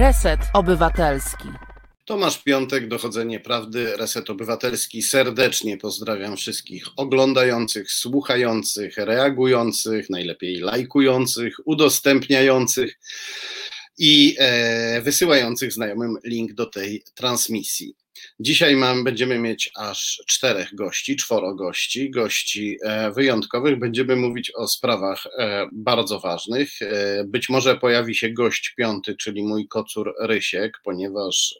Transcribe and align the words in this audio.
Reset 0.00 0.40
Obywatelski. 0.54 1.48
Tomasz 2.04 2.42
Piątek, 2.42 2.88
Dochodzenie 2.88 3.40
Prawdy, 3.40 3.96
Reset 3.96 4.30
Obywatelski. 4.30 5.02
Serdecznie 5.02 5.76
pozdrawiam 5.76 6.36
wszystkich 6.36 6.86
oglądających, 6.96 7.92
słuchających, 7.92 8.96
reagujących, 8.96 10.10
najlepiej 10.10 10.56
lajkujących, 10.56 11.56
udostępniających 11.64 12.98
i 13.98 14.36
e, 14.38 15.00
wysyłających 15.00 15.72
znajomym 15.72 16.16
link 16.24 16.52
do 16.52 16.66
tej 16.66 17.04
transmisji. 17.14 17.94
Dzisiaj 18.40 18.76
mam, 18.76 19.04
będziemy 19.04 19.38
mieć 19.38 19.70
aż 19.76 20.22
czterech 20.26 20.74
gości, 20.74 21.16
czworo 21.16 21.54
gości, 21.54 22.10
gości 22.10 22.76
e, 22.84 23.10
wyjątkowych. 23.12 23.78
Będziemy 23.78 24.16
mówić 24.16 24.52
o 24.54 24.68
sprawach 24.68 25.26
e, 25.38 25.66
bardzo 25.72 26.20
ważnych. 26.20 26.82
E, 26.82 27.24
być 27.24 27.48
może 27.48 27.76
pojawi 27.76 28.14
się 28.14 28.30
gość 28.30 28.74
piąty, 28.76 29.16
czyli 29.16 29.42
mój 29.42 29.68
kocur 29.68 30.14
Rysiek, 30.20 30.80
ponieważ 30.84 31.54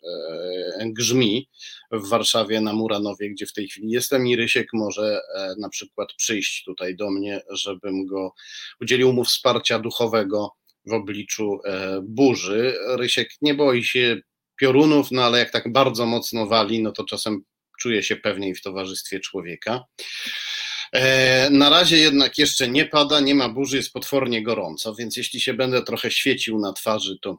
grzmi 0.84 1.48
w 1.92 2.08
Warszawie 2.08 2.60
na 2.60 2.72
Muranowie, 2.72 3.30
gdzie 3.30 3.46
w 3.46 3.52
tej 3.52 3.68
chwili 3.68 3.90
jestem 3.90 4.26
i 4.26 4.36
Rysiek 4.36 4.68
może 4.72 5.20
na 5.58 5.68
przykład 5.68 6.08
przyjść 6.12 6.64
tutaj 6.64 6.96
do 6.96 7.10
mnie, 7.10 7.40
żebym 7.50 8.06
go 8.06 8.32
udzielił 8.80 9.12
mu 9.12 9.24
wsparcia 9.24 9.78
duchowego 9.78 10.50
w 10.86 10.92
obliczu 10.92 11.58
burzy. 12.02 12.74
Rysiek 12.96 13.28
nie 13.42 13.54
boi 13.54 13.84
się 13.84 14.20
piorunów, 14.60 15.10
no 15.10 15.24
ale 15.24 15.38
jak 15.38 15.50
tak 15.50 15.72
bardzo 15.72 16.06
mocno 16.06 16.46
wali, 16.46 16.82
no 16.82 16.92
to 16.92 17.04
czasem 17.04 17.44
czuje 17.80 18.02
się 18.02 18.16
pewniej 18.16 18.54
w 18.54 18.62
towarzystwie 18.62 19.20
człowieka. 19.20 19.84
E, 20.92 21.50
na 21.50 21.70
razie 21.70 21.98
jednak 21.98 22.38
jeszcze 22.38 22.68
nie 22.68 22.86
pada, 22.86 23.20
nie 23.20 23.34
ma 23.34 23.48
burzy, 23.48 23.76
jest 23.76 23.92
potwornie 23.92 24.42
gorąco, 24.42 24.94
więc 24.94 25.16
jeśli 25.16 25.40
się 25.40 25.54
będę 25.54 25.82
trochę 25.82 26.10
świecił 26.10 26.58
na 26.58 26.72
twarzy, 26.72 27.18
to 27.22 27.38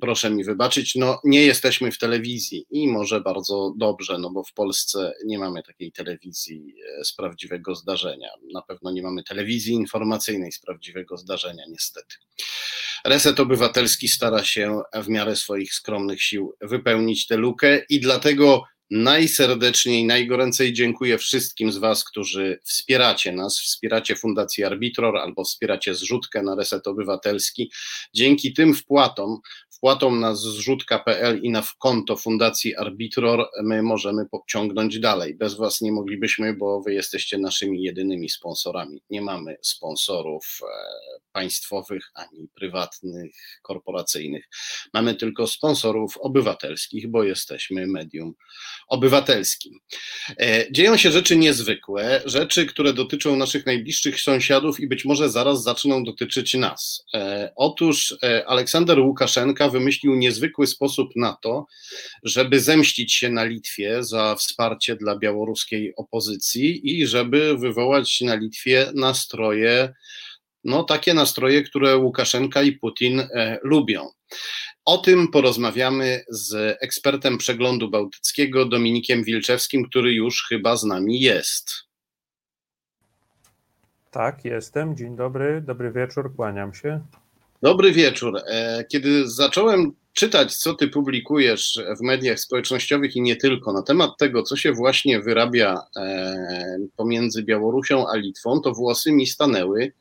proszę 0.00 0.30
mi 0.30 0.44
wybaczyć. 0.44 0.94
No, 0.94 1.20
nie 1.24 1.44
jesteśmy 1.44 1.92
w 1.92 1.98
telewizji 1.98 2.66
i 2.70 2.88
może 2.88 3.20
bardzo 3.20 3.74
dobrze, 3.76 4.18
no 4.18 4.30
bo 4.30 4.44
w 4.44 4.52
Polsce 4.52 5.12
nie 5.24 5.38
mamy 5.38 5.62
takiej 5.62 5.92
telewizji 5.92 6.74
e, 7.00 7.04
z 7.04 7.12
prawdziwego 7.12 7.74
zdarzenia. 7.74 8.28
Na 8.52 8.62
pewno 8.62 8.92
nie 8.92 9.02
mamy 9.02 9.24
telewizji 9.24 9.74
informacyjnej 9.74 10.52
z 10.52 10.60
prawdziwego 10.60 11.16
zdarzenia, 11.16 11.62
niestety. 11.68 12.16
Reset 13.04 13.40
Obywatelski 13.40 14.08
stara 14.08 14.44
się 14.44 14.80
w 14.94 15.08
miarę 15.08 15.36
swoich 15.36 15.74
skromnych 15.74 16.22
sił 16.22 16.54
wypełnić 16.60 17.26
tę 17.26 17.36
lukę 17.36 17.80
i 17.88 18.00
dlatego 18.00 18.64
najserdeczniej, 18.90 20.06
najgoręcej 20.06 20.72
dziękuję 20.72 21.18
wszystkim 21.18 21.72
z 21.72 21.78
Was, 21.78 22.04
którzy 22.04 22.60
wspieracie 22.64 23.32
nas, 23.32 23.58
wspieracie 23.60 24.16
Fundację 24.16 24.66
Arbitror 24.66 25.16
albo 25.16 25.44
wspieracie 25.44 25.94
zrzutkę 25.94 26.42
na 26.42 26.54
Reset 26.54 26.86
Obywatelski. 26.86 27.70
Dzięki 28.14 28.52
tym 28.52 28.74
wpłatom 28.74 29.40
wpłatą 29.78 30.14
na 30.14 30.34
zrzutka.pl 30.34 31.40
i 31.42 31.50
na 31.50 31.62
konto 31.78 32.16
Fundacji 32.16 32.76
Arbitror 32.76 33.48
my 33.62 33.82
możemy 33.82 34.26
pociągnąć 34.26 34.98
dalej. 34.98 35.34
Bez 35.34 35.54
Was 35.54 35.80
nie 35.80 35.92
moglibyśmy, 35.92 36.54
bo 36.54 36.80
Wy 36.80 36.94
jesteście 36.94 37.38
naszymi 37.38 37.82
jedynymi 37.82 38.30
sponsorami. 38.30 39.02
Nie 39.10 39.22
mamy 39.22 39.56
sponsorów 39.62 40.60
e, 40.62 40.66
państwowych 41.32 42.10
ani 42.14 42.48
prywatnych, 42.54 43.60
korporacyjnych. 43.62 44.48
Mamy 44.94 45.14
tylko 45.14 45.46
sponsorów 45.46 46.16
obywatelskich, 46.16 47.08
bo 47.10 47.24
jesteśmy 47.24 47.86
medium 47.86 48.34
obywatelskim. 48.88 49.78
E, 50.40 50.72
dzieją 50.72 50.96
się 50.96 51.10
rzeczy 51.10 51.36
niezwykłe, 51.36 52.22
rzeczy, 52.24 52.66
które 52.66 52.92
dotyczą 52.92 53.36
naszych 53.36 53.66
najbliższych 53.66 54.20
sąsiadów 54.20 54.80
i 54.80 54.88
być 54.88 55.04
może 55.04 55.30
zaraz 55.30 55.62
zaczną 55.62 56.04
dotyczyć 56.04 56.54
nas. 56.54 57.04
E, 57.14 57.52
otóż 57.56 58.16
Aleksander 58.46 59.00
Łukaszenka 59.00 59.67
wymyślił 59.68 60.14
niezwykły 60.14 60.66
sposób 60.66 61.08
na 61.16 61.36
to, 61.42 61.66
żeby 62.22 62.60
zemścić 62.60 63.14
się 63.14 63.28
na 63.28 63.44
Litwie 63.44 64.04
za 64.04 64.34
wsparcie 64.34 64.96
dla 64.96 65.18
białoruskiej 65.18 65.96
opozycji 65.96 67.00
i 67.00 67.06
żeby 67.06 67.58
wywołać 67.58 68.20
na 68.20 68.34
Litwie 68.34 68.90
nastroje, 68.94 69.92
no 70.64 70.84
takie 70.84 71.14
nastroje, 71.14 71.62
które 71.62 71.96
Łukaszenka 71.96 72.62
i 72.62 72.72
Putin 72.72 73.20
e, 73.20 73.58
lubią. 73.62 74.08
O 74.84 74.98
tym 74.98 75.28
porozmawiamy 75.28 76.24
z 76.28 76.78
ekspertem 76.80 77.38
przeglądu 77.38 77.90
bałtyckiego 77.90 78.64
Dominikiem 78.64 79.24
Wilczewskim, 79.24 79.84
który 79.88 80.12
już 80.12 80.46
chyba 80.48 80.76
z 80.76 80.84
nami 80.84 81.20
jest. 81.20 81.70
Tak, 84.10 84.44
jestem. 84.44 84.96
Dzień 84.96 85.16
dobry, 85.16 85.60
dobry 85.60 85.92
wieczór, 85.92 86.36
kłaniam 86.36 86.74
się. 86.74 87.00
Dobry 87.62 87.92
wieczór. 87.92 88.40
E, 88.46 88.84
kiedy 88.84 89.28
zacząłem 89.28 89.92
czytać, 90.12 90.56
co 90.56 90.74
ty 90.74 90.88
publikujesz 90.88 91.80
w 91.98 92.02
mediach 92.02 92.40
społecznościowych 92.40 93.16
i 93.16 93.20
nie 93.20 93.36
tylko, 93.36 93.72
na 93.72 93.82
temat 93.82 94.10
tego, 94.18 94.42
co 94.42 94.56
się 94.56 94.72
właśnie 94.72 95.20
wyrabia 95.20 95.82
e, 95.96 96.78
pomiędzy 96.96 97.42
Białorusią 97.42 98.08
a 98.08 98.16
Litwą, 98.16 98.60
to 98.60 98.72
włosy 98.72 99.12
mi 99.12 99.26
stanęły 99.26 99.92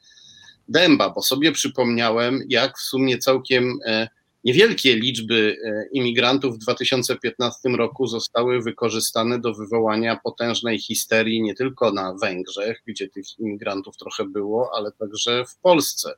dęba, 0.69 1.09
bo 1.09 1.21
sobie 1.21 1.51
przypomniałem, 1.51 2.43
jak 2.49 2.77
w 2.77 2.81
sumie 2.81 3.17
całkiem 3.17 3.79
e, 3.85 4.07
Niewielkie 4.43 4.95
liczby 4.95 5.57
e, 5.65 5.87
imigrantów 5.91 6.55
w 6.55 6.57
2015 6.57 7.69
roku 7.69 8.07
zostały 8.07 8.61
wykorzystane 8.61 9.39
do 9.39 9.53
wywołania 9.53 10.19
potężnej 10.23 10.79
histerii 10.79 11.41
nie 11.41 11.55
tylko 11.55 11.91
na 11.91 12.13
Węgrzech, 12.13 12.81
gdzie 12.85 13.07
tych 13.09 13.39
imigrantów 13.39 13.97
trochę 13.97 14.25
było, 14.25 14.69
ale 14.75 14.91
także 14.91 15.45
w 15.45 15.57
Polsce, 15.57 16.13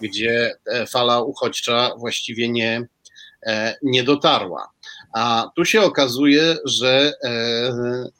gdzie 0.00 0.56
fala 0.88 1.20
uchodźcza 1.20 1.90
właściwie 1.98 2.48
nie, 2.48 2.86
e, 3.46 3.76
nie 3.82 4.04
dotarła. 4.04 4.73
A 5.14 5.50
tu 5.56 5.64
się 5.64 5.82
okazuje, 5.82 6.56
że 6.64 7.12
e, 7.24 7.28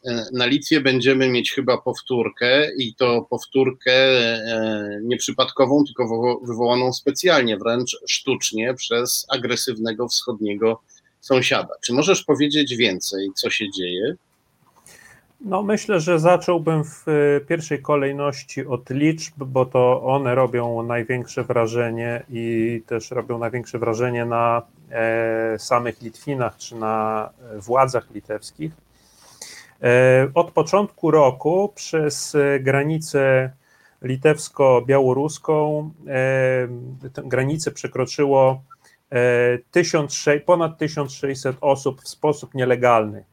e, 0.04 0.26
na 0.32 0.46
Litwie 0.46 0.80
będziemy 0.80 1.28
mieć 1.28 1.52
chyba 1.52 1.78
powtórkę 1.78 2.74
i 2.74 2.94
to 2.94 3.26
powtórkę 3.30 3.92
e, 3.92 5.00
nieprzypadkową, 5.02 5.84
tylko 5.84 6.38
wywołaną 6.42 6.92
specjalnie, 6.92 7.56
wręcz 7.56 7.96
sztucznie 8.06 8.74
przez 8.74 9.26
agresywnego 9.28 10.08
wschodniego 10.08 10.80
sąsiada. 11.20 11.74
Czy 11.84 11.92
możesz 11.92 12.24
powiedzieć 12.24 12.76
więcej, 12.76 13.28
co 13.36 13.50
się 13.50 13.70
dzieje? 13.70 14.16
No, 15.44 15.62
myślę, 15.62 16.00
że 16.00 16.18
zacząłbym 16.18 16.84
w 16.84 17.04
pierwszej 17.48 17.82
kolejności 17.82 18.66
od 18.66 18.90
liczb, 18.90 19.34
bo 19.38 19.66
to 19.66 20.02
one 20.02 20.34
robią 20.34 20.82
największe 20.82 21.44
wrażenie 21.44 22.22
i 22.30 22.82
też 22.86 23.10
robią 23.10 23.38
największe 23.38 23.78
wrażenie 23.78 24.24
na 24.24 24.62
E, 24.94 25.58
samych 25.58 26.02
Litwinach 26.02 26.56
czy 26.56 26.76
na 26.76 27.30
władzach 27.56 28.10
litewskich. 28.10 28.72
E, 29.82 30.28
od 30.34 30.50
początku 30.50 31.10
roku 31.10 31.72
przez 31.74 32.36
granicę 32.60 33.50
litewsko-białoruską 34.02 35.90
e, 36.06 37.24
granicę 37.24 37.70
przekroczyło 37.70 38.62
ponad 40.46 40.78
1600 40.78 41.56
osób 41.60 42.02
w 42.02 42.08
sposób 42.08 42.54
nielegalny. 42.54 43.24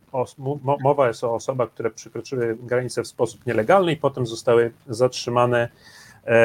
Mowa 0.84 1.08
jest 1.08 1.24
o 1.24 1.34
osobach, 1.34 1.70
które 1.70 1.92
przekroczyły 1.92 2.58
granicę 2.62 3.04
w 3.04 3.08
sposób 3.08 3.46
nielegalny 3.46 3.92
i 3.92 3.98
potem 3.98 4.26
zostały 4.26 4.72
zatrzymane 4.88 5.70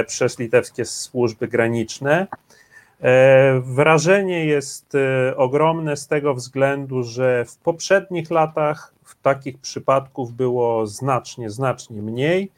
przez 0.06 0.38
litewskie 0.38 0.84
służby 0.84 1.48
graniczne. 1.48 2.26
E, 3.00 3.60
wrażenie 3.60 4.44
jest 4.44 4.94
e, 4.94 5.36
ogromne 5.36 5.96
z 5.96 6.06
tego 6.06 6.34
względu, 6.34 7.02
że 7.02 7.44
w 7.44 7.56
poprzednich 7.56 8.30
latach 8.30 8.92
takich 9.26 9.58
przypadków 9.58 10.32
było 10.32 10.86
znacznie, 10.86 11.50
znacznie 11.50 12.02
mniej. 12.02 12.50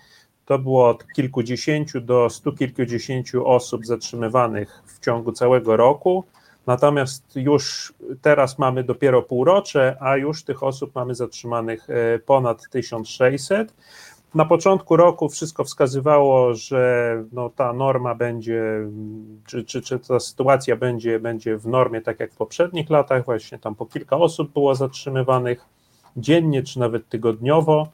To 0.44 0.58
było 0.58 0.88
od 0.88 1.12
kilkudziesięciu 1.12 2.00
do 2.00 2.30
stu 2.30 2.52
kilkudziesięciu 2.52 3.46
osób 3.46 3.86
zatrzymywanych 3.86 4.82
w 4.86 5.00
ciągu 5.00 5.32
całego 5.32 5.76
roku. 5.76 6.24
Natomiast 6.68 7.36
już 7.36 7.92
teraz 8.22 8.58
mamy 8.58 8.84
dopiero 8.84 9.22
półrocze, 9.22 9.96
a 10.00 10.16
już 10.16 10.44
tych 10.44 10.62
osób 10.62 10.94
mamy 10.94 11.14
zatrzymanych 11.14 11.90
e, 11.90 12.18
ponad 12.18 12.62
1600. 12.70 13.74
Na 14.34 14.44
początku 14.44 14.96
roku 14.96 15.28
wszystko 15.28 15.64
wskazywało, 15.64 16.54
że 16.54 17.14
no, 17.32 17.50
ta 17.50 17.72
norma 17.72 18.14
będzie, 18.14 18.62
czy, 19.46 19.64
czy, 19.64 19.82
czy 19.82 19.98
ta 19.98 20.20
sytuacja 20.20 20.76
będzie, 20.76 21.20
będzie 21.20 21.56
w 21.56 21.66
normie 21.66 22.00
tak 22.00 22.20
jak 22.20 22.32
w 22.32 22.36
poprzednich 22.36 22.90
latach, 22.90 23.24
właśnie 23.24 23.58
tam 23.58 23.74
po 23.74 23.86
kilka 23.86 24.16
osób 24.16 24.52
było 24.52 24.74
zatrzymywanych 24.74 25.64
dziennie 26.16 26.62
czy 26.62 26.78
nawet 26.78 27.08
tygodniowo. 27.08 27.88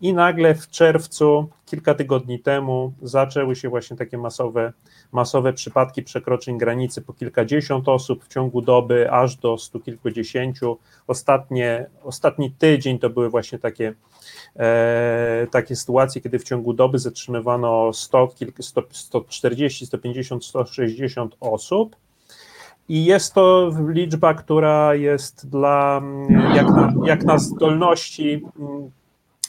I 0.00 0.12
nagle 0.12 0.54
w 0.54 0.68
czerwcu, 0.68 1.48
kilka 1.66 1.94
tygodni 1.94 2.40
temu, 2.40 2.92
zaczęły 3.02 3.56
się 3.56 3.68
właśnie 3.68 3.96
takie 3.96 4.18
masowe, 4.18 4.72
masowe 5.12 5.52
przypadki 5.52 6.02
przekroczeń 6.02 6.58
granicy 6.58 7.02
po 7.02 7.12
kilkadziesiąt 7.12 7.88
osób 7.88 8.24
w 8.24 8.28
ciągu 8.28 8.62
doby, 8.62 9.10
aż 9.10 9.36
do 9.36 9.58
stu 9.58 9.80
kilkudziesięciu. 9.80 10.78
Ostatnie, 11.06 11.86
ostatni 12.04 12.50
tydzień 12.50 12.98
to 12.98 13.10
były 13.10 13.30
właśnie 13.30 13.58
takie 13.58 13.94
E, 14.56 15.46
takie 15.50 15.76
sytuacje, 15.76 16.20
kiedy 16.20 16.38
w 16.38 16.44
ciągu 16.44 16.72
doby 16.72 16.98
zatrzymywano 16.98 17.92
100, 17.92 18.28
140, 18.90 19.86
150, 19.86 20.44
160 20.44 21.36
osób. 21.40 21.96
I 22.88 23.04
jest 23.04 23.34
to 23.34 23.70
liczba, 23.88 24.34
która 24.34 24.94
jest 24.94 25.48
dla, 25.48 26.02
jak 26.54 26.68
na, 26.68 26.92
jak 27.04 27.24
na 27.24 27.38
zdolności, 27.38 28.42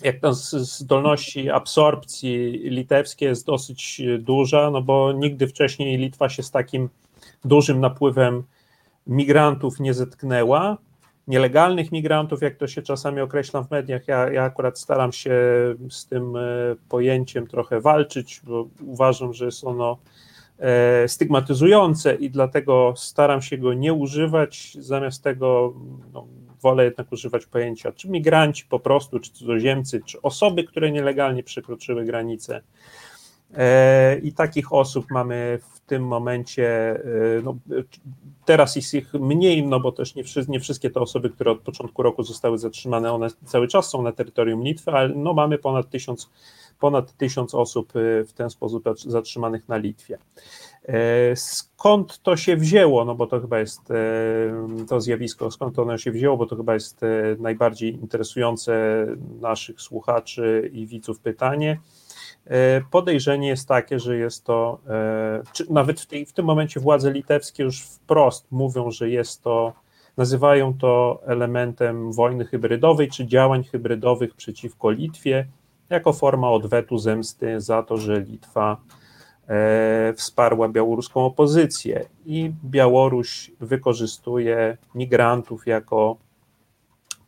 jak 0.03 0.21
na 0.21 0.33
zdolności 0.33 1.49
absorpcji 1.49 2.51
litewskiej 2.51 3.29
jest 3.29 3.45
dosyć 3.45 4.01
duża, 4.19 4.71
no 4.71 4.81
bo 4.81 5.11
nigdy 5.11 5.47
wcześniej 5.47 5.97
Litwa 5.97 6.29
się 6.29 6.43
z 6.43 6.51
takim 6.51 6.89
dużym 7.45 7.79
napływem 7.79 8.43
migrantów 9.07 9.79
nie 9.79 9.93
zetknęła. 9.93 10.77
Nielegalnych 11.27 11.91
migrantów, 11.91 12.41
jak 12.41 12.55
to 12.55 12.67
się 12.67 12.81
czasami 12.81 13.21
określa 13.21 13.63
w 13.63 13.71
mediach, 13.71 14.07
ja, 14.07 14.31
ja 14.31 14.43
akurat 14.43 14.79
staram 14.79 15.11
się 15.11 15.31
z 15.89 16.05
tym 16.05 16.35
e, 16.35 16.41
pojęciem 16.89 17.47
trochę 17.47 17.81
walczyć, 17.81 18.41
bo 18.43 18.67
uważam, 18.85 19.33
że 19.33 19.45
jest 19.45 19.63
ono 19.63 19.97
e, 20.59 21.07
stygmatyzujące 21.07 22.15
i 22.15 22.29
dlatego 22.29 22.93
staram 22.97 23.41
się 23.41 23.57
go 23.57 23.73
nie 23.73 23.93
używać. 23.93 24.77
Zamiast 24.79 25.23
tego 25.23 25.73
no, 26.13 26.27
wolę 26.61 26.83
jednak 26.83 27.11
używać 27.11 27.45
pojęcia 27.45 27.91
czy 27.91 28.09
migranci 28.09 28.65
po 28.69 28.79
prostu, 28.79 29.19
czy 29.19 29.31
cudzoziemcy, 29.31 30.01
czy 30.05 30.21
osoby, 30.21 30.63
które 30.63 30.91
nielegalnie 30.91 31.43
przekroczyły 31.43 32.05
granicę. 32.05 32.61
E, 33.57 34.17
I 34.17 34.33
takich 34.33 34.73
osób 34.73 35.05
mamy 35.11 35.59
w 35.73 35.79
tym 35.79 36.07
momencie, 36.07 36.95
e, 37.37 37.41
no, 37.43 37.55
teraz 38.45 38.75
jest 38.75 38.93
ich 38.93 39.13
mniej, 39.13 39.67
no 39.67 39.79
bo 39.79 39.91
też 39.91 40.15
nie, 40.15 40.23
nie, 40.47 40.59
wszystkie 40.59 40.89
te 40.89 40.99
osoby, 40.99 41.29
które 41.29 41.51
od 41.51 41.59
początku 41.59 42.03
roku 42.03 42.23
zostały 42.23 42.57
zatrzymane, 42.57 43.13
one 43.13 43.27
cały 43.45 43.67
czas 43.67 43.89
są 43.89 44.01
na 44.01 44.11
terytorium 44.11 44.63
Litwy, 44.63 44.91
ale 44.91 45.09
no 45.09 45.33
mamy 45.33 45.57
ponad 45.57 45.89
tysiąc, 45.89 46.29
ponad 46.79 47.17
tysiąc 47.17 47.55
osób 47.55 47.93
e, 47.95 48.23
w 48.23 48.33
ten 48.33 48.49
sposób 48.49 48.83
zatrzymanych 48.97 49.69
na 49.69 49.77
Litwie. 49.77 50.17
Skąd 51.35 52.21
to 52.21 52.37
się 52.37 52.57
wzięło? 52.57 53.05
No 53.05 53.15
bo 53.15 53.27
to 53.27 53.41
chyba 53.41 53.59
jest 53.59 53.81
to 54.87 55.01
zjawisko, 55.01 55.51
skąd 55.51 55.79
ono 55.79 55.97
się 55.97 56.11
wzięło, 56.11 56.37
bo 56.37 56.45
to 56.45 56.55
chyba 56.55 56.73
jest 56.73 57.01
najbardziej 57.39 57.93
interesujące 57.93 59.05
naszych 59.41 59.81
słuchaczy 59.81 60.69
i 60.73 60.87
widzów 60.87 61.19
pytanie. 61.19 61.79
E, 62.45 62.81
podejrzenie 62.91 63.47
jest 63.47 63.67
takie, 63.67 63.99
że 63.99 64.17
jest 64.17 64.45
to, 64.45 64.79
e, 64.89 65.43
nawet 65.69 66.01
w, 66.01 66.05
tej, 66.05 66.25
w 66.25 66.33
tym 66.33 66.45
momencie 66.45 66.79
władze 66.79 67.11
litewskie 67.11 67.63
już 67.63 67.81
wprost 67.81 68.51
mówią, 68.51 68.91
że 68.91 69.09
jest 69.09 69.43
to, 69.43 69.73
nazywają 70.17 70.73
to 70.73 71.21
elementem 71.25 72.11
wojny 72.11 72.45
hybrydowej 72.45 73.09
czy 73.09 73.27
działań 73.27 73.63
hybrydowych 73.63 74.35
przeciwko 74.35 74.91
Litwie, 74.91 75.47
jako 75.89 76.13
forma 76.13 76.51
odwetu 76.51 76.97
zemsty 76.97 77.61
za 77.61 77.83
to, 77.83 77.97
że 77.97 78.19
Litwa 78.19 78.77
e, 79.47 80.13
wsparła 80.13 80.69
białoruską 80.69 81.25
opozycję. 81.25 82.05
I 82.25 82.51
Białoruś 82.65 83.51
wykorzystuje 83.59 84.77
migrantów 84.95 85.67
jako 85.67 86.17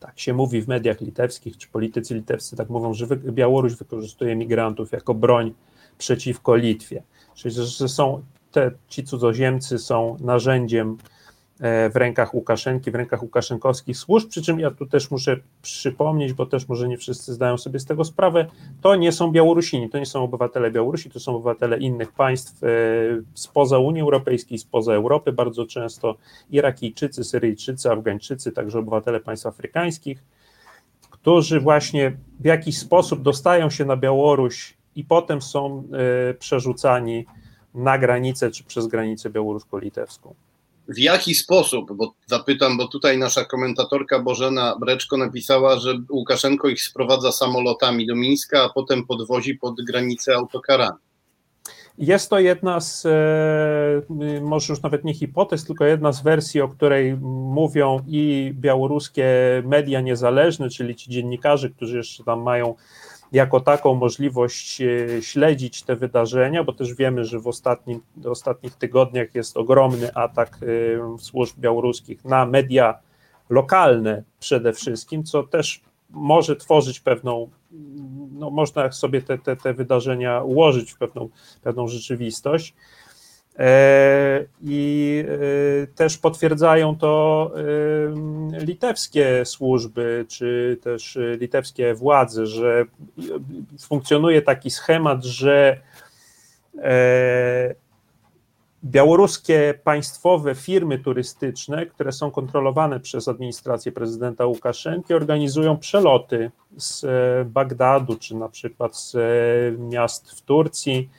tak 0.01 0.19
się 0.19 0.33
mówi 0.33 0.61
w 0.61 0.67
mediach 0.67 1.01
litewskich, 1.01 1.57
czy 1.57 1.67
politycy 1.67 2.15
litewscy 2.15 2.55
tak 2.55 2.69
mówią, 2.69 2.93
że 2.93 3.07
Białoruś 3.07 3.73
wykorzystuje 3.73 4.35
migrantów 4.35 4.91
jako 4.91 5.13
broń 5.13 5.53
przeciwko 5.97 6.55
Litwie. 6.55 7.03
Czyli, 7.35 7.55
że 7.55 7.89
są 7.89 8.23
te, 8.51 8.71
ci 8.87 9.03
cudzoziemcy 9.03 9.79
są 9.79 10.17
narzędziem 10.19 10.97
w 11.61 11.95
rękach 11.95 12.33
Łukaszenki, 12.33 12.91
w 12.91 12.95
rękach 12.95 13.23
łukaszenkowskich 13.23 13.97
służb, 13.97 14.29
przy 14.29 14.41
czym 14.41 14.59
ja 14.59 14.71
tu 14.71 14.85
też 14.85 15.11
muszę 15.11 15.37
przypomnieć, 15.61 16.33
bo 16.33 16.45
też 16.45 16.67
może 16.67 16.87
nie 16.87 16.97
wszyscy 16.97 17.33
zdają 17.33 17.57
sobie 17.57 17.79
z 17.79 17.85
tego 17.85 18.03
sprawę, 18.03 18.45
to 18.81 18.95
nie 18.95 19.11
są 19.11 19.31
Białorusini, 19.31 19.89
to 19.89 19.99
nie 19.99 20.05
są 20.05 20.23
obywatele 20.23 20.71
Białorusi, 20.71 21.09
to 21.09 21.19
są 21.19 21.35
obywatele 21.35 21.79
innych 21.79 22.11
państw 22.11 22.63
e, 22.63 22.67
spoza 23.33 23.79
Unii 23.79 24.01
Europejskiej, 24.01 24.57
spoza 24.57 24.93
Europy, 24.93 25.31
bardzo 25.31 25.65
często 25.65 26.15
Irakijczycy, 26.49 27.23
Syryjczycy, 27.23 27.91
Afgańczycy, 27.91 28.51
także 28.51 28.79
obywatele 28.79 29.19
państw 29.19 29.45
afrykańskich, 29.45 30.23
którzy 31.09 31.59
właśnie 31.59 32.17
w 32.39 32.45
jakiś 32.45 32.77
sposób 32.77 33.21
dostają 33.21 33.69
się 33.69 33.85
na 33.85 33.97
Białoruś 33.97 34.77
i 34.95 35.03
potem 35.03 35.41
są 35.41 35.83
e, 36.29 36.33
przerzucani 36.33 37.25
na 37.75 37.97
granicę 37.97 38.51
czy 38.51 38.63
przez 38.63 38.87
granicę 38.87 39.29
białorusko-litewską 39.29 40.33
w 40.91 40.99
jaki 40.99 41.35
sposób, 41.35 41.93
bo 41.93 42.13
zapytam, 42.27 42.77
bo 42.77 42.87
tutaj 42.87 43.17
nasza 43.17 43.45
komentatorka 43.45 44.19
Bożena 44.19 44.75
Breczko 44.79 45.17
napisała, 45.17 45.79
że 45.79 45.93
Łukaszenko 46.09 46.67
ich 46.67 46.81
sprowadza 46.81 47.31
samolotami 47.31 48.07
do 48.07 48.15
Mińska, 48.15 48.63
a 48.63 48.69
potem 48.69 49.05
podwozi 49.05 49.55
pod 49.55 49.75
granicę 49.87 50.35
autokarami. 50.35 50.97
Jest 51.97 52.29
to 52.29 52.39
jedna 52.39 52.79
z, 52.79 53.05
e, 53.05 54.41
może 54.41 54.73
już 54.73 54.81
nawet 54.81 55.03
nie 55.03 55.13
hipotez, 55.13 55.65
tylko 55.65 55.85
jedna 55.85 56.11
z 56.11 56.23
wersji, 56.23 56.61
o 56.61 56.67
której 56.67 57.17
mówią 57.55 58.03
i 58.07 58.51
białoruskie 58.55 59.25
media 59.65 60.01
niezależne, 60.01 60.69
czyli 60.69 60.95
ci 60.95 61.09
dziennikarze, 61.09 61.69
którzy 61.69 61.97
jeszcze 61.97 62.23
tam 62.23 62.41
mają 62.41 62.75
jako 63.31 63.59
taką 63.59 63.95
możliwość 63.95 64.81
e, 64.81 65.21
śledzić 65.21 65.83
te 65.83 65.95
wydarzenia, 65.95 66.63
bo 66.63 66.73
też 66.73 66.93
wiemy, 66.93 67.25
że 67.25 67.39
w 67.39 67.47
ostatnim, 67.47 68.01
ostatnich 68.25 68.75
tygodniach 68.75 69.35
jest 69.35 69.57
ogromny 69.57 70.13
atak 70.13 70.59
e, 70.61 71.17
służb 71.17 71.59
białoruskich 71.59 72.25
na 72.25 72.45
media 72.45 72.99
lokalne 73.49 74.23
przede 74.39 74.73
wszystkim, 74.73 75.23
co 75.23 75.43
też 75.43 75.81
może 76.09 76.55
tworzyć 76.55 76.99
pewną, 76.99 77.49
no 78.31 78.49
można 78.49 78.91
sobie 78.91 79.21
te, 79.21 79.37
te, 79.37 79.55
te 79.55 79.73
wydarzenia 79.73 80.41
ułożyć 80.41 80.91
w 80.91 80.97
pewną, 80.97 81.29
pewną 81.61 81.87
rzeczywistość. 81.87 82.73
E, 83.59 84.45
I 84.61 85.23
e, 85.83 85.87
też 85.87 86.17
potwierdzają 86.17 86.97
to 86.97 87.51
e, 88.55 88.59
litewskie 88.65 89.45
służby, 89.45 90.25
czy 90.27 90.77
też 90.83 91.17
litewskie 91.39 91.93
władze, 91.93 92.47
że 92.47 92.85
funkcjonuje 93.79 94.41
taki 94.41 94.69
schemat, 94.69 95.23
że 95.23 95.81
białoruskie 98.83 99.73
państwowe 99.83 100.55
firmy 100.55 100.99
turystyczne, 100.99 101.85
które 101.85 102.11
są 102.11 102.31
kontrolowane 102.31 102.99
przez 102.99 103.27
administrację 103.27 103.91
prezydenta 103.91 104.45
Łukaszenki, 104.45 105.13
organizują 105.13 105.77
przeloty 105.77 106.51
z 106.77 107.05
Bagdadu, 107.47 108.15
czy 108.15 108.35
na 108.35 108.49
przykład 108.49 108.97
z 108.97 109.15
miast 109.79 110.31
w 110.31 110.41
Turcji 110.41 111.09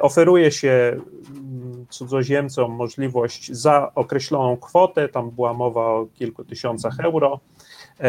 oferuje 0.00 0.52
się 0.52 1.00
mm, 1.30 1.86
cudzoziemcom 1.88 2.72
możliwość 2.72 3.52
za 3.52 3.92
określoną 3.94 4.56
kwotę, 4.56 5.08
tam 5.08 5.30
była 5.30 5.54
mowa 5.54 5.80
o 5.80 6.06
kilku 6.14 6.44
tysiącach 6.44 7.00
euro, 7.00 7.40
e, 8.00 8.04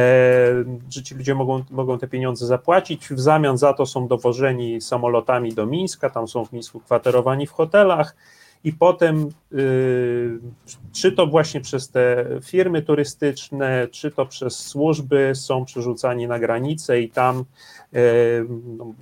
że 0.89 1.03
ci 1.03 1.15
ludzie 1.15 1.35
mogą, 1.35 1.63
mogą 1.71 1.97
te 1.97 2.07
pieniądze 2.07 2.45
zapłacić. 2.45 3.07
W 3.09 3.19
zamian 3.19 3.57
za 3.57 3.73
to 3.73 3.85
są 3.85 4.07
dowożeni 4.07 4.81
samolotami 4.81 5.53
do 5.53 5.65
Mińska, 5.65 6.09
tam 6.09 6.27
są 6.27 6.45
w 6.45 6.53
Mińsku 6.53 6.79
kwaterowani 6.79 7.47
w 7.47 7.51
hotelach 7.51 8.15
i 8.63 8.73
potem, 8.73 9.29
y, 9.53 10.39
czy 10.91 11.11
to 11.11 11.27
właśnie 11.27 11.61
przez 11.61 11.89
te 11.89 12.25
firmy 12.43 12.81
turystyczne, 12.81 13.87
czy 13.91 14.11
to 14.11 14.25
przez 14.25 14.59
służby, 14.59 15.31
są 15.35 15.65
przerzucani 15.65 16.27
na 16.27 16.39
granicę 16.39 17.01
i 17.01 17.09
tam 17.09 17.39
y, 17.93 18.45
no, 18.77 18.93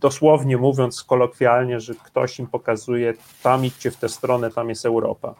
dosłownie 0.00 0.56
mówiąc 0.56 1.04
kolokwialnie, 1.04 1.80
że 1.80 1.94
ktoś 1.94 2.38
im 2.38 2.46
pokazuje, 2.46 3.14
tam 3.42 3.64
idźcie 3.64 3.90
w 3.90 3.96
tę 3.96 4.08
stronę, 4.08 4.50
tam 4.50 4.68
jest 4.68 4.86
Europa. 4.86 5.34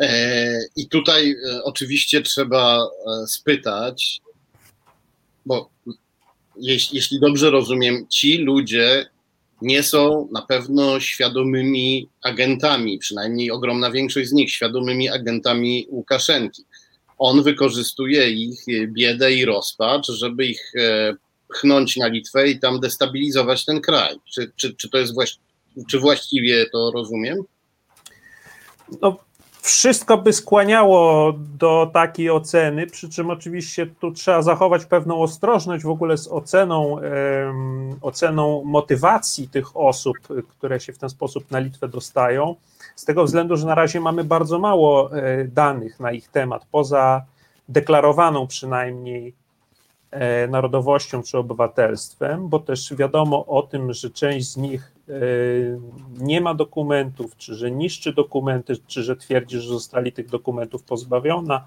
E, 0.00 0.58
I 0.76 0.88
tutaj 0.88 1.30
e, 1.30 1.64
oczywiście 1.64 2.22
trzeba 2.22 2.78
e, 2.82 3.26
spytać, 3.26 4.20
bo 5.46 5.70
jeśli 6.60 7.20
dobrze 7.20 7.50
rozumiem, 7.50 8.06
ci 8.08 8.38
ludzie 8.38 9.06
nie 9.62 9.82
są 9.82 10.28
na 10.32 10.42
pewno 10.42 11.00
świadomymi 11.00 12.08
agentami, 12.22 12.98
przynajmniej 12.98 13.50
ogromna 13.50 13.90
większość 13.90 14.28
z 14.28 14.32
nich 14.32 14.52
świadomymi 14.52 15.08
agentami 15.08 15.86
Łukaszenki. 15.90 16.64
On 17.18 17.42
wykorzystuje 17.42 18.30
ich 18.30 18.64
biedę 18.86 19.32
i 19.32 19.44
rozpacz, 19.44 20.06
żeby 20.06 20.46
ich 20.46 20.72
pchnąć 21.48 21.96
na 21.96 22.06
Litwę 22.06 22.48
i 22.48 22.60
tam 22.60 22.80
destabilizować 22.80 23.64
ten 23.64 23.80
kraj. 23.80 24.16
Czy, 24.34 24.52
czy, 24.56 24.74
czy 24.74 24.90
to 24.90 24.98
jest 24.98 25.14
właści 25.14 25.40
czy 25.86 25.98
właściwie 25.98 26.66
to 26.70 26.90
rozumiem? 26.94 27.38
No, 29.02 29.16
wszystko 29.62 30.18
by 30.18 30.32
skłaniało 30.32 31.32
do 31.58 31.90
takiej 31.92 32.30
oceny, 32.30 32.86
przy 32.86 33.08
czym 33.08 33.30
oczywiście 33.30 33.86
tu 33.86 34.12
trzeba 34.12 34.42
zachować 34.42 34.84
pewną 34.84 35.22
ostrożność 35.22 35.84
w 35.84 35.88
ogóle 35.88 36.18
z 36.18 36.28
oceną, 36.28 36.84
um, 36.84 37.98
oceną 38.00 38.64
motywacji 38.64 39.48
tych 39.48 39.76
osób, 39.76 40.16
które 40.48 40.80
się 40.80 40.92
w 40.92 40.98
ten 40.98 41.10
sposób 41.10 41.50
na 41.50 41.58
Litwę 41.58 41.88
dostają, 41.88 42.56
z 42.96 43.04
tego 43.04 43.24
względu, 43.24 43.56
że 43.56 43.66
na 43.66 43.74
razie 43.74 44.00
mamy 44.00 44.24
bardzo 44.24 44.58
mało 44.58 45.16
e, 45.16 45.44
danych 45.44 46.00
na 46.00 46.12
ich 46.12 46.28
temat, 46.28 46.66
poza 46.70 47.22
deklarowaną 47.68 48.46
przynajmniej 48.46 49.34
narodowością 50.48 51.22
czy 51.22 51.38
obywatelstwem, 51.38 52.48
bo 52.48 52.58
też 52.58 52.94
wiadomo 52.94 53.46
o 53.46 53.62
tym, 53.62 53.92
że 53.92 54.10
część 54.10 54.52
z 54.52 54.56
nich 54.56 54.92
nie 56.18 56.40
ma 56.40 56.54
dokumentów, 56.54 57.36
czy 57.36 57.54
że 57.54 57.70
niszczy 57.70 58.12
dokumenty, 58.12 58.74
czy 58.86 59.02
że 59.02 59.16
twierdzi, 59.16 59.58
że 59.58 59.68
zostali 59.68 60.12
tych 60.12 60.28
dokumentów 60.28 60.82
pozbawiona. 60.82 61.64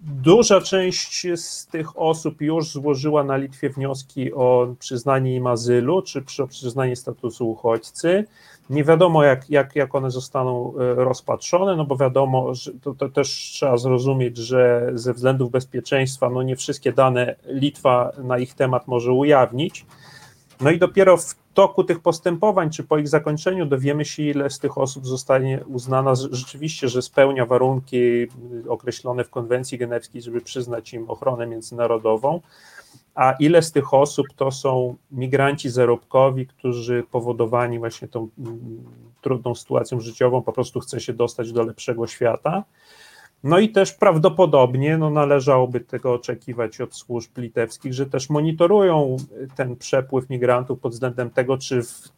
Duża 0.00 0.60
część 0.60 1.26
z 1.34 1.66
tych 1.66 1.98
osób 1.98 2.40
już 2.40 2.72
złożyła 2.72 3.24
na 3.24 3.36
Litwie 3.36 3.70
wnioski 3.70 4.32
o 4.32 4.74
przyznanie 4.78 5.36
im 5.36 5.46
azylu, 5.46 6.02
czy 6.02 6.42
o 6.42 6.46
przyznanie 6.46 6.96
statusu 6.96 7.50
uchodźcy. 7.50 8.24
Nie 8.70 8.84
wiadomo, 8.84 9.24
jak, 9.24 9.50
jak, 9.50 9.76
jak 9.76 9.94
one 9.94 10.10
zostaną 10.10 10.74
e, 10.78 10.94
rozpatrzone, 10.94 11.76
no 11.76 11.84
bo 11.84 11.96
wiadomo, 11.96 12.54
że 12.54 12.72
to, 12.82 12.94
to, 12.94 13.08
też 13.08 13.28
trzeba 13.28 13.76
zrozumieć, 13.76 14.36
że 14.36 14.90
ze 14.94 15.14
względów 15.14 15.50
bezpieczeństwa 15.50 16.30
no 16.30 16.42
nie 16.42 16.56
wszystkie 16.56 16.92
dane 16.92 17.36
Litwa 17.46 18.12
na 18.24 18.38
ich 18.38 18.54
temat 18.54 18.88
może 18.88 19.12
ujawnić. 19.12 19.86
No 20.60 20.70
i 20.70 20.78
dopiero 20.78 21.16
w 21.16 21.34
toku 21.58 21.84
tych 21.84 22.00
postępowań, 22.00 22.70
czy 22.70 22.84
po 22.84 22.98
ich 22.98 23.08
zakończeniu, 23.08 23.66
dowiemy 23.66 24.04
się, 24.04 24.22
ile 24.22 24.50
z 24.50 24.58
tych 24.58 24.78
osób 24.78 25.06
zostanie 25.06 25.64
uznana 25.66 26.14
rzeczywiście, 26.30 26.88
że 26.88 27.02
spełnia 27.02 27.46
warunki 27.46 27.98
określone 28.68 29.24
w 29.24 29.30
konwencji 29.30 29.78
genewskiej, 29.78 30.22
żeby 30.22 30.40
przyznać 30.40 30.94
im 30.94 31.10
ochronę 31.10 31.46
międzynarodową, 31.46 32.40
a 33.14 33.32
ile 33.32 33.62
z 33.62 33.72
tych 33.72 33.94
osób 33.94 34.26
to 34.36 34.50
są 34.50 34.96
migranci 35.10 35.70
zarobkowi, 35.70 36.46
którzy 36.46 37.04
powodowani 37.10 37.78
właśnie 37.78 38.08
tą 38.08 38.28
mm, 38.38 38.84
trudną 39.20 39.54
sytuacją 39.54 40.00
życiową 40.00 40.42
po 40.42 40.52
prostu 40.52 40.80
chce 40.80 41.00
się 41.00 41.12
dostać 41.12 41.52
do 41.52 41.62
lepszego 41.62 42.06
świata. 42.06 42.64
No 43.44 43.58
i 43.58 43.68
też 43.68 43.92
prawdopodobnie 43.92 44.98
no, 44.98 45.10
należałoby 45.10 45.80
tego 45.80 46.12
oczekiwać 46.12 46.80
od 46.80 46.94
służb 46.94 47.38
litewskich, 47.38 47.94
że 47.94 48.06
też 48.06 48.30
monitorują 48.30 49.16
ten 49.56 49.76
przepływ 49.76 50.30
migrantów 50.30 50.80
pod 50.80 50.92
względem 50.92 51.30
tego, 51.30 51.58
czy 51.58 51.82
w, 51.82 52.08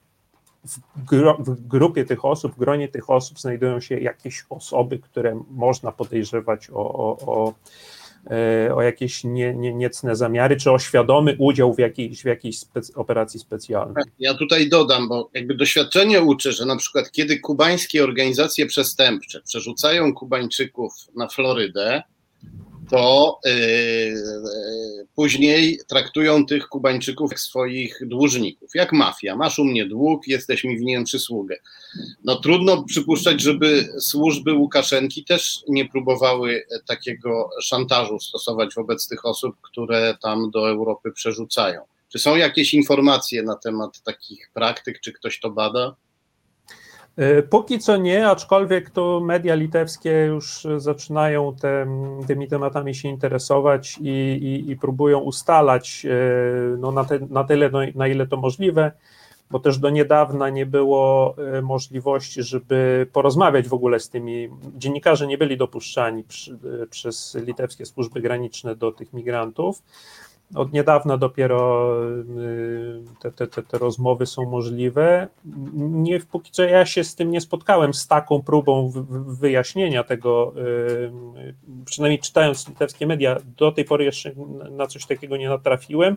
w, 0.64 1.04
gro, 1.04 1.36
w 1.38 1.66
grupie 1.66 2.04
tych 2.04 2.24
osób, 2.24 2.54
w 2.54 2.58
gronie 2.58 2.88
tych 2.88 3.10
osób 3.10 3.40
znajdują 3.40 3.80
się 3.80 3.98
jakieś 3.98 4.44
osoby, 4.50 4.98
które 4.98 5.40
można 5.50 5.92
podejrzewać 5.92 6.70
o, 6.70 6.94
o, 6.94 7.18
o 7.26 7.54
o 8.74 8.82
jakieś 8.82 9.24
nie, 9.24 9.54
nie, 9.54 9.74
niecne 9.74 10.16
zamiary, 10.16 10.56
czy 10.56 10.70
o 10.70 10.78
świadomy 10.78 11.36
udział 11.38 11.74
w 11.74 11.78
jakiejś, 11.78 12.22
w 12.22 12.24
jakiejś 12.24 12.58
specy, 12.58 12.94
operacji 12.94 13.40
specjalnej. 13.40 14.04
Ja 14.18 14.34
tutaj 14.34 14.68
dodam, 14.68 15.08
bo 15.08 15.30
jakby 15.34 15.54
doświadczenie 15.54 16.22
uczy, 16.22 16.52
że 16.52 16.66
na 16.66 16.76
przykład 16.76 17.10
kiedy 17.10 17.40
kubańskie 17.40 18.04
organizacje 18.04 18.66
przestępcze 18.66 19.40
przerzucają 19.40 20.14
Kubańczyków 20.14 20.92
na 21.16 21.28
Florydę, 21.28 22.02
to 22.90 23.38
yy, 23.44 24.14
później 25.14 25.80
traktują 25.88 26.46
tych 26.46 26.68
Kubańczyków 26.68 27.30
jak 27.30 27.40
swoich 27.40 27.98
dłużników, 28.02 28.70
jak 28.74 28.92
mafia. 28.92 29.36
Masz 29.36 29.58
u 29.58 29.64
mnie 29.64 29.86
dług, 29.86 30.28
jesteś 30.28 30.64
mi 30.64 30.78
winien 30.78 31.04
przysługę. 31.04 31.56
No 32.24 32.36
trudno 32.36 32.84
przypuszczać, 32.84 33.40
żeby 33.40 33.88
służby 34.00 34.52
Łukaszenki 34.52 35.24
też 35.24 35.60
nie 35.68 35.88
próbowały 35.88 36.66
takiego 36.86 37.50
szantażu 37.62 38.20
stosować 38.20 38.74
wobec 38.74 39.08
tych 39.08 39.24
osób, 39.24 39.56
które 39.62 40.16
tam 40.22 40.50
do 40.50 40.68
Europy 40.68 41.12
przerzucają. 41.12 41.80
Czy 42.08 42.18
są 42.18 42.36
jakieś 42.36 42.74
informacje 42.74 43.42
na 43.42 43.56
temat 43.56 44.02
takich 44.02 44.50
praktyk, 44.54 45.00
czy 45.00 45.12
ktoś 45.12 45.40
to 45.40 45.50
bada? 45.50 45.94
E, 47.20 47.42
póki 47.42 47.78
co 47.78 47.96
nie, 47.96 48.28
aczkolwiek 48.28 48.90
to 48.90 49.20
media 49.20 49.54
litewskie 49.54 50.10
już 50.10 50.66
zaczynają 50.76 51.54
te, 51.54 51.86
tymi 52.26 52.48
tematami 52.48 52.94
się 52.94 53.08
interesować 53.08 53.98
i, 54.00 54.08
i, 54.08 54.70
i 54.70 54.76
próbują 54.76 55.18
ustalać 55.18 56.06
e, 56.06 56.76
no, 56.78 56.92
na, 56.92 57.04
te, 57.04 57.18
na 57.30 57.44
tyle, 57.44 57.70
no, 57.70 57.78
na 57.94 58.08
ile 58.08 58.26
to 58.26 58.36
możliwe, 58.36 58.92
bo 59.50 59.58
też 59.58 59.78
do 59.78 59.90
niedawna 59.90 60.50
nie 60.50 60.66
było 60.66 61.34
e, 61.58 61.62
możliwości, 61.62 62.42
żeby 62.42 63.06
porozmawiać 63.12 63.68
w 63.68 63.74
ogóle 63.74 64.00
z 64.00 64.08
tymi. 64.08 64.48
Dziennikarze 64.76 65.26
nie 65.26 65.38
byli 65.38 65.56
dopuszczani 65.56 66.24
przy, 66.24 66.58
przez 66.90 67.36
litewskie 67.46 67.86
służby 67.86 68.20
graniczne 68.20 68.76
do 68.76 68.92
tych 68.92 69.12
migrantów. 69.12 69.82
Od 70.54 70.72
niedawna 70.72 71.16
dopiero 71.16 71.92
y, 72.38 73.04
te, 73.20 73.32
te, 73.32 73.46
te, 73.46 73.62
te, 73.62 73.78
rozmowy 73.78 74.26
są 74.26 74.50
możliwe. 74.50 75.28
Nie, 75.74 76.20
póki 76.20 76.52
co 76.52 76.62
ja 76.62 76.86
się 76.86 77.04
z 77.04 77.14
tym 77.14 77.30
nie 77.30 77.40
spotkałem, 77.40 77.94
z 77.94 78.06
taką 78.06 78.42
próbą 78.42 78.90
wyjaśnienia 79.26 80.04
tego, 80.04 80.52
y, 80.56 81.12
przynajmniej 81.84 82.18
czytając 82.18 82.68
litewskie 82.68 83.06
media, 83.06 83.36
do 83.56 83.72
tej 83.72 83.84
pory 83.84 84.04
jeszcze 84.04 84.32
na 84.70 84.86
coś 84.86 85.06
takiego 85.06 85.36
nie 85.36 85.48
natrafiłem. 85.48 86.16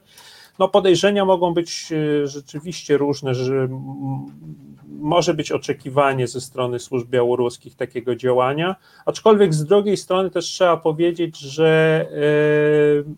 No 0.59 0.67
podejrzenia 0.67 1.25
mogą 1.25 1.53
być 1.53 1.91
y, 1.91 2.27
rzeczywiście 2.27 2.97
różne, 2.97 3.35
że 3.35 3.67
może 4.87 5.33
być 5.33 5.51
oczekiwanie 5.51 6.27
ze 6.27 6.41
strony 6.41 6.79
służb 6.79 7.09
białoruskich 7.09 7.75
takiego 7.75 8.15
działania, 8.15 8.75
aczkolwiek 9.05 9.53
z 9.53 9.65
drugiej 9.65 9.97
strony 9.97 10.29
też 10.29 10.45
trzeba 10.45 10.77
powiedzieć, 10.77 11.39
że 11.39 12.05
e, 12.11 13.13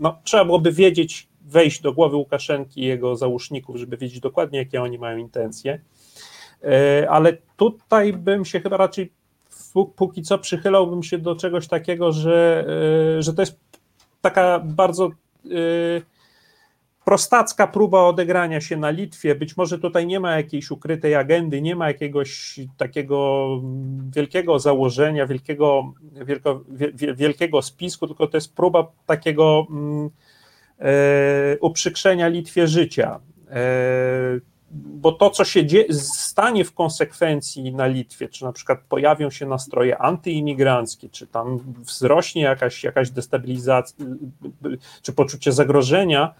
no, 0.00 0.18
trzeba 0.24 0.44
byłoby 0.44 0.72
wiedzieć, 0.72 1.28
wejść 1.44 1.82
do 1.82 1.92
głowy 1.92 2.16
Łukaszenki 2.16 2.80
i 2.80 2.84
jego 2.84 3.16
załóżników, 3.16 3.76
żeby 3.76 3.96
wiedzieć 3.96 4.20
dokładnie, 4.20 4.58
jakie 4.58 4.82
oni 4.82 4.98
mają 4.98 5.18
intencje. 5.18 5.80
E, 6.62 7.10
ale 7.10 7.36
tutaj 7.56 8.12
bym 8.12 8.44
się 8.44 8.60
chyba 8.60 8.76
raczej 8.76 9.12
póki 9.96 10.22
co 10.22 10.38
przychylałbym 10.38 11.02
się 11.02 11.18
do 11.18 11.36
czegoś 11.36 11.68
takiego, 11.68 12.12
że, 12.12 12.66
e, 13.18 13.22
że 13.22 13.34
to 13.34 13.42
jest 13.42 13.60
taka 14.20 14.60
bardzo 14.64 15.10
prostacka 17.04 17.66
próba 17.66 18.02
odegrania 18.02 18.60
się 18.60 18.76
na 18.76 18.90
Litwie. 18.90 19.34
Być 19.34 19.56
może 19.56 19.78
tutaj 19.78 20.06
nie 20.06 20.20
ma 20.20 20.36
jakiejś 20.36 20.70
ukrytej 20.70 21.14
agendy, 21.14 21.62
nie 21.62 21.76
ma 21.76 21.88
jakiegoś 21.88 22.60
takiego 22.76 23.48
wielkiego 24.10 24.58
założenia, 24.58 25.26
wielkiego, 25.26 25.92
wielko, 26.12 26.64
wielkiego 27.14 27.62
spisku, 27.62 28.06
tylko 28.06 28.26
to 28.26 28.36
jest 28.36 28.54
próba 28.54 28.92
takiego 29.06 29.66
mm, 29.70 30.10
e, 30.78 31.58
uprzykrzenia 31.60 32.28
Litwie 32.28 32.68
życia. 32.68 33.20
E, 33.50 33.60
bo 34.74 35.12
to, 35.12 35.30
co 35.30 35.44
się 35.44 35.64
stanie 35.92 36.64
w 36.64 36.74
konsekwencji 36.74 37.72
na 37.72 37.86
Litwie, 37.86 38.28
czy 38.28 38.44
na 38.44 38.52
przykład 38.52 38.78
pojawią 38.88 39.30
się 39.30 39.46
nastroje 39.46 39.98
antyimigranckie, 39.98 41.08
czy 41.08 41.26
tam 41.26 41.58
wzrośnie 41.78 42.42
jakaś, 42.42 42.84
jakaś 42.84 43.10
destabilizacja, 43.10 44.06
czy 45.02 45.12
poczucie 45.12 45.52
zagrożenia, 45.52 46.34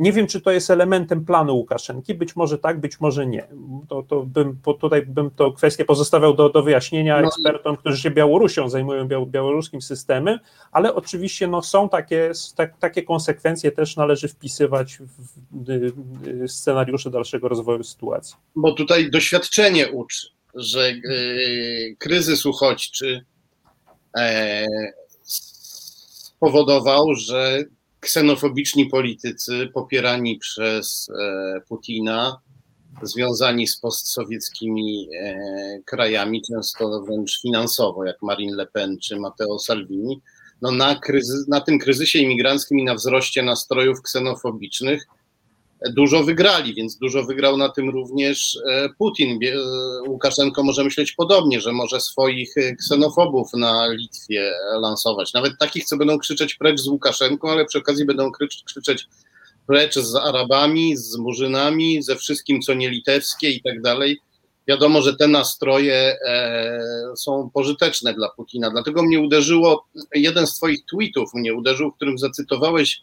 nie 0.00 0.12
wiem, 0.12 0.26
czy 0.26 0.40
to 0.40 0.50
jest 0.50 0.70
elementem 0.70 1.24
planu 1.24 1.56
Łukaszenki, 1.56 2.14
być 2.14 2.36
może 2.36 2.58
tak, 2.58 2.80
być 2.80 3.00
może 3.00 3.26
nie. 3.26 3.48
To, 3.88 4.02
to 4.02 4.22
bym, 4.22 4.58
tutaj 4.80 5.02
bym 5.02 5.30
to 5.30 5.52
kwestię 5.52 5.84
pozostawiał 5.84 6.34
do, 6.34 6.48
do 6.48 6.62
wyjaśnienia 6.62 7.20
no. 7.20 7.28
ekspertom, 7.28 7.76
którzy 7.76 8.02
się 8.02 8.10
Białorusią 8.10 8.68
zajmują, 8.68 9.08
białoruskim 9.26 9.82
systemem, 9.82 10.38
ale 10.72 10.94
oczywiście 10.94 11.46
no, 11.46 11.62
są 11.62 11.88
takie, 11.88 12.32
tak, 12.56 12.78
takie 12.78 13.02
konsekwencje 13.02 13.72
też 13.72 13.96
należy 13.96 14.28
wpisywać 14.28 14.98
w 14.98 16.50
scenariusze 16.50 17.10
dalszego 17.10 17.48
rozwoju 17.48 17.84
sytuacji. 17.84 18.36
Bo 18.56 18.72
tutaj 18.72 19.10
doświadczenie 19.10 19.88
uczy, 19.88 20.26
że 20.54 20.92
yy, 20.92 21.96
kryzys 21.98 22.46
uchodźczy 22.46 23.24
e, 24.16 24.66
spowodował, 26.36 27.14
że 27.14 27.64
ksenofobiczni 28.00 28.86
politycy 28.86 29.68
popierani 29.74 30.38
przez 30.38 31.08
e, 31.20 31.60
Putina, 31.68 32.40
związani 33.02 33.66
z 33.66 33.80
postsowieckimi 33.80 35.08
e, 35.20 35.38
krajami, 35.84 36.42
często 36.52 37.02
wręcz 37.02 37.40
finansowo, 37.42 38.04
jak 38.04 38.22
Marine 38.22 38.56
Le 38.56 38.66
Pen 38.66 38.98
czy 39.02 39.16
Matteo 39.16 39.58
Salvini, 39.58 40.20
no 40.62 40.70
na, 40.70 40.94
kryzys, 40.94 41.48
na 41.48 41.60
tym 41.60 41.78
kryzysie 41.78 42.18
imigranckim 42.18 42.78
i 42.78 42.84
na 42.84 42.94
wzroście 42.94 43.42
nastrojów 43.42 44.02
ksenofobicznych 44.02 45.06
dużo 45.90 46.24
wygrali, 46.24 46.74
więc 46.74 46.96
dużo 46.96 47.24
wygrał 47.24 47.56
na 47.56 47.68
tym 47.68 47.90
również 47.90 48.58
e, 48.68 48.88
Putin. 48.98 49.38
E, 49.44 49.52
Łukaszenko 50.08 50.62
może 50.62 50.84
myśleć 50.84 51.12
podobnie, 51.12 51.60
że 51.60 51.72
może 51.72 52.00
swoich 52.00 52.56
e, 52.56 52.76
ksenofobów 52.76 53.48
na 53.54 53.88
Litwie 53.88 54.52
lansować. 54.80 55.32
Nawet 55.32 55.52
takich, 55.58 55.84
co 55.84 55.96
będą 55.96 56.18
krzyczeć 56.18 56.54
precz 56.54 56.80
z 56.80 56.88
Łukaszenką, 56.88 57.50
ale 57.50 57.64
przy 57.64 57.78
okazji 57.78 58.04
będą 58.04 58.30
krzyczeć 58.66 59.08
precz 59.66 59.94
z 59.94 60.14
Arabami, 60.14 60.96
z 60.96 61.16
Murzynami, 61.16 62.02
ze 62.02 62.16
wszystkim, 62.16 62.60
co 62.60 62.74
nie 62.74 62.90
litewskie 62.90 63.50
i 63.50 63.62
tak 63.62 63.82
dalej. 63.82 64.18
Wiadomo, 64.68 65.02
że 65.02 65.16
te 65.16 65.28
nastroje 65.28 66.16
są 67.16 67.50
pożyteczne 67.54 68.14
dla 68.14 68.28
Putina. 68.28 68.70
Dlatego 68.70 69.02
mnie 69.02 69.20
uderzyło, 69.20 69.86
jeden 70.14 70.46
z 70.46 70.54
Twoich 70.54 70.80
tweetów 70.90 71.34
mnie 71.34 71.54
uderzył, 71.54 71.90
w 71.90 71.96
którym 71.96 72.18
zacytowałeś 72.18 73.02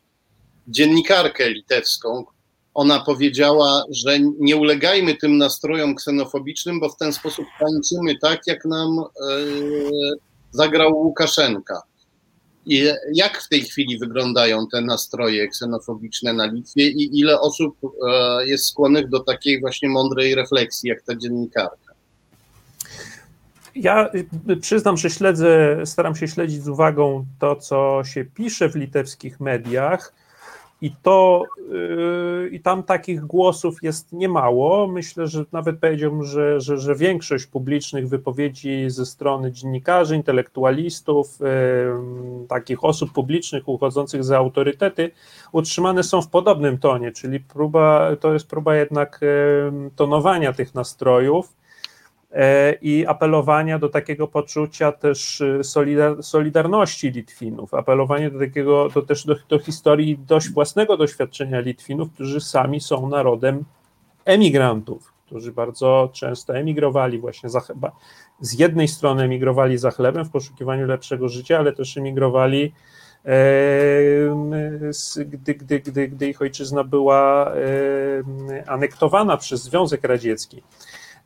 dziennikarkę 0.67 1.49
litewską, 1.49 2.25
ona 2.73 2.99
powiedziała, 2.99 3.83
że 3.89 4.19
nie 4.39 4.55
ulegajmy 4.55 5.15
tym 5.15 5.37
nastrojom 5.37 5.95
ksenofobicznym, 5.95 6.79
bo 6.79 6.89
w 6.89 6.97
ten 6.97 7.13
sposób 7.13 7.45
tańczymy 7.59 8.19
tak, 8.21 8.47
jak 8.47 8.65
nam 8.65 8.99
e, 8.99 9.03
zagrał 10.51 10.97
Łukaszenka. 10.97 11.81
I 12.65 12.83
jak 13.13 13.41
w 13.41 13.49
tej 13.49 13.61
chwili 13.61 13.97
wyglądają 13.99 14.67
te 14.67 14.81
nastroje 14.81 15.47
ksenofobiczne 15.47 16.33
na 16.33 16.45
Litwie 16.45 16.87
i 16.87 17.19
ile 17.19 17.39
osób 17.39 17.77
e, 17.83 18.47
jest 18.47 18.65
skłonnych 18.65 19.09
do 19.09 19.19
takiej 19.19 19.61
właśnie 19.61 19.89
mądrej 19.89 20.35
refleksji, 20.35 20.89
jak 20.89 21.01
ta 21.01 21.15
dziennikarka? 21.15 21.93
Ja 23.75 24.09
y, 24.49 24.57
przyznam, 24.57 24.97
że 24.97 25.09
śledzę, 25.09 25.77
staram 25.85 26.15
się 26.15 26.27
śledzić 26.27 26.63
z 26.63 26.67
uwagą 26.67 27.25
to, 27.39 27.55
co 27.55 28.01
się 28.05 28.25
pisze 28.25 28.69
w 28.69 28.75
litewskich 28.75 29.39
mediach. 29.39 30.13
I 30.83 30.91
to 31.03 31.43
yy, 31.71 32.49
i 32.51 32.59
tam 32.59 32.83
takich 32.83 33.21
głosów 33.21 33.83
jest 33.83 34.13
niemało. 34.13 34.87
Myślę, 34.87 35.27
że 35.27 35.45
nawet 35.51 35.79
powiedziałbym, 35.79 36.23
że, 36.23 36.61
że, 36.61 36.77
że 36.77 36.95
większość 36.95 37.45
publicznych 37.45 38.09
wypowiedzi 38.09 38.89
ze 38.89 39.05
strony 39.05 39.51
dziennikarzy, 39.51 40.15
intelektualistów, 40.15 41.39
yy, 41.39 42.47
takich 42.47 42.83
osób 42.83 43.11
publicznych 43.11 43.67
uchodzących 43.67 44.23
za 44.23 44.37
autorytety, 44.37 45.11
utrzymane 45.51 46.03
są 46.03 46.21
w 46.21 46.29
podobnym 46.29 46.77
tonie, 46.77 47.11
czyli 47.11 47.39
próba, 47.39 48.15
to 48.19 48.33
jest 48.33 48.47
próba 48.47 48.75
jednak 48.75 49.19
yy, 49.21 49.91
tonowania 49.95 50.53
tych 50.53 50.75
nastrojów 50.75 51.62
i 52.81 53.05
apelowania 53.07 53.79
do 53.79 53.89
takiego 53.89 54.27
poczucia 54.27 54.91
też 54.91 55.41
y, 55.41 55.63
solidar 55.63 56.23
solidarności 56.23 57.11
Litwinów, 57.11 57.73
apelowanie 57.73 58.31
do 58.31 58.39
takiego, 58.39 58.89
do 58.89 59.01
też 59.01 59.25
do, 59.25 59.35
do 59.49 59.59
historii 59.59 60.17
dość 60.27 60.49
własnego 60.49 60.97
doświadczenia 60.97 61.59
Litwinów, 61.59 62.13
którzy 62.13 62.41
sami 62.41 62.81
są 62.81 63.09
narodem 63.09 63.63
emigrantów, 64.25 65.13
którzy 65.25 65.51
bardzo 65.51 66.09
często 66.13 66.57
emigrowali 66.57 67.19
właśnie 67.19 67.49
za, 67.49 67.61
z 68.39 68.59
jednej 68.59 68.87
strony 68.87 69.23
emigrowali 69.23 69.77
za 69.77 69.91
chlebem 69.91 70.25
w 70.25 70.31
poszukiwaniu 70.31 70.87
lepszego 70.87 71.29
życia, 71.29 71.59
ale 71.59 71.73
też 71.73 71.97
emigrowali 71.97 72.73
gdy, 75.25 75.53
gdy, 75.53 75.79
gdy, 75.79 76.07
gdy 76.07 76.27
ich 76.27 76.41
ojczyzna 76.41 76.83
była 76.83 77.51
anektowana 78.67 79.37
przez 79.37 79.63
Związek 79.63 80.03
Radziecki. 80.03 80.63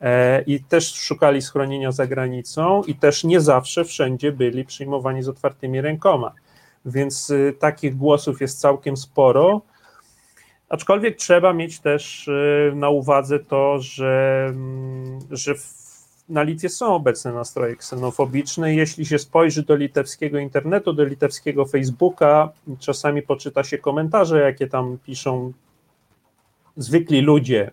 E, 0.00 0.42
i 0.42 0.60
też 0.60 0.94
szukali 0.94 1.42
schronienia 1.42 1.92
za 1.92 2.06
granicą 2.06 2.82
i 2.86 2.94
też 2.94 3.24
nie 3.24 3.40
zawsze 3.40 3.84
wszędzie 3.84 4.32
byli 4.32 4.64
przyjmowani 4.64 5.22
z 5.22 5.28
otwartymi 5.28 5.80
rękoma. 5.80 6.32
Więc 6.84 7.30
y, 7.30 7.54
takich 7.58 7.96
głosów 7.96 8.40
jest 8.40 8.60
całkiem 8.60 8.96
sporo. 8.96 9.60
Aczkolwiek 10.68 11.16
trzeba 11.16 11.52
mieć 11.52 11.80
też 11.80 12.28
y, 12.28 12.72
na 12.74 12.88
uwadze 12.88 13.38
to, 13.38 13.78
że, 13.78 14.46
mm, 14.50 15.18
że 15.30 15.54
na 16.28 16.42
Litwie 16.42 16.68
są 16.68 16.94
obecne 16.94 17.32
nastroje 17.32 17.76
ksenofobiczne. 17.76 18.74
Jeśli 18.74 19.06
się 19.06 19.18
spojrzy 19.18 19.62
do 19.62 19.76
litewskiego 19.76 20.38
internetu, 20.38 20.92
do 20.92 21.04
litewskiego 21.04 21.66
Facebooka, 21.66 22.52
czasami 22.78 23.22
poczyta 23.22 23.64
się 23.64 23.78
komentarze, 23.78 24.40
jakie 24.40 24.66
tam 24.66 24.98
piszą 25.04 25.52
zwykli 26.76 27.20
ludzie, 27.20 27.70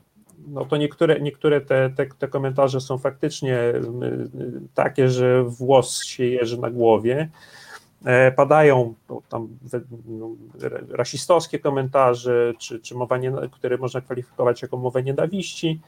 no 0.47 0.65
to 0.65 0.77
niektóre, 0.77 1.19
niektóre 1.19 1.61
te, 1.61 1.89
te, 1.89 2.05
te, 2.05 2.27
komentarze 2.27 2.81
są 2.81 2.97
faktycznie 2.97 3.57
y, 3.57 3.77
y, 3.77 4.61
takie, 4.73 5.09
że 5.09 5.43
włos 5.43 6.03
się 6.03 6.25
jeży 6.25 6.61
na 6.61 6.69
głowie. 6.69 7.29
E, 8.05 8.31
padają 8.31 8.93
tam 9.29 9.47
no, 10.05 10.29
rasistowskie 10.89 11.59
komentarze, 11.59 12.53
czy, 12.59 12.79
czy 12.79 12.95
mowa 12.95 13.17
nie, 13.17 13.31
które 13.51 13.77
można 13.77 14.01
kwalifikować 14.01 14.61
jako 14.61 14.77
mowę 14.77 15.03
nienawiści. 15.03 15.79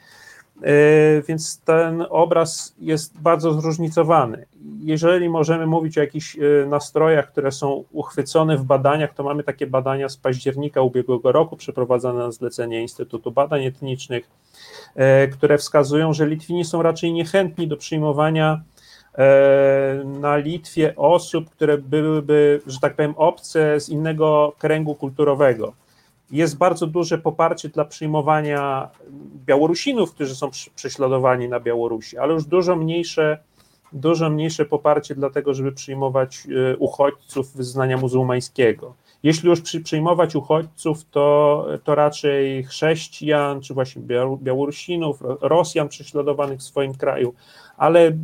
E, 0.64 1.22
więc 1.22 1.62
ten 1.62 2.06
obraz 2.10 2.76
jest 2.80 3.22
bardzo 3.22 3.54
zróżnicowany. 3.54 4.46
Jeżeli 4.80 5.30
możemy 5.30 5.68
mówić 5.68 5.98
o 5.98 6.02
jakichś 6.02 6.38
e, 6.38 6.66
nastrojach, 6.66 7.32
które 7.32 7.52
są 7.52 7.84
uchwycone 7.92 8.58
w 8.58 8.64
badaniach, 8.64 9.14
to 9.14 9.24
mamy 9.24 9.44
takie 9.44 9.68
badania 9.68 10.10
z 10.10 10.18
października 10.18 10.82
ubiegłego 10.82 11.32
roku, 11.32 11.58
przeprowadzone 11.58 12.20
na 12.20 12.32
zlecenie 12.32 12.82
Instytutu 12.82 13.32
Badań 13.32 13.66
Etnicznych, 13.66 14.30
e, 14.96 15.28
które 15.28 15.58
wskazują, 15.58 16.14
że 16.14 16.28
Litwini 16.28 16.66
są 16.66 16.82
raczej 16.82 17.14
niechętni 17.14 17.68
do 17.68 17.78
przyjmowania 17.78 18.62
na 20.06 20.38
Litwie 20.38 20.96
osób, 20.96 21.50
które 21.50 21.78
byłyby, 21.78 22.62
że 22.68 22.80
tak 22.80 22.96
powiem, 22.96 23.14
obce 23.18 23.80
z 23.80 23.90
innego 23.90 24.56
kręgu 24.60 24.96
kulturowego 24.96 25.74
jest 26.32 26.58
bardzo 26.58 26.88
duże 26.88 27.18
poparcie 27.18 27.70
dla 27.70 27.86
przyjmowania 27.86 28.90
Białorusinów, 29.46 30.14
którzy 30.14 30.36
są 30.36 30.50
prześladowani 30.76 31.50
na 31.50 31.60
Białorusi, 31.60 32.18
ale 32.18 32.34
już 32.34 32.46
dużo 32.46 32.76
mniejsze, 32.76 33.38
dużo 33.94 34.30
mniejsze 34.30 34.66
poparcie 34.66 35.16
dla 35.16 35.30
tego, 35.30 35.54
żeby 35.54 35.72
przyjmować 35.72 36.48
e, 36.74 36.78
uchodźców 36.78 37.56
wyznania 37.56 37.98
muzułmańskiego. 37.98 38.94
Jeśli 39.24 39.50
już 39.50 39.62
przy, 39.62 39.82
przyjmować 39.82 40.36
uchodźców, 40.36 41.06
to, 41.12 41.68
to 41.84 41.96
raczej 41.96 42.64
chrześcijan, 42.64 43.62
czy 43.62 43.74
właśnie 43.74 44.02
Białorusinów, 44.42 45.20
Rosjan 45.42 45.90
prześladowanych 45.90 46.60
w 46.60 46.64
swoim 46.64 46.94
kraju, 46.94 47.34
ale 47.78 48.08
y, 48.10 48.16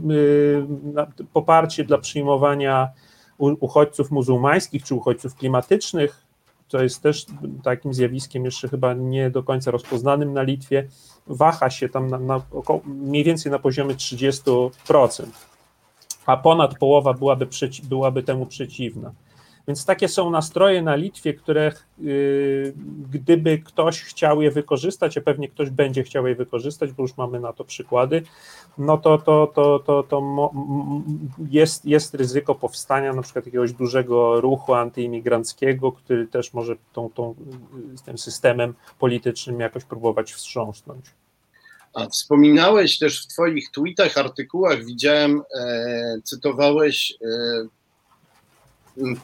poparcie 1.34 1.84
dla 1.84 1.98
przyjmowania 1.98 2.89
uchodźców 3.38 4.12
muzułmańskich 4.12 4.84
czy 4.84 4.96
uchodźców 4.96 5.36
klimatycznych 5.36 6.26
to 6.67 6.84
jest 6.84 7.04
też 7.04 7.26
takim 7.63 7.93
zjawiskiem 7.93 8.45
jeszcze 8.45 8.69
chyba 8.69 8.93
nie 8.93 9.30
do 9.30 9.43
końca 9.43 9.71
rozpoznanym 9.71 10.34
na 10.34 10.41
Litwie, 10.41 10.88
waha 11.28 11.69
się 11.69 11.89
tam 11.89 12.08
na, 12.08 12.19
na 12.19 12.41
około, 12.52 12.82
mniej 12.86 13.23
więcej 13.23 13.52
na 13.52 13.60
poziomie 13.60 13.95
30%, 13.95 14.69
a 16.26 16.38
ponad 16.38 16.78
połowa 16.78 17.13
byłaby, 17.13 17.47
byłaby 17.84 18.23
temu 18.23 18.45
przeciwna. 18.45 19.12
Więc 19.67 19.86
takie 19.86 20.08
są 20.08 20.30
nastroje 20.30 20.82
na 20.82 20.95
Litwie, 20.95 21.34
które 21.34 21.71
yy, 21.97 22.73
gdyby 23.12 23.58
ktoś 23.58 24.02
chciał 24.02 24.41
je 24.41 24.52
wykorzystać, 24.52 25.17
a 25.17 25.21
pewnie 25.21 25.49
ktoś 25.49 25.69
będzie 25.69 26.04
chciał 26.04 26.28
je 26.28 26.36
wykorzystać, 26.36 26.91
bo 26.91 27.04
już 27.04 27.17
mamy 27.17 27.39
na 27.39 27.54
to 27.54 27.63
przykłady, 27.63 28.23
no 28.78 28.97
to, 28.97 29.17
to, 29.17 29.52
to, 29.56 29.80
to, 29.80 30.04
to 30.04 30.52
jest, 31.52 31.86
jest 31.86 32.13
ryzyko 32.13 32.56
powstania 32.56 33.13
na 33.13 33.21
przykład 33.21 33.45
jakiegoś 33.45 33.73
dużego 33.73 34.41
ruchu 34.41 34.73
antyimigranckiego, 34.73 35.91
który 35.91 36.28
też 36.28 36.54
może 36.54 36.76
tą, 36.93 37.10
tą, 37.10 37.36
tym 38.06 38.17
systemem 38.17 38.73
politycznym 38.99 39.60
jakoś 39.60 39.84
próbować 39.84 40.34
wstrząsnąć. 40.34 41.06
A 41.93 42.06
wspominałeś 42.06 42.99
też 42.99 43.23
w 43.23 43.28
Twoich 43.28 43.71
tweetach, 43.71 44.17
artykułach, 44.17 44.86
widziałem, 44.86 45.41
e, 45.60 46.17
cytowałeś 46.23 47.13
e, 47.21 47.28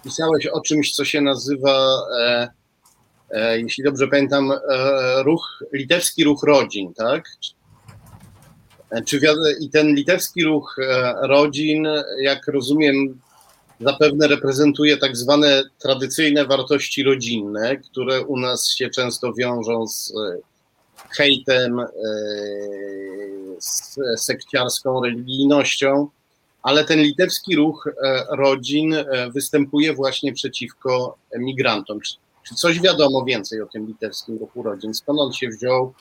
pisałeś 0.04 0.48
o 0.48 0.62
czymś, 0.62 0.96
co 0.96 1.06
się 1.06 1.22
nazywa, 1.22 1.90
e, 2.20 2.50
e, 3.32 3.60
jeśli 3.60 3.84
dobrze 3.84 4.08
pamiętam, 4.08 4.52
e, 4.52 4.58
ruch, 5.24 5.64
litewski 5.74 6.24
ruch 6.24 6.44
rodzin, 6.44 6.94
tak? 6.94 7.24
Czy, 9.06 9.20
I 9.60 9.70
ten 9.70 9.96
litewski 9.96 10.44
ruch 10.44 10.76
e, 10.80 11.14
rodzin, 11.28 11.88
jak 12.22 12.48
rozumiem, 12.48 13.20
zapewne 13.82 14.28
reprezentuje 14.28 14.98
tak 14.98 15.18
zwane 15.18 15.64
tradycyjne 15.80 16.46
wartości 16.46 17.04
rodzinne, 17.04 17.78
które 17.78 18.22
u 18.22 18.40
nas 18.40 18.72
się 18.72 18.90
często 18.90 19.34
wiążą 19.34 19.88
z 19.88 20.12
e, 20.12 20.38
hejtem, 21.10 21.80
e, 21.80 21.88
z 23.60 24.00
sekciarską 24.18 25.04
religijnością 25.04 26.10
ale 26.64 26.86
ten 26.86 27.00
litewski 27.00 27.56
ruch 27.56 27.88
e, 27.88 28.26
rodzin 28.32 28.94
e, 28.94 29.06
występuje 29.32 29.94
właśnie 29.94 30.34
przeciwko 30.34 31.18
migrantom. 31.38 32.02
Czy, 32.02 32.16
czy 32.44 32.56
coś 32.56 32.82
wiadomo 32.82 33.26
więcej 33.26 33.62
o 33.62 33.66
tym 33.66 33.88
litewskim 33.88 34.38
ruchu 34.38 34.64
rodzin? 34.64 34.94
Skąd 34.94 35.20
on 35.20 35.34
się 35.34 35.48
wziął? 35.48 35.94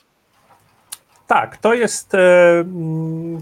Tak, 1.27 1.57
to 1.57 1.73
jest, 1.73 2.15
e, 2.15 2.65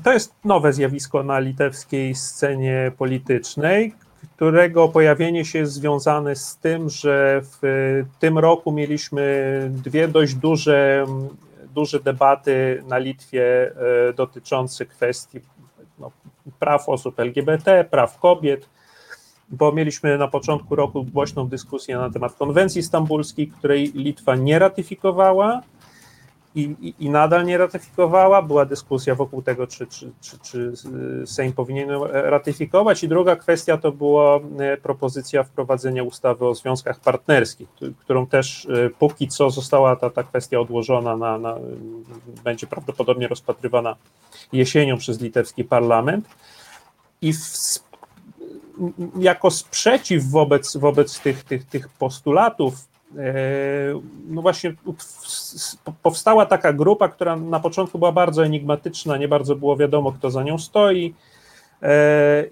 to 0.04 0.14
jest 0.14 0.34
nowe 0.46 0.74
zjawisko 0.74 1.24
na 1.24 1.40
litewskiej 1.40 2.16
scenie 2.16 2.92
politycznej, 2.98 3.94
którego 4.36 4.88
pojawienie 4.88 5.46
się 5.46 5.60
jest 5.60 5.74
związane 5.74 6.36
z 6.36 6.58
tym, 6.58 6.90
że 6.90 7.42
w 7.62 8.04
tym 8.20 8.38
roku 8.38 8.72
mieliśmy 8.72 9.72
dwie 9.74 10.08
dość 10.08 10.36
duże, 10.36 11.06
duże 11.76 12.00
debaty 12.00 12.84
na 12.88 12.98
Litwie 12.98 13.72
dotyczące 14.16 14.86
kwestii 14.86 15.42
praw 16.60 16.90
osób 16.90 17.20
LGBT, 17.20 17.84
praw 17.84 18.20
kobiet, 18.20 18.70
bo 19.50 19.72
mieliśmy 19.72 20.18
na 20.18 20.28
początku 20.28 20.76
roku 20.76 21.04
głośną 21.04 21.48
dyskusję 21.48 21.98
na 21.98 22.10
temat 22.10 22.34
konwencji 22.34 22.84
stambulskiej, 22.84 23.48
której 23.48 23.92
Litwa 23.96 24.36
nie 24.36 24.60
ratyfikowała 24.60 25.62
i, 26.58 26.94
i, 27.00 27.10
nadal 27.10 27.46
nie 27.46 27.58
ratyfikowała. 27.58 28.42
Była 28.42 28.66
dyskusja 28.66 29.16
wokół 29.16 29.42
tego, 29.42 29.68
czy, 29.68 29.88
czy, 29.88 30.12
czy, 30.22 30.40
czy 30.40 30.74
Sejm 31.26 31.54
powinien 31.54 31.90
ratyfikować. 32.12 33.04
I 33.04 33.08
druga 33.08 33.36
kwestia 33.36 33.78
to 33.78 33.92
była 33.92 34.40
e, 34.60 34.78
propozycja 34.78 35.44
wprowadzenia 35.44 36.04
ustawy 36.04 36.46
o 36.46 36.56
związkach 36.56 37.00
partnerskich, 37.00 37.68
którą 38.00 38.28
też 38.28 38.66
e, 38.66 38.90
póki 38.90 39.28
co 39.28 39.50
została 39.50 39.96
ta, 39.96 40.10
ta 40.10 40.24
kwestia 40.24 40.60
odłożona, 40.60 41.18
na, 41.18 41.38
na 41.38 41.56
będzie 42.44 42.68
prawdopodobnie 42.68 43.28
rozpatrywana 43.28 43.96
jesienią 44.54 44.98
przez 44.98 45.22
litewski 45.22 45.64
parlament. 45.64 46.26
I 47.22 47.34
w, 47.34 47.40
jako 49.20 49.52
sprzeciw 49.52 50.24
wobec, 50.24 50.78
wobec 50.78 51.20
tych, 51.20 51.44
tych, 51.44 51.66
tych 51.66 51.90
postulatów, 51.90 52.74
no 54.28 54.42
właśnie 54.42 54.74
powstała 56.04 56.46
taka 56.46 56.74
grupa, 56.74 57.08
która 57.08 57.36
na 57.36 57.60
początku 57.60 58.00
była 58.00 58.12
bardzo 58.12 58.46
enigmatyczna, 58.46 59.18
nie 59.18 59.28
bardzo 59.28 59.56
było 59.56 59.78
wiadomo, 59.78 60.12
kto 60.12 60.32
za 60.32 60.44
nią 60.44 60.58
stoi. 60.58 61.14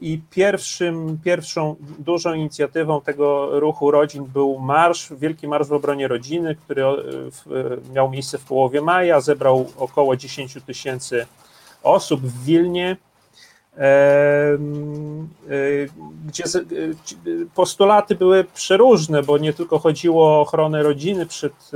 I 0.01 0.21
pierwszym, 0.29 1.19
pierwszą 1.23 1.75
dużą 1.99 2.33
inicjatywą 2.33 3.01
tego 3.01 3.59
ruchu 3.59 3.91
rodzin 3.91 4.25
był 4.25 4.59
marsz, 4.59 5.13
Wielki 5.13 5.47
Marsz 5.47 5.67
w 5.67 5.73
obronie 5.73 6.07
rodziny, 6.07 6.55
który 6.55 6.83
miał 7.93 8.09
miejsce 8.09 8.37
w 8.37 8.45
połowie 8.45 8.81
maja, 8.81 9.21
zebrał 9.21 9.69
około 9.77 10.15
10 10.15 10.57
tysięcy 10.65 11.25
osób 11.83 12.21
w 12.21 12.45
Wilnie, 12.45 12.97
gdzie 16.27 16.43
postulaty 17.55 18.15
były 18.15 18.43
przeróżne, 18.43 19.23
bo 19.23 19.37
nie 19.37 19.53
tylko 19.53 19.79
chodziło 19.79 20.27
o 20.27 20.41
ochronę 20.41 20.83
rodziny 20.83 21.25
przed 21.25 21.71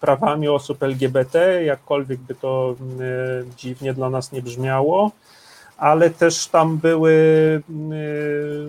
prawami 0.00 0.48
osób 0.48 0.82
LGBT, 0.82 1.64
jakkolwiek 1.64 2.20
by 2.20 2.34
to 2.34 2.74
dziwnie 3.56 3.94
dla 3.94 4.10
nas 4.10 4.32
nie 4.32 4.42
brzmiało, 4.42 5.10
ale 5.76 6.10
też 6.10 6.46
tam 6.46 6.78
były 6.78 7.62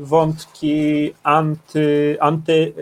wątki 0.02 1.14
anty, 1.24 2.18
anty, 2.20 2.74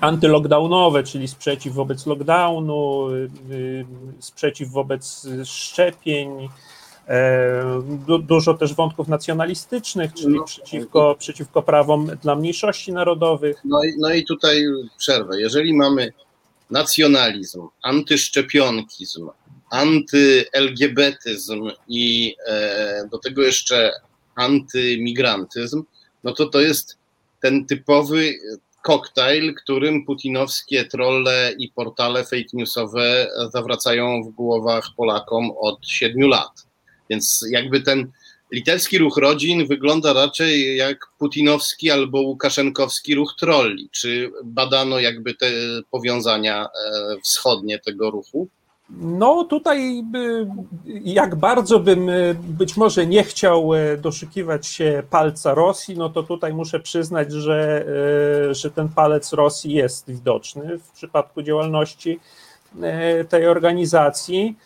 antylockdownowe, 0.00 1.02
czyli 1.02 1.28
sprzeciw 1.28 1.74
wobec 1.74 2.06
lockdownu, 2.06 3.06
sprzeciw 4.18 4.70
wobec 4.70 5.26
szczepień, 5.44 6.48
dużo 8.20 8.54
też 8.54 8.74
wątków 8.74 9.08
nacjonalistycznych, 9.08 10.14
czyli 10.14 10.34
no, 10.34 10.44
przeciwko, 10.44 11.16
przeciwko 11.18 11.62
prawom 11.62 12.06
dla 12.22 12.36
mniejszości 12.36 12.92
narodowych. 12.92 13.56
No 13.64 13.84
i, 13.84 13.94
no 13.98 14.14
i 14.14 14.24
tutaj 14.24 14.64
przerwę. 14.98 15.40
Jeżeli 15.40 15.74
mamy 15.74 16.12
nacjonalizm, 16.70 17.68
antyszczepionkizm, 17.82 19.30
anty-LGBtyzm 19.72 21.70
i 21.88 22.34
e, 22.46 23.08
do 23.10 23.18
tego 23.18 23.42
jeszcze 23.42 23.92
antymigrantyzm, 24.34 25.82
no 26.24 26.32
to 26.32 26.46
to 26.46 26.60
jest 26.60 26.98
ten 27.40 27.66
typowy 27.66 28.34
koktajl, 28.82 29.54
którym 29.54 30.04
putinowskie 30.04 30.84
trolle 30.84 31.52
i 31.58 31.68
portale 31.68 32.24
fake 32.24 32.48
newsowe 32.52 33.30
zawracają 33.52 34.22
w 34.22 34.28
głowach 34.28 34.84
Polakom 34.96 35.50
od 35.60 35.88
siedmiu 35.88 36.28
lat. 36.28 36.67
Więc 37.10 37.46
jakby 37.50 37.80
ten 37.80 38.12
litewski 38.52 38.98
ruch 38.98 39.16
rodzin 39.16 39.66
wygląda 39.66 40.12
raczej 40.12 40.76
jak 40.76 40.98
putinowski 41.18 41.90
albo 41.90 42.20
łukaszenkowski 42.20 43.14
ruch 43.14 43.34
trolli. 43.38 43.88
Czy 43.92 44.30
badano 44.44 44.98
jakby 44.98 45.34
te 45.34 45.46
powiązania 45.90 46.64
e, 46.64 46.68
wschodnie 47.24 47.78
tego 47.78 48.10
ruchu? 48.10 48.48
No 48.90 49.44
tutaj 49.44 50.04
jak 51.04 51.34
bardzo 51.34 51.78
bym 51.78 52.10
e, 52.10 52.34
być 52.34 52.76
może 52.76 53.06
nie 53.06 53.24
chciał 53.24 53.74
e, 53.74 53.96
doszukiwać 53.96 54.66
się 54.66 55.02
palca 55.10 55.54
Rosji, 55.54 55.98
no 55.98 56.08
to 56.08 56.22
tutaj 56.22 56.54
muszę 56.54 56.80
przyznać, 56.80 57.32
że, 57.32 57.86
że 58.50 58.70
ten 58.70 58.88
palec 58.88 59.32
Rosji 59.32 59.72
jest 59.72 60.10
widoczny 60.10 60.78
w 60.78 60.90
przypadku 60.90 61.42
działalności 61.42 62.20
tej 63.28 63.46
organizacji 63.46 64.56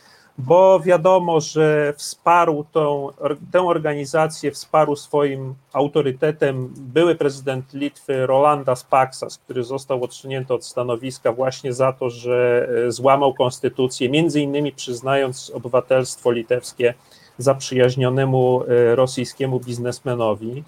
bo 0.47 0.81
wiadomo, 0.81 1.41
że 1.41 1.95
wsparł 1.97 2.65
tą, 2.73 3.09
tę 3.53 3.61
organizację, 3.61 4.51
wsparł 4.51 4.97
swoim 4.97 5.55
autorytetem 5.73 6.75
były 6.77 7.15
prezydent 7.15 7.75
Litwy 7.75 8.27
Rolandas 8.27 8.85
Paksas, 8.85 9.39
który 9.39 9.65
został 9.65 10.05
odsunięty 10.05 10.55
od 10.55 10.65
stanowiska 10.65 11.33
właśnie 11.33 11.73
za 11.73 11.93
to, 11.93 12.11
że 12.11 12.69
e, 12.87 12.93
złamał 12.93 13.35
konstytucję, 13.35 14.09
między 14.09 14.41
innymi 14.41 14.73
przyznając 14.73 15.51
obywatelstwo 15.55 16.31
litewskie 16.31 16.95
zaprzyjaźnionemu 17.39 18.63
e, 18.63 18.97
rosyjskiemu 18.97 19.61
biznesmenowi. 19.61 20.65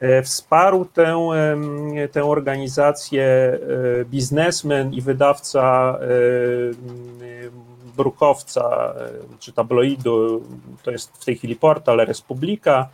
E, 0.00 0.22
wsparł 0.22 0.84
tę, 0.84 1.28
tę 2.12 2.24
organizację 2.24 3.58
biznesmen 4.04 4.92
i 4.92 5.00
wydawca 5.00 5.98
brukowca 7.96 8.94
e, 8.96 9.38
czy 9.38 9.52
tabloidu, 9.52 10.42
to 10.82 10.90
jest 10.90 11.12
w 11.16 11.24
tej 11.24 11.36
chwili 11.36 11.56
portal 11.56 11.96
Republika, 11.96 12.88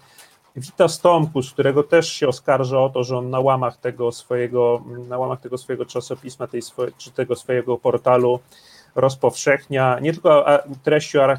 Witas 0.57 1.01
Tomkus, 1.01 1.53
którego 1.53 1.83
też 1.83 2.13
się 2.13 2.29
oskarża 2.29 2.81
o 2.81 2.89
to, 2.89 3.05
że 3.05 3.19
on 3.19 3.31
na 3.31 3.41
łamach 3.41 3.77
tego 3.77 4.13
swojego, 4.13 4.83
na 5.09 5.19
łamach 5.19 5.41
tego 5.41 5.59
swojego 5.59 5.87
czasopisma, 5.87 6.47
tej 6.47 6.63
czy 6.99 7.11
tego 7.11 7.37
swojego 7.37 7.79
portalu 7.79 8.41
rozpowszechnia 8.95 9.99
nie 10.01 10.13
tylko 10.13 10.47
treści 10.83 11.19
o 11.19 11.37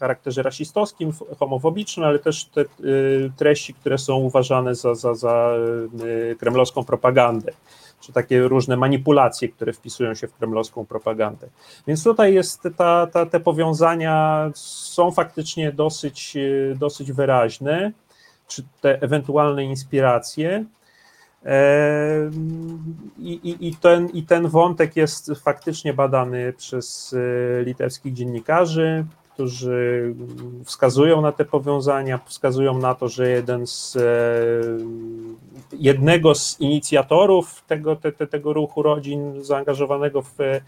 charakterze 0.00 0.42
rasistowskim, 0.42 1.12
homofobicznym, 1.38 2.06
ale 2.06 2.18
też 2.18 2.44
te 2.44 2.60
y, 2.60 3.32
treści, 3.36 3.74
które 3.74 3.98
są 3.98 4.16
uważane 4.16 4.74
za, 4.74 4.94
za, 4.94 5.14
za 5.14 5.54
y, 6.04 6.36
kremlowską 6.36 6.84
propagandę 6.84 7.52
czy 8.02 8.12
takie 8.12 8.42
różne 8.42 8.76
manipulacje, 8.76 9.48
które 9.48 9.72
wpisują 9.72 10.14
się 10.14 10.28
w 10.28 10.34
kremlowską 10.34 10.86
propagandę. 10.86 11.48
Więc 11.86 12.04
tutaj 12.04 12.34
jest 12.34 12.68
ta, 12.76 13.06
ta, 13.06 13.26
te 13.26 13.40
powiązania 13.40 14.50
są 14.54 15.10
faktycznie 15.10 15.72
dosyć, 15.72 16.36
dosyć 16.76 17.12
wyraźne, 17.12 17.92
czy 18.46 18.62
te 18.80 19.02
ewentualne 19.02 19.64
inspiracje. 19.64 20.64
I, 23.18 23.32
i, 23.32 23.68
i, 23.68 23.76
ten, 23.76 24.08
I 24.08 24.22
ten 24.22 24.48
wątek 24.48 24.96
jest 24.96 25.30
faktycznie 25.44 25.94
badany 25.94 26.52
przez 26.52 27.14
e, 27.14 27.64
litewskich 27.64 28.14
dziennikarzy 28.14 29.04
którzy 29.42 30.14
wskazują 30.64 31.20
na 31.20 31.32
te 31.32 31.44
powiązania, 31.44 32.20
wskazują 32.26 32.78
na 32.78 32.94
to, 32.94 33.08
że 33.08 33.30
jeden 33.30 33.66
z, 33.66 33.96
e, 33.96 34.00
jednego 35.72 36.34
z 36.34 36.60
inicjatorów 36.60 37.62
tego, 37.66 37.96
te, 37.96 38.12
tego 38.12 38.52
ruchu 38.52 38.82
rodzin 38.82 39.44
zaangażowanego 39.44 40.22
w 40.22 40.40
e, 40.40 40.60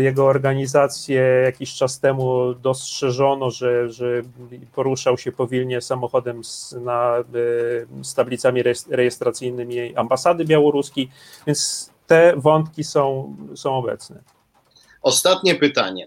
jego 0.00 0.26
organizację 0.26 1.20
jakiś 1.44 1.74
czas 1.74 2.00
temu 2.00 2.54
dostrzeżono, 2.54 3.50
że, 3.50 3.90
że 3.90 4.22
poruszał 4.74 5.18
się 5.18 5.32
powilnie 5.32 5.80
samochodem 5.80 6.44
z, 6.44 6.72
na, 6.72 7.16
e, 7.18 8.04
z 8.04 8.14
tablicami 8.14 8.62
rejestracyjnymi 8.90 9.96
ambasady 9.96 10.44
białoruskiej, 10.44 11.08
więc 11.46 11.90
te 12.06 12.34
wątki 12.36 12.84
są, 12.84 13.36
są 13.54 13.74
obecne. 13.74 14.22
Ostatnie 15.02 15.54
pytanie 15.54 16.06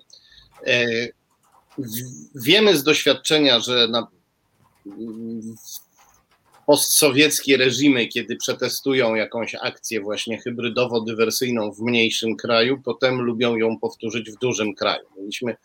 wiemy 2.35 2.77
z 2.77 2.83
doświadczenia, 2.83 3.59
że 3.59 3.87
na 3.87 4.07
postsowieckie 6.65 7.57
reżimy, 7.57 8.07
kiedy 8.07 8.35
przetestują 8.35 9.15
jakąś 9.15 9.55
akcję 9.55 10.01
właśnie 10.01 10.41
hybrydowo-dywersyjną 10.41 11.73
w 11.73 11.79
mniejszym 11.79 12.35
kraju, 12.35 12.81
potem 12.85 13.21
lubią 13.21 13.55
ją 13.55 13.79
powtórzyć 13.79 14.31
w 14.31 14.39
dużym 14.39 14.75
kraju. 14.75 15.05
Mieliśmy 15.17 15.55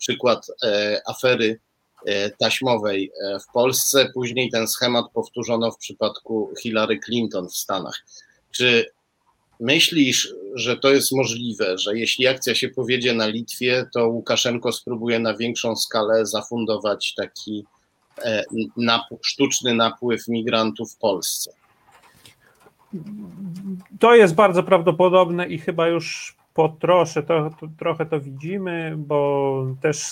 przykład 0.00 0.46
e, 0.64 1.00
afery 1.06 1.58
e, 2.06 2.30
taśmowej 2.30 3.12
e, 3.24 3.40
w 3.40 3.52
Polsce, 3.52 4.10
później 4.14 4.50
ten 4.50 4.68
schemat 4.68 5.04
powtórzono 5.14 5.72
w 5.72 5.78
przypadku 5.78 6.52
Hillary 6.62 6.98
Clinton 7.04 7.48
w 7.48 7.56
Stanach. 7.56 8.06
Czy 8.50 8.86
Myślisz, 9.60 10.34
że 10.54 10.76
to 10.76 10.90
jest 10.90 11.12
możliwe, 11.12 11.78
że 11.78 11.98
jeśli 11.98 12.26
akcja 12.26 12.54
się 12.54 12.68
powiedzie 12.68 13.14
na 13.14 13.26
Litwie, 13.26 13.86
to 13.94 14.08
Łukaszenko 14.08 14.72
spróbuje 14.72 15.18
na 15.18 15.36
większą 15.36 15.76
skalę 15.76 16.26
zafundować 16.26 17.14
taki 17.16 17.64
e, 18.24 18.44
sztuczny 19.22 19.74
napływ 19.74 20.28
migrantów 20.28 20.92
w 20.92 20.98
Polsce? 20.98 21.52
To 24.00 24.14
jest 24.14 24.34
bardzo 24.34 24.62
prawdopodobne 24.62 25.48
i 25.48 25.58
chyba 25.58 25.88
już 25.88 26.36
po 26.54 26.68
trosze, 26.68 27.22
to, 27.22 27.50
to, 27.60 27.68
trochę 27.78 28.06
to 28.06 28.20
widzimy, 28.20 28.94
bo 28.96 29.66
też 29.80 30.06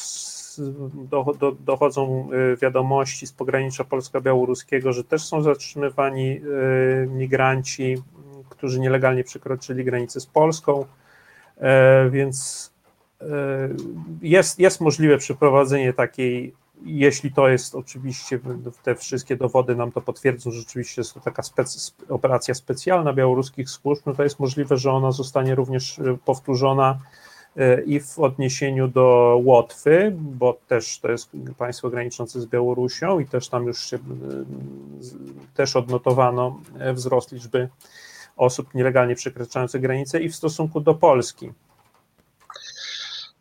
do, 0.94 1.26
do, 1.40 1.52
dochodzą 1.52 2.28
e, 2.32 2.56
wiadomości 2.56 3.26
z 3.26 3.32
pogranicza 3.32 3.84
polsko-białoruskiego, 3.84 4.92
że 4.92 5.04
też 5.04 5.22
są 5.22 5.42
zatrzymywani 5.42 6.30
e, 6.30 6.40
migranci 7.06 7.96
którzy 8.58 8.80
nielegalnie 8.80 9.24
przekroczyli 9.24 9.84
granicę 9.84 10.20
z 10.20 10.26
Polską, 10.26 10.84
e, 11.56 12.10
więc 12.10 12.70
e, 13.20 13.24
jest, 14.22 14.58
jest 14.58 14.80
możliwe 14.80 15.18
przeprowadzenie 15.18 15.92
takiej, 15.92 16.54
jeśli 16.84 17.32
to 17.32 17.48
jest 17.48 17.74
oczywiście, 17.74 18.38
te 18.82 18.94
wszystkie 18.94 19.36
dowody 19.36 19.76
nam 19.76 19.92
to 19.92 20.00
potwierdzą, 20.00 20.50
że 20.50 20.58
rzeczywiście 20.58 21.00
jest 21.00 21.14
to 21.14 21.20
taka 21.20 21.42
spec, 21.42 21.94
operacja 22.08 22.54
specjalna 22.54 23.12
białoruskich 23.12 23.70
służb, 23.70 24.02
no 24.06 24.14
to 24.14 24.22
jest 24.22 24.40
możliwe, 24.40 24.76
że 24.76 24.92
ona 24.92 25.12
zostanie 25.12 25.54
również 25.54 25.98
e, 25.98 26.18
powtórzona 26.24 26.98
i 27.86 28.00
w 28.00 28.18
odniesieniu 28.18 28.88
do 28.88 29.40
Łotwy, 29.44 30.12
bo 30.16 30.58
też 30.68 30.98
to 30.98 31.10
jest 31.10 31.30
państwo 31.58 31.90
graniczące 31.90 32.40
z 32.40 32.46
Białorusią 32.46 33.18
i 33.18 33.26
też 33.26 33.48
tam 33.48 33.66
już 33.66 33.90
się 33.90 33.98
też 35.54 35.76
odnotowano 35.76 36.60
wzrost 36.94 37.32
liczby 37.32 37.68
osób 38.38 38.74
nielegalnie 38.74 39.14
przekraczających 39.14 39.81
granicę 39.81 40.20
i 40.20 40.29
w 40.29 40.37
stosunku 40.37 40.81
do 40.81 40.94
Polski. 40.94 41.53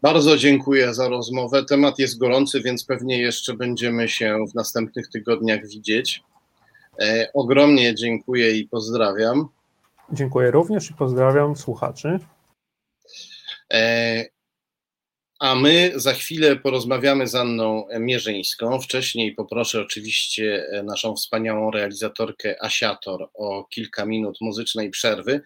Bardzo 0.01 0.37
dziękuję 0.37 0.93
za 0.93 1.09
rozmowę. 1.09 1.65
Temat 1.65 1.99
jest 1.99 2.17
gorący, 2.17 2.61
więc 2.61 2.85
pewnie 2.85 3.21
jeszcze 3.21 3.53
będziemy 3.53 4.07
się 4.09 4.37
w 4.51 4.55
następnych 4.55 5.09
tygodniach 5.09 5.67
widzieć. 5.67 6.23
E, 6.99 7.29
ogromnie 7.33 7.95
dziękuję 7.95 8.51
i 8.51 8.67
pozdrawiam. 8.67 9.47
Dziękuję 10.11 10.51
również 10.51 10.91
i 10.91 10.93
pozdrawiam 10.93 11.55
słuchaczy. 11.55 12.19
E, 13.73 14.36
a 15.39 15.55
my 15.55 15.91
za 15.95 16.13
chwilę 16.13 16.55
porozmawiamy 16.55 17.27
z 17.27 17.35
Anną 17.35 17.87
Mierzyńską. 17.99 18.81
Wcześniej 18.81 19.35
poproszę 19.35 19.81
oczywiście 19.81 20.65
naszą 20.83 21.15
wspaniałą 21.15 21.71
realizatorkę 21.71 22.63
Asiator 22.63 23.29
o 23.33 23.63
kilka 23.63 24.05
minut 24.05 24.37
muzycznej 24.41 24.89
przerwy, 24.89 25.41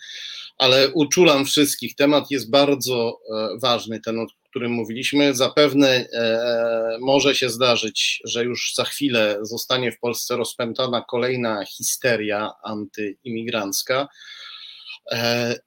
ale 0.57 0.89
uczulam 0.89 1.45
wszystkich. 1.45 1.95
Temat 1.95 2.31
jest 2.31 2.49
bardzo 2.49 3.19
e, 3.29 3.59
ważny, 3.59 3.99
ten, 3.99 4.19
o 4.19 4.25
którym 4.49 4.71
mówiliśmy. 4.71 5.33
Zapewne 5.33 5.87
e, 5.89 6.97
może 6.99 7.35
się 7.35 7.49
zdarzyć, 7.49 8.21
że 8.25 8.43
już 8.43 8.73
za 8.75 8.83
chwilę 8.83 9.37
zostanie 9.41 9.91
w 9.91 9.99
Polsce 9.99 10.37
rozpętana 10.37 11.05
kolejna 11.09 11.65
histeria 11.65 12.51
antyimigrancka 12.63 14.01
E, 14.01 14.40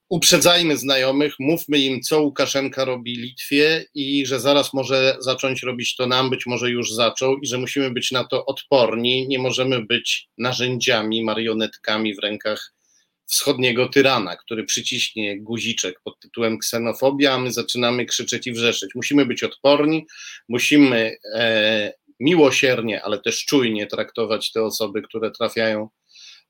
uprzedzajmy 0.09 0.77
znajomych, 0.77 1.35
mówmy 1.38 1.79
im, 1.79 2.01
co 2.01 2.23
Łukaszenka 2.23 2.85
robi 2.85 3.14
Litwie 3.14 3.85
i 3.94 4.27
że 4.27 4.40
zaraz 4.40 4.75
może 4.75 5.16
zacząć 5.20 5.62
robić 5.62 5.97
to 5.97 6.07
nam, 6.07 6.31
być 6.31 6.47
może 6.47 6.70
już 6.70 6.92
zaczął 6.92 7.37
i 7.37 7.47
że 7.47 7.59
musimy 7.59 7.90
być 7.90 8.11
na 8.11 8.25
to 8.25 8.47
odporni. 8.47 9.29
Nie 9.29 9.38
możemy 9.38 9.85
być 9.87 10.29
narzędziami, 10.38 11.25
marionetkami 11.25 12.14
w 12.14 12.18
rękach 12.18 12.75
wschodniego 13.27 13.88
tyrana, 13.88 14.37
który 14.37 14.64
przyciśnie 14.64 15.40
guziczek 15.40 16.01
pod 16.05 16.20
tytułem 16.20 16.59
ksenofobia, 16.59 17.33
a 17.33 17.38
my 17.38 17.53
zaczynamy 17.53 18.07
krzyczeć 18.07 18.47
i 18.47 18.53
wrzeszczeć. 18.53 18.90
Musimy 18.94 19.27
być 19.27 19.42
odporni, 19.42 20.07
musimy 20.49 21.16
e, 21.35 21.92
miłosiernie, 22.20 23.03
ale 23.03 23.18
też 23.20 23.44
czujnie 23.44 23.87
traktować 23.87 24.53
te 24.53 24.62
osoby, 24.62 25.03
które 25.03 25.31
trafiają 25.31 25.88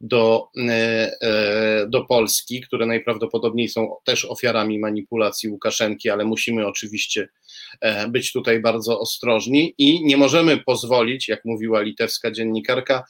do, 0.00 0.48
e, 0.68 0.72
e, 1.20 1.86
do 1.88 2.04
Polski, 2.04 2.60
które 2.60 2.86
najprawdopodobniej 2.86 3.68
są 3.68 3.96
też 4.04 4.24
ofiarami 4.24 4.78
manipulacji 4.78 5.48
Łukaszenki, 5.48 6.10
ale 6.10 6.24
musimy 6.24 6.66
oczywiście 6.66 7.28
e, 7.80 8.08
być 8.08 8.32
tutaj 8.32 8.60
bardzo 8.60 9.00
ostrożni 9.00 9.74
i 9.78 10.04
nie 10.04 10.16
możemy 10.16 10.56
pozwolić, 10.56 11.28
jak 11.28 11.44
mówiła 11.44 11.80
litewska 11.80 12.30
dziennikarka, 12.30 13.04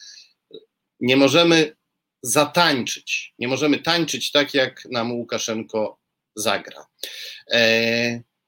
nie 1.01 1.16
możemy 1.16 1.77
zatańczyć, 2.23 3.35
nie 3.38 3.49
możemy 3.49 3.79
tańczyć 3.79 4.33
tak, 4.33 4.55
jak 4.55 4.85
nam 4.90 5.12
Łukaszenko 5.12 5.99
zagra. 6.37 6.87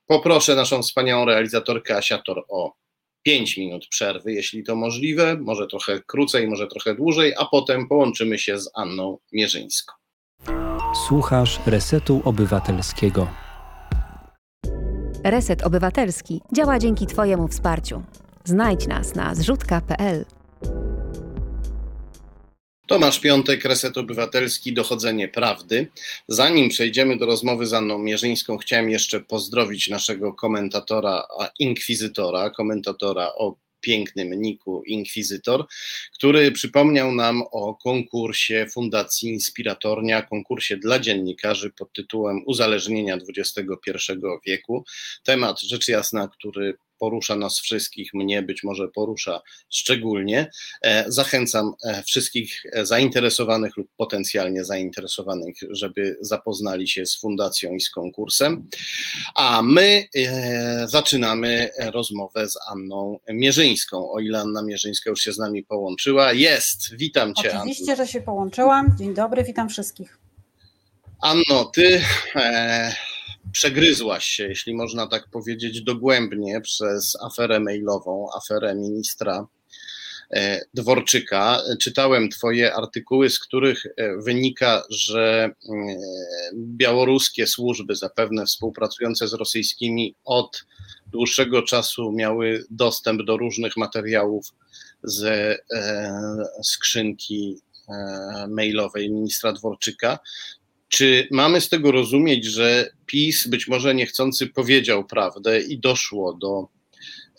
Poproszę 0.06 0.54
naszą 0.54 0.82
wspaniałą 0.82 1.24
realizatorkę 1.24 1.96
Asiator 1.96 2.44
o 2.48 2.72
5 3.26 3.56
minut 3.56 3.86
przerwy, 3.88 4.32
jeśli 4.32 4.64
to 4.64 4.76
możliwe, 4.76 5.36
może 5.36 5.66
trochę 5.66 6.00
krócej, 6.06 6.48
może 6.48 6.66
trochę 6.66 6.94
dłużej, 6.94 7.32
a 7.38 7.44
potem 7.44 7.88
połączymy 7.88 8.38
się 8.38 8.58
z 8.58 8.70
Anną 8.74 9.18
Mierzyńską. 9.32 9.94
Słuchasz 11.08 11.60
Resetu 11.66 12.22
Obywatelskiego. 12.24 13.28
Reset 15.24 15.62
Obywatelski 15.62 16.40
działa 16.56 16.78
dzięki 16.78 17.06
Twojemu 17.06 17.48
wsparciu. 17.48 18.02
Znajdź 18.44 18.86
nas 18.86 19.14
na 19.14 19.34
zrzutka.pl. 19.34 20.24
Tomasz 22.86 23.20
Piątek, 23.20 23.64
Reset 23.64 23.98
Obywatelski, 23.98 24.72
Dochodzenie 24.72 25.28
Prawdy. 25.28 25.88
Zanim 26.28 26.68
przejdziemy 26.68 27.16
do 27.18 27.26
rozmowy 27.26 27.66
z 27.66 27.72
Anną 27.72 27.98
Mierzyńską, 27.98 28.58
chciałem 28.58 28.90
jeszcze 28.90 29.20
pozdrowić 29.20 29.88
naszego 29.88 30.32
komentatora, 30.32 31.26
a 31.40 31.50
inkwizytora, 31.58 32.50
komentatora 32.50 33.32
o 33.34 33.56
pięknym 33.80 34.42
niku 34.42 34.82
Inkwizytor, 34.86 35.66
który 36.12 36.52
przypomniał 36.52 37.12
nam 37.12 37.42
o 37.52 37.74
konkursie 37.74 38.66
Fundacji 38.72 39.28
Inspiratornia, 39.28 40.22
konkursie 40.22 40.76
dla 40.76 40.98
dziennikarzy 40.98 41.70
pod 41.70 41.92
tytułem 41.92 42.42
Uzależnienia 42.46 43.18
XXI 43.36 44.12
wieku. 44.46 44.84
Temat 45.24 45.60
rzecz 45.60 45.88
jasna, 45.88 46.28
który 46.28 46.78
porusza 46.98 47.36
nas 47.36 47.58
wszystkich, 47.58 48.14
mnie 48.14 48.42
być 48.42 48.64
może 48.64 48.88
porusza 48.88 49.40
szczególnie. 49.70 50.50
E, 50.82 51.04
zachęcam 51.08 51.72
e, 51.84 52.02
wszystkich 52.02 52.62
zainteresowanych 52.82 53.76
lub 53.76 53.88
potencjalnie 53.96 54.64
zainteresowanych, 54.64 55.54
żeby 55.70 56.16
zapoznali 56.20 56.88
się 56.88 57.06
z 57.06 57.16
fundacją 57.16 57.74
i 57.74 57.80
z 57.80 57.90
konkursem. 57.90 58.68
A 59.34 59.62
my 59.62 60.08
e, 60.16 60.88
zaczynamy 60.88 61.70
rozmowę 61.78 62.48
z 62.48 62.58
Anną 62.70 63.18
Mierzyńską. 63.28 64.10
O 64.10 64.20
ile 64.20 64.40
Anna 64.40 64.62
Mierzyńska 64.62 65.10
już 65.10 65.20
się 65.20 65.32
z 65.32 65.38
nami 65.38 65.62
połączyła, 65.62 66.32
jest. 66.32 66.96
Witam 66.96 67.34
Cię. 67.34 67.58
Oczywiście, 67.58 67.96
że 67.96 68.06
się 68.06 68.20
połączyłam. 68.20 68.96
Dzień 68.98 69.14
dobry, 69.14 69.44
witam 69.44 69.68
wszystkich. 69.68 70.18
Anno, 71.22 71.64
ty 71.64 72.00
przegryzłaś 73.56 74.24
się, 74.24 74.48
jeśli 74.48 74.74
można 74.74 75.06
tak 75.06 75.28
powiedzieć, 75.30 75.82
dogłębnie 75.82 76.60
przez 76.60 77.16
aferę 77.22 77.60
mailową, 77.60 78.26
aferę 78.36 78.74
ministra 78.74 79.46
e, 80.30 80.60
Dworczyka. 80.74 81.58
Czytałem 81.80 82.28
Twoje 82.28 82.74
artykuły, 82.74 83.30
z 83.30 83.38
których 83.38 83.86
e, 83.86 84.16
wynika, 84.16 84.82
że 84.90 85.50
e, 85.50 85.72
białoruskie 86.54 87.46
służby, 87.46 87.94
zapewne 87.94 88.46
współpracujące 88.46 89.28
z 89.28 89.32
rosyjskimi, 89.34 90.14
od 90.24 90.64
dłuższego 91.06 91.62
czasu 91.62 92.12
miały 92.12 92.64
dostęp 92.70 93.22
do 93.22 93.36
różnych 93.36 93.76
materiałów 93.76 94.46
ze 95.02 95.58
skrzynki 96.62 97.56
mailowej 98.48 99.10
ministra 99.10 99.52
Dworczyka. 99.52 100.18
Czy 100.88 101.28
mamy 101.30 101.60
z 101.60 101.68
tego 101.68 101.92
rozumieć, 101.92 102.44
że 102.44 102.90
PiS 103.06 103.46
być 103.46 103.68
może 103.68 103.94
niechcący 103.94 104.46
powiedział 104.46 105.04
prawdę 105.04 105.60
i 105.60 105.78
doszło 105.78 106.34
do 106.34 106.68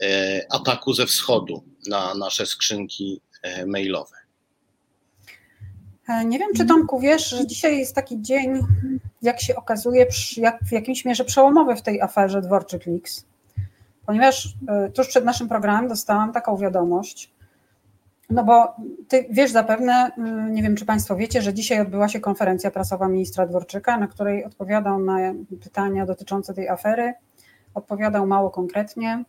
e, 0.02 0.46
ataku 0.52 0.94
ze 0.94 1.06
wschodu 1.06 1.64
na 1.90 2.16
nasze 2.16 2.46
skrzynki 2.46 3.22
e, 3.42 3.66
mailowe? 3.66 4.16
E, 6.08 6.26
nie 6.26 6.40
wiem, 6.40 6.50
czy 6.58 6.66
Tomku 6.66 7.00
wiesz, 7.00 7.30
że 7.30 7.48
dzisiaj 7.48 7.78
jest 7.78 7.96
taki 7.96 8.22
dzień, 8.22 8.60
jak 9.22 9.42
się 9.42 9.56
okazuje, 9.56 10.08
jak 10.38 10.60
w 10.64 10.72
jakimś 10.72 11.06
mierze 11.06 11.26
przełomowy 11.26 11.76
w 11.76 11.82
tej 11.82 12.02
aferze 12.02 12.42
Dworczyk 12.42 12.86
Leaks, 12.86 13.26
ponieważ 14.06 14.54
tuż 14.94 15.08
przed 15.08 15.26
naszym 15.26 15.50
programem 15.50 15.88
dostałam 15.88 16.34
taką 16.34 16.58
wiadomość, 16.58 17.32
no 18.30 18.44
bo 18.44 18.76
ty 19.08 19.26
wiesz 19.30 19.52
zapewne, 19.52 20.12
y, 20.18 20.52
nie 20.52 20.64
wiem 20.64 20.76
czy 20.76 20.86
Państwo 20.86 21.16
wiecie, 21.16 21.42
że 21.42 21.54
dzisiaj 21.54 21.80
odbyła 21.80 22.08
się 22.08 22.20
konferencja 22.20 22.72
prasowa 22.72 23.08
ministra 23.08 23.48
Dworczyka, 23.48 23.98
na 23.98 24.08
której 24.08 24.46
odpowiadał 24.46 25.00
na 25.00 25.18
pytania 25.64 26.06
dotyczące 26.06 26.54
tej 26.54 26.70
afery. 26.70 27.14
Odpowiadał 27.74 28.28
mało 28.28 28.50
konkretnie, 28.50 29.24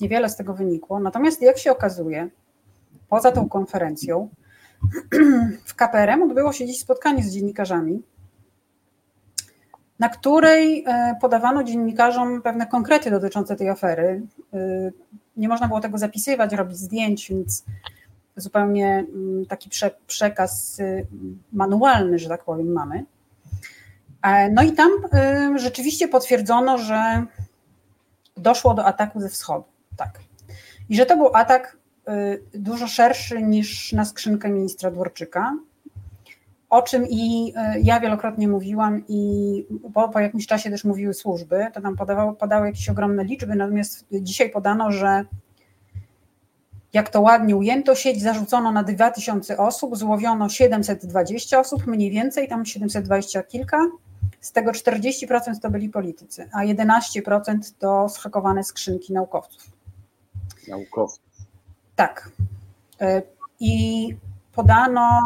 niewiele 0.00 0.28
z 0.28 0.36
tego 0.36 0.54
wynikło. 0.54 1.00
Natomiast 1.00 1.42
jak 1.42 1.58
się 1.58 1.72
okazuje, 1.72 2.28
poza 3.08 3.32
tą 3.32 3.48
konferencją, 3.48 4.28
w 5.64 5.74
KPRM 5.74 6.22
odbyło 6.22 6.52
się 6.52 6.66
dziś 6.66 6.80
spotkanie 6.80 7.22
z 7.22 7.34
dziennikarzami, 7.34 8.02
na 9.98 10.08
której 10.08 10.84
e, 10.86 11.16
podawano 11.20 11.64
dziennikarzom 11.64 12.42
pewne 12.42 12.66
konkrety 12.66 13.10
dotyczące 13.10 13.56
tej 13.56 13.68
afery. 13.68 14.22
Y, 14.54 14.92
nie 15.36 15.48
można 15.48 15.68
było 15.68 15.80
tego 15.80 15.98
zapisywać, 15.98 16.52
robić 16.52 16.76
zdjęć, 16.76 17.28
więc 17.28 17.64
zupełnie 18.40 19.04
mm, 19.14 19.46
taki 19.46 19.70
przekaz 20.06 20.78
y, 20.80 21.06
manualny, 21.52 22.18
że 22.18 22.28
tak 22.28 22.44
powiem, 22.44 22.72
mamy. 22.72 23.04
E, 24.22 24.50
no 24.50 24.62
i 24.62 24.72
tam 24.72 24.90
y, 25.54 25.58
rzeczywiście 25.58 26.08
potwierdzono, 26.08 26.78
że 26.78 27.24
doszło 28.36 28.74
do 28.74 28.84
ataku 28.84 29.20
ze 29.20 29.28
wschodu. 29.28 29.64
Tak. 29.96 30.20
I 30.88 30.96
że 30.96 31.06
to 31.06 31.16
był 31.16 31.36
atak 31.36 31.76
y, 32.08 32.42
dużo 32.54 32.86
szerszy 32.86 33.42
niż 33.42 33.92
na 33.92 34.04
skrzynkę 34.04 34.48
ministra 34.48 34.90
Dworczyka, 34.90 35.56
o 36.70 36.82
czym 36.82 37.06
i 37.10 37.52
ja 37.82 38.00
wielokrotnie 38.00 38.48
mówiłam 38.48 39.02
i 39.08 39.64
po, 39.94 40.08
po 40.08 40.20
jakimś 40.20 40.46
czasie 40.46 40.70
też 40.70 40.84
mówiły 40.84 41.14
służby, 41.14 41.66
to 41.74 41.80
nam 41.80 41.96
podawało, 41.96 42.32
podały 42.32 42.66
jakieś 42.66 42.88
ogromne 42.88 43.24
liczby, 43.24 43.54
natomiast 43.54 44.06
dzisiaj 44.12 44.50
podano, 44.50 44.92
że 44.92 45.24
jak 46.92 47.08
to 47.08 47.20
ładnie 47.20 47.56
ujęto, 47.56 47.94
sieć 47.94 48.22
zarzucono 48.22 48.72
na 48.72 48.82
2000 48.82 49.56
osób, 49.56 49.96
złowiono 49.96 50.48
720 50.48 51.60
osób, 51.60 51.86
mniej 51.86 52.10
więcej, 52.10 52.48
tam 52.48 52.66
720 52.66 53.42
kilka. 53.42 53.78
z 54.40 54.52
tego 54.52 54.70
40% 54.70 55.60
to 55.62 55.70
byli 55.70 55.88
politycy, 55.88 56.48
a 56.52 56.64
11% 56.64 57.58
to 57.78 58.08
zhakowane 58.08 58.64
skrzynki 58.64 59.12
naukowców. 59.12 59.62
Naukowców. 60.68 61.24
Tak. 61.96 62.30
E, 63.00 63.22
I 63.60 64.08
podano, 64.54 65.20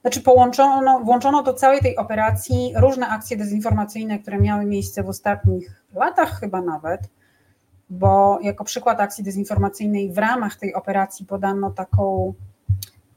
znaczy 0.00 0.20
połączono, 0.20 1.00
włączono 1.00 1.42
do 1.42 1.54
całej 1.54 1.80
tej 1.80 1.96
operacji 1.96 2.72
różne 2.76 3.08
akcje 3.08 3.36
dezinformacyjne, 3.36 4.18
które 4.18 4.38
miały 4.38 4.64
miejsce 4.64 5.02
w 5.02 5.08
ostatnich 5.08 5.82
latach 5.94 6.40
chyba 6.40 6.60
nawet, 6.60 7.00
bo 7.90 8.38
jako 8.42 8.64
przykład 8.64 9.00
akcji 9.00 9.24
dezinformacyjnej 9.24 10.12
w 10.12 10.18
ramach 10.18 10.56
tej 10.56 10.74
operacji 10.74 11.26
podano 11.26 11.70
taką 11.70 12.34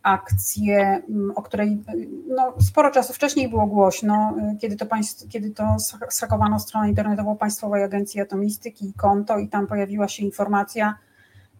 akcję, 0.04 1.02
mm, 1.10 1.32
o 1.36 1.42
której 1.42 1.84
no, 2.28 2.54
sporo 2.60 2.92
czasu 2.92 3.14
wcześniej 3.14 3.50
było 3.50 3.66
głośno, 3.66 4.36
y, 4.54 4.58
kiedy 4.58 4.76
to, 4.76 4.86
państw, 4.86 5.30
kiedy 5.30 5.50
to 5.50 5.76
zhakowano 6.10 6.60
stronę 6.60 6.90
internetową 6.90 7.38
Państwowej 7.38 7.84
Agencji 7.84 8.22
Atomistyki 8.22 8.90
i 8.90 8.94
konto 8.94 9.38
i 9.38 9.48
tam 9.48 9.68
pojawiła 9.68 10.08
się 10.08 10.26
informacja 10.26 10.96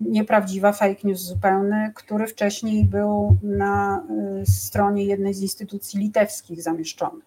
nieprawdziwa, 0.02 0.72
fake 0.72 1.02
news 1.04 1.20
zupełny, 1.20 1.92
który 1.96 2.28
wcześniej 2.28 2.86
był 2.86 3.36
na 3.44 4.04
y, 4.42 4.46
stronie 4.46 5.04
jednej 5.04 5.34
z 5.34 5.42
instytucji 5.42 6.00
litewskich 6.00 6.64
zamieszczony. 6.64 7.22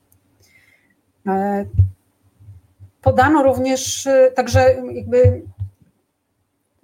E, 1.26 1.64
podano 3.02 3.42
również, 3.42 4.06
y, 4.06 4.32
także 4.34 4.76
jakby 4.92 5.42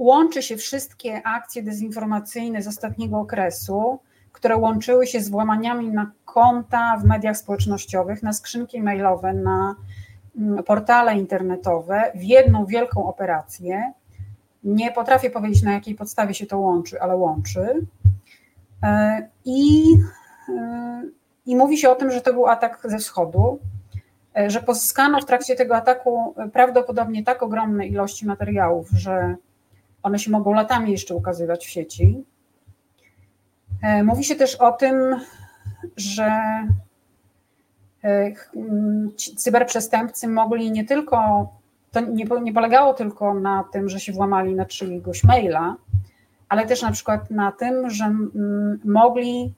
łączy 0.01 0.43
się 0.43 0.57
wszystkie 0.57 1.23
akcje 1.27 1.63
dezinformacyjne 1.63 2.63
z 2.63 2.69
ostatniego 2.69 3.19
okresu, 3.19 3.99
które 4.33 4.57
łączyły 4.57 5.07
się 5.07 5.21
z 5.21 5.29
włamaniami 5.29 5.89
na 5.89 6.11
konta 6.25 6.97
w 6.97 7.05
mediach 7.05 7.37
społecznościowych, 7.37 8.23
na 8.23 8.33
skrzynki 8.33 8.83
mailowe, 8.83 9.33
na 9.33 9.77
mm, 10.39 10.65
portale 10.65 11.15
internetowe 11.15 12.13
w 12.15 12.23
jedną 12.23 12.67
wielką 12.67 13.09
operację. 13.09 13.93
Nie 14.65 14.93
potrafię 14.93 15.31
powiedzieć, 15.31 15.63
na 15.63 15.73
jakiej 15.73 15.95
podstawie 15.95 16.35
się 16.35 16.47
to 16.47 16.59
łączy, 16.59 17.03
ale 17.03 17.17
łączy. 17.17 17.87
E, 18.83 19.29
I, 19.45 19.85
e, 20.49 21.03
I 21.47 21.57
mówi 21.57 21.79
się 21.79 21.91
o 21.91 21.95
tym, 21.95 22.11
że 22.11 22.21
to 22.21 22.33
był 22.33 22.47
atak 22.47 22.81
ze 22.85 22.99
wschodu, 22.99 23.59
e, 24.37 24.51
że 24.51 24.61
pozyskano 24.61 25.21
w 25.21 25.25
trakcie 25.25 25.57
tego 25.57 25.77
ataku 25.77 26.35
prawdopodobnie 26.53 27.25
tak 27.25 27.43
ogromne 27.43 27.87
ilości 27.87 28.27
materiałów, 28.27 28.91
że 28.91 29.37
one 30.03 30.19
się 30.19 30.31
mogą 30.31 30.53
latami 30.53 30.93
jeszcze 30.93 31.15
ukazywać 31.15 31.67
w 31.67 31.71
sieci. 31.71 32.25
E, 33.83 34.05
mówi 34.05 34.25
się 34.25 34.35
też 34.35 34.55
o 34.55 34.73
tym, 34.73 35.21
że 35.97 36.31
e, 38.05 38.33
cyberprzestępcy 39.37 40.29
mogli 40.29 40.73
nie 40.73 40.85
tylko, 40.85 41.49
to 41.93 42.01
nie, 42.01 42.25
nie 42.43 42.53
polegało 42.53 42.95
tylko 42.95 43.35
na 43.35 43.65
tym, 43.73 43.89
że 43.89 44.01
się 44.01 44.13
włamali 44.13 44.55
na 44.55 44.67
czyjegoś 44.67 45.25
maila, 45.25 45.77
ale 46.49 46.67
też 46.67 46.83
na 46.83 46.93
przykład 46.93 47.31
na 47.31 47.53
tym, 47.53 47.91
że 47.91 48.15
mogli 48.85 49.55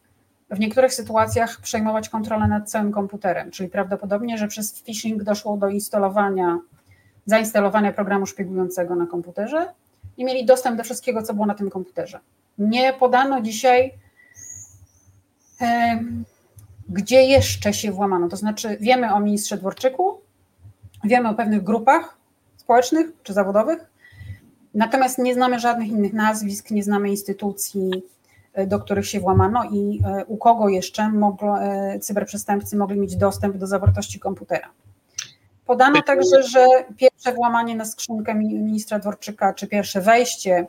w 0.50 0.59
niektórych 0.59 0.94
sytuacjach 0.94 1.61
przejmować 1.61 2.09
kontrolę 2.09 2.48
nad 2.48 2.70
całym 2.70 2.92
komputerem, 2.92 3.50
czyli 3.50 3.68
prawdopodobnie, 3.68 4.38
że 4.38 4.48
przez 4.48 4.83
phishing 4.83 5.22
doszło 5.22 5.57
do 5.57 5.68
instalowania, 5.68 6.59
zainstalowania 7.26 7.92
programu 7.92 8.26
szpiegującego 8.26 8.94
na 8.94 9.07
komputerze 9.07 9.72
i 10.16 10.25
mieli 10.25 10.46
dostęp 10.46 10.77
do 10.77 10.85
wszystkiego, 10.85 11.22
co 11.22 11.35
było 11.35 11.46
na 11.46 11.55
tym 11.55 11.70
komputerze. 11.70 12.20
Nie 12.59 12.92
podano 12.92 13.40
dzisiaj, 13.40 13.94
gdzie 16.88 17.22
jeszcze 17.22 17.72
się 17.72 17.92
włamano. 17.92 18.29
To 18.29 18.37
znaczy, 18.37 18.77
wiemy 18.81 19.14
o 19.14 19.20
ministrze 19.20 19.59
Dworczyku, 19.59 20.20
wiemy 21.05 21.29
o 21.29 21.35
pewnych 21.35 21.62
grupach 21.62 22.16
społecznych 22.57 23.07
czy 23.22 23.33
zawodowych, 23.33 23.92
natomiast 24.75 25.18
nie 25.18 25.35
znamy 25.35 25.61
żadnych 25.61 25.88
innych 25.88 26.12
nazwisk, 26.12 26.70
nie 26.70 26.83
znamy 26.83 27.09
instytucji, 27.09 27.90
e, 28.53 28.66
do 28.66 28.79
których 28.81 29.07
się 29.07 29.20
włamano 29.20 29.64
i 29.64 30.01
e, 30.05 30.25
u 30.25 30.37
kogo 30.37 30.68
jeszcze 30.68 31.09
mogło, 31.09 31.62
e, 31.62 31.98
cyberprzestępcy 31.98 32.77
mogli 32.77 33.01
mieć 33.01 33.16
dostęp 33.16 33.57
do 33.57 33.66
zawartości 33.66 34.20
komputera. 34.20 34.68
Podano 35.66 36.03
także, 36.03 36.42
że 36.42 36.66
pierwsze 36.96 37.33
włamanie 37.33 37.77
na 37.77 37.85
skrzynkę 37.85 38.35
ministra 38.35 38.98
Dworczyka, 38.98 39.55
czy 39.55 39.66
pierwsze 39.66 40.01
wejście 40.01 40.66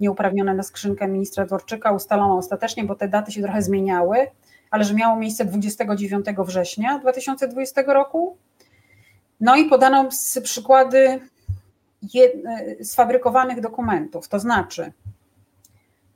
nieuprawnione 0.00 0.54
na 0.54 0.62
skrzynkę 0.62 1.08
ministra 1.08 1.46
Dworczyka 1.46 1.92
ustalono 1.92 2.36
ostatecznie, 2.36 2.84
bo 2.84 2.94
te 2.94 3.08
daty 3.08 3.32
się 3.32 3.42
trochę 3.42 3.62
zmieniały, 3.62 4.26
ale 4.70 4.84
że 4.84 4.94
miało 4.94 5.16
miejsce 5.16 5.44
29 5.44 6.26
września 6.38 6.98
2020 6.98 7.82
roku. 7.82 8.36
No 9.40 9.56
i 9.56 9.64
podano 9.64 10.08
przykłady 10.42 11.20
sfabrykowanych 12.82 13.60
dokumentów, 13.60 14.28
to 14.28 14.38
znaczy 14.38 14.92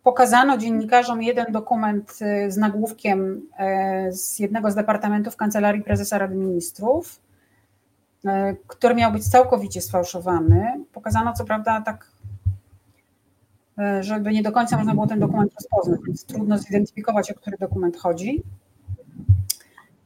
pokazano 0.03 0.59
dziennikarzom 0.59 1.23
jeden 1.23 1.53
dokument 1.53 2.19
z 2.49 2.57
nagłówkiem 2.57 3.43
e, 3.59 4.13
z 4.13 4.39
jednego 4.39 4.71
z 4.71 4.75
departamentów 4.75 5.37
Kancelarii 5.37 5.83
Prezesa 5.83 6.19
Rady 6.19 6.35
Ministrów, 6.35 7.21
E, 7.21 7.28
który 8.67 8.95
miał 8.95 9.13
być 9.13 9.29
całkowicie 9.29 9.81
sfałszowany. 9.81 10.85
Pokazano 10.93 11.33
co 11.33 11.45
prawda 11.45 11.81
tak, 11.81 12.11
e, 13.79 14.03
żeby 14.03 14.33
nie 14.33 14.43
do 14.43 14.53
końca 14.53 14.77
można 14.77 14.95
było 14.95 15.07
ten 15.07 15.21
dokument 15.21 15.53
rozpoznać, 15.55 16.01
więc 16.07 16.25
trudno 16.25 16.59
zidentyfikować, 16.59 17.31
o 17.31 17.35
który 17.35 17.59
dokument 17.59 17.97
chodzi. 17.97 18.43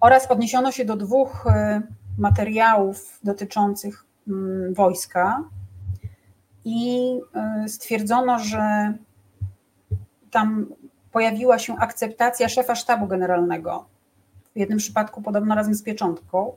Oraz 0.01 0.31
odniesiono 0.31 0.73
się 0.73 0.85
do 0.85 0.97
dwóch 0.97 1.47
e, 1.47 1.83
materiałów 2.19 3.19
dotyczących 3.23 4.05
mm, 4.29 4.75
wojska 4.75 5.45
i 6.65 7.19
stwierdzono, 7.67 8.39
że 8.39 8.95
tam 10.31 10.67
pojawiła 11.13 11.59
się 11.59 11.77
akceptacja 11.77 12.49
szefa 12.49 12.75
sztabu 12.75 13.07
generalnego. 13.07 13.85
W 14.55 14.59
jednym 14.59 14.79
przypadku 14.79 15.23
podobno 15.23 15.55
razem 15.55 15.75
z 15.75 15.83
pieczątką. 15.83 16.53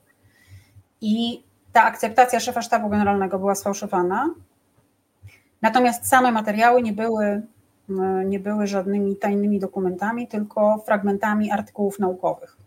I 1.05 1.43
ta 1.73 1.83
akceptacja 1.83 2.39
szefa 2.39 2.61
sztabu 2.61 2.89
generalnego 2.89 3.39
była 3.39 3.55
sfałszowana. 3.55 4.33
Natomiast 5.61 6.07
same 6.07 6.31
materiały 6.31 6.81
nie 6.81 6.93
były, 6.93 7.25
e, 7.25 7.41
nie 8.25 8.39
były 8.39 8.67
żadnymi 8.67 9.15
tajnymi 9.15 9.59
dokumentami, 9.59 10.27
tylko 10.27 10.83
fragmentami 10.85 11.51
artykułów 11.51 11.99
naukowych. 11.99 12.57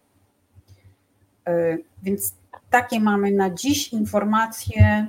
E, 1.47 1.79
więc 2.03 2.35
takie 2.71 3.01
mamy 3.01 3.31
na 3.31 3.51
dziś 3.51 3.93
informacje 3.93 5.07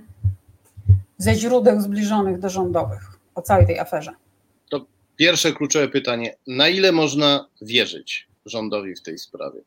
ze 1.18 1.36
źródeł 1.36 1.82
zbliżonych 1.82 2.40
do 2.40 2.50
rządowych 2.50 3.20
o 3.36 3.42
całej 3.42 3.66
tej 3.66 3.80
aferze. 3.80 4.12
To 4.70 4.86
pierwsze 5.16 5.54
kluczowe 5.54 5.88
pytanie: 5.88 6.36
na 6.48 6.68
ile 6.68 6.92
można 6.92 7.48
wierzyć 7.62 8.28
rządowi 8.46 8.96
w 8.96 9.02
tej 9.02 9.18
sprawie? 9.18 9.62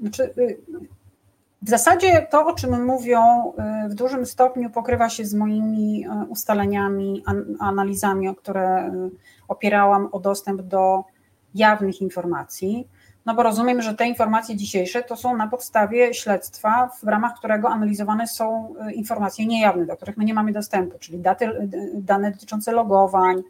Znaczy, 0.00 0.34
y, 0.38 0.58
w 1.62 1.68
zasadzie 1.68 2.26
to, 2.30 2.46
o 2.46 2.52
czym 2.52 2.84
mówią, 2.84 3.52
y, 3.86 3.88
w 3.88 3.94
dużym 3.94 4.26
stopniu 4.26 4.70
pokrywa 4.70 5.08
się 5.08 5.24
z 5.24 5.34
moimi 5.34 6.06
y, 6.06 6.26
ustaleniami, 6.28 7.22
analizami, 7.60 8.28
o 8.28 8.34
które 8.34 8.92
opierałam 9.48 10.08
o 10.12 10.20
dostęp 10.20 10.62
do 10.62 11.04
jawnych 11.54 12.00
informacji. 12.00 12.88
No 13.26 13.34
bo 13.34 13.42
rozumiem, 13.42 13.82
że 13.82 13.94
te 13.94 14.06
informacje 14.06 14.56
dzisiejsze 14.56 15.02
to 15.02 15.16
są 15.16 15.36
na 15.36 15.48
podstawie 15.48 16.14
śledztwa, 16.14 16.90
w 17.02 17.08
ramach 17.08 17.34
którego 17.38 17.68
analizowane 17.68 18.26
są 18.26 18.74
informacje 18.94 19.46
niejawne, 19.46 19.86
do 19.86 19.96
których 19.96 20.16
my 20.16 20.24
nie 20.24 20.34
mamy 20.34 20.52
dostępu, 20.52 20.98
czyli 20.98 21.18
daty, 21.18 21.68
dane 21.94 22.30
dotyczące 22.30 22.72
logowań, 22.72 23.42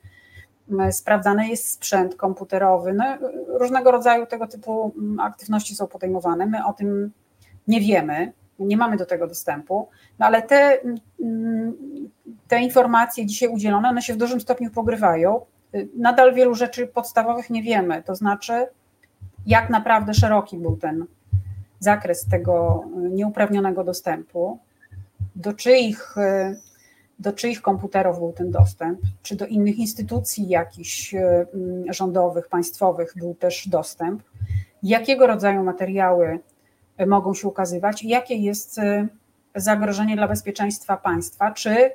sprawdzany 0.90 1.48
jest 1.48 1.70
sprzęt 1.70 2.14
komputerowy. 2.14 2.92
No, 2.92 3.04
różnego 3.46 3.90
rodzaju 3.90 4.26
tego 4.26 4.46
typu 4.46 4.94
aktywności 5.20 5.74
są 5.74 5.86
podejmowane. 5.86 6.46
My 6.46 6.66
o 6.66 6.72
tym 6.72 7.10
nie 7.68 7.80
wiemy, 7.80 8.32
nie 8.58 8.76
mamy 8.76 8.96
do 8.96 9.06
tego 9.06 9.26
dostępu, 9.26 9.88
no 10.18 10.26
ale 10.26 10.42
te, 10.42 10.78
te 12.48 12.60
informacje 12.60 13.26
dzisiaj 13.26 13.48
udzielone, 13.48 13.88
one 13.88 14.02
się 14.02 14.14
w 14.14 14.16
dużym 14.16 14.40
stopniu 14.40 14.70
pogrywają. 14.70 15.40
Nadal 15.96 16.34
wielu 16.34 16.54
rzeczy 16.54 16.86
podstawowych 16.86 17.50
nie 17.50 17.62
wiemy, 17.62 18.02
to 18.02 18.14
znaczy, 18.14 18.66
jak 19.46 19.70
naprawdę 19.70 20.14
szeroki 20.14 20.58
był 20.58 20.76
ten 20.76 21.06
zakres 21.78 22.26
tego 22.28 22.84
nieuprawnionego 23.10 23.84
dostępu, 23.84 24.58
do 25.36 25.52
czyich 25.52 26.14
do 27.20 27.32
czyich 27.32 27.62
komputerów 27.62 28.18
był 28.18 28.32
ten 28.32 28.50
dostęp, 28.50 29.00
czy 29.22 29.36
do 29.36 29.46
innych 29.46 29.78
instytucji 29.78 30.48
jakichś 30.48 31.14
e, 31.14 31.46
rządowych, 31.88 32.48
państwowych 32.48 33.12
był 33.16 33.34
też 33.34 33.68
dostęp, 33.68 34.22
jakiego 34.82 35.26
rodzaju 35.26 35.64
materiały 35.64 36.40
e, 36.96 37.06
mogą 37.06 37.34
się 37.34 37.48
ukazywać, 37.48 38.04
jakie 38.04 38.34
jest 38.34 38.78
e, 38.78 39.08
zagrożenie 39.54 40.16
dla 40.16 40.28
bezpieczeństwa 40.28 40.96
państwa, 40.96 41.50
czy 41.50 41.90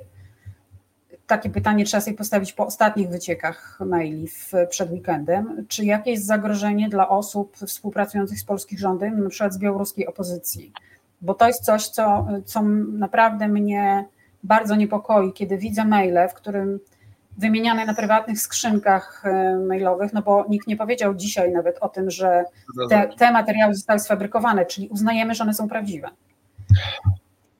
takie 1.26 1.50
pytanie 1.50 1.84
trzeba 1.84 2.00
sobie 2.00 2.16
postawić 2.16 2.52
po 2.52 2.66
ostatnich 2.66 3.08
wyciekach 3.08 3.78
maili 3.86 4.28
w, 4.28 4.52
przed 4.68 4.90
weekendem. 4.90 5.66
Czy 5.68 5.84
jakieś 5.84 6.14
jest 6.14 6.26
zagrożenie 6.26 6.88
dla 6.88 7.08
osób 7.08 7.56
współpracujących 7.56 8.40
z 8.40 8.44
polskich 8.44 8.78
rządem, 8.78 9.22
na 9.22 9.30
przykład 9.30 9.54
z 9.54 9.58
białoruskiej 9.58 10.06
opozycji? 10.06 10.72
Bo 11.20 11.34
to 11.34 11.46
jest 11.46 11.64
coś, 11.64 11.88
co, 11.88 12.26
co 12.44 12.62
naprawdę 12.92 13.48
mnie 13.48 14.04
bardzo 14.46 14.76
niepokoi, 14.76 15.32
kiedy 15.32 15.58
widzę 15.58 15.84
maile, 15.84 16.28
w 16.30 16.34
którym 16.34 16.80
wymieniane 17.38 17.86
na 17.86 17.94
prywatnych 17.94 18.40
skrzynkach 18.40 19.22
e, 19.24 19.56
mailowych, 19.56 20.12
no 20.12 20.22
bo 20.22 20.44
nikt 20.48 20.66
nie 20.66 20.76
powiedział 20.76 21.14
dzisiaj 21.14 21.52
nawet 21.52 21.78
o 21.80 21.88
tym, 21.88 22.10
że 22.10 22.44
te, 22.90 23.08
te 23.18 23.32
materiały 23.32 23.74
zostały 23.74 24.00
sfabrykowane, 24.00 24.66
czyli 24.66 24.88
uznajemy, 24.88 25.34
że 25.34 25.44
one 25.44 25.54
są 25.54 25.68
prawdziwe. 25.68 26.08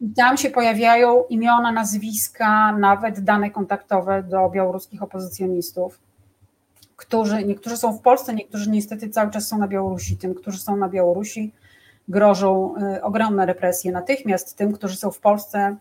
I 0.00 0.10
tam 0.10 0.36
się 0.36 0.50
pojawiają 0.50 1.24
imiona, 1.28 1.72
nazwiska, 1.72 2.72
nawet 2.72 3.20
dane 3.20 3.50
kontaktowe 3.50 4.22
do 4.22 4.50
białoruskich 4.50 5.02
opozycjonistów, 5.02 6.00
którzy 6.96 7.44
niektórzy 7.44 7.76
są 7.76 7.92
w 7.92 8.00
Polsce, 8.00 8.34
niektórzy 8.34 8.70
niestety 8.70 9.08
cały 9.08 9.30
czas 9.30 9.48
są 9.48 9.58
na 9.58 9.68
Białorusi. 9.68 10.16
Tym, 10.16 10.34
którzy 10.34 10.58
są 10.58 10.76
na 10.76 10.88
Białorusi, 10.88 11.52
grożą 12.08 12.74
y, 12.96 13.02
ogromne 13.02 13.46
represje 13.46 13.92
natychmiast. 13.92 14.56
Tym, 14.56 14.72
którzy 14.72 14.96
są 14.96 15.10
w 15.10 15.18
Polsce, 15.18 15.76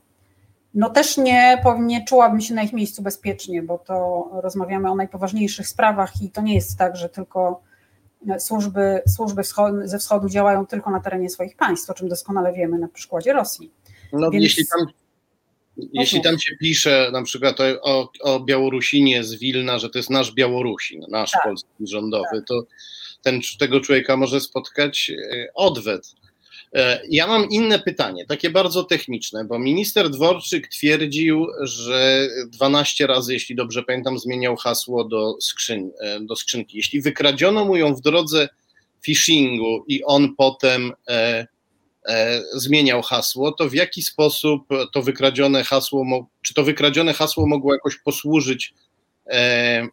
no 0.76 0.90
też 0.90 1.18
nie, 1.18 1.64
nie 1.80 2.06
czułabym 2.06 2.42
się 2.42 2.54
na 2.54 2.64
ich 2.64 2.74
miejscu 2.74 3.02
bezpiecznie, 3.02 3.64
bo 3.64 3.78
to 3.78 4.30
rozmawiamy 4.44 4.92
o 4.92 4.96
najpoważniejszych 4.96 5.68
sprawach 5.68 6.22
i 6.22 6.32
to 6.32 6.42
nie 6.42 6.56
jest 6.56 6.78
tak, 6.78 6.96
że 6.96 7.10
tylko 7.10 7.62
służby, 8.40 9.02
służby 9.08 9.42
ze 9.84 10.00
wschodu 10.00 10.30
działają 10.30 10.66
tylko 10.66 10.92
na 10.92 11.00
terenie 11.00 11.30
swoich 11.30 11.56
państw, 11.56 11.90
o 11.90 11.94
czym 11.94 12.10
doskonale 12.10 12.54
wiemy 12.54 12.80
na 12.80 12.88
przykładzie 12.88 13.34
Rosji. 13.34 13.72
No, 14.14 14.32
Więc... 14.32 14.44
jeśli, 14.44 14.64
tam, 14.68 14.88
jeśli 15.78 16.22
tam 16.22 16.40
się 16.40 16.56
pisze 16.60 17.10
na 17.14 17.24
przykład 17.24 17.58
o, 17.82 18.12
o 18.22 18.40
Białorusinie 18.40 19.24
z 19.24 19.36
Wilna, 19.36 19.80
że 19.80 19.90
to 19.90 20.00
jest 20.00 20.10
nasz 20.10 20.34
Białorusin, 20.34 21.06
nasz 21.10 21.32
tak. 21.32 21.44
polski 21.44 21.88
rządowy, 21.88 22.28
tak. 22.32 22.48
to 22.48 22.64
ten, 23.22 23.42
tego 23.60 23.80
człowieka 23.80 24.18
może 24.18 24.42
spotkać 24.42 25.12
e, 25.12 25.48
odwet. 25.54 26.16
E, 26.76 27.02
ja 27.10 27.28
mam 27.28 27.50
inne 27.50 27.80
pytanie, 27.80 28.26
takie 28.26 28.50
bardzo 28.50 28.84
techniczne, 28.84 29.46
bo 29.46 29.60
minister 29.60 30.10
Dworczyk 30.10 30.68
twierdził, 30.68 31.48
że 31.62 32.28
12 32.48 33.08
razy, 33.08 33.34
jeśli 33.34 33.56
dobrze 33.56 33.84
pamiętam, 33.84 34.20
zmieniał 34.20 34.56
hasło 34.56 35.04
do, 35.04 35.38
skrzyn, 35.42 35.92
e, 36.00 36.20
do 36.20 36.36
skrzynki. 36.36 36.78
Jeśli 36.78 37.02
wykradziono 37.02 37.66
mu 37.66 37.76
ją 37.76 37.96
w 37.96 38.02
drodze 38.02 38.50
phishingu 39.02 39.86
i 39.88 40.04
on 40.04 40.36
potem 40.36 40.92
e, 41.08 41.48
e, 42.08 42.42
zmieniał 42.54 43.02
hasło, 43.02 43.52
to 43.52 43.70
w 43.70 43.74
jaki 43.74 44.04
sposób 44.04 44.62
to 44.94 45.02
wykradzione 45.02 45.64
hasło, 45.64 46.28
czy 46.42 46.54
to 46.54 46.64
wykradzione 46.64 47.14
hasło 47.14 47.48
mogło 47.48 47.74
jakoś 47.74 47.98
posłużyć 47.98 48.74
e, 49.28 49.38
e, 49.38 49.88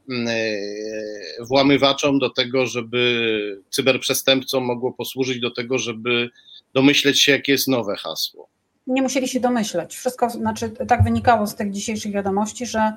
włamywaczom 1.40 2.18
do 2.18 2.30
tego, 2.30 2.66
żeby 2.66 3.62
cyberprzestępcom 3.70 4.64
mogło 4.64 4.92
posłużyć 4.92 5.40
do 5.40 5.50
tego, 5.50 5.78
żeby 5.78 6.30
domyśleć 6.74 7.22
się, 7.22 7.32
jakie 7.32 7.52
jest 7.52 7.68
nowe 7.68 7.96
hasło. 7.96 8.48
Nie 8.86 9.02
musieli 9.02 9.28
się 9.28 9.40
domyśleć. 9.40 9.96
Wszystko, 9.96 10.30
znaczy, 10.30 10.70
tak 10.70 11.04
wynikało 11.04 11.46
z 11.46 11.54
tych 11.54 11.70
dzisiejszych 11.70 12.12
wiadomości, 12.12 12.66
że 12.66 12.92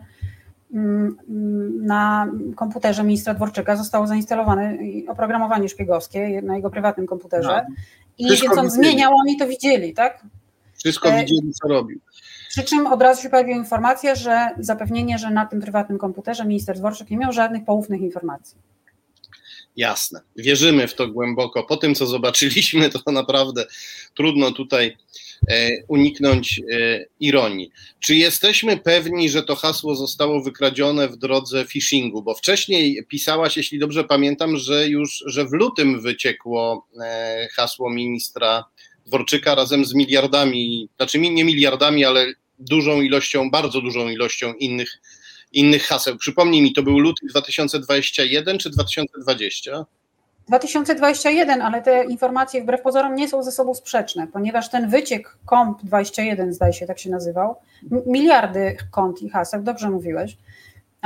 mm, 0.73 1.17
na 1.81 2.31
komputerze 2.55 3.03
ministra 3.03 3.33
Dworczyka 3.33 3.75
zostało 3.75 4.07
zainstalowane 4.07 4.77
oprogramowanie 5.07 5.69
szpiegowskie 5.69 6.41
na 6.41 6.55
jego 6.55 6.69
prywatnym 6.69 7.07
komputerze. 7.07 7.65
No. 7.69 7.75
I 8.17 8.25
Wszystko 8.25 8.47
więc 8.47 8.59
on 8.59 8.65
widzieli. 8.65 8.83
zmieniał, 8.83 9.13
oni 9.15 9.37
to 9.37 9.47
widzieli, 9.47 9.93
tak? 9.93 10.23
Wszystko 10.77 11.09
e, 11.09 11.19
widzieli, 11.21 11.53
co 11.53 11.67
robił. 11.67 11.99
Przy 12.49 12.63
czym 12.63 12.87
od 12.87 13.01
razu 13.01 13.21
się 13.21 13.29
pojawiła 13.29 13.57
informacja, 13.57 14.15
że 14.15 14.49
zapewnienie, 14.59 15.17
że 15.17 15.29
na 15.29 15.45
tym 15.45 15.61
prywatnym 15.61 15.97
komputerze 15.97 16.45
minister 16.45 16.77
Dworczyk 16.77 17.09
nie 17.09 17.17
miał 17.17 17.31
żadnych 17.31 17.65
poufnych 17.65 18.01
informacji. 18.01 18.57
Jasne. 19.75 20.21
Wierzymy 20.35 20.87
w 20.87 20.93
to 20.93 21.07
głęboko. 21.07 21.63
Po 21.63 21.77
tym, 21.77 21.95
co 21.95 22.05
zobaczyliśmy, 22.05 22.89
to 22.89 23.11
naprawdę 23.11 23.65
trudno 24.15 24.51
tutaj 24.51 24.97
e, 25.49 25.69
uniknąć 25.87 26.61
e, 26.71 27.05
ironii. 27.19 27.71
Czy 27.99 28.15
jesteśmy 28.15 28.77
pewni, 28.77 29.29
że 29.29 29.43
to 29.43 29.55
hasło 29.55 29.95
zostało 29.95 30.41
wykradzione 30.41 31.07
w 31.07 31.17
drodze 31.17 31.65
phishingu? 31.65 32.23
Bo 32.23 32.33
wcześniej 32.33 33.05
pisałaś, 33.07 33.57
jeśli 33.57 33.79
dobrze 33.79 34.03
pamiętam, 34.03 34.57
że 34.57 34.87
już 34.87 35.23
że 35.25 35.45
w 35.45 35.51
lutym 35.51 36.01
wyciekło 36.01 36.87
e, 37.03 37.47
hasło 37.55 37.89
ministra 37.89 38.65
Dworczyka 39.05 39.55
razem 39.55 39.85
z 39.85 39.93
miliardami, 39.93 40.89
znaczy 40.97 41.19
nie 41.19 41.45
miliardami, 41.45 42.05
ale 42.05 42.33
dużą 42.59 43.01
ilością, 43.01 43.49
bardzo 43.49 43.81
dużą 43.81 44.09
ilością 44.09 44.53
innych 44.53 45.01
innych 45.55 45.83
haseł. 45.83 46.17
Przypomnij 46.17 46.61
mi, 46.61 46.73
to 46.73 46.83
był 46.83 46.99
luty 46.99 47.25
2021 47.29 48.57
czy 48.57 48.69
2020? 48.69 49.85
2021, 50.47 51.61
ale 51.61 51.81
te 51.81 52.05
informacje 52.05 52.63
wbrew 52.63 52.81
pozorom 52.81 53.15
nie 53.15 53.29
są 53.29 53.43
ze 53.43 53.51
sobą 53.51 53.73
sprzeczne, 53.73 54.27
ponieważ 54.27 54.69
ten 54.69 54.89
wyciek 54.89 55.37
COMP21, 55.45 56.51
zdaje 56.51 56.73
się, 56.73 56.87
tak 56.87 56.99
się 56.99 57.09
nazywał, 57.09 57.55
miliardy 58.05 58.77
kont 58.91 59.21
i 59.21 59.29
haseł, 59.29 59.63
dobrze 59.63 59.89
mówiłeś, 59.89 60.37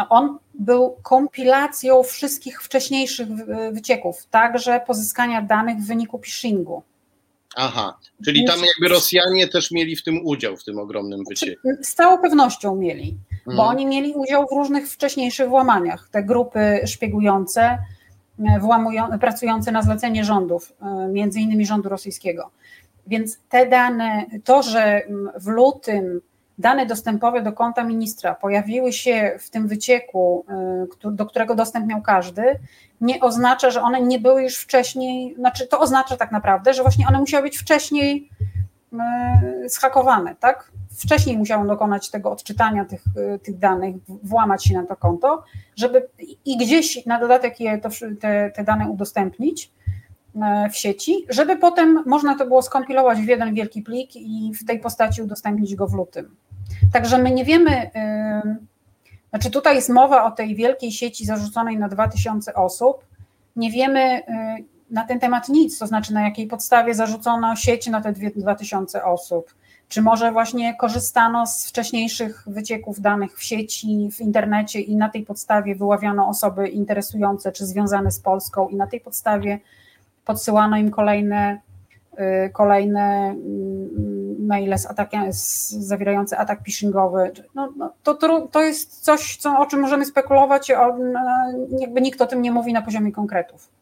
on 0.09 0.37
był 0.53 0.95
kompilacją 1.03 2.03
wszystkich 2.03 2.63
wcześniejszych 2.63 3.27
wycieków, 3.71 4.25
także 4.31 4.81
pozyskania 4.87 5.41
danych 5.41 5.77
w 5.77 5.87
wyniku 5.87 6.19
phishingu. 6.19 6.83
Aha, 7.55 7.97
czyli 8.25 8.45
tam 8.45 8.59
jakby 8.59 8.95
Rosjanie 8.95 9.47
też 9.47 9.71
mieli 9.71 9.95
w 9.95 10.03
tym 10.03 10.25
udział, 10.25 10.57
w 10.57 10.63
tym 10.63 10.79
ogromnym 10.79 11.23
wycieku. 11.29 11.69
Z 11.81 11.93
całą 11.93 12.17
pewnością 12.17 12.75
mieli, 12.75 13.17
bo 13.55 13.63
mhm. 13.63 13.69
oni 13.69 13.85
mieli 13.85 14.13
udział 14.13 14.47
w 14.47 14.51
różnych 14.51 14.89
wcześniejszych 14.89 15.49
włamaniach. 15.49 16.09
Te 16.11 16.23
grupy 16.23 16.81
szpiegujące, 16.85 17.77
e, 19.13 19.17
pracujące 19.19 19.71
na 19.71 19.81
zlecenie 19.81 20.25
rządów, 20.25 20.73
e, 20.81 21.07
między 21.07 21.39
innymi 21.39 21.65
rządu 21.65 21.89
rosyjskiego. 21.89 22.49
Więc 23.07 23.39
te 23.49 23.65
dane, 23.65 24.25
to, 24.43 24.63
że 24.63 25.01
w 25.35 25.47
lutym 25.47 26.21
dane 26.59 26.85
dostępowe 26.85 27.41
do 27.41 27.53
konta 27.53 27.83
ministra 27.83 28.35
pojawiły 28.35 28.93
się 28.93 29.37
w 29.39 29.49
tym 29.49 29.67
wycieku, 29.67 30.45
y, 31.05 31.11
do 31.11 31.25
którego 31.25 31.55
dostęp 31.55 31.87
miał 31.87 32.01
każdy, 32.01 32.59
nie 33.01 33.19
oznacza, 33.19 33.71
że 33.71 33.81
one 33.81 34.01
nie 34.01 34.19
były 34.19 34.43
już 34.43 34.57
wcześniej, 34.57 35.35
znaczy 35.35 35.67
to 35.67 35.79
oznacza 35.79 36.17
tak 36.17 36.31
naprawdę, 36.31 36.73
że 36.73 36.81
właśnie 36.81 37.07
one 37.07 37.19
musiały 37.19 37.43
być 37.43 37.57
wcześniej 37.57 38.29
schakowane, 39.67 40.35
tak? 40.35 40.71
Wcześniej 40.97 41.37
musiał 41.37 41.67
dokonać 41.67 42.09
tego 42.09 42.31
odczytania 42.31 42.85
tych, 42.85 43.03
y, 43.35 43.39
tych 43.39 43.57
danych, 43.57 43.95
włamać 44.07 44.65
się 44.65 44.73
na 44.73 44.85
to 44.85 44.95
konto, 44.95 45.43
żeby 45.75 46.07
i 46.45 46.57
gdzieś 46.57 47.05
na 47.05 47.19
dodatek 47.19 47.59
je 47.59 47.77
to, 47.77 47.89
te, 48.19 48.51
te 48.55 48.63
dane 48.63 48.89
udostępnić 48.89 49.71
w 50.71 50.77
sieci, 50.77 51.25
żeby 51.29 51.57
potem 51.57 52.03
można 52.05 52.37
to 52.37 52.45
było 52.45 52.61
skompilować 52.61 53.19
w 53.19 53.27
jeden 53.27 53.53
wielki 53.53 53.81
plik 53.81 54.15
i 54.15 54.51
w 54.61 54.65
tej 54.65 54.79
postaci 54.79 55.21
udostępnić 55.21 55.75
go 55.75 55.87
w 55.87 55.93
lutym. 55.93 56.35
Także 56.93 57.17
my 57.17 57.31
nie 57.31 57.45
wiemy, 57.45 57.91
znaczy 59.29 59.51
tutaj 59.51 59.75
jest 59.75 59.89
mowa 59.89 60.23
o 60.23 60.31
tej 60.31 60.55
wielkiej 60.55 60.91
sieci 60.91 61.25
zarzuconej 61.25 61.77
na 61.77 61.89
2000 61.89 62.53
osób. 62.53 63.05
Nie 63.55 63.71
wiemy 63.71 64.21
na 64.91 65.03
ten 65.03 65.19
temat 65.19 65.49
nic, 65.49 65.79
to 65.79 65.87
znaczy 65.87 66.13
na 66.13 66.21
jakiej 66.21 66.47
podstawie 66.47 66.93
zarzucono 66.93 67.55
sieć 67.55 67.87
na 67.87 68.01
te 68.01 68.13
2000 68.13 69.03
osób. 69.03 69.53
Czy 69.89 70.01
może 70.01 70.31
właśnie 70.31 70.75
korzystano 70.75 71.47
z 71.47 71.67
wcześniejszych 71.67 72.43
wycieków 72.47 73.01
danych 73.01 73.37
w 73.37 73.43
sieci, 73.43 74.09
w 74.11 74.21
internecie 74.21 74.81
i 74.81 74.95
na 74.95 75.09
tej 75.09 75.25
podstawie 75.25 75.75
wyławiano 75.75 76.27
osoby 76.27 76.67
interesujące 76.67 77.51
czy 77.51 77.65
związane 77.65 78.11
z 78.11 78.19
Polską 78.19 78.67
i 78.67 78.75
na 78.75 78.87
tej 78.87 79.01
podstawie 79.01 79.59
podsyłano 80.25 80.77
im 80.77 80.91
kolejne, 80.91 81.61
kolejne 82.53 83.29
mm, 83.29 84.45
maile 84.47 84.77
z 84.77 84.85
atakiem, 84.85 85.33
z, 85.33 85.69
zawierające 85.69 86.37
atak 86.37 86.63
phishingowy. 86.63 87.31
No, 87.55 87.73
no, 87.77 87.93
to, 88.03 88.13
to, 88.13 88.47
to 88.47 88.61
jest 88.61 89.03
coś, 89.03 89.37
co, 89.37 89.59
o 89.59 89.65
czym 89.65 89.79
możemy 89.79 90.05
spekulować, 90.05 90.71
no, 91.13 91.21
jakby 91.79 92.01
nikt 92.01 92.21
o 92.21 92.27
tym 92.27 92.41
nie 92.41 92.51
mówi 92.51 92.73
na 92.73 92.81
poziomie 92.81 93.11
konkretów. 93.11 93.78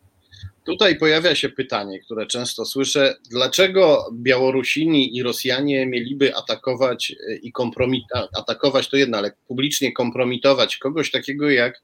Tutaj 0.67 0.97
pojawia 0.97 1.35
się 1.35 1.49
pytanie, 1.49 1.99
które 1.99 2.25
często 2.25 2.65
słyszę, 2.65 3.15
dlaczego 3.31 4.09
Białorusini 4.13 5.17
i 5.17 5.23
Rosjanie 5.23 5.85
mieliby 5.85 6.35
atakować 6.35 7.15
i 7.41 7.51
kompromitować, 7.51 8.29
atakować 8.37 8.89
to 8.89 8.97
jedno, 8.97 9.17
ale 9.17 9.31
publicznie 9.47 9.91
kompromitować 9.91 10.77
kogoś 10.77 11.11
takiego 11.11 11.49
jak 11.49 11.81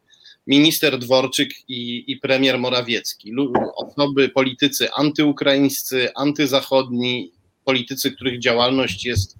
minister 0.47 0.99
Dworczyk 0.99 1.49
i, 1.69 2.11
i 2.11 2.17
premier 2.17 2.59
Morawiecki, 2.59 3.33
osoby, 3.75 4.29
politycy 4.29 4.91
antyukraińscy, 4.91 6.09
antyzachodni, 6.15 7.31
politycy, 7.65 8.11
których 8.11 8.39
działalność 8.39 9.05
jest 9.05 9.35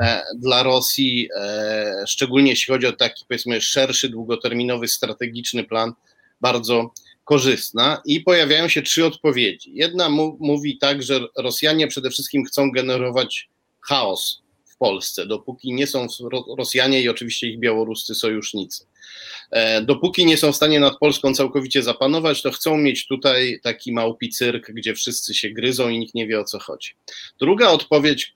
e, 0.00 0.22
dla 0.38 0.62
Rosji, 0.62 1.28
e, 1.36 2.04
szczególnie 2.06 2.50
jeśli 2.50 2.74
chodzi 2.74 2.86
o 2.86 2.92
taki 2.92 3.24
powiedzmy 3.28 3.60
szerszy, 3.60 4.08
długoterminowy, 4.08 4.88
strategiczny 4.88 5.64
plan, 5.64 5.92
bardzo 6.40 6.90
korzystna 7.30 8.02
i 8.04 8.20
pojawiają 8.20 8.68
się 8.68 8.82
trzy 8.82 9.06
odpowiedzi. 9.06 9.70
Jedna 9.74 10.08
mówi 10.38 10.78
tak, 10.78 11.02
że 11.02 11.20
Rosjanie 11.36 11.86
przede 11.88 12.10
wszystkim 12.10 12.44
chcą 12.44 12.70
generować 12.70 13.48
chaos 13.80 14.42
w 14.64 14.76
Polsce, 14.76 15.26
dopóki 15.26 15.72
nie 15.72 15.86
są 15.86 16.06
Rosjanie 16.58 17.02
i 17.02 17.08
oczywiście 17.08 17.46
ich 17.48 17.58
białoruscy 17.58 18.14
sojusznicy. 18.14 18.86
E, 19.50 19.82
dopóki 19.82 20.26
nie 20.26 20.36
są 20.36 20.52
w 20.52 20.56
stanie 20.56 20.80
nad 20.80 20.98
Polską 20.98 21.34
całkowicie 21.34 21.82
zapanować, 21.82 22.42
to 22.42 22.50
chcą 22.50 22.76
mieć 22.76 23.06
tutaj 23.06 23.60
taki 23.62 23.92
małpi 23.92 24.28
cyrk, 24.28 24.70
gdzie 24.70 24.94
wszyscy 24.94 25.34
się 25.34 25.50
gryzą 25.50 25.88
i 25.88 25.98
nikt 25.98 26.14
nie 26.14 26.26
wie 26.26 26.40
o 26.40 26.44
co 26.44 26.58
chodzi. 26.58 26.90
Druga 27.40 27.68
odpowiedź, 27.68 28.34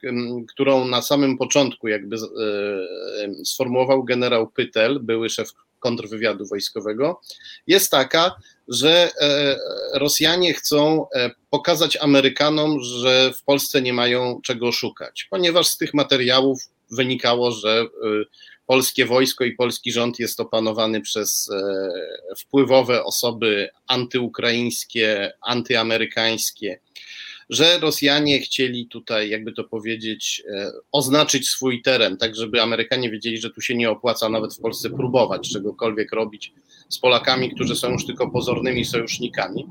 którą 0.48 0.84
na 0.84 1.02
samym 1.02 1.38
początku 1.38 1.88
jakby 1.88 2.16
e, 2.16 3.44
sformułował 3.44 4.04
generał 4.04 4.50
Pytel, 4.50 5.00
były 5.00 5.30
szef 5.30 5.50
kontrwywiadu 5.80 6.46
wojskowego, 6.46 7.20
jest 7.66 7.90
taka, 7.90 8.34
że 8.68 9.10
e, 9.20 9.56
Rosjanie 9.98 10.54
chcą 10.54 11.06
pokazać 11.50 11.96
Amerykanom, 11.96 12.80
że 12.80 13.32
w 13.32 13.42
Polsce 13.42 13.82
nie 13.82 13.92
mają 13.92 14.40
czego 14.44 14.72
szukać, 14.72 15.26
ponieważ 15.30 15.66
z 15.66 15.76
tych 15.76 15.94
materiałów 15.94 16.58
wynikało, 16.90 17.50
że 17.50 17.84
polskie 18.66 19.06
wojsko 19.06 19.44
i 19.44 19.52
polski 19.52 19.92
rząd 19.92 20.18
jest 20.18 20.40
opanowany 20.40 21.00
przez 21.00 21.50
e, 21.50 22.36
wpływowe 22.36 23.04
osoby 23.04 23.68
antyukraińskie, 23.86 25.32
antyamerykańskie, 25.42 26.80
że 27.50 27.78
Rosjanie 27.78 28.40
chcieli 28.40 28.86
tutaj, 28.86 29.30
jakby 29.30 29.52
to 29.52 29.64
powiedzieć, 29.64 30.42
e, 30.50 30.70
oznaczyć 30.92 31.48
swój 31.48 31.82
teren, 31.82 32.16
tak 32.16 32.36
żeby 32.36 32.62
Amerykanie 32.62 33.10
wiedzieli, 33.10 33.38
że 33.38 33.50
tu 33.50 33.60
się 33.60 33.74
nie 33.74 33.90
opłaca 33.90 34.28
nawet 34.28 34.54
w 34.54 34.60
Polsce 34.60 34.90
próbować 34.90 35.52
czegokolwiek 35.52 36.12
robić 36.12 36.52
z 36.88 36.98
Polakami, 36.98 37.54
którzy 37.54 37.76
są 37.76 37.90
już 37.90 38.06
tylko 38.06 38.30
pozornymi 38.30 38.84
sojusznikami. 38.84 39.66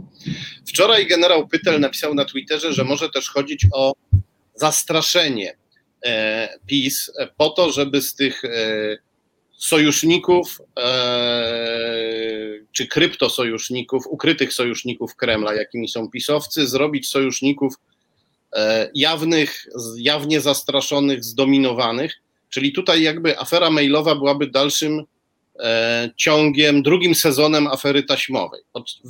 Wczoraj 0.67 1.07
generał 1.07 1.47
Pytel 1.47 1.79
napisał 1.79 2.13
na 2.13 2.25
Twitterze, 2.25 2.73
że 2.73 2.83
może 2.83 3.09
też 3.09 3.29
chodzić 3.29 3.65
o 3.73 3.93
zastraszenie 4.55 5.55
E, 6.05 6.49
PiS 6.65 7.11
po 7.37 7.49
to, 7.49 7.71
żeby 7.71 8.01
z 8.01 8.15
tych 8.15 8.45
e, 8.45 8.49
sojuszników 9.63 10.61
e, 10.79 10.93
czy 12.71 12.87
kryptosojuszników, 12.87 14.07
ukrytych 14.07 14.53
sojuszników 14.53 15.15
Kremla, 15.15 15.53
jakimi 15.53 15.87
są 15.87 16.09
pisowcy, 16.09 16.67
zrobić 16.67 17.09
sojuszników 17.09 17.73
jawnych, 18.95 19.67
jawnie 19.97 20.41
zastraszonych, 20.41 21.23
zdominowanych. 21.23 22.21
Czyli 22.49 22.73
tutaj 22.73 23.01
jakby 23.01 23.39
afera 23.39 23.69
mailowa 23.69 24.15
byłaby 24.15 24.47
dalszym 24.47 25.03
ciągiem, 26.17 26.83
drugim 26.83 27.15
sezonem 27.15 27.67
afery 27.67 28.03
taśmowej. 28.03 28.61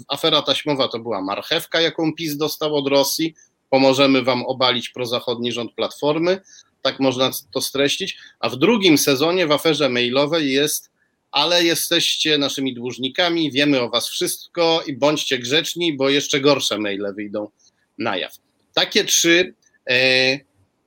Afera 0.08 0.42
taśmowa 0.42 0.88
to 0.88 1.00
była 1.00 1.22
marchewka, 1.22 1.82
jaką 1.82 2.14
PiS 2.14 2.38
dostał 2.38 2.76
od 2.76 2.88
Rosji. 2.88 3.34
Pomożemy 3.70 4.24
wam 4.24 4.46
obalić 4.46 4.90
prozachodni 4.90 5.52
rząd 5.52 5.74
Platformy 5.74 6.42
tak 6.84 7.00
można 7.00 7.32
to 7.54 7.62
streścić. 7.62 8.18
A 8.40 8.50
w 8.50 8.58
drugim 8.58 8.98
sezonie 8.98 9.48
w 9.48 9.52
aferze 9.52 9.90
mailowej 9.90 10.52
jest, 10.52 10.90
ale 11.32 11.64
jesteście 11.64 12.38
naszymi 12.38 12.74
dłużnikami, 12.74 13.52
wiemy 13.52 13.82
o 13.82 13.90
was 13.90 14.10
wszystko 14.10 14.84
i 14.88 14.94
bądźcie 14.94 15.40
grzeczni, 15.40 15.98
bo 15.98 16.10
jeszcze 16.10 16.40
gorsze 16.40 16.78
maile 16.78 17.14
wyjdą 17.16 17.50
na 17.98 18.18
jaw. 18.18 18.34
Takie 18.74 19.04
trzy 19.04 19.54
e, 19.90 20.40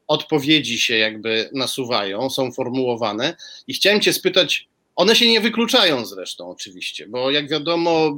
odpowiedzi 0.07 0.79
się 0.79 0.97
jakby 0.97 1.51
nasuwają, 1.53 2.31
są 2.31 2.53
formułowane 2.53 3.37
i 3.67 3.75
chciałem 3.75 4.01
cię 4.01 4.13
spytać, 4.13 4.69
one 4.97 5.17
się 5.17 5.31
nie 5.31 5.41
wykluczają 5.41 6.07
zresztą 6.07 6.51
oczywiście, 6.51 7.07
bo 7.09 7.31
jak 7.31 7.49
wiadomo, 7.49 8.17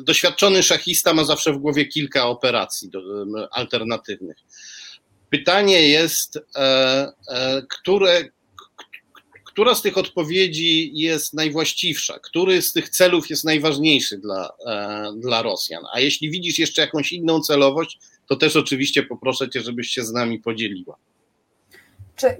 doświadczony 0.00 0.62
szachista 0.62 1.14
ma 1.14 1.24
zawsze 1.24 1.52
w 1.52 1.58
głowie 1.58 1.86
kilka 1.86 2.26
operacji 2.26 2.90
alternatywnych. 3.50 4.36
Pytanie 5.32 5.88
jest, 5.88 6.38
e, 6.56 6.60
e, 7.28 7.62
które, 7.68 8.24
która 9.44 9.74
z 9.74 9.82
tych 9.82 9.98
odpowiedzi 9.98 10.90
jest 10.94 11.34
najwłaściwsza, 11.34 12.18
który 12.18 12.62
z 12.62 12.72
tych 12.72 12.88
celów 12.88 13.30
jest 13.30 13.44
najważniejszy 13.44 14.18
dla, 14.18 14.52
e, 14.66 15.12
dla 15.16 15.42
Rosjan. 15.42 15.84
A 15.94 16.00
jeśli 16.00 16.30
widzisz 16.30 16.58
jeszcze 16.58 16.82
jakąś 16.82 17.12
inną 17.12 17.40
celowość, 17.40 17.98
to 18.26 18.36
też 18.36 18.56
oczywiście 18.56 19.02
poproszę 19.02 19.50
Cię, 19.50 19.60
żebyś 19.60 19.88
się 19.88 20.04
z 20.04 20.12
nami 20.12 20.38
podzieliła. 20.38 20.96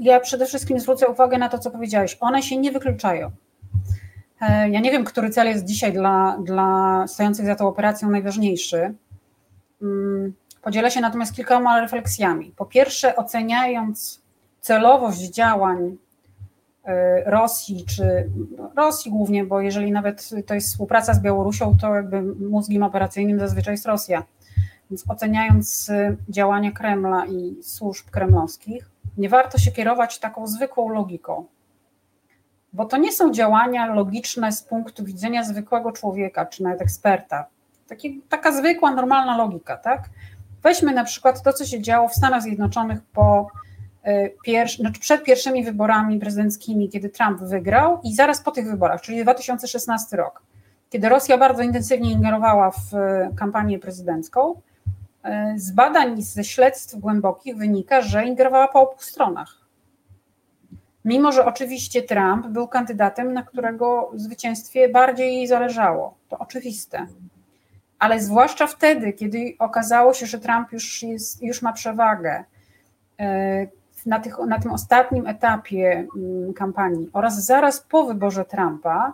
Ja 0.01 0.21
przede 0.21 0.47
wszystkim 0.47 0.81
zwrócę 0.81 1.09
uwagę 1.09 1.39
na 1.39 1.49
to, 1.49 1.59
co 1.59 1.71
powiedziałeś. 1.71 2.17
One 2.21 2.43
się 2.43 2.57
nie 2.57 2.73
wykluczają. 2.73 3.31
Ja 4.71 4.81
nie 4.81 4.91
wiem, 4.91 5.05
który 5.05 5.31
cel 5.31 5.47
jest 5.47 5.65
dzisiaj 5.65 5.93
dla, 5.93 6.39
dla 6.45 7.05
stojących 7.09 7.47
za 7.47 7.55
tą 7.55 7.69
operacją 7.69 8.11
najważniejszy. 8.11 8.95
Podzielę 10.63 10.91
się 10.91 11.01
natomiast 11.01 11.35
kilkoma 11.37 11.81
refleksjami. 11.81 12.53
Po 12.57 12.67
pierwsze, 12.67 13.17
oceniając 13.17 14.23
celowość 14.61 15.21
działań 15.21 15.79
y, 15.79 16.91
Rosji, 17.27 17.85
czy 17.85 18.31
Rosji 18.77 19.11
głównie, 19.11 19.45
bo 19.45 19.61
jeżeli 19.61 19.93
nawet 19.93 20.31
to 20.47 20.55
jest 20.55 20.69
współpraca 20.69 21.15
z 21.15 21.21
Białorusią, 21.21 21.77
to 21.81 21.95
jakby 21.95 22.23
mózgiem 22.23 22.83
operacyjnym 22.83 23.41
zazwyczaj 23.41 23.75
jest 23.75 23.87
Rosja. 23.87 24.23
Więc 24.91 25.05
oceniając 25.11 25.89
y, 25.89 26.17
działania 26.29 26.73
Kremla 26.73 27.27
i 27.27 27.63
służb 27.63 28.11
kremlowskich, 28.11 28.91
nie 29.19 29.29
warto 29.29 29.59
się 29.59 29.73
kierować 29.73 30.19
taką 30.19 30.47
zwykłą 30.47 30.89
logiką, 30.89 31.45
bo 32.73 32.85
to 32.85 32.97
nie 32.97 33.13
są 33.13 33.33
działania 33.33 33.95
logiczne 33.95 34.53
z 34.53 34.63
punktu 34.63 35.05
widzenia 35.05 35.45
zwykłego 35.45 35.93
człowieka, 35.93 36.47
czy 36.47 36.63
nawet 36.63 36.83
eksperta. 36.83 37.47
Taki, 37.89 38.23
taka 38.29 38.53
zwykła, 38.53 38.91
normalna 38.91 39.37
logika, 39.37 39.77
tak? 39.77 40.03
Weźmy 40.63 40.93
na 40.93 41.05
przykład 41.05 41.43
to, 41.43 41.53
co 41.53 41.65
się 41.65 41.81
działo 41.81 42.09
w 42.09 42.15
Stanach 42.15 42.43
Zjednoczonych 42.43 42.99
po 43.13 43.47
pierwszy, 44.45 44.77
znaczy 44.77 45.01
przed 45.01 45.25
pierwszymi 45.25 45.65
wyborami 45.65 46.19
prezydenckimi, 46.19 46.89
kiedy 46.89 47.09
Trump 47.09 47.41
wygrał, 47.41 48.01
i 48.05 48.15
zaraz 48.15 48.43
po 48.43 48.51
tych 48.51 48.71
wyborach, 48.71 49.01
czyli 49.01 49.23
2016 49.23 50.17
rok, 50.17 50.43
kiedy 50.91 51.09
Rosja 51.09 51.39
bardzo 51.39 51.63
intensywnie 51.63 52.13
ingerowała 52.13 52.71
w 52.71 52.95
e, 52.95 53.31
kampanię 53.37 53.79
prezydencką. 53.79 54.61
E, 55.23 55.55
z 55.57 55.71
badań, 55.71 56.23
ze 56.23 56.45
śledztw 56.45 56.97
głębokich 56.97 57.57
wynika, 57.57 58.03
że 58.03 58.25
ingerowała 58.25 58.69
po 58.69 58.81
obu 58.81 59.03
stronach. 59.03 59.63
Mimo, 61.05 61.33
że 61.33 61.45
oczywiście 61.45 62.03
Trump 62.03 62.47
był 62.47 62.69
kandydatem, 62.69 63.33
na 63.33 63.43
którego 63.43 64.11
zwycięstwie 64.15 64.89
bardziej 64.89 65.35
jej 65.35 65.47
zależało. 65.47 66.15
To 66.29 66.39
oczywiste 66.39 67.07
ale 68.03 68.21
zwłaszcza 68.21 68.67
wtedy, 68.67 69.13
kiedy 69.13 69.55
okazało 69.59 70.15
się, 70.15 70.27
że 70.27 70.39
Trump 70.39 70.73
już, 70.73 71.03
jest, 71.03 71.43
już 71.43 71.63
ma 71.63 71.73
przewagę 71.73 72.45
e, 73.21 73.67
na, 74.07 74.21
tych, 74.21 74.39
na 74.39 74.59
tym 74.59 74.71
ostatnim 74.71 75.27
etapie 75.27 76.07
mm, 76.17 76.55
kampanii 76.55 77.11
oraz 77.13 77.45
zaraz 77.45 77.81
po 77.81 78.05
wyborze 78.05 78.45
Trumpa, 78.45 79.13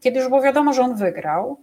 kiedy 0.00 0.18
już 0.18 0.28
było 0.28 0.42
wiadomo, 0.42 0.72
że 0.72 0.82
on 0.82 0.94
wygrał, 0.94 1.60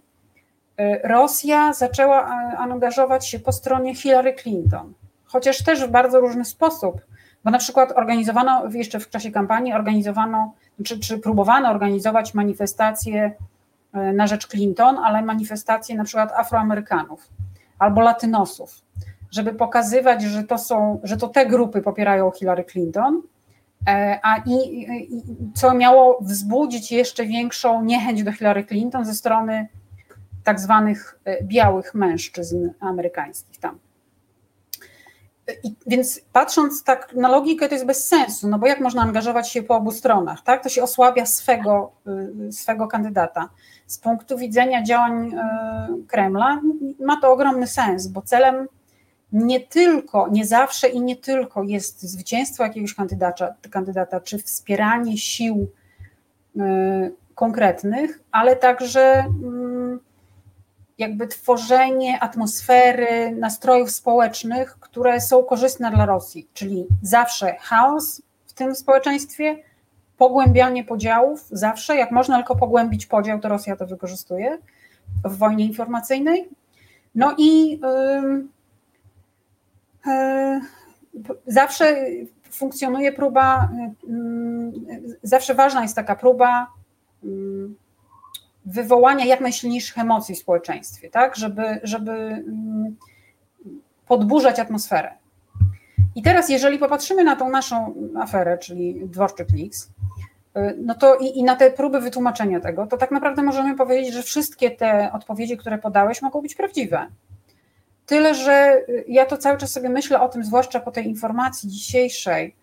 e, 0.76 1.08
Rosja 1.08 1.72
zaczęła 1.72 2.22
e, 2.52 2.58
angażować 2.58 3.28
się 3.28 3.38
po 3.38 3.52
stronie 3.52 3.94
Hillary 3.94 4.34
Clinton, 4.34 4.92
chociaż 5.24 5.64
też 5.64 5.84
w 5.84 5.90
bardzo 5.90 6.20
różny 6.20 6.44
sposób, 6.44 7.00
bo 7.44 7.50
na 7.50 7.58
przykład 7.58 7.92
organizowano 7.92 8.68
jeszcze 8.70 9.00
w 9.00 9.10
czasie 9.10 9.30
kampanii, 9.30 9.72
organizowano, 9.72 10.52
czy, 10.84 11.00
czy 11.00 11.18
próbowano 11.18 11.70
organizować 11.70 12.34
manifestacje 12.34 13.32
na 13.96 14.26
rzecz 14.26 14.46
Clinton, 14.46 14.98
ale 14.98 15.22
manifestacje 15.22 15.96
na 15.96 16.04
przykład 16.04 16.32
Afroamerykanów 16.32 17.28
albo 17.78 18.00
Latynosów, 18.00 18.82
żeby 19.30 19.54
pokazywać, 19.54 20.22
że 20.22 20.44
to 20.44 20.58
są, 20.58 21.00
że 21.02 21.16
to 21.16 21.28
te 21.28 21.46
grupy 21.46 21.82
popierają 21.82 22.30
Hillary 22.30 22.64
Clinton, 22.64 23.22
e, 23.88 24.20
a 24.22 24.36
i, 24.46 24.80
i 25.14 25.22
co 25.54 25.74
miało 25.74 26.18
wzbudzić 26.20 26.92
jeszcze 26.92 27.26
większą 27.26 27.82
niechęć 27.82 28.22
do 28.22 28.32
Hillary 28.32 28.64
Clinton 28.64 29.04
ze 29.04 29.14
strony 29.14 29.68
tak 30.44 30.60
zwanych 30.60 31.18
e, 31.24 31.44
białych 31.44 31.94
mężczyzn 31.94 32.70
amerykańskich 32.80 33.58
tam. 33.58 33.78
I, 35.64 35.74
więc 35.86 36.20
patrząc 36.32 36.84
tak 36.84 37.14
na 37.14 37.28
logikę, 37.28 37.68
to 37.68 37.74
jest 37.74 37.86
bez 37.86 38.08
sensu, 38.08 38.48
no 38.48 38.58
bo 38.58 38.66
jak 38.66 38.80
można 38.80 39.02
angażować 39.02 39.50
się 39.50 39.62
po 39.62 39.76
obu 39.76 39.90
stronach, 39.90 40.42
tak? 40.42 40.62
To 40.62 40.68
się 40.68 40.82
osłabia 40.82 41.26
swego, 41.26 41.92
swego 42.50 42.88
kandydata. 42.88 43.48
Z 43.86 43.98
punktu 43.98 44.38
widzenia 44.38 44.82
działań 44.82 45.32
y, 45.32 46.06
Kremla 46.06 46.60
ma 47.00 47.20
to 47.20 47.32
ogromny 47.32 47.66
sens, 47.66 48.06
bo 48.06 48.22
celem 48.22 48.68
nie 49.32 49.60
tylko, 49.60 50.28
nie 50.28 50.46
zawsze 50.46 50.88
i 50.88 51.00
nie 51.00 51.16
tylko 51.16 51.62
jest 51.62 52.02
zwycięstwo 52.02 52.64
jakiegoś 52.64 52.94
kandydata, 52.94 53.54
kandydata 53.70 54.20
czy 54.20 54.38
wspieranie 54.38 55.18
sił 55.18 55.68
y, 56.56 56.60
konkretnych, 57.34 58.20
ale 58.32 58.56
także 58.56 59.24
jakby 60.98 61.26
tworzenie 61.26 62.20
atmosfery, 62.20 63.30
nastrojów 63.30 63.90
społecznych, 63.90 64.76
które 64.80 65.20
są 65.20 65.44
korzystne 65.44 65.90
dla 65.90 66.06
Rosji, 66.06 66.48
czyli 66.54 66.86
zawsze 67.02 67.56
chaos 67.60 68.22
w 68.46 68.52
tym 68.52 68.74
społeczeństwie, 68.74 69.56
pogłębianie 70.18 70.84
podziałów, 70.84 71.46
zawsze, 71.50 71.96
jak 71.96 72.10
można 72.10 72.36
tylko 72.36 72.56
pogłębić 72.56 73.06
podział, 73.06 73.40
to 73.40 73.48
Rosja 73.48 73.76
to 73.76 73.86
wykorzystuje 73.86 74.58
w 75.24 75.38
wojnie 75.38 75.64
informacyjnej. 75.64 76.48
No 77.14 77.34
i 77.38 77.70
yy, 77.70 77.78
zawsze 81.46 81.96
funkcjonuje 82.50 83.12
próba, 83.12 83.70
zawsze 85.22 85.54
ważna 85.54 85.82
jest 85.82 85.96
taka 85.96 86.16
próba 86.16 86.66
wywołania 88.66 89.24
jak 89.24 89.40
najsilniejszych 89.40 89.98
emocji 89.98 90.34
w 90.34 90.38
społeczeństwie, 90.38 91.10
tak, 91.10 91.36
żeby, 91.36 91.80
żeby 91.82 92.44
podburzać 94.06 94.58
atmosferę. 94.58 95.14
I 96.16 96.22
teraz, 96.22 96.48
jeżeli 96.48 96.78
popatrzymy 96.78 97.24
na 97.24 97.36
tą 97.36 97.50
naszą 97.50 97.94
aferę, 98.20 98.58
czyli 98.58 99.00
Dworczyk 99.08 99.48
Leaks, 99.58 99.88
no 100.78 100.94
to 100.94 101.16
i, 101.16 101.38
i, 101.38 101.44
na 101.44 101.56
te 101.56 101.70
próby 101.70 102.00
wytłumaczenia 102.00 102.60
tego, 102.60 102.86
to 102.86 102.96
tak 102.96 103.10
naprawdę 103.10 103.42
możemy 103.42 103.76
powiedzieć, 103.76 104.14
że 104.14 104.22
wszystkie 104.22 104.70
te 104.70 105.12
odpowiedzi, 105.12 105.56
które 105.56 105.78
podałeś, 105.78 106.22
mogą 106.22 106.42
być 106.42 106.54
prawdziwe. 106.54 107.06
Tyle, 108.06 108.34
że 108.34 108.82
ja 109.08 109.26
to 109.26 109.36
cały 109.36 109.58
czas 109.58 109.72
sobie 109.72 109.88
myślę 109.88 110.20
o 110.20 110.28
tym, 110.28 110.44
zwłaszcza 110.44 110.80
po 110.80 110.90
tej 110.90 111.06
informacji 111.06 111.68
dzisiejszej, 111.68 112.54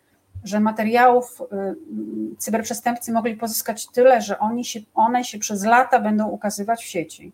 że 0.43 0.59
materiałów 0.59 1.41
y, 1.41 2.35
cyberprzestępcy 2.37 3.11
mogli 3.11 3.35
pozyskać 3.35 3.87
tyle, 3.87 4.21
że 4.21 4.39
oni 4.39 4.65
się, 4.65 4.79
one 4.93 5.23
się 5.23 5.39
przez 5.39 5.63
lata 5.63 5.99
będą 5.99 6.27
ukazywać 6.27 6.83
w 6.83 6.87
sieci. 6.87 7.31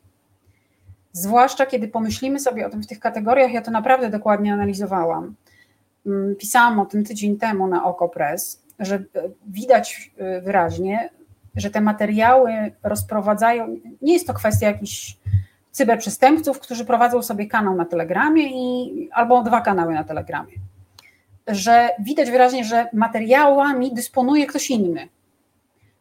Zwłaszcza 1.11 1.65
kiedy 1.65 1.87
pomyślimy 1.87 2.39
sobie 2.39 2.67
o 2.67 2.69
tym 2.69 2.83
w 2.83 2.87
tych 2.87 2.99
kategoriach, 2.99 3.51
ja 3.51 3.61
to 3.61 3.71
naprawdę 3.71 4.09
dokładnie 4.09 4.53
analizowałam. 4.53 5.35
Mm, 6.09 6.35
pisałam 6.35 6.79
o 6.79 6.85
tym 6.85 7.03
tydzień 7.03 7.37
temu 7.37 7.67
na 7.67 7.85
OkoPress, 7.85 8.63
że 8.79 8.95
e, 8.95 9.01
widać 9.47 10.11
e, 10.17 10.41
wyraźnie, 10.41 11.09
że 11.55 11.69
te 11.69 11.81
materiały 11.81 12.51
rozprowadzają. 12.83 13.75
Nie 14.01 14.13
jest 14.13 14.27
to 14.27 14.33
kwestia 14.33 14.67
jakichś 14.67 15.17
cyberprzestępców, 15.71 16.59
którzy 16.59 16.85
prowadzą 16.85 17.21
sobie 17.21 17.47
kanał 17.47 17.75
na 17.75 17.85
Telegramie 17.85 18.43
i, 18.43 19.09
albo 19.11 19.43
dwa 19.43 19.61
kanały 19.61 19.93
na 19.93 20.03
Telegramie. 20.03 20.53
Że 21.47 21.89
widać 21.99 22.31
wyraźnie, 22.31 22.63
że 22.63 22.87
materiałami 22.93 23.93
dysponuje 23.93 24.47
ktoś 24.47 24.69
inny. 24.69 25.07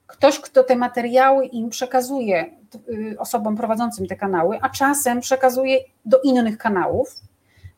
Ktoś, 0.06 0.40
kto 0.40 0.64
te 0.64 0.76
materiały 0.76 1.46
im 1.46 1.70
przekazuje 1.70 2.50
y, 2.88 3.16
osobom 3.18 3.56
prowadzącym 3.56 4.06
te 4.06 4.16
kanały, 4.16 4.58
a 4.62 4.68
czasem 4.70 5.20
przekazuje 5.20 5.78
do 6.04 6.20
innych 6.20 6.58
kanałów, 6.58 7.20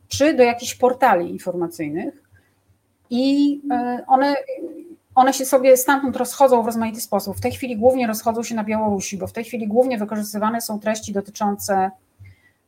czy 0.09 0.35
do 0.35 0.43
jakichś 0.43 0.75
portali 0.75 1.31
informacyjnych. 1.31 2.20
I 3.11 3.55
y, 4.01 4.07
one 4.07 4.37
one 5.15 5.33
się 5.33 5.45
sobie 5.45 5.77
stamtąd 5.77 6.17
rozchodzą 6.17 6.63
w 6.63 6.67
rozmaity 6.67 7.01
sposób. 7.01 7.37
W 7.37 7.41
tej 7.41 7.53
chwili 7.53 7.77
głównie 7.77 8.07
rozchodzą 8.07 8.43
się 8.43 8.55
na 8.55 8.65
Białorusi, 8.65 9.17
bo 9.17 9.27
w 9.27 9.33
tej 9.33 9.45
chwili 9.45 9.69
głównie 9.69 9.99
wykorzystywane 9.99 10.61
są 10.61 10.81
treści 10.81 11.13
dotyczące 11.13 11.91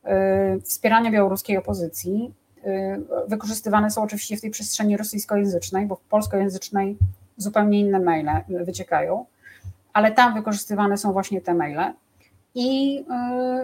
y, 0.05 0.61
wspierania 0.61 1.11
białoruskiej 1.11 1.57
opozycji. 1.57 2.33
Y, 2.57 3.01
wykorzystywane 3.27 3.91
są 3.91 4.03
oczywiście 4.03 4.37
w 4.37 4.41
tej 4.41 4.51
przestrzeni 4.51 4.97
rosyjskojęzycznej, 4.97 5.85
bo 5.85 5.95
w 5.95 6.01
polskojęzycznej 6.01 6.97
zupełnie 7.37 7.79
inne 7.79 7.99
maile 7.99 8.31
wyciekają, 8.47 9.25
ale 9.93 10.11
tam 10.11 10.33
wykorzystywane 10.33 10.97
są 10.97 11.13
właśnie 11.13 11.41
te 11.41 11.53
maile. 11.53 11.93
I 12.55 13.05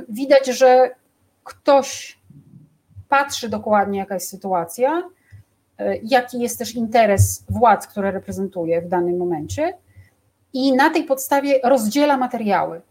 widać, 0.10 0.48
że 0.48 0.90
ktoś 1.44 2.20
patrzy 3.10 3.50
dokładnie, 3.50 4.00
jaka 4.00 4.14
jest 4.14 4.30
sytuacja, 4.30 5.04
E, 5.04 5.19
jaki 6.04 6.40
jest 6.40 6.60
też 6.60 6.76
interes 6.76 7.44
władz, 7.50 7.88
które 7.88 8.12
reprezentuje 8.12 8.82
w 8.82 8.88
danym 8.88 9.18
momencie, 9.18 9.74
i 10.54 10.74
na 10.74 10.90
tej 10.90 11.04
podstawie 11.04 11.60
rozdziela 11.64 12.18
materiały. 12.18 12.82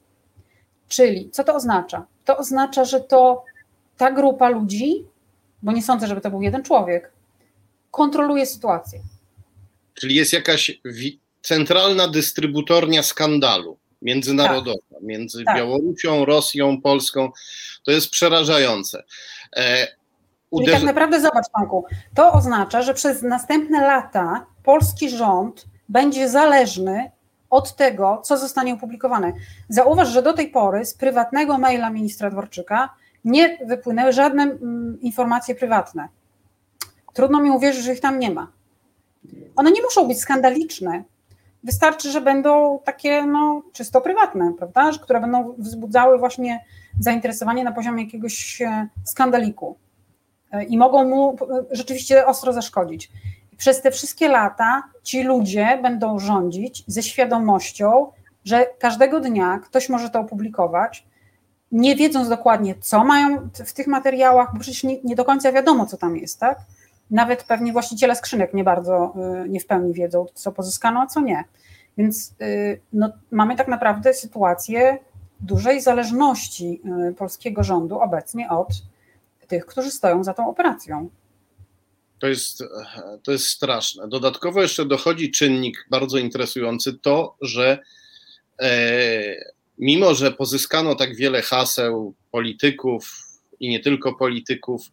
Czyli 0.89 1.31
co 1.31 1.45
to 1.45 1.55
oznacza? 1.55 2.07
To 2.25 2.37
oznacza, 2.37 2.85
że 2.85 3.01
to 3.01 3.45
ta 3.97 4.13
grupa 4.13 4.49
ludzi, 4.49 5.05
bo 5.63 5.73
nie 5.73 5.83
sądzę, 5.83 6.07
żeby 6.07 6.21
to 6.21 6.31
był 6.31 6.43
jeden 6.43 6.63
człowiek, 6.63 7.13
kontroluje 7.91 8.47
sytuację. 8.47 9.01
Czyli 9.95 10.15
jest 10.15 10.33
jakaś 10.33 10.81
centralna 11.43 12.09
dystrybutornia 12.09 13.03
skandalu 13.03 13.79
międzynarodowa 14.03 14.79
tak. 14.91 15.03
między 15.03 15.45
tak. 15.45 15.57
Białorusią, 15.57 16.25
Rosją, 16.25 16.83
Polską. 16.83 17.31
To 17.85 17.91
jest 17.91 18.11
przerażające. 18.11 19.05
E, 19.57 19.89
Uderzy... 20.51 20.71
Czyli 20.71 20.81
tak 20.81 20.87
naprawdę 20.87 21.21
zobacz, 21.21 21.45
Tomku, 21.57 21.85
to 22.15 22.33
oznacza, 22.33 22.83
że 22.83 22.95
przez 22.95 23.23
następne 23.23 23.81
lata 23.81 24.47
polski 24.63 25.11
rząd 25.11 25.67
będzie 25.89 26.29
zależny 26.29 27.11
od 27.51 27.77
tego, 27.77 28.21
co 28.25 28.39
zostanie 28.39 28.75
opublikowane. 28.75 29.33
Zauważ, 29.69 30.09
że 30.09 30.23
do 30.23 30.33
tej 30.33 30.49
pory 30.49 30.85
z 30.85 30.95
prywatnego 30.95 31.59
maila 31.59 31.91
ministra 31.91 32.31
Dworczyka 32.31 32.95
nie 33.25 33.59
wypłynęły 33.67 34.13
żadne 34.13 34.43
mm, 34.43 34.99
informacje 35.01 35.55
prywatne. 35.55 36.09
Trudno 37.13 37.41
mi 37.41 37.51
uwierzyć, 37.51 37.85
że 37.85 37.93
ich 37.93 38.01
tam 38.01 38.19
nie 38.19 38.31
ma. 38.31 38.53
One 39.57 39.71
nie 39.71 39.83
muszą 39.83 40.09
być 40.09 40.21
skandaliczne. 40.21 41.05
Wystarczy, 41.65 42.11
że 42.11 42.21
będą 42.21 42.81
takie 42.85 43.27
no, 43.27 43.63
czysto 43.73 44.01
prywatne, 44.01 44.53
prawda? 44.59 44.91
Które 45.03 45.21
będą 45.21 45.55
wzbudzały 45.59 46.19
właśnie 46.19 46.65
zainteresowanie 47.01 47.65
na 47.65 47.73
poziomie 47.73 48.05
jakiegoś 48.05 48.63
e, 48.63 48.89
skandaliku 49.05 49.77
i 50.69 50.79
mogą 50.79 51.05
mu 51.05 51.37
rzeczywiście 51.71 52.27
ostro 52.27 52.53
zaszkodzić. 52.53 53.11
Przez 53.57 53.83
te 53.83 53.91
wszystkie 53.91 54.29
lata 54.29 54.83
ci 55.03 55.23
ludzie 55.23 55.79
będą 55.83 56.19
rządzić 56.19 56.85
ze 56.87 57.03
świadomością, 57.03 58.13
że 58.45 58.67
każdego 58.79 59.21
dnia 59.21 59.61
ktoś 59.65 59.89
może 59.89 60.11
to 60.11 60.21
opublikować, 60.21 61.07
nie 61.73 61.97
wiedząc 61.97 62.29
dokładnie, 62.29 62.75
co 62.81 63.05
mają 63.05 63.49
w 63.55 63.73
tych 63.73 63.87
materiałach, 63.87 64.49
bo 64.53 64.61
przecież 64.61 64.85
nie, 64.85 65.03
nie 65.03 65.17
do 65.17 65.25
końca 65.25 65.53
wiadomo, 65.53 65.87
co 65.87 65.97
tam 65.97 66.17
jest, 66.17 66.41
tak? 66.41 66.59
Nawet 67.11 67.45
pewnie 67.45 67.73
właściciele 67.73 68.17
skrzynek 68.17 68.55
nie 68.55 68.65
bardzo, 68.65 69.15
y, 69.45 69.49
nie 69.49 69.61
w 69.61 69.67
pełni 69.67 69.93
wiedzą, 69.93 70.27
co 70.35 70.53
pozyskano, 70.53 71.01
a 71.01 71.07
co 71.07 71.21
nie. 71.21 71.45
Więc 71.99 72.35
no, 72.93 73.13
mamy 73.31 73.57
tak 73.57 73.69
naprawdę 73.69 74.15
sytuację 74.15 74.99
dużej 75.41 75.81
zależności 75.81 76.83
polskiego 77.19 77.63
rządu 77.63 78.01
obecnie 78.01 78.51
od 78.51 78.69
tych, 79.49 79.67
którzy 79.67 79.91
stoją 79.91 80.25
za 80.25 80.35
tą 80.35 80.51
operacją. 80.51 81.11
To 82.19 82.27
jest, 82.27 82.65
to 83.23 83.33
jest 83.33 83.47
straszne. 83.47 84.09
Dodatkowo 84.09 84.63
jeszcze 84.63 84.85
dochodzi 84.85 85.31
czynnik 85.31 85.87
bardzo 85.91 86.19
interesujący, 86.19 86.99
to, 86.99 87.37
że 87.41 87.79
e, 88.61 89.59
mimo, 89.79 90.15
że 90.15 90.33
pozyskano 90.33 90.95
tak 90.95 91.17
wiele 91.17 91.43
haseł 91.43 92.15
polityków 92.31 93.17
i 93.61 93.69
nie 93.69 93.81
tylko 93.81 94.15
polityków, 94.15 94.87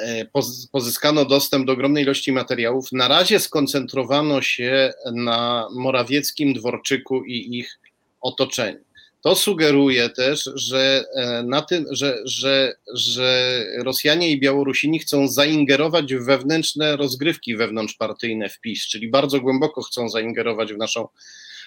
e, 0.00 0.24
pozyskano 0.72 1.24
dostęp 1.24 1.66
do 1.66 1.72
ogromnej 1.72 2.02
ilości 2.02 2.32
materiałów, 2.32 2.92
na 2.92 3.08
razie 3.08 3.40
skoncentrowano 3.40 4.42
się 4.42 4.92
na 5.12 5.68
Morawieckim, 5.74 6.54
Dworczyku 6.54 7.24
i 7.24 7.58
ich 7.58 7.78
otoczeniu. 8.20 8.87
To 9.20 9.34
sugeruje 9.34 10.08
też, 10.08 10.50
że 10.54 11.04
e, 11.14 11.42
na 11.42 11.62
tym, 11.62 11.86
że, 11.90 12.18
że, 12.24 12.74
że 12.94 13.64
Rosjanie 13.78 14.30
i 14.30 14.40
Białorusini 14.40 14.98
chcą 14.98 15.28
zaingerować 15.28 16.14
w 16.14 16.24
wewnętrzne 16.24 16.96
rozgrywki 16.96 17.56
wewnątrzpartyjne 17.56 18.48
w 18.48 18.60
PiS, 18.60 18.88
czyli 18.88 19.10
bardzo 19.10 19.40
głęboko 19.40 19.82
chcą 19.82 20.08
zaingerować 20.08 20.72
w 20.72 20.78
naszą 20.78 21.08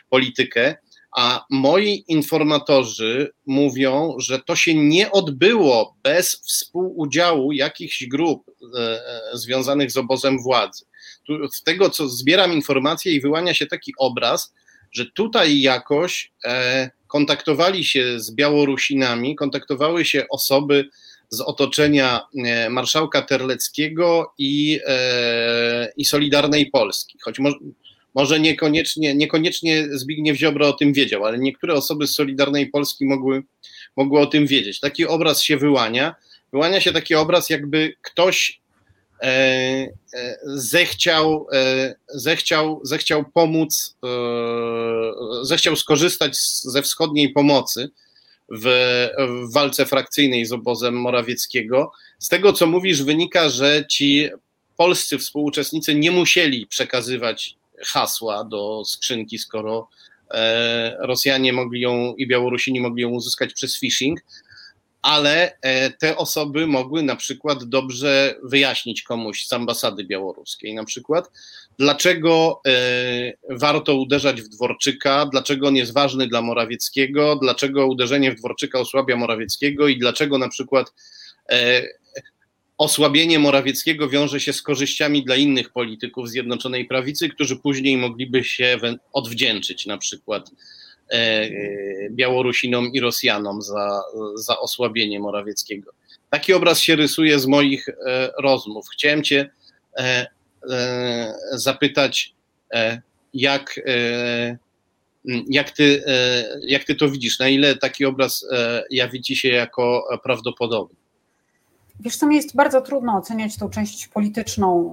politykę. 0.09 0.75
A 1.17 1.45
moi 1.49 2.03
informatorzy 2.07 3.31
mówią, 3.45 4.15
że 4.19 4.39
to 4.39 4.55
się 4.55 4.73
nie 4.73 5.11
odbyło 5.11 5.95
bez 6.03 6.41
współudziału 6.45 7.51
jakichś 7.51 8.07
grup 8.07 8.43
e, 8.49 8.79
e, 8.79 9.37
związanych 9.37 9.91
z 9.91 9.97
obozem 9.97 10.43
władzy. 10.43 10.85
Z 11.51 11.63
tego, 11.63 11.89
co 11.89 12.09
zbieram 12.09 12.53
informacje, 12.53 13.13
i 13.13 13.21
wyłania 13.21 13.53
się 13.53 13.65
taki 13.65 13.93
obraz, 13.97 14.53
że 14.91 15.05
tutaj 15.05 15.61
jakoś 15.61 16.31
kontaktowali 17.11 17.83
się 17.83 18.19
z 18.19 18.31
Białorusinami, 18.31 19.35
kontaktowały 19.35 20.05
się 20.05 20.25
osoby 20.29 20.89
z 21.29 21.41
otoczenia 21.41 22.21
e, 22.45 22.69
marszałka 22.69 23.21
Terleckiego 23.21 24.33
i, 24.37 24.79
e, 24.87 25.91
i 25.97 26.05
Solidarnej 26.05 26.69
Polski. 26.69 27.17
Choć 27.21 27.39
mo, 27.39 27.49
może 28.15 28.39
niekoniecznie, 28.39 29.15
niekoniecznie 29.15 29.87
Zbigniew 29.91 30.37
Ziobro 30.37 30.67
o 30.67 30.73
tym 30.73 30.93
wiedział, 30.93 31.25
ale 31.25 31.37
niektóre 31.37 31.73
osoby 31.73 32.07
z 32.07 32.15
Solidarnej 32.15 32.67
Polski 32.67 33.05
mogły, 33.05 33.43
mogły 33.95 34.19
o 34.19 34.25
tym 34.25 34.47
wiedzieć. 34.47 34.79
Taki 34.79 35.05
obraz 35.05 35.41
się 35.41 35.57
wyłania. 35.57 36.15
Wyłania 36.53 36.81
się 36.81 36.91
taki 36.91 37.15
obraz, 37.15 37.49
jakby 37.49 37.93
ktoś 38.01 38.60
zechciał, 40.45 41.47
e, 41.53 41.95
zechciał, 42.07 42.81
zechciał 42.83 43.25
pomóc, 43.33 43.95
zechciał 45.41 45.75
skorzystać 45.75 46.37
ze 46.61 46.81
wschodniej 46.81 47.29
pomocy 47.29 47.89
w, 48.49 48.65
w 49.29 49.53
walce 49.53 49.85
frakcyjnej 49.85 50.45
z 50.45 50.51
obozem 50.51 50.95
Morawieckiego. 50.95 51.91
Z 52.19 52.29
tego, 52.29 52.53
co 52.53 52.67
mówisz, 52.67 53.03
wynika, 53.03 53.49
że 53.49 53.85
ci 53.89 54.29
polscy 54.77 55.17
współuczestnicy 55.17 55.95
nie 55.95 56.11
musieli 56.11 56.67
przekazywać 56.67 57.55
hasła 57.85 58.43
do 58.43 58.83
skrzynki, 58.85 59.39
skoro 59.39 59.87
Rosjanie 60.99 61.53
mogli 61.53 61.81
ją 61.81 62.15
i 62.15 62.27
Białorusini 62.27 62.79
mogli 62.79 63.03
ją 63.03 63.09
uzyskać 63.09 63.53
przez 63.53 63.79
phishing, 63.79 64.19
ale 65.01 65.57
e, 65.61 65.91
te 65.91 66.17
osoby 66.17 66.67
mogły 66.67 67.03
na 67.03 67.15
przykład 67.15 67.63
dobrze 67.63 68.35
wyjaśnić 68.43 69.03
komuś 69.03 69.45
z 69.45 69.53
ambasady 69.53 70.03
białoruskiej, 70.03 70.73
na 70.73 70.83
przykład, 70.83 71.31
dlaczego 71.79 72.61
warto 73.49 73.95
uderzać 73.95 74.41
w 74.41 74.47
Dworczyka, 74.47 75.25
dlaczego 75.25 75.67
on 75.67 75.75
jest 75.75 75.93
ważny 75.93 76.27
dla 76.27 76.41
Morawieckiego, 76.41 77.35
dlaczego 77.35 77.87
uderzenie 77.87 78.31
w 78.31 78.35
Dworczyka 78.35 78.79
osłabia 78.79 79.15
Morawieckiego 79.15 79.87
i 79.87 79.97
dlaczego 79.97 80.37
na 80.37 80.49
przykład 80.49 80.93
osłabienie 82.81 83.39
Morawieckiego 83.39 84.09
wiąże 84.09 84.39
się 84.39 84.53
z 84.53 84.61
korzyściami 84.61 85.25
dla 85.25 85.35
innych 85.35 85.69
polityków 85.69 86.29
Zjednoczonej 86.29 86.85
Prawicy, 86.85 87.29
którzy 87.29 87.55
później 87.55 87.97
mogliby 87.97 88.43
się 88.43 88.79
odwdzięczyć 89.13 89.85
na 89.85 89.97
przykład 89.97 90.49
e, 90.49 90.80
Białorusinom 92.11 92.87
i 92.93 92.99
Rosjanom 92.99 93.61
za, 93.61 94.01
za 94.35 94.59
osłabienie 94.59 95.19
Morawieckiego. 95.19 95.91
Taki 96.29 96.53
obraz 96.53 96.79
się 96.79 96.95
rysuje 96.95 97.39
z 97.39 97.47
moich 97.47 97.89
e, 97.89 98.31
rozmów. 98.37 98.85
Chciałem 98.93 99.23
Cię 99.23 99.49
e, 99.97 100.27
zapytać, 101.51 102.35
jak, 103.33 103.79
jak, 105.49 105.71
ty, 105.71 106.03
jak 106.67 106.83
Ty 106.83 106.95
to 106.95 107.09
widzisz? 107.09 107.39
Na 107.39 107.49
ile 107.49 107.75
taki 107.75 108.05
obraz 108.05 108.47
jawi 108.89 109.21
Ci 109.21 109.35
się 109.35 109.49
jako 109.49 110.07
prawdopodobny? 110.23 110.95
Wiesz 111.99 112.15
co, 112.15 112.27
mi 112.27 112.35
jest 112.35 112.55
bardzo 112.55 112.81
trudno 112.81 113.17
oceniać 113.17 113.57
tą 113.57 113.69
część 113.69 114.07
polityczną. 114.07 114.91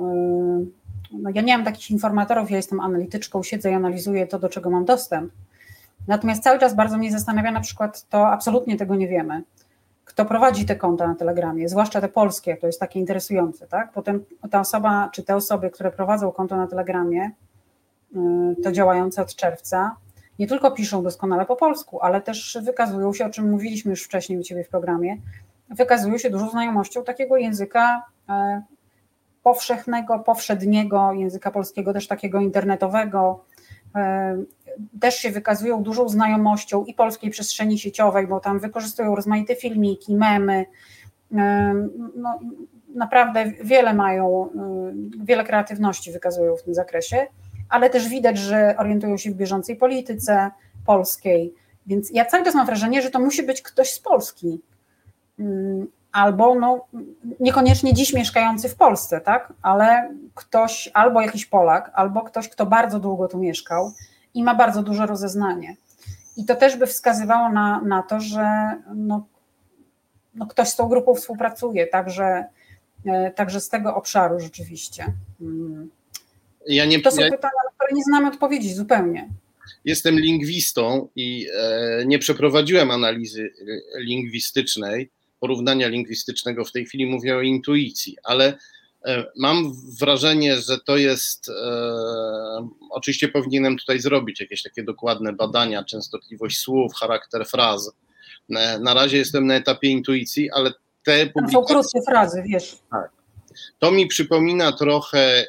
No, 1.13 1.31
ja 1.35 1.43
nie 1.43 1.57
mam 1.57 1.65
takich 1.65 1.91
informatorów, 1.91 2.51
ja 2.51 2.57
jestem 2.57 2.81
analityczką, 2.81 3.43
siedzę 3.43 3.71
i 3.71 3.75
analizuję 3.75 4.27
to, 4.27 4.39
do 4.39 4.49
czego 4.49 4.71
mam 4.71 4.85
dostęp. 4.85 5.33
Natomiast 6.09 6.43
cały 6.43 6.59
czas 6.59 6.75
bardzo 6.75 6.99
mnie 6.99 7.13
zastanawia 7.13 7.51
na 7.51 7.61
przykład 7.61 8.09
to, 8.09 8.29
absolutnie 8.29 8.77
tego 8.77 8.95
nie 8.95 9.09
wiemy, 9.09 9.43
kto 10.05 10.25
prowadzi 10.25 10.67
te 10.67 10.77
konta 10.77 11.07
na 11.07 11.15
Telegramie, 11.15 11.69
zwłaszcza 11.69 12.01
te 12.01 12.09
polskie, 12.09 12.57
to 12.57 12.67
jest 12.67 12.81
takie 12.81 13.01
interesujące, 13.01 13.67
tak? 13.67 13.93
Potem 13.93 14.25
ta 14.51 14.61
osoba, 14.61 15.11
czy 15.13 15.23
te 15.23 15.37
osoby, 15.37 15.71
które 15.71 15.91
prowadzą 15.91 16.33
konto 16.33 16.57
na 16.57 16.67
Telegramie, 16.67 17.31
yy, 18.13 18.57
to 18.65 18.73
działające 18.73 19.23
od 19.23 19.35
czerwca, 19.35 19.97
nie 20.39 20.47
tylko 20.47 20.71
piszą 20.71 21.03
doskonale 21.03 21.47
po 21.47 21.57
polsku, 21.57 22.01
ale 22.01 22.21
też 22.21 22.59
wykazują 22.63 23.13
się, 23.13 23.27
o 23.27 23.31
czym 23.31 23.51
mówiliśmy 23.51 23.91
już 23.91 24.03
wcześniej 24.03 24.39
u 24.39 24.43
Ciebie 24.43 24.65
w 24.65 24.69
programie, 24.69 25.17
wykazują 25.71 26.19
się 26.19 26.31
dużą 26.31 26.51
znajomością 26.51 27.05
takiego 27.05 27.37
języka 27.37 28.03
e, 28.29 28.63
powszechnego, 29.43 30.19
powszedniego, 30.19 31.13
języka 31.13 31.51
polskiego, 31.51 31.93
też 31.93 32.07
takiego 32.07 32.41
internetowego. 32.41 33.45
E, 33.97 34.37
też 35.01 35.15
się 35.15 35.31
wykazują 35.31 35.83
dużą 35.83 36.09
znajomością 36.09 36.85
i 36.85 36.95
polskiej 36.95 37.31
przestrzeni 37.31 37.79
sieciowej, 37.79 38.27
bo 38.27 38.41
tam 38.41 38.59
wykorzystują 38.61 39.15
rozmaite 39.15 39.57
filmiki, 39.57 40.15
memy. 40.15 40.67
E, 41.35 41.75
no, 42.17 42.39
naprawdę 42.95 43.53
wiele 43.63 43.95
mają, 43.95 44.49
wiele 45.25 45.45
kreatywności 45.45 46.13
wykazują 46.13 46.57
w 46.57 46.63
tym 46.63 46.75
zakresie, 46.75 47.27
ale 47.69 47.91
też 47.91 48.09
widać, 48.09 48.39
że 48.39 48.75
orientują 48.79 49.17
się 49.17 49.31
w 49.31 49.35
bieżącej 49.35 49.77
polityce 49.77 50.51
polskiej. 50.87 51.55
Więc 51.87 52.11
ja 52.11 52.25
cały 52.25 52.45
czas 52.45 52.55
mam 52.55 52.67
wrażenie, 52.67 53.03
że 53.03 53.11
to 53.11 53.21
musi 53.21 53.43
być 53.43 53.63
ktoś 53.63 53.91
z 53.91 54.01
Polski, 54.01 54.61
Mm, 55.39 55.87
albo 56.19 56.55
no, 56.55 56.87
niekoniecznie 57.41 57.95
dziś 57.95 58.13
mieszkający 58.13 58.69
w 58.69 58.75
Polsce, 58.75 59.21
tak? 59.21 59.53
ale 59.63 60.15
ktoś, 60.35 60.91
albo 60.95 61.21
jakiś 61.21 61.47
Polak, 61.47 61.91
albo 61.95 62.23
ktoś, 62.23 62.49
kto 62.49 62.67
bardzo 62.67 63.01
długo 63.01 63.29
tu 63.29 63.39
mieszkał 63.39 63.93
i 64.35 64.43
ma 64.43 64.55
bardzo 64.55 64.83
duże 64.83 65.07
rozeznanie. 65.07 65.77
I 66.37 66.45
to 66.45 66.55
też 66.55 66.77
by 66.77 66.87
wskazywało 66.87 67.53
na, 67.53 67.81
na 67.81 68.03
to, 68.03 68.21
że 68.21 68.47
no, 68.95 69.27
no 70.35 70.47
ktoś 70.47 70.69
z 70.69 70.77
tą 70.77 70.89
grupą 70.89 71.15
współpracuje, 71.15 71.87
także, 71.87 72.45
e, 73.07 73.31
także 73.31 73.61
z 73.61 73.69
tego 73.69 73.95
obszaru 73.95 74.41
rzeczywiście. 74.41 75.13
Mm. 75.41 75.91
Ja 76.67 76.85
nie, 76.85 77.01
to 77.01 77.11
są 77.11 77.21
ja... 77.21 77.31
pytania, 77.31 77.61
na 77.65 77.71
które 77.71 77.97
nie 77.97 78.03
znamy 78.03 78.29
odpowiedzi 78.29 78.75
zupełnie. 78.75 79.29
Jestem 79.85 80.19
lingwistą 80.19 81.09
i 81.17 81.47
e, 81.55 82.07
nie 82.07 82.19
przeprowadziłem 82.19 82.91
analizy 82.91 83.53
e, 83.97 84.01
lingwistycznej, 84.01 85.11
porównania 85.41 85.89
lingwistycznego 85.89 86.65
w 86.65 86.73
tej 86.73 86.87
chwili 86.87 87.07
mówię 87.07 87.37
o 87.37 87.43
intuicji, 87.43 88.17
ale 88.25 88.59
e, 89.07 89.25
mam 89.37 89.73
wrażenie, 90.01 90.57
że 90.57 90.79
to 90.79 90.97
jest. 90.97 91.49
E, 91.49 92.69
oczywiście 92.91 93.29
powinienem 93.29 93.79
tutaj 93.79 94.01
zrobić 94.01 94.41
jakieś 94.41 94.63
takie 94.63 94.83
dokładne 94.83 95.33
badania, 95.33 95.85
częstotliwość 95.85 96.59
słów, 96.59 96.95
charakter 96.95 97.47
fraz. 97.47 97.93
Na, 98.49 98.79
na 98.79 98.95
razie 98.95 99.17
jestem 99.17 99.47
na 99.47 99.55
etapie 99.55 99.89
intuicji, 99.89 100.51
ale 100.51 100.73
te 101.05 101.27
publikacje. 101.27 101.53
są 101.53 101.65
krótkie 101.65 102.01
frazy, 102.09 102.43
wiesz. 102.47 102.79
Tak. 102.91 103.11
To 103.79 103.91
mi 103.91 104.07
przypomina 104.07 104.73
trochę 104.73 105.19
e, 105.19 105.47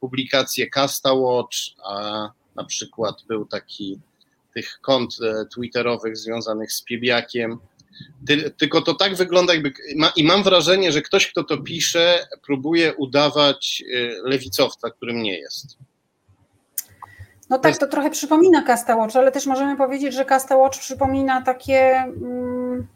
publikację 0.00 0.70
Casta 0.70 1.12
Watch, 1.12 1.56
a 1.84 2.28
na 2.56 2.64
przykład 2.64 3.14
był 3.28 3.46
taki 3.46 4.00
tych 4.54 4.78
kont 4.80 5.16
e, 5.22 5.46
twitterowych 5.46 6.16
związanych 6.16 6.72
z 6.72 6.82
Piebiakiem 6.82 7.58
ty, 8.26 8.50
tylko 8.50 8.82
to 8.82 8.94
tak 8.94 9.14
wygląda, 9.14 9.54
jakby. 9.54 9.72
Ma, 9.96 10.12
I 10.16 10.24
mam 10.24 10.42
wrażenie, 10.42 10.92
że 10.92 11.02
ktoś, 11.02 11.26
kto 11.30 11.44
to 11.44 11.58
pisze, 11.58 12.26
próbuje 12.46 12.94
udawać 12.94 13.82
y, 13.86 14.16
lewicowca, 14.24 14.90
którym 14.90 15.22
nie 15.22 15.38
jest. 15.38 15.76
No 17.50 17.58
tak, 17.58 17.78
to 17.78 17.86
trochę 17.86 18.10
przypomina 18.10 18.62
Casta 18.62 18.96
Watch, 18.96 19.16
ale 19.16 19.32
też 19.32 19.46
możemy 19.46 19.76
powiedzieć, 19.76 20.14
że 20.14 20.24
Casta 20.24 20.56
Watch 20.56 20.78
przypomina 20.78 21.42
takie, 21.42 21.96
mm, 21.96 22.86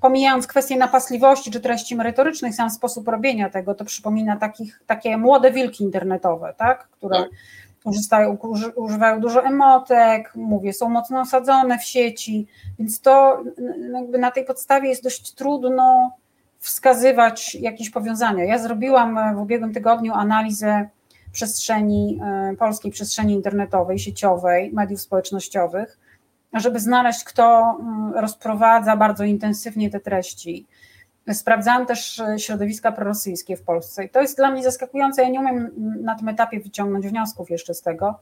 pomijając 0.00 0.46
kwestie 0.46 0.76
napasliwości 0.76 1.50
czy 1.50 1.60
treści 1.60 1.96
merytorycznych, 1.96 2.54
sam 2.54 2.70
sposób 2.70 3.08
robienia 3.08 3.50
tego, 3.50 3.74
to 3.74 3.84
przypomina 3.84 4.36
takich, 4.36 4.80
takie 4.86 5.16
młode 5.16 5.52
wilki 5.52 5.84
internetowe, 5.84 6.54
tak? 6.58 6.88
które 6.88 7.16
tak 7.16 7.28
korzystają, 7.84 8.38
używają 8.76 9.20
dużo 9.20 9.44
emotek, 9.44 10.32
mówię, 10.34 10.72
są 10.72 10.88
mocno 10.88 11.20
osadzone 11.20 11.78
w 11.78 11.84
sieci, 11.84 12.46
więc 12.78 13.00
to 13.00 13.42
jakby 13.92 14.18
na 14.18 14.30
tej 14.30 14.44
podstawie 14.44 14.88
jest 14.88 15.02
dość 15.02 15.32
trudno 15.32 16.12
wskazywać 16.58 17.54
jakieś 17.54 17.90
powiązania. 17.90 18.44
Ja 18.44 18.58
zrobiłam 18.58 19.18
e, 19.18 19.34
w 19.34 19.38
ubiegłym 19.38 19.74
tygodniu 19.74 20.12
analizę 20.12 20.88
przestrzeni, 21.32 22.20
e, 22.22 22.56
polskiej 22.56 22.92
przestrzeni 22.92 23.34
internetowej, 23.34 23.98
sieciowej, 23.98 24.72
mediów 24.72 25.00
społecznościowych, 25.00 25.98
żeby 26.52 26.80
znaleźć, 26.80 27.24
kto 27.24 27.76
mm, 27.80 28.14
rozprowadza 28.14 28.96
bardzo 28.96 29.24
intensywnie 29.24 29.90
te 29.90 30.00
treści 30.00 30.66
Sprawdzałam 31.32 31.86
też 31.86 32.20
e, 32.20 32.38
środowiska 32.38 32.92
prorosyjskie 32.92 33.56
w 33.56 33.62
Polsce 33.62 34.04
i 34.04 34.08
to 34.08 34.20
jest 34.20 34.36
dla 34.36 34.50
mnie 34.50 34.62
zaskakujące. 34.62 35.22
Ja 35.22 35.28
nie 35.28 35.40
umiem 35.40 35.70
na 36.00 36.14
tym 36.14 36.28
etapie 36.28 36.60
wyciągnąć 36.60 37.08
wniosków 37.08 37.50
jeszcze 37.50 37.74
z 37.74 37.82
tego, 37.82 38.20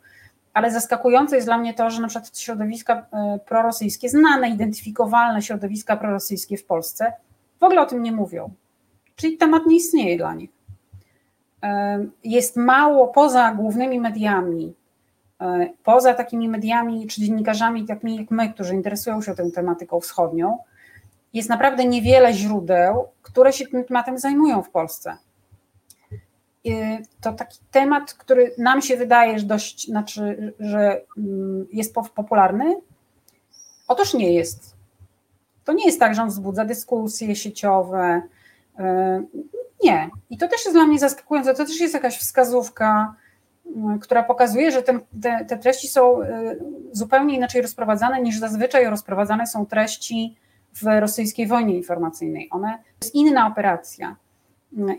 ale 0.55 0.71
zaskakujące 0.71 1.37
jest 1.37 1.49
dla 1.49 1.59
mnie 1.59 1.75
to, 1.75 1.91
że 1.91 2.01
na 2.03 2.09
przykład 2.09 2.39
środowiska 2.39 3.07
e, 3.13 3.39
prorosyjskie, 3.47 4.09
znane, 4.09 4.51
identyfikowalne 4.51 5.43
środowiska 5.43 5.97
prorosyjskie 5.97 6.57
w 6.57 6.65
Polsce 6.65 7.13
w 7.61 7.65
ogóle 7.65 7.81
o 7.81 7.87
tym 7.87 8.03
nie 8.03 8.13
mówią. 8.13 8.51
Czyli 9.17 9.37
temat 9.37 9.67
nie 9.67 9.77
istnieje 9.77 10.19
dla 10.19 10.35
nich. 10.35 10.51
E, 11.63 12.07
jest 12.25 12.57
mało 12.57 13.09
poza 13.09 13.55
głównymi 13.55 14.01
mediami, 14.01 14.75
poza 15.85 16.15
takimi 16.15 16.49
mediami 16.49 17.07
czy 17.07 17.21
dziennikarzami 17.21 17.87
jak 18.19 18.31
my, 18.31 18.53
którzy 18.53 18.75
interesują 18.75 19.23
się 19.23 19.35
tą 19.35 19.51
tematyką 19.51 20.01
wschodnią, 20.01 20.59
jest 21.35 21.49
naprawdę 21.49 21.85
niewiele 21.85 22.33
źródeł, 22.33 23.09
które 23.23 23.53
się 23.53 23.67
tym 23.67 23.85
tematem 23.85 24.19
zajmują 24.19 24.63
w 24.63 24.71
Polsce. 24.71 25.17
To 27.21 27.33
taki 27.33 27.59
temat, 27.71 28.15
który 28.15 28.55
nam 28.59 28.83
się 28.83 28.97
wydaje, 28.97 29.39
że 29.39 29.47
dość, 29.47 29.87
znaczy, 29.87 30.53
że 30.61 31.01
mm, 31.19 31.67
jest 31.73 31.95
popularny. 32.15 32.77
Otóż 33.89 34.15
nie 34.15 34.35
jest. 34.35 34.77
To 35.65 35.73
nie 35.73 35.87
jest 35.87 36.01
tak, 36.01 36.15
że 36.15 36.23
on 36.23 36.29
wzbudza 36.29 36.65
dyskusje 36.65 37.37
sieciowe. 37.37 38.23
Y, 38.81 38.83
nie. 39.85 40.11
I 40.31 40.39
to 40.39 40.49
też 40.49 40.65
jest 40.65 40.77
dla 40.77 40.87
mnie 40.87 40.99
zaskakujące. 40.99 41.55
To 41.55 41.65
też 41.65 41.81
jest 41.81 41.95
jakaś 41.95 42.19
wskazówka, 42.19 43.15
y, 43.67 43.99
która 44.01 44.23
pokazuje, 44.23 44.71
że 44.71 44.83
ten, 44.83 45.01
te, 45.23 45.45
te 45.45 45.57
treści 45.57 45.89
są 45.89 46.23
y, 46.23 46.27
zupełnie 46.93 47.37
inaczej 47.37 47.63
rozprowadzane 47.63 48.23
niż 48.23 48.39
zazwyczaj 48.39 48.87
rozprowadzane 48.87 49.47
są 49.47 49.67
treści 49.67 50.37
w 50.83 51.01
rosyjskiej 51.01 51.47
wojnie 51.47 51.77
informacyjnej. 51.77 52.49
One, 52.51 52.79
to 52.99 53.07
jest 53.07 53.15
inna 53.15 53.47
operacja, 53.47 54.17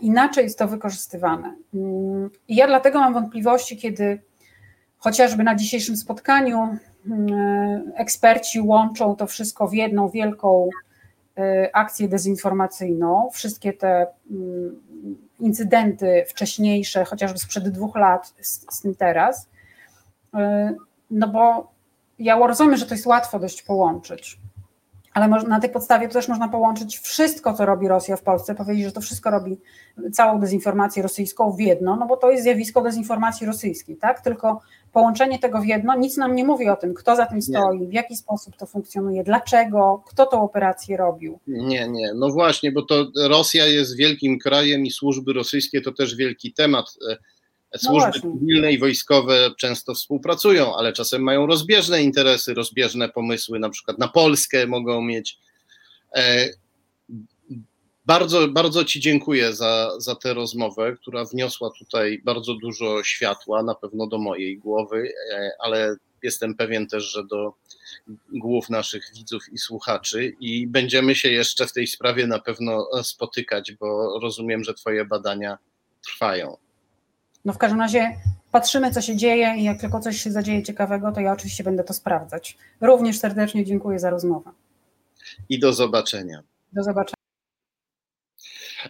inaczej 0.00 0.44
jest 0.44 0.58
to 0.58 0.68
wykorzystywane. 0.68 1.56
I 2.48 2.56
ja 2.56 2.66
dlatego 2.66 3.00
mam 3.00 3.14
wątpliwości, 3.14 3.76
kiedy 3.76 4.20
chociażby 4.98 5.44
na 5.44 5.54
dzisiejszym 5.54 5.96
spotkaniu 5.96 6.78
eksperci 7.94 8.60
łączą 8.60 9.16
to 9.16 9.26
wszystko 9.26 9.68
w 9.68 9.74
jedną 9.74 10.08
wielką 10.08 10.68
e, 11.38 11.70
akcję 11.76 12.08
dezinformacyjną, 12.08 13.28
wszystkie 13.32 13.72
te 13.72 14.06
mm, 14.30 14.82
incydenty 15.40 16.24
wcześniejsze, 16.28 17.04
chociażby 17.04 17.38
sprzed 17.38 17.68
dwóch 17.68 17.96
lat 17.96 18.34
z, 18.40 18.80
tym 18.80 18.94
teraz, 18.94 19.48
e, 20.34 20.74
no 21.10 21.28
bo 21.28 21.72
ja 22.18 22.46
rozumiem, 22.46 22.76
że 22.76 22.86
to 22.86 22.94
jest 22.94 23.06
łatwo 23.06 23.38
dość 23.38 23.62
połączyć, 23.62 24.38
ale 25.18 25.42
na 25.42 25.60
tej 25.60 25.70
podstawie 25.70 26.08
to 26.08 26.14
też 26.14 26.28
można 26.28 26.48
połączyć 26.48 26.98
wszystko, 26.98 27.54
co 27.54 27.66
robi 27.66 27.88
Rosja 27.88 28.16
w 28.16 28.22
Polsce, 28.22 28.54
powiedzieć, 28.54 28.84
że 28.84 28.92
to 28.92 29.00
wszystko 29.00 29.30
robi 29.30 29.58
całą 30.12 30.40
dezinformację 30.40 31.02
rosyjską 31.02 31.52
w 31.52 31.60
jedno, 31.60 31.96
no 31.96 32.06
bo 32.06 32.16
to 32.16 32.30
jest 32.30 32.42
zjawisko 32.42 32.82
dezinformacji 32.82 33.46
rosyjskiej, 33.46 33.96
tak? 33.96 34.20
Tylko 34.20 34.60
połączenie 34.92 35.38
tego 35.38 35.60
w 35.60 35.66
jedno 35.66 35.96
nic 35.96 36.16
nam 36.16 36.34
nie 36.34 36.44
mówi 36.44 36.68
o 36.68 36.76
tym, 36.76 36.94
kto 36.94 37.16
za 37.16 37.26
tym 37.26 37.42
stoi, 37.42 37.86
w 37.86 37.92
jaki 37.92 38.16
sposób 38.16 38.56
to 38.56 38.66
funkcjonuje, 38.66 39.24
dlaczego, 39.24 40.02
kto 40.06 40.26
tą 40.26 40.42
operację 40.42 40.96
robił. 40.96 41.38
Nie, 41.46 41.88
nie, 41.88 42.14
no 42.14 42.30
właśnie, 42.30 42.72
bo 42.72 42.82
to 42.82 43.06
Rosja 43.28 43.66
jest 43.66 43.96
wielkim 43.96 44.38
krajem 44.38 44.86
i 44.86 44.90
służby 44.90 45.32
rosyjskie 45.32 45.80
to 45.80 45.92
też 45.92 46.16
wielki 46.16 46.52
temat. 46.52 46.98
No 47.72 47.78
służby 47.78 48.20
no 48.24 48.38
cywilne 48.38 48.72
i 48.72 48.78
wojskowe 48.78 49.50
często 49.58 49.94
współpracują, 49.94 50.76
ale 50.76 50.92
czasem 50.92 51.22
mają 51.22 51.46
rozbieżne 51.46 52.02
interesy, 52.02 52.54
rozbieżne 52.54 53.08
pomysły, 53.08 53.58
na 53.58 53.70
przykład 53.70 53.98
na 53.98 54.08
Polskę 54.08 54.66
mogą 54.66 55.02
mieć. 55.02 55.38
E, 56.14 56.48
bardzo, 58.06 58.48
bardzo 58.48 58.84
Ci 58.84 59.00
dziękuję 59.00 59.54
za, 59.54 59.90
za 59.98 60.14
tę 60.14 60.34
rozmowę, 60.34 60.96
która 61.00 61.24
wniosła 61.24 61.70
tutaj 61.78 62.20
bardzo 62.24 62.54
dużo 62.54 63.04
światła, 63.04 63.62
na 63.62 63.74
pewno 63.74 64.06
do 64.06 64.18
mojej 64.18 64.58
głowy, 64.58 65.12
e, 65.32 65.50
ale 65.60 65.96
jestem 66.22 66.54
pewien 66.54 66.86
też, 66.86 67.04
że 67.04 67.24
do 67.24 67.52
głów 68.32 68.70
naszych 68.70 69.10
widzów 69.14 69.42
i 69.52 69.58
słuchaczy 69.58 70.36
i 70.40 70.66
będziemy 70.66 71.14
się 71.14 71.30
jeszcze 71.30 71.66
w 71.66 71.72
tej 71.72 71.86
sprawie 71.86 72.26
na 72.26 72.38
pewno 72.38 72.88
spotykać, 73.02 73.72
bo 73.72 74.18
rozumiem, 74.22 74.64
że 74.64 74.74
Twoje 74.74 75.04
badania 75.04 75.58
trwają. 76.04 76.56
No 77.44 77.52
w 77.52 77.58
każdym 77.58 77.80
razie 77.80 78.16
patrzymy, 78.52 78.90
co 78.90 79.00
się 79.00 79.16
dzieje 79.16 79.54
i 79.58 79.64
jak 79.64 79.80
tylko 79.80 80.00
coś 80.00 80.22
się 80.22 80.30
zadzieje 80.30 80.62
ciekawego, 80.62 81.12
to 81.12 81.20
ja 81.20 81.32
oczywiście 81.32 81.64
będę 81.64 81.84
to 81.84 81.92
sprawdzać. 81.94 82.58
Również 82.80 83.18
serdecznie 83.18 83.64
dziękuję 83.64 83.98
za 83.98 84.10
rozmowę. 84.10 84.50
I 85.48 85.58
do 85.58 85.72
zobaczenia. 85.72 86.42
Do 86.72 86.82
zobaczenia. 86.82 87.18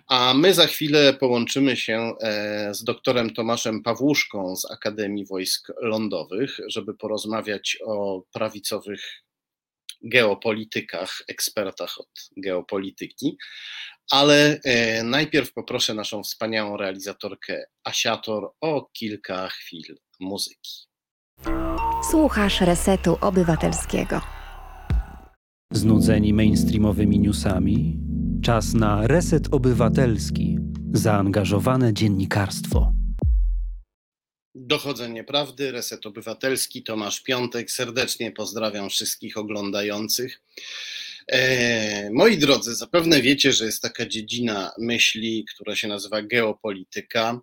A 0.07 0.35
my 0.35 0.55
za 0.55 0.67
chwilę 0.67 1.15
połączymy 1.15 1.77
się 1.77 2.13
e, 2.21 2.75
z 2.75 2.85
doktorem 2.85 3.35
Tomaszem 3.35 3.83
Pawłuszką 3.83 4.57
z 4.57 4.71
Akademii 4.71 5.27
Wojsk 5.27 5.73
Lądowych, 5.81 6.57
żeby 6.67 6.95
porozmawiać 6.95 7.79
o 7.85 8.23
prawicowych 8.33 9.01
geopolitykach, 10.03 11.23
ekspertach 11.29 12.01
od 12.01 12.09
geopolityki. 12.37 13.39
Ale 14.11 14.61
e, 14.65 15.03
najpierw 15.03 15.53
poproszę 15.53 15.95
naszą 15.95 16.23
wspaniałą 16.23 16.77
realizatorkę 16.77 17.65
Asiator 17.85 18.51
o 18.61 18.91
kilka 18.93 19.49
chwil 19.49 19.97
muzyki. 20.21 20.73
Słuchasz 22.11 22.61
Resetu 22.61 23.19
Obywatelskiego. 23.21 24.21
Znudzeni 25.73 26.33
mainstreamowymi 26.35 27.19
newsami? 27.19 27.99
Czas 28.43 28.75
na 28.75 29.07
Reset 29.07 29.55
Obywatelski. 29.55 30.59
Zaangażowane 30.93 31.95
dziennikarstwo. 31.95 32.93
Dochodzenie 34.55 35.25
prawdy, 35.25 35.73
Reset 35.73 36.07
Obywatelski, 36.07 36.83
Tomasz 36.83 37.23
Piątek. 37.23 37.71
Serdecznie 37.71 38.33
pozdrawiam 38.33 38.89
wszystkich 38.89 39.37
oglądających. 39.37 40.41
E, 41.33 42.11
moi 42.13 42.39
drodzy, 42.39 42.75
zapewne 42.75 43.23
wiecie, 43.23 43.53
że 43.53 43.65
jest 43.65 43.83
taka 43.83 44.07
dziedzina 44.07 44.73
myśli, 44.79 45.45
która 45.55 45.77
się 45.77 45.89
nazywa 45.89 46.23
geopolityka. 46.23 47.41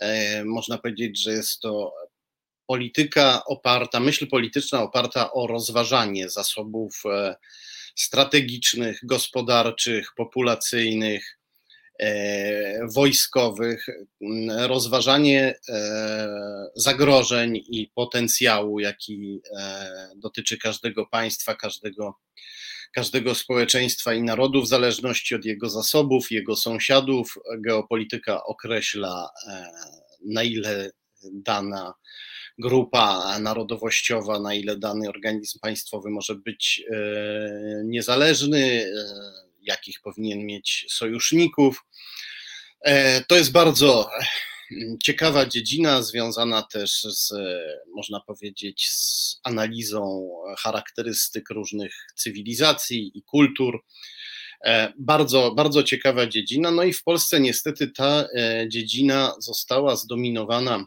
E, 0.00 0.44
można 0.44 0.78
powiedzieć, 0.78 1.22
że 1.22 1.32
jest 1.32 1.60
to 1.60 1.92
polityka 2.66 3.44
oparta, 3.44 4.00
myśl 4.00 4.26
polityczna 4.26 4.82
oparta 4.82 5.32
o 5.32 5.46
rozważanie 5.46 6.30
zasobów 6.30 7.02
e, 7.06 7.36
strategicznych, 7.96 9.00
gospodarczych, 9.02 10.12
populacyjnych, 10.16 11.34
wojskowych, 12.94 13.86
rozważanie 14.58 15.58
zagrożeń 16.74 17.56
i 17.56 17.90
potencjału, 17.94 18.80
jaki 18.80 19.40
dotyczy 20.16 20.58
każdego 20.58 21.06
państwa, 21.06 21.54
każdego 21.54 22.14
każdego 22.94 23.34
społeczeństwa 23.34 24.14
i 24.14 24.22
narodu 24.22 24.62
w 24.62 24.68
zależności 24.68 25.34
od 25.34 25.44
jego 25.44 25.70
zasobów, 25.70 26.30
jego 26.30 26.56
sąsiadów. 26.56 27.34
Geopolityka 27.58 28.44
określa, 28.44 29.30
e, 29.48 29.70
na 30.26 30.42
ile 30.42 30.90
dana 31.32 31.94
grupa 32.58 33.38
narodowościowa, 33.38 34.40
na 34.40 34.54
ile 34.54 34.76
dany 34.76 35.08
organizm 35.08 35.58
państwowy 35.58 36.10
może 36.10 36.34
być 36.34 36.82
e, 36.90 36.96
niezależny, 37.84 38.58
e, 38.58 38.92
jakich 39.62 40.00
powinien 40.00 40.46
mieć 40.46 40.86
sojuszników. 40.88 41.84
To 43.28 43.36
jest 43.36 43.52
bardzo 43.52 44.10
ciekawa 45.02 45.46
dziedzina, 45.46 46.02
związana 46.02 46.62
też 46.62 47.02
z, 47.02 47.32
można 47.94 48.20
powiedzieć, 48.20 48.88
z 48.90 49.40
analizą 49.42 50.30
charakterystyk 50.58 51.50
różnych 51.50 52.06
cywilizacji 52.14 53.10
i 53.14 53.22
kultur. 53.22 53.84
E, 54.64 54.92
bardzo, 54.98 55.50
bardzo 55.54 55.82
ciekawa 55.82 56.26
dziedzina. 56.26 56.70
No 56.70 56.82
i 56.82 56.92
w 56.92 57.02
Polsce 57.02 57.40
niestety 57.40 57.88
ta 57.88 58.28
e, 58.36 58.66
dziedzina 58.68 59.34
została 59.38 59.96
zdominowana 59.96 60.84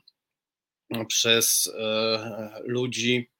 przez 1.07 1.69
e, 1.79 2.61
ludzi, 2.63 3.31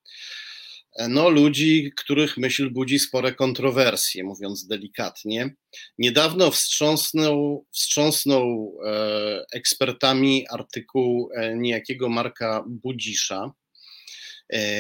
no, 1.10 1.30
ludzi, 1.30 1.92
których 1.98 2.38
myśl 2.38 2.70
budzi 2.70 3.00
spore 3.00 3.34
kontrowersje, 3.34 4.24
mówiąc 4.24 4.68
delikatnie. 4.68 5.56
Niedawno 5.98 6.52
wstrząsnął, 6.52 7.66
wstrząsnął 7.72 8.78
e, 8.86 9.46
ekspertami 9.54 10.46
artykuł 10.50 11.30
e, 11.36 11.58
niejakiego 11.58 12.10
Marka 12.10 12.64
Budzisza, 12.68 13.52
E, 13.52 13.61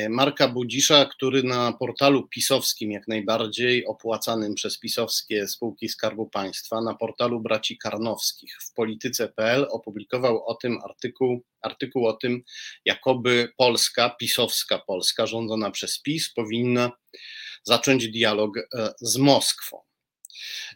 Marka 0.09 0.47
Budzisza, 0.47 1.05
który 1.05 1.43
na 1.43 1.73
portalu 1.73 2.27
pisowskim, 2.27 2.91
jak 2.91 3.07
najbardziej 3.07 3.85
opłacanym 3.85 4.53
przez 4.55 4.79
pisowskie 4.79 5.47
spółki 5.47 5.89
Skarbu 5.89 6.29
Państwa, 6.29 6.81
na 6.81 6.95
portalu 6.95 7.39
braci 7.39 7.77
Karnowskich 7.77 8.57
w 8.61 8.73
polityce.pl 8.73 9.67
opublikował 9.69 10.45
o 10.45 10.55
tym 10.55 10.79
artykuł, 10.83 11.43
artykuł 11.61 12.07
o 12.07 12.13
tym, 12.13 12.43
jakoby 12.85 13.53
Polska, 13.57 14.09
pisowska 14.09 14.79
Polska, 14.79 15.27
rządzona 15.27 15.71
przez 15.71 16.01
PiS, 16.01 16.33
powinna 16.33 16.91
zacząć 17.63 18.07
dialog 18.07 18.57
e, 18.57 18.93
z 19.01 19.17
Moskwą. 19.17 19.90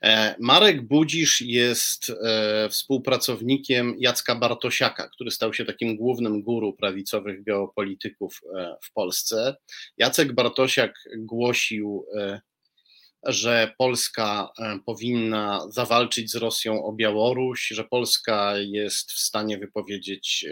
E, 0.01 0.36
Marek 0.39 0.88
Budzisz 0.88 1.41
jest 1.41 2.10
e, 2.10 2.70
współpracownikiem 2.70 3.95
Jacka 3.99 4.36
Bartosiaka, 4.36 5.10
który 5.10 5.32
stał 5.32 5.53
się 5.53 5.66
takim 5.66 5.95
głównym 5.95 6.41
guru 6.41 6.74
prawicowych 6.74 7.43
geopolityków 7.43 8.41
e, 8.56 8.76
w 8.82 8.93
Polsce. 8.93 9.56
Jacek 9.97 10.34
Bartosiak 10.34 11.10
głosił, 11.18 12.06
że 13.24 13.74
Polska 13.78 14.49
powinna 14.86 15.68
zawalczyć 15.70 16.32
z 16.32 16.36
Rosją 16.36 16.86
o 16.86 16.93
Białoruś, 16.93 17.68
że 17.68 17.84
Polska 17.84 18.53
jest 18.58 19.12
w 19.12 19.20
stanie 19.20 19.58
wypowiedzieć 19.58 20.45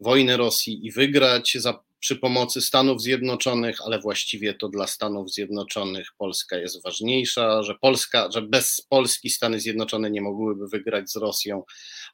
wojnę 0.00 0.36
Rosji 0.36 0.86
i 0.86 0.92
wygrać 0.92 1.56
za 1.58 1.84
przy 2.00 2.16
pomocy 2.16 2.60
Stanów 2.60 3.02
Zjednoczonych, 3.02 3.78
ale 3.84 3.98
właściwie 3.98 4.54
to 4.54 4.68
dla 4.68 4.86
Stanów 4.86 5.32
Zjednoczonych 5.32 6.08
Polska 6.18 6.56
jest 6.56 6.82
ważniejsza, 6.82 7.62
że 7.62 7.74
Polska, 7.80 8.28
że 8.30 8.42
bez 8.42 8.80
Polski 8.88 9.30
Stany 9.30 9.60
Zjednoczone 9.60 10.10
nie 10.10 10.20
mogłyby 10.20 10.68
wygrać 10.68 11.10
z 11.10 11.16
Rosją, 11.16 11.62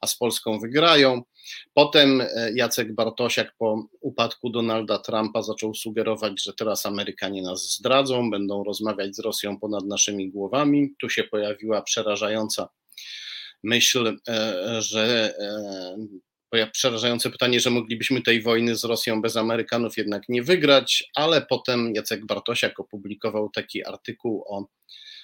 a 0.01 0.07
z 0.07 0.17
Polską 0.17 0.59
wygrają. 0.59 1.21
Potem 1.73 2.21
e, 2.21 2.51
Jacek 2.55 2.95
Bartosiak 2.95 3.53
po 3.57 3.87
upadku 4.01 4.49
Donalda 4.49 4.99
Trumpa 4.99 5.41
zaczął 5.41 5.75
sugerować, 5.75 6.43
że 6.43 6.53
teraz 6.53 6.85
Amerykanie 6.85 7.41
nas 7.41 7.75
zdradzą, 7.77 8.29
będą 8.29 8.63
rozmawiać 8.63 9.15
z 9.15 9.19
Rosją 9.19 9.59
ponad 9.59 9.85
naszymi 9.85 10.31
głowami. 10.31 10.93
Tu 11.01 11.09
się 11.09 11.23
pojawiła 11.23 11.81
przerażająca 11.81 12.69
myśl, 13.63 14.17
e, 14.27 14.81
że 16.53 16.63
e, 16.63 16.71
przerażające 16.71 17.29
pytanie, 17.29 17.59
że 17.59 17.69
moglibyśmy 17.69 18.21
tej 18.21 18.41
wojny 18.41 18.75
z 18.75 18.83
Rosją 18.83 19.21
bez 19.21 19.37
Amerykanów 19.37 19.97
jednak 19.97 20.29
nie 20.29 20.43
wygrać, 20.43 21.03
ale 21.15 21.41
potem 21.41 21.93
Jacek 21.95 22.25
Bartosiak 22.25 22.79
opublikował 22.79 23.49
taki 23.49 23.85
artykuł 23.85 24.43
o, 24.47 24.65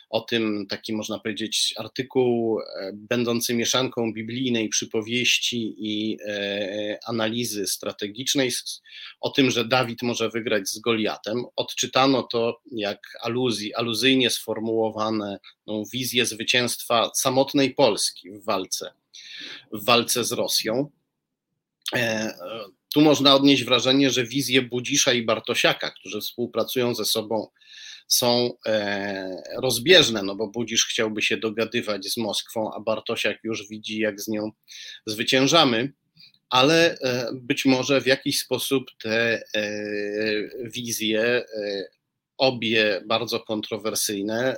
o 0.10 0.22
tym, 0.22 0.66
taki 0.70 0.94
można 0.94 1.20
powiedzieć 1.20 1.74
artykuł 1.78 2.60
e, 2.60 2.92
będący 2.94 3.54
mieszanką 3.54 4.14
biblijnej 4.14 4.70
przypowieści 4.70 5.76
i 5.78 6.18
e, 6.28 7.00
analizy 7.08 7.68
strategicznej 7.68 8.52
o 9.22 9.30
tym, 9.30 9.52
że 9.52 9.66
Dawid 9.66 10.02
może 10.02 10.30
wygrać 10.30 10.70
z 10.70 10.80
Goliatem. 10.80 11.44
Odczytano 11.56 12.24
to 12.24 12.62
jak 12.72 13.00
aluzji, 13.22 13.74
aluzyjnie 13.74 14.30
sformułowane 14.30 15.40
no, 15.68 15.84
wizję 15.94 16.26
zwycięstwa 16.26 17.12
samotnej 17.16 17.74
Polski 17.74 18.32
w 18.32 18.46
walce 18.46 18.92
w 19.74 19.86
walce 19.86 20.24
z 20.24 20.32
Rosją. 20.32 20.90
E, 21.96 22.34
tu 22.94 23.02
można 23.02 23.36
odnieść 23.36 23.64
wrażenie, 23.64 24.10
że 24.10 24.24
wizje 24.24 24.62
Budzisza 24.62 25.14
i 25.14 25.26
Bartosiaka, 25.26 25.92
którzy 25.92 26.22
współpracują 26.22 26.96
ze 26.96 27.06
sobą, 27.06 27.48
są 28.08 28.54
e, 28.66 29.42
rozbieżne, 29.62 30.24
no 30.24 30.36
bo 30.36 30.48
Budzisz 30.48 30.86
chciałby 30.86 31.22
się 31.22 31.38
dogadywać 31.38 32.06
z 32.06 32.18
Moskwą, 32.18 32.74
a 32.74 32.80
Bartosiak 32.80 33.38
już 33.44 33.68
widzi, 33.68 34.00
jak 34.00 34.22
z 34.22 34.28
nią 34.28 34.52
zwyciężamy, 35.06 35.94
ale 36.50 36.98
e, 36.98 37.30
być 37.34 37.66
może 37.66 38.02
w 38.02 38.06
jakiś 38.06 38.40
sposób 38.40 38.86
te 39.04 39.44
e, 39.56 39.72
wizje, 40.64 41.46
obie 42.40 43.02
bardzo 43.06 43.40
kontrowersyjne, 43.40 44.58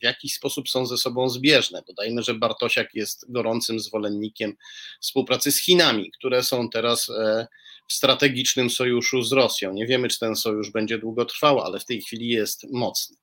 w 0.00 0.04
jakiś 0.04 0.34
sposób 0.34 0.68
są 0.68 0.86
ze 0.86 0.98
sobą 0.98 1.28
zbieżne. 1.28 1.82
Dodajmy, 1.86 2.22
że 2.22 2.34
Bartosiak 2.34 2.94
jest 2.94 3.32
gorącym 3.32 3.80
zwolennikiem 3.80 4.56
współpracy 5.00 5.52
z 5.52 5.62
Chinami, 5.62 6.10
które 6.10 6.42
są 6.42 6.70
teraz 6.70 7.10
w 7.88 7.92
strategicznym 7.92 8.70
sojuszu 8.70 9.22
z 9.22 9.32
Rosją. 9.32 9.72
Nie 9.72 9.86
wiemy, 9.86 10.08
czy 10.08 10.18
ten 10.18 10.36
sojusz 10.36 10.70
będzie 10.70 10.98
długo 10.98 11.24
trwał, 11.24 11.60
ale 11.60 11.80
w 11.80 11.84
tej 11.84 12.02
chwili 12.02 12.28
jest 12.28 12.66
mocny. 12.72 13.16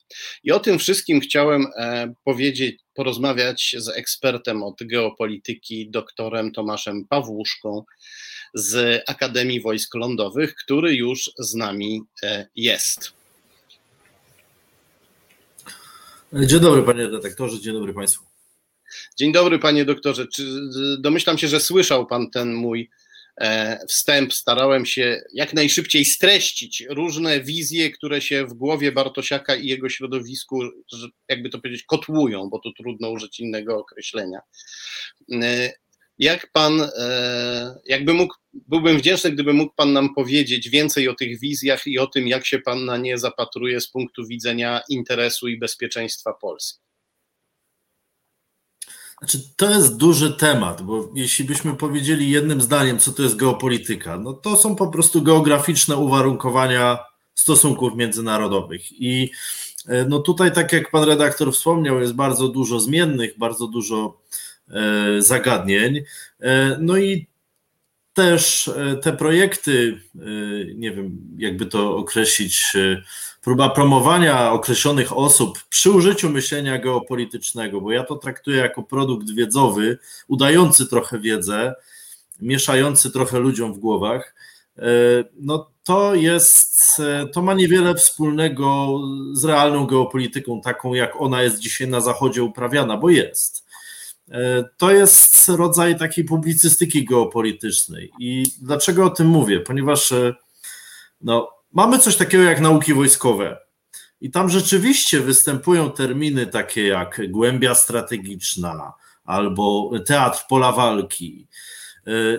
I 0.43 0.51
o 0.51 0.59
tym 0.59 0.79
wszystkim 0.79 1.21
chciałem 1.21 1.67
e, 1.77 2.13
powiedzieć, 2.23 2.79
porozmawiać 2.93 3.75
z 3.77 3.89
ekspertem 3.89 4.63
od 4.63 4.75
geopolityki, 4.81 5.89
doktorem 5.89 6.51
Tomaszem 6.51 7.07
Pawłuszką 7.07 7.83
z 8.53 9.03
Akademii 9.07 9.61
Wojsk 9.61 9.95
Lądowych, 9.95 10.55
który 10.55 10.95
już 10.95 11.31
z 11.39 11.55
nami 11.55 12.01
e, 12.23 12.47
jest. 12.55 13.13
Dzień 16.35 16.59
dobry, 16.59 16.83
panie 16.83 17.07
redaktorze, 17.07 17.59
dzień 17.59 17.73
dobry 17.73 17.93
państwu. 17.93 18.25
Dzień 19.17 19.31
dobry, 19.31 19.59
panie 19.59 19.85
doktorze. 19.85 20.27
Czy 20.27 20.43
domyślam 20.99 21.37
się, 21.37 21.47
że 21.47 21.59
słyszał 21.59 22.07
pan 22.07 22.29
ten 22.31 22.53
mój 22.53 22.89
E, 23.41 23.79
wstęp 23.87 24.33
starałem 24.33 24.85
się 24.85 25.21
jak 25.33 25.53
najszybciej 25.53 26.05
streścić 26.05 26.83
różne 26.89 27.41
wizje, 27.41 27.91
które 27.91 28.21
się 28.21 28.45
w 28.45 28.53
głowie 28.53 28.91
Bartosiaka 28.91 29.55
i 29.55 29.67
jego 29.67 29.89
środowisku, 29.89 30.61
jakby 31.29 31.49
to 31.49 31.59
powiedzieć, 31.59 31.83
kotłują, 31.83 32.49
bo 32.49 32.59
tu 32.59 32.73
trudno 32.73 33.09
użyć 33.09 33.39
innego 33.39 33.77
określenia. 33.77 34.39
Jak 36.19 36.51
pan, 36.51 36.81
e, 36.97 37.79
jakby 37.85 38.13
mógł, 38.13 38.35
byłbym 38.53 38.97
wdzięczny, 38.97 39.31
gdyby 39.31 39.53
mógł 39.53 39.73
pan 39.75 39.93
nam 39.93 40.13
powiedzieć 40.13 40.69
więcej 40.69 41.09
o 41.09 41.15
tych 41.15 41.39
wizjach 41.39 41.87
i 41.87 41.99
o 41.99 42.07
tym, 42.07 42.27
jak 42.27 42.45
się 42.45 42.59
pan 42.59 42.85
na 42.85 42.97
nie 42.97 43.17
zapatruje 43.17 43.81
z 43.81 43.87
punktu 43.87 44.27
widzenia 44.27 44.81
interesu 44.89 45.47
i 45.47 45.57
bezpieczeństwa 45.57 46.33
Polski. 46.33 46.85
Znaczy, 49.19 49.39
to 49.55 49.69
jest 49.69 49.97
duży 49.97 50.33
temat, 50.33 50.81
bo 50.81 51.11
jeśli 51.15 51.45
byśmy 51.45 51.75
powiedzieli 51.75 52.29
jednym 52.29 52.61
zdaniem, 52.61 52.99
co 52.99 53.11
to 53.11 53.23
jest 53.23 53.35
geopolityka, 53.35 54.17
no 54.17 54.33
to 54.33 54.55
są 54.55 54.75
po 54.75 54.87
prostu 54.87 55.21
geograficzne 55.21 55.97
uwarunkowania 55.97 56.97
stosunków 57.35 57.95
międzynarodowych. 57.95 59.01
I 59.01 59.31
e, 59.87 60.05
no 60.05 60.19
tutaj, 60.19 60.53
tak 60.53 60.73
jak 60.73 60.91
pan 60.91 61.03
redaktor 61.03 61.53
wspomniał, 61.53 61.99
jest 61.99 62.13
bardzo 62.13 62.47
dużo 62.47 62.79
zmiennych, 62.79 63.37
bardzo 63.37 63.67
dużo 63.67 64.21
zagadnień. 65.19 66.03
E, 66.41 66.77
no 66.79 66.97
i 66.97 67.27
też 68.13 68.71
te 69.01 69.13
projekty, 69.13 70.01
nie 70.75 70.91
wiem, 70.91 71.17
jakby 71.37 71.65
to 71.65 71.97
określić, 71.97 72.73
próba 73.41 73.69
promowania 73.69 74.51
określonych 74.51 75.17
osób 75.17 75.59
przy 75.69 75.91
użyciu 75.91 76.29
myślenia 76.29 76.77
geopolitycznego, 76.77 77.81
bo 77.81 77.91
ja 77.91 78.03
to 78.03 78.15
traktuję 78.15 78.57
jako 78.57 78.83
produkt 78.83 79.31
wiedzowy, 79.31 79.97
udający 80.27 80.87
trochę 80.87 81.19
wiedzę, 81.19 81.75
mieszający 82.41 83.11
trochę 83.11 83.39
ludziom 83.39 83.73
w 83.73 83.79
głowach, 83.79 84.35
e, 84.77 84.83
no 85.39 85.69
to 85.83 86.15
jest, 86.15 86.99
e, 86.99 87.27
to 87.27 87.41
ma 87.41 87.53
niewiele 87.53 87.95
wspólnego 87.95 88.99
z 89.33 89.45
realną 89.45 89.87
geopolityką, 89.87 90.61
taką 90.61 90.93
jak 90.93 91.21
ona 91.21 91.41
jest 91.43 91.59
dzisiaj 91.59 91.87
na 91.87 92.01
Zachodzie 92.01 92.43
uprawiana, 92.43 92.97
bo 92.97 93.09
jest. 93.09 93.64
E, 94.31 94.63
to 94.77 94.91
jest 94.91 95.49
rodzaj 95.49 95.99
takiej 95.99 96.23
publicystyki 96.25 97.05
geopolitycznej. 97.05 98.11
I 98.19 98.43
dlaczego 98.61 99.05
o 99.05 99.09
tym 99.09 99.27
mówię? 99.27 99.59
Ponieważ 99.59 100.13
no, 101.21 101.49
mamy 101.73 101.99
coś 101.99 102.15
takiego 102.15 102.43
jak 102.43 102.61
nauki 102.61 102.93
wojskowe. 102.93 103.57
I 104.21 104.31
tam 104.31 104.49
rzeczywiście 104.49 105.19
występują 105.19 105.91
terminy 105.91 106.47
takie 106.47 106.87
jak 106.87 107.21
głębia 107.31 107.75
strategiczna 107.75 108.93
albo 109.23 109.91
teatr 110.05 110.45
pola 110.49 110.71
walki. 110.71 111.47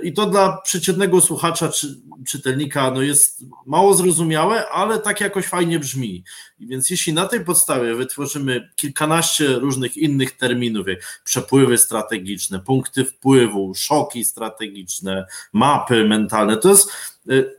I 0.03 0.13
to 0.13 0.27
dla 0.27 0.61
przeciętnego 0.65 1.21
słuchacza 1.21 1.69
czy 1.69 2.01
czytelnika 2.27 2.91
no 2.91 3.03
jest 3.03 3.45
mało 3.67 3.95
zrozumiałe, 3.95 4.69
ale 4.69 4.99
tak 4.99 5.21
jakoś 5.21 5.47
fajnie 5.47 5.79
brzmi. 5.79 6.25
I 6.59 6.67
więc 6.67 6.91
jeśli 6.91 7.13
na 7.13 7.27
tej 7.27 7.45
podstawie 7.45 7.95
wytworzymy 7.95 8.71
kilkanaście 8.77 9.49
różnych 9.49 9.97
innych 9.97 10.37
terminów, 10.37 10.89
jak 10.89 11.21
przepływy 11.25 11.79
strategiczne, 11.79 12.61
punkty 12.61 13.05
wpływu, 13.05 13.75
szoki 13.75 14.25
strategiczne, 14.25 15.27
mapy 15.53 16.05
mentalne, 16.05 16.57
to 16.57 16.69
jest 16.69 16.91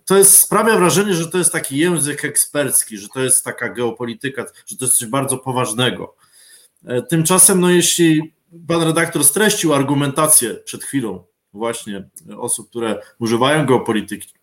to 0.05 0.17
jest, 0.17 0.37
sprawia 0.37 0.77
wrażenie, 0.77 1.13
że 1.13 1.27
to 1.27 1.37
jest 1.37 1.51
taki 1.51 1.77
język 1.77 2.25
ekspercki, 2.25 2.97
że 2.97 3.07
to 3.07 3.19
jest 3.19 3.43
taka 3.43 3.69
geopolityka, 3.69 4.45
że 4.65 4.77
to 4.77 4.85
jest 4.85 4.97
coś 4.97 5.07
bardzo 5.07 5.37
poważnego. 5.37 6.15
Tymczasem, 7.09 7.61
no 7.61 7.69
jeśli 7.69 8.33
pan 8.67 8.83
redaktor 8.83 9.23
streścił 9.23 9.73
argumentację 9.73 10.55
przed 10.55 10.83
chwilą 10.83 11.23
właśnie 11.57 12.09
osób, 12.37 12.69
które 12.69 13.01
używają 13.19 13.65
geopolityki 13.65 14.33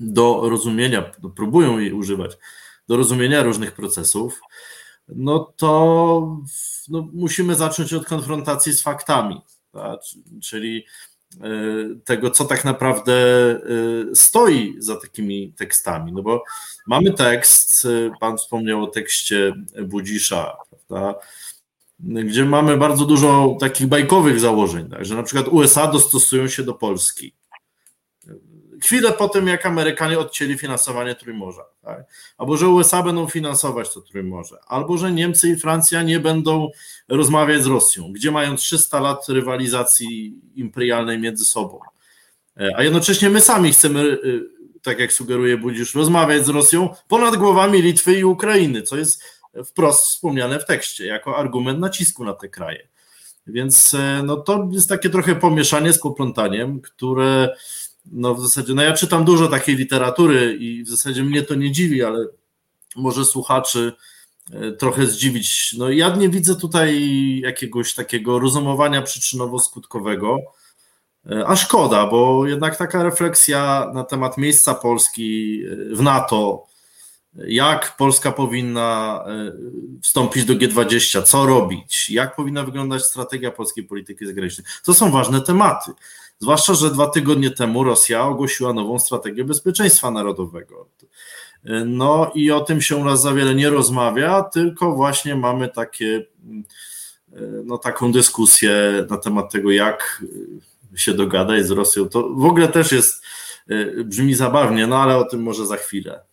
do 0.00 0.40
rozumienia, 0.50 1.10
no 1.22 1.30
próbują 1.30 1.78
jej 1.78 1.92
używać 1.92 2.38
do 2.88 2.96
rozumienia 2.96 3.42
różnych 3.42 3.72
procesów, 3.72 4.40
no 5.08 5.52
to 5.56 6.38
no, 6.88 7.08
musimy 7.12 7.54
zacząć 7.54 7.94
od 7.94 8.06
konfrontacji 8.06 8.72
z 8.72 8.82
faktami, 8.82 9.40
tak? 9.72 10.00
czyli 10.42 10.84
e, 11.40 11.50
tego, 12.04 12.30
co 12.30 12.44
tak 12.44 12.64
naprawdę 12.64 13.12
e, 13.12 13.58
stoi 14.14 14.74
za 14.78 14.96
takimi 14.96 15.52
tekstami. 15.52 16.12
No 16.12 16.22
bo 16.22 16.44
mamy 16.86 17.12
tekst, 17.12 17.84
e, 17.84 18.10
pan 18.20 18.38
wspomniał 18.38 18.84
o 18.84 18.86
tekście 18.86 19.52
Budzisza, 19.84 20.56
prawda? 20.88 21.20
Gdzie 22.00 22.44
mamy 22.44 22.76
bardzo 22.76 23.04
dużo 23.04 23.56
takich 23.60 23.86
bajkowych 23.86 24.40
założeń, 24.40 24.90
tak, 24.90 25.04
że 25.04 25.14
na 25.14 25.22
przykład 25.22 25.48
USA 25.48 25.86
dostosują 25.86 26.48
się 26.48 26.62
do 26.62 26.74
Polski. 26.74 27.34
Chwilę 28.82 29.12
po 29.12 29.28
tym, 29.28 29.46
jak 29.46 29.66
Amerykanie 29.66 30.18
odcięli 30.18 30.58
finansowanie 30.58 31.14
Trójmorza, 31.14 31.64
tak? 31.82 32.04
albo 32.38 32.56
że 32.56 32.68
USA 32.68 33.02
będą 33.02 33.28
finansować 33.28 33.94
to 33.94 34.00
Trójmorze, 34.00 34.58
albo 34.66 34.98
że 34.98 35.12
Niemcy 35.12 35.48
i 35.48 35.56
Francja 35.56 36.02
nie 36.02 36.20
będą 36.20 36.70
rozmawiać 37.08 37.62
z 37.62 37.66
Rosją, 37.66 38.12
gdzie 38.12 38.30
mają 38.30 38.56
300 38.56 39.00
lat 39.00 39.28
rywalizacji 39.28 40.40
imperialnej 40.54 41.18
między 41.18 41.44
sobą. 41.44 41.78
A 42.76 42.82
jednocześnie 42.82 43.30
my 43.30 43.40
sami 43.40 43.72
chcemy, 43.72 44.00
y, 44.00 44.40
tak 44.82 44.98
jak 44.98 45.12
sugeruje 45.12 45.56
Budzisz, 45.56 45.94
rozmawiać 45.94 46.46
z 46.46 46.48
Rosją 46.48 46.94
ponad 47.08 47.36
głowami 47.36 47.82
Litwy 47.82 48.14
i 48.14 48.24
Ukrainy, 48.24 48.82
co 48.82 48.96
jest 48.96 49.37
wprost 49.64 50.04
wspomniane 50.04 50.60
w 50.60 50.66
tekście, 50.66 51.06
jako 51.06 51.36
argument 51.36 51.80
nacisku 51.80 52.24
na 52.24 52.32
te 52.32 52.48
kraje. 52.48 52.88
Więc 53.46 53.94
e, 53.94 54.22
no, 54.24 54.36
to 54.36 54.68
jest 54.72 54.88
takie 54.88 55.10
trochę 55.10 55.36
pomieszanie 55.36 55.92
z 55.92 56.00
poplątaniem, 56.00 56.80
które 56.80 57.56
no, 58.12 58.34
w 58.34 58.42
zasadzie, 58.42 58.74
no 58.74 58.82
ja 58.82 58.92
czytam 58.92 59.24
dużo 59.24 59.48
takiej 59.48 59.76
literatury 59.76 60.56
i 60.60 60.84
w 60.84 60.88
zasadzie 60.88 61.24
mnie 61.24 61.42
to 61.42 61.54
nie 61.54 61.72
dziwi, 61.72 62.04
ale 62.04 62.26
może 62.96 63.24
słuchaczy 63.24 63.92
e, 64.52 64.72
trochę 64.72 65.06
zdziwić. 65.06 65.74
No 65.78 65.90
ja 65.90 66.16
nie 66.16 66.28
widzę 66.28 66.56
tutaj 66.56 67.10
jakiegoś 67.42 67.94
takiego 67.94 68.38
rozumowania 68.38 69.02
przyczynowo-skutkowego, 69.02 70.36
e, 71.30 71.46
a 71.46 71.56
szkoda, 71.56 72.06
bo 72.06 72.46
jednak 72.46 72.76
taka 72.76 73.02
refleksja 73.02 73.90
na 73.94 74.04
temat 74.04 74.38
miejsca 74.38 74.74
Polski 74.74 75.62
w 75.92 76.02
NATO, 76.02 76.67
jak 77.46 77.96
Polska 77.96 78.32
powinna 78.32 79.24
e, 79.26 79.52
wstąpić 80.02 80.44
do 80.44 80.54
G20, 80.54 81.22
co 81.22 81.46
robić, 81.46 82.10
jak 82.10 82.36
powinna 82.36 82.64
wyglądać 82.64 83.04
strategia 83.04 83.50
polskiej 83.50 83.84
polityki 83.84 84.26
zagranicznej. 84.26 84.66
To 84.84 84.94
są 84.94 85.10
ważne 85.10 85.40
tematy. 85.40 85.92
Zwłaszcza, 86.38 86.74
że 86.74 86.90
dwa 86.90 87.06
tygodnie 87.06 87.50
temu 87.50 87.84
Rosja 87.84 88.22
ogłosiła 88.24 88.72
nową 88.72 88.98
strategię 88.98 89.44
bezpieczeństwa 89.44 90.10
narodowego. 90.10 90.88
E, 91.64 91.84
no 91.84 92.30
i 92.34 92.50
o 92.50 92.60
tym 92.60 92.80
się 92.80 92.96
u 92.96 93.04
nas 93.04 93.22
za 93.22 93.32
wiele 93.32 93.54
nie 93.54 93.70
rozmawia, 93.70 94.42
tylko 94.42 94.92
właśnie 94.92 95.36
mamy 95.36 95.68
takie, 95.68 96.26
e, 97.32 97.40
no, 97.64 97.78
taką 97.78 98.12
dyskusję 98.12 99.06
na 99.10 99.16
temat 99.16 99.52
tego, 99.52 99.70
jak 99.70 100.24
się 100.94 101.14
dogadać 101.14 101.66
z 101.66 101.70
Rosją. 101.70 102.08
To 102.08 102.28
w 102.28 102.44
ogóle 102.44 102.68
też 102.68 102.92
jest, 102.92 103.22
brzmi 104.04 104.34
zabawnie, 104.34 104.86
no 104.86 105.02
ale 105.02 105.16
o 105.16 105.24
tym 105.24 105.42
może 105.42 105.66
za 105.66 105.76
chwilę. 105.76 106.27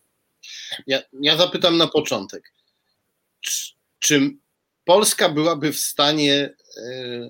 Ja, 0.88 1.02
ja 1.14 1.38
zapytam 1.38 1.78
na 1.78 1.88
początek. 1.88 2.54
Czy, 3.42 3.74
czy 4.00 4.32
Polska 4.86 5.30
byłaby 5.30 5.74
w 5.74 5.80
stanie 5.80 6.56
e, 6.78 7.30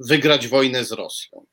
wygrać 0.00 0.48
wojnę 0.48 0.84
z 0.84 0.92
Rosją? 0.92 1.46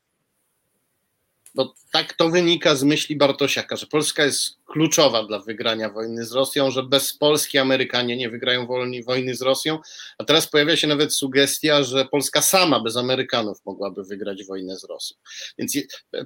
bo 1.55 1.73
tak 1.91 2.13
to 2.13 2.29
wynika 2.29 2.75
z 2.75 2.83
myśli 2.83 3.15
Bartosiaka, 3.15 3.75
że 3.75 3.87
Polska 3.87 4.25
jest 4.25 4.57
kluczowa 4.65 5.23
dla 5.23 5.39
wygrania 5.39 5.89
wojny 5.89 6.25
z 6.25 6.31
Rosją, 6.31 6.71
że 6.71 6.83
bez 6.83 7.17
Polski 7.17 7.57
Amerykanie 7.57 8.17
nie 8.17 8.29
wygrają 8.29 8.67
wojny 9.05 9.35
z 9.35 9.41
Rosją, 9.41 9.79
a 10.17 10.23
teraz 10.23 10.47
pojawia 10.47 10.77
się 10.77 10.87
nawet 10.87 11.15
sugestia, 11.15 11.83
że 11.83 12.05
Polska 12.05 12.41
sama 12.41 12.79
bez 12.79 12.97
Amerykanów 12.97 13.65
mogłaby 13.65 14.03
wygrać 14.03 14.45
wojnę 14.45 14.77
z 14.77 14.83
Rosją. 14.83 15.17
Więc 15.57 15.77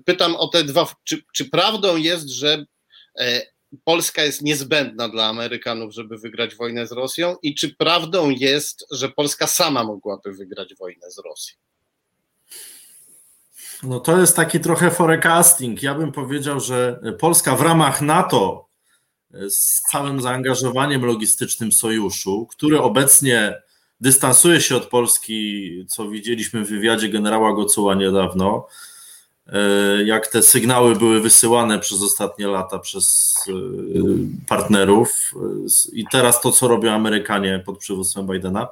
pytam 0.05 0.36
o 0.36 0.47
te 0.47 0.64
dwa, 0.64 0.88
czy, 1.03 1.24
czy 1.34 1.49
prawdą 1.49 1.97
jest, 1.97 2.30
że 2.30 2.66
e, 3.20 3.41
Polska 3.84 4.24
jest 4.24 4.41
niezbędna 4.41 5.09
dla 5.09 5.26
Amerykanów, 5.26 5.93
żeby 5.93 6.17
wygrać 6.17 6.55
wojnę 6.55 6.88
z 6.88 6.91
Rosją 6.91 7.36
i 7.41 7.55
czy 7.55 7.76
prawdą 7.76 8.30
jest, 8.30 8.86
że 8.91 9.09
Polska 9.09 9.47
sama 9.47 9.84
mogłaby 9.84 10.34
wygrać 10.34 10.76
wojnę 10.76 11.11
z 11.11 11.17
Rosją? 11.17 11.57
No 13.84 13.99
to 13.99 14.20
jest 14.20 14.36
taki 14.36 14.59
trochę 14.59 14.91
forecasting. 14.91 15.84
Ja 15.84 15.95
bym 15.95 16.11
powiedział, 16.11 16.59
że 16.59 16.99
Polska 17.20 17.55
w 17.55 17.61
ramach 17.61 18.01
NATO 18.01 18.70
z 19.49 19.82
całym 19.91 20.22
zaangażowaniem 20.22 21.05
logistycznym 21.05 21.72
sojuszu, 21.72 22.47
który 22.51 22.82
obecnie 22.82 23.61
dystansuje 24.01 24.61
się 24.61 24.76
od 24.76 24.86
Polski, 24.86 25.70
co 25.89 26.09
widzieliśmy 26.09 26.65
w 26.65 26.70
wywiadzie 26.70 27.09
generała 27.09 27.53
Gocuła 27.53 27.95
niedawno, 27.95 28.67
jak 30.06 30.28
te 30.28 30.43
sygnały 30.43 30.95
były 30.95 31.22
wysyłane 31.22 31.80
przez 31.80 32.02
ostatnie 32.02 32.47
lata 32.47 32.80
przez 32.80 33.36
e, 33.47 33.52
partnerów 34.47 35.34
i 35.93 36.06
teraz 36.12 36.41
to, 36.41 36.52
co 36.52 36.68
robią 36.68 36.91
Amerykanie 36.91 37.64
pod 37.66 37.78
przywództwem 37.78 38.28
Bidena, 38.28 38.68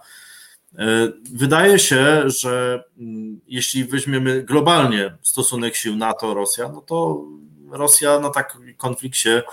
E, 0.77 1.11
wydaje 1.33 1.79
się, 1.79 2.23
że 2.25 2.83
mm, 2.97 3.39
jeśli 3.47 3.85
weźmiemy 3.85 4.43
globalnie 4.43 5.17
stosunek 5.21 5.75
sił 5.75 5.95
NATO-Rosja, 5.95 6.69
no 6.69 6.81
to 6.81 7.23
Rosja 7.71 8.19
na 8.19 8.29
taki 8.29 8.57
konflikt 8.77 9.17
się 9.17 9.43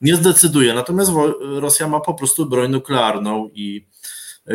nie 0.00 0.16
zdecyduje. 0.16 0.74
Natomiast 0.74 1.12
Rosja 1.40 1.88
ma 1.88 2.00
po 2.00 2.14
prostu 2.14 2.46
broń 2.46 2.70
nuklearną 2.70 3.50
i 3.54 3.86
e, 3.86 3.91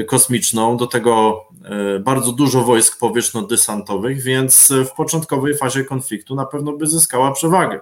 kosmiczną, 0.08 0.78
do 0.78 0.88
tego 0.88 1.44
e, 1.64 2.00
bardzo 2.00 2.32
dużo 2.32 2.64
wojsk 2.64 3.00
powietrzno-desantowych, 3.00 4.22
więc 4.22 4.74
w 4.86 4.92
początkowej 4.92 5.58
fazie 5.58 5.84
konfliktu 5.84 6.36
na 6.36 6.46
pewno 6.46 6.74
by 6.74 6.88
zyskała 6.88 7.32
przewagę. 7.32 7.80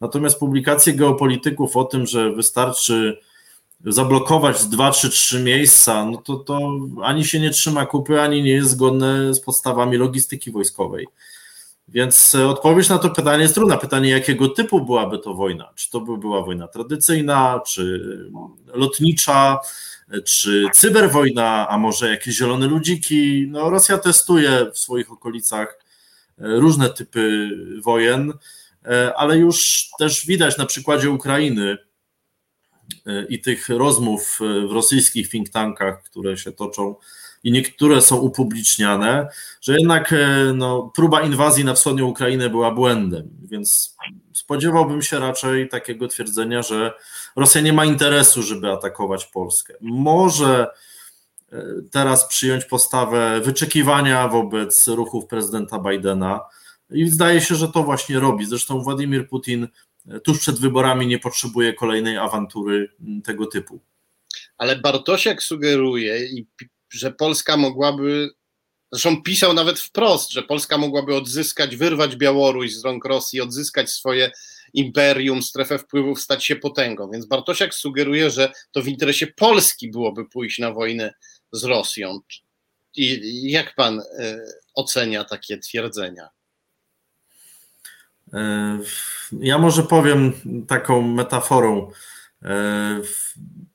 Natomiast 0.00 0.38
publikacje 0.38 0.92
geopolityków 0.92 1.76
o 1.76 1.84
tym, 1.84 2.06
że 2.06 2.32
wystarczy 2.32 3.20
zablokować 3.84 4.66
dwa 4.66 4.90
czy 4.90 5.10
trzy 5.10 5.42
miejsca, 5.42 6.04
no 6.04 6.16
to, 6.16 6.36
to 6.36 6.70
ani 7.02 7.24
się 7.24 7.40
nie 7.40 7.50
trzyma 7.50 7.86
kupy, 7.86 8.20
ani 8.20 8.42
nie 8.42 8.52
jest 8.52 8.70
zgodne 8.70 9.34
z 9.34 9.40
podstawami 9.40 9.96
logistyki 9.96 10.50
wojskowej. 10.50 11.06
Więc 11.88 12.34
e, 12.34 12.48
odpowiedź 12.48 12.88
na 12.88 12.98
to 12.98 13.10
pytanie 13.10 13.42
jest 13.42 13.54
trudna. 13.54 13.76
Pytanie, 13.76 14.10
jakiego 14.10 14.48
typu 14.48 14.84
byłaby 14.84 15.18
to 15.18 15.34
wojna? 15.34 15.72
Czy 15.74 15.90
to 15.90 16.00
by 16.00 16.18
była 16.18 16.42
wojna 16.42 16.68
tradycyjna, 16.68 17.60
czy 17.66 18.00
lotnicza, 18.66 19.58
czy 20.24 20.66
cyberwojna, 20.72 21.68
a 21.68 21.78
może 21.78 22.10
jakieś 22.10 22.36
zielone 22.36 22.66
ludziki? 22.66 23.46
No, 23.48 23.70
Rosja 23.70 23.98
testuje 23.98 24.70
w 24.74 24.78
swoich 24.78 25.12
okolicach 25.12 25.78
e, 26.38 26.56
różne 26.56 26.90
typy 26.90 27.50
wojen, 27.82 28.32
e, 28.84 29.14
ale 29.16 29.38
już 29.38 29.88
też 29.98 30.26
widać 30.26 30.58
na 30.58 30.66
przykładzie 30.66 31.10
Ukrainy, 31.10 31.78
E, 33.06 33.24
i 33.28 33.40
tych 33.40 33.68
rozmów 33.68 34.38
e, 34.40 34.66
w 34.66 34.72
rosyjskich 34.72 35.30
think 35.30 35.48
tankach, 35.48 36.02
które 36.02 36.36
się 36.36 36.52
toczą 36.52 36.94
i 37.44 37.52
niektóre 37.52 38.02
są 38.02 38.16
upubliczniane, 38.16 39.28
że 39.60 39.72
jednak 39.72 40.12
e, 40.12 40.52
no, 40.54 40.92
próba 40.94 41.22
inwazji 41.22 41.64
na 41.64 41.74
wschodnią 41.74 42.06
Ukrainę 42.06 42.50
była 42.50 42.70
błędem, 42.70 43.28
więc 43.42 43.96
spodziewałbym 44.32 45.02
się 45.02 45.18
raczej 45.18 45.68
takiego 45.68 46.08
twierdzenia, 46.08 46.62
że 46.62 46.92
Rosja 47.36 47.60
nie 47.60 47.72
ma 47.72 47.84
interesu, 47.84 48.42
żeby 48.42 48.70
atakować 48.70 49.26
Polskę. 49.26 49.74
Może 49.80 50.66
teraz 51.90 52.28
przyjąć 52.28 52.64
postawę 52.64 53.40
wyczekiwania 53.40 54.28
wobec 54.28 54.88
ruchów 54.88 55.26
prezydenta 55.26 55.78
Bidena 55.78 56.40
i 56.90 57.08
zdaje 57.08 57.40
się, 57.40 57.54
że 57.54 57.68
to 57.68 57.82
właśnie 57.82 58.20
robi. 58.20 58.46
Zresztą 58.46 58.80
Władimir 58.80 59.28
Putin 59.28 59.68
tuż 60.24 60.38
przed 60.38 60.60
wyborami 60.60 61.06
nie 61.06 61.18
potrzebuje 61.18 61.72
kolejnej 61.72 62.18
awantury 62.18 62.88
tego 63.24 63.46
typu. 63.46 63.80
Ale 64.58 64.76
Bartosiak 64.76 65.42
sugeruje, 65.42 66.28
że 66.94 67.12
Polska 67.12 67.56
mogłaby, 67.56 68.30
zresztą 68.92 69.22
pisał 69.22 69.52
nawet 69.52 69.80
wprost, 69.80 70.30
że 70.30 70.42
Polska 70.42 70.78
mogłaby 70.78 71.14
odzyskać, 71.14 71.76
wyrwać 71.76 72.16
Białoruś 72.16 72.72
z 72.72 72.84
rąk 72.84 73.04
Rosji, 73.04 73.40
odzyskać 73.40 73.90
swoje 73.90 74.30
imperium, 74.74 75.42
strefę 75.42 75.78
wpływów, 75.78 76.20
stać 76.20 76.44
się 76.44 76.56
potęgą. 76.56 77.10
Więc 77.10 77.26
Bartosiak 77.26 77.74
sugeruje, 77.74 78.30
że 78.30 78.52
to 78.72 78.82
w 78.82 78.88
interesie 78.88 79.26
Polski 79.26 79.90
byłoby 79.90 80.28
pójść 80.28 80.58
na 80.58 80.72
wojnę 80.72 81.14
z 81.52 81.64
Rosją. 81.64 82.20
I 82.96 83.50
jak 83.50 83.74
pan 83.74 84.00
y, 84.00 84.04
ocenia 84.74 85.24
takie 85.24 85.58
twierdzenia? 85.58 86.28
E, 88.32 88.78
ja 89.32 89.58
może 89.58 89.82
powiem 89.82 90.32
taką 90.68 91.02
metaforą. 91.02 91.90
E, 92.42 93.00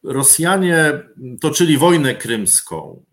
Rosjanie 0.04 1.00
toczyli 1.42 1.78
wojnę 1.78 2.16
krymską. 2.16 3.04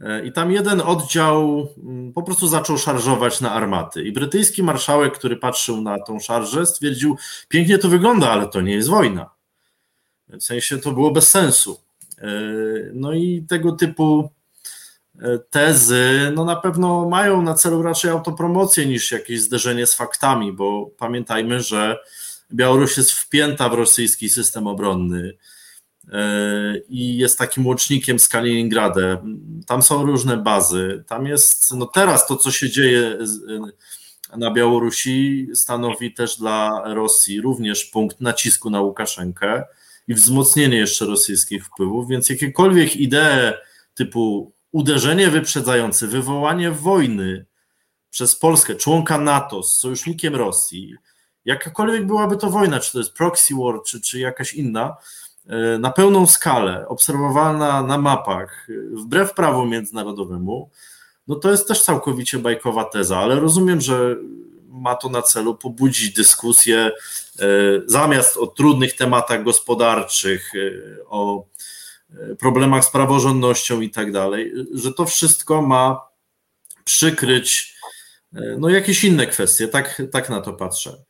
E, 0.00 0.26
I 0.26 0.32
tam 0.32 0.52
jeden 0.52 0.80
oddział 0.80 1.68
mm, 1.78 2.12
po 2.12 2.22
prostu 2.22 2.48
zaczął 2.48 2.78
szarżować 2.78 3.40
na 3.40 3.52
armaty. 3.52 4.02
I 4.02 4.12
brytyjski 4.12 4.62
marszałek, 4.62 5.18
który 5.18 5.36
patrzył 5.36 5.80
na 5.80 5.98
tą 5.98 6.20
szarżę, 6.20 6.66
stwierdził: 6.66 7.16
Pięknie 7.48 7.78
to 7.78 7.88
wygląda, 7.88 8.30
ale 8.30 8.48
to 8.48 8.60
nie 8.60 8.72
jest 8.72 8.88
wojna. 8.88 9.30
W 10.28 10.42
sensie 10.42 10.78
to 10.78 10.92
było 10.92 11.10
bez 11.10 11.28
sensu. 11.28 11.80
No 12.92 13.12
i 13.12 13.44
tego 13.48 13.72
typu 13.72 14.30
tezy 15.50 16.32
no 16.34 16.44
na 16.44 16.56
pewno 16.56 17.08
mają 17.08 17.42
na 17.42 17.54
celu 17.54 17.82
raczej 17.82 18.10
autopromocję 18.10 18.86
niż 18.86 19.10
jakieś 19.12 19.40
zderzenie 19.40 19.86
z 19.86 19.94
faktami, 19.94 20.52
bo 20.52 20.90
pamiętajmy, 20.98 21.60
że 21.60 21.98
Białoruś 22.52 22.96
jest 22.96 23.12
wpięta 23.12 23.68
w 23.68 23.74
rosyjski 23.74 24.28
system 24.28 24.66
obronny 24.66 25.28
e, 25.28 25.34
i 26.88 27.16
jest 27.16 27.38
takim 27.38 27.66
łącznikiem 27.66 28.18
z 28.18 28.28
Kaliningradem. 28.28 29.40
Tam 29.66 29.82
są 29.82 30.06
różne 30.06 30.36
bazy. 30.36 31.04
Tam 31.06 31.26
jest, 31.26 31.74
no 31.74 31.86
teraz 31.86 32.26
to, 32.26 32.36
co 32.36 32.50
się 32.50 32.70
dzieje 32.70 33.18
na 34.36 34.50
Białorusi, 34.50 35.48
stanowi 35.54 36.14
też 36.14 36.36
dla 36.36 36.82
Rosji 36.94 37.40
również 37.40 37.84
punkt 37.84 38.20
nacisku 38.20 38.70
na 38.70 38.80
Łukaszenkę 38.80 39.64
i 40.08 40.14
wzmocnienie 40.14 40.76
jeszcze 40.76 41.06
rosyjskich 41.06 41.66
wpływów, 41.66 42.08
więc 42.08 42.30
jakiekolwiek 42.30 42.96
idee 42.96 43.52
typu 43.94 44.52
uderzenie 44.72 45.30
wyprzedzające, 45.30 46.06
wywołanie 46.06 46.70
wojny 46.70 47.46
przez 48.10 48.36
Polskę, 48.36 48.74
członka 48.74 49.18
NATO 49.18 49.62
z 49.62 49.78
sojusznikiem 49.78 50.34
Rosji, 50.34 50.94
jakakolwiek 51.44 52.06
byłaby 52.06 52.36
to 52.36 52.50
wojna, 52.50 52.80
czy 52.80 52.92
to 52.92 52.98
jest 52.98 53.12
proxy 53.12 53.54
war, 53.54 53.74
czy, 53.86 54.00
czy 54.00 54.18
jakaś 54.18 54.54
inna, 54.54 54.96
na 55.78 55.90
pełną 55.90 56.26
skalę, 56.26 56.88
obserwowana 56.88 57.82
na 57.82 57.98
mapach, 57.98 58.66
wbrew 58.92 59.34
prawu 59.34 59.66
międzynarodowemu, 59.66 60.70
no 61.28 61.34
to 61.34 61.50
jest 61.50 61.68
też 61.68 61.82
całkowicie 61.82 62.38
bajkowa 62.38 62.84
teza, 62.84 63.18
ale 63.18 63.40
rozumiem, 63.40 63.80
że 63.80 64.16
ma 64.68 64.94
to 64.94 65.08
na 65.08 65.22
celu 65.22 65.54
pobudzić 65.54 66.12
dyskusję 66.12 66.78
e, 67.38 67.46
zamiast 67.86 68.36
o 68.36 68.46
trudnych 68.46 68.96
tematach 68.96 69.44
gospodarczych, 69.44 70.52
e, 70.54 71.04
o 71.06 71.44
problemach 72.38 72.84
z 72.84 72.90
praworządnością 72.90 73.80
i 73.80 73.90
tak 73.90 74.12
dalej, 74.12 74.52
że 74.74 74.92
to 74.92 75.04
wszystko 75.04 75.62
ma 75.62 76.08
przykryć 76.84 77.76
no, 78.58 78.68
jakieś 78.68 79.04
inne 79.04 79.26
kwestie. 79.26 79.68
Tak, 79.68 80.02
tak 80.12 80.30
na 80.30 80.40
to 80.40 80.52
patrzę. 80.52 81.04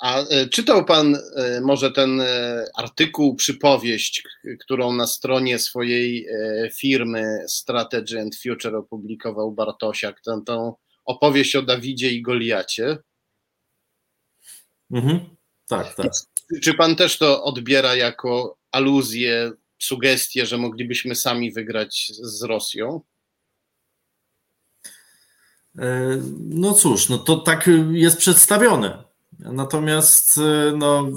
A 0.00 0.18
e, 0.18 0.48
czytał 0.48 0.84
Pan 0.84 1.16
e, 1.36 1.60
może 1.60 1.92
ten 1.92 2.20
e, 2.20 2.64
artykuł, 2.74 3.36
przypowieść, 3.36 4.22
którą 4.60 4.92
na 4.92 5.06
stronie 5.06 5.58
swojej 5.58 6.26
firmy 6.78 7.44
Strategy 7.48 8.20
and 8.20 8.36
Future 8.36 8.76
opublikował 8.76 9.52
Bartosiak, 9.52 10.20
tę, 10.20 10.42
tą 10.46 10.74
opowieść 11.04 11.56
o 11.56 11.62
Dawidzie 11.62 12.10
i 12.10 12.22
Goliacie? 12.22 12.98
Mhm. 14.90 15.20
Tak, 15.68 15.94
tak. 15.94 16.12
Czy 16.62 16.74
Pan 16.74 16.96
też 16.96 17.18
to 17.18 17.44
odbiera 17.44 17.96
jako 17.96 18.58
aluzję, 18.72 19.52
sugestię, 19.78 20.46
że 20.46 20.58
moglibyśmy 20.58 21.14
sami 21.14 21.52
wygrać 21.52 22.12
z 22.22 22.42
Rosją? 22.42 23.00
No 26.38 26.72
cóż, 26.72 27.08
no 27.08 27.18
to 27.18 27.36
tak 27.36 27.70
jest 27.92 28.18
przedstawione. 28.18 29.09
Natomiast 29.44 30.38
e, 30.38 30.72
no, 30.76 31.08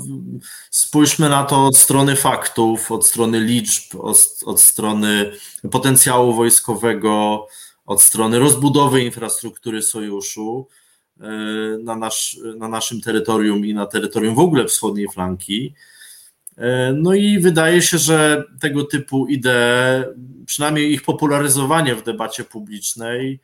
spójrzmy 0.70 1.30
na 1.30 1.44
to 1.44 1.66
od 1.66 1.78
strony 1.78 2.16
faktów, 2.16 2.92
od 2.92 3.08
strony 3.08 3.40
liczb, 3.40 3.96
od, 4.00 4.40
od 4.46 4.62
strony 4.62 5.32
potencjału 5.72 6.34
wojskowego, 6.34 7.48
od 7.86 8.02
strony 8.02 8.40
rozbudowy 8.40 9.04
infrastruktury 9.04 9.82
sojuszu. 9.82 10.68
na, 11.84 11.96
nasz, 11.96 12.38
na 12.56 12.68
naszym 12.68 13.02
terytorium 13.02 13.66
i 13.66 13.74
na 13.74 13.86
terytorium 13.86 14.36
w 14.36 14.40
ogóle 14.40 14.66
wschodniej 14.66 15.08
flanki. 15.14 15.74
No 16.96 17.14
i 17.14 17.40
wydaje 17.40 17.82
się, 17.82 17.98
że 17.98 18.44
tego 18.60 18.84
typu 18.84 19.28
idee, 19.28 20.04
przynajmniej 20.46 20.92
ich 20.92 21.04
popularyzowanie 21.04 21.96
w 21.96 22.04
debacie 22.04 22.44
publicznej, 22.44 23.40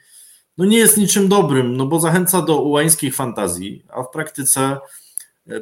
no 0.59 0.65
nie 0.65 0.77
jest 0.77 0.97
niczym 0.97 1.27
dobrym, 1.27 1.77
no 1.77 1.85
bo 1.85 1.99
zachęca 1.99 2.41
do 2.41 2.61
ułańskich 2.61 3.15
fantazji, 3.15 3.85
a 3.89 4.03
w 4.03 4.09
praktyce 4.09 4.77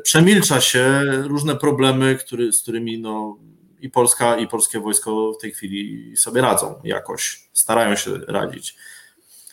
przemilcza 0.03 0.61
się 0.61 1.01
różne 1.23 1.55
problemy, 1.55 2.15
który, 2.15 2.53
z 2.53 2.61
którymi 2.61 2.99
no, 2.99 3.37
i 3.79 3.89
Polska, 3.89 4.37
i 4.37 4.47
polskie 4.47 4.79
wojsko 4.79 5.33
w 5.33 5.41
tej 5.41 5.51
chwili 5.51 6.17
sobie 6.17 6.41
radzą 6.41 6.81
jakoś, 6.83 7.49
starają 7.53 7.95
się 7.95 8.11
radzić. 8.27 8.75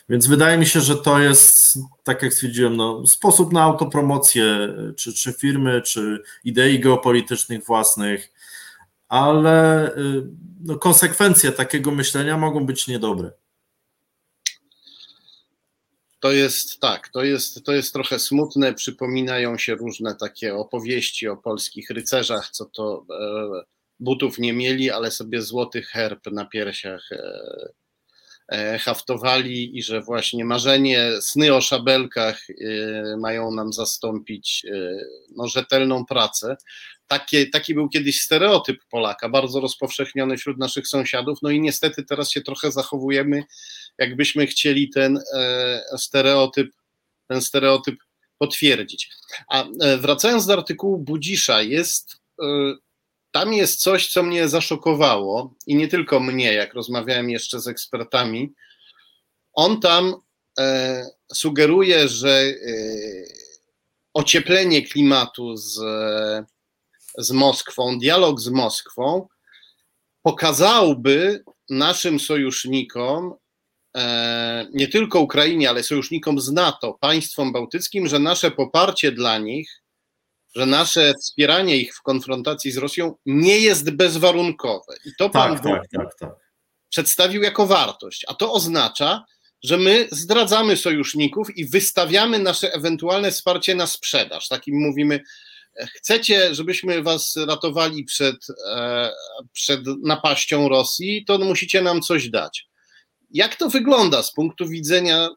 Więc 0.09 0.27
wydaje 0.27 0.57
mi 0.57 0.65
się, 0.65 0.81
że 0.81 0.95
to 0.95 1.19
jest, 1.19 1.79
tak 2.03 2.23
jak 2.23 2.33
stwierdziłem, 2.33 2.75
no, 2.75 3.07
sposób 3.07 3.53
na 3.53 3.63
autopromocję, 3.63 4.73
czy, 4.95 5.13
czy 5.13 5.33
firmy, 5.33 5.81
czy 5.81 6.23
idei 6.43 6.79
geopolitycznych 6.79 7.65
własnych, 7.65 8.33
ale 9.07 9.87
y, 9.97 10.23
no, 10.63 10.75
konsekwencje 10.75 11.51
takiego 11.51 11.91
myślenia 11.91 12.37
mogą 12.37 12.65
być 12.65 12.87
niedobre. 12.87 13.31
To 16.25 16.31
jest 16.31 16.79
tak, 16.79 17.09
to 17.09 17.23
jest, 17.23 17.63
to 17.63 17.73
jest 17.73 17.93
trochę 17.93 18.19
smutne. 18.19 18.73
Przypominają 18.73 19.57
się 19.57 19.75
różne 19.75 20.15
takie 20.15 20.55
opowieści 20.55 21.27
o 21.27 21.37
polskich 21.37 21.89
rycerzach, 21.89 22.49
co 22.49 22.65
to 22.65 23.05
e, 23.09 23.63
butów 23.99 24.39
nie 24.39 24.53
mieli, 24.53 24.91
ale 24.91 25.11
sobie 25.11 25.41
złoty 25.41 25.81
herb 25.81 26.27
na 26.31 26.45
piersiach 26.45 27.11
e, 27.11 27.29
e, 28.47 28.79
haftowali 28.79 29.77
i 29.77 29.83
że 29.83 30.01
właśnie 30.01 30.45
marzenie, 30.45 31.11
sny 31.21 31.53
o 31.53 31.61
szabelkach 31.61 32.49
e, 32.49 33.17
mają 33.17 33.51
nam 33.51 33.73
zastąpić 33.73 34.65
no, 35.35 35.47
rzetelną 35.47 36.05
pracę. 36.05 36.57
Takie, 37.07 37.47
taki 37.47 37.73
był 37.73 37.89
kiedyś 37.89 38.21
stereotyp 38.21 38.77
Polaka, 38.89 39.29
bardzo 39.29 39.59
rozpowszechniony 39.59 40.37
wśród 40.37 40.57
naszych 40.57 40.87
sąsiadów, 40.87 41.39
no 41.41 41.49
i 41.49 41.61
niestety 41.61 42.03
teraz 42.03 42.31
się 42.31 42.41
trochę 42.41 42.71
zachowujemy, 42.71 43.43
jakbyśmy 43.97 44.47
chcieli 44.47 44.89
ten 44.89 45.19
stereotyp, 45.97 46.71
ten 47.27 47.41
stereotyp 47.41 47.95
potwierdzić. 48.37 49.09
A 49.49 49.65
wracając 49.97 50.45
do 50.45 50.53
artykułu 50.53 50.97
Budzisza, 50.97 51.61
jest 51.61 52.17
tam 53.35 53.53
jest 53.53 53.81
coś, 53.81 54.07
co 54.07 54.23
mnie 54.23 54.47
zaszokowało 54.47 55.53
i 55.67 55.75
nie 55.75 55.87
tylko 55.87 56.19
mnie, 56.19 56.53
jak 56.53 56.73
rozmawiałem 56.73 57.29
jeszcze 57.29 57.59
z 57.59 57.67
ekspertami. 57.67 58.53
On 59.53 59.79
tam 59.79 60.15
e, 60.59 61.05
sugeruje, 61.33 62.07
że 62.07 62.29
e, 62.29 62.53
ocieplenie 64.13 64.87
klimatu 64.87 65.57
z, 65.57 65.79
z 67.17 67.31
Moskwą, 67.31 67.99
dialog 67.99 68.39
z 68.39 68.49
Moskwą 68.49 69.27
pokazałby 70.21 71.43
naszym 71.69 72.19
sojusznikom, 72.19 73.33
e, 73.95 74.67
nie 74.73 74.87
tylko 74.87 75.19
Ukrainie, 75.19 75.69
ale 75.69 75.83
sojusznikom 75.83 76.39
z 76.39 76.51
NATO, 76.51 76.97
państwom 77.01 77.53
bałtyckim, 77.53 78.07
że 78.07 78.19
nasze 78.19 78.51
poparcie 78.51 79.11
dla 79.11 79.37
nich 79.37 79.85
że 80.55 80.65
nasze 80.65 81.13
wspieranie 81.21 81.77
ich 81.77 81.95
w 81.95 82.01
konfrontacji 82.01 82.71
z 82.71 82.77
Rosją 82.77 83.15
nie 83.25 83.59
jest 83.59 83.91
bezwarunkowe. 83.91 84.93
I 85.05 85.09
to 85.17 85.29
pan 85.29 85.53
tak, 85.53 85.63
tak, 85.63 85.81
tak, 85.93 86.15
tak. 86.19 86.35
przedstawił 86.89 87.43
jako 87.43 87.67
wartość. 87.67 88.25
A 88.27 88.33
to 88.33 88.53
oznacza, 88.53 89.25
że 89.63 89.77
my 89.77 90.07
zdradzamy 90.11 90.77
sojuszników 90.77 91.57
i 91.57 91.65
wystawiamy 91.65 92.39
nasze 92.39 92.73
ewentualne 92.73 93.31
wsparcie 93.31 93.75
na 93.75 93.87
sprzedaż. 93.87 94.47
Takim 94.47 94.81
mówimy, 94.81 95.19
chcecie, 95.95 96.55
żebyśmy 96.55 97.03
was 97.03 97.35
ratowali 97.47 98.03
przed, 98.03 98.35
e, 98.67 99.11
przed 99.53 99.81
napaścią 100.03 100.69
Rosji, 100.69 101.25
to 101.25 101.37
musicie 101.37 101.81
nam 101.81 102.01
coś 102.01 102.29
dać. 102.29 102.67
Jak 103.31 103.55
to 103.55 103.69
wygląda 103.69 104.23
z 104.23 104.33
punktu 104.33 104.67
widzenia 104.67 105.29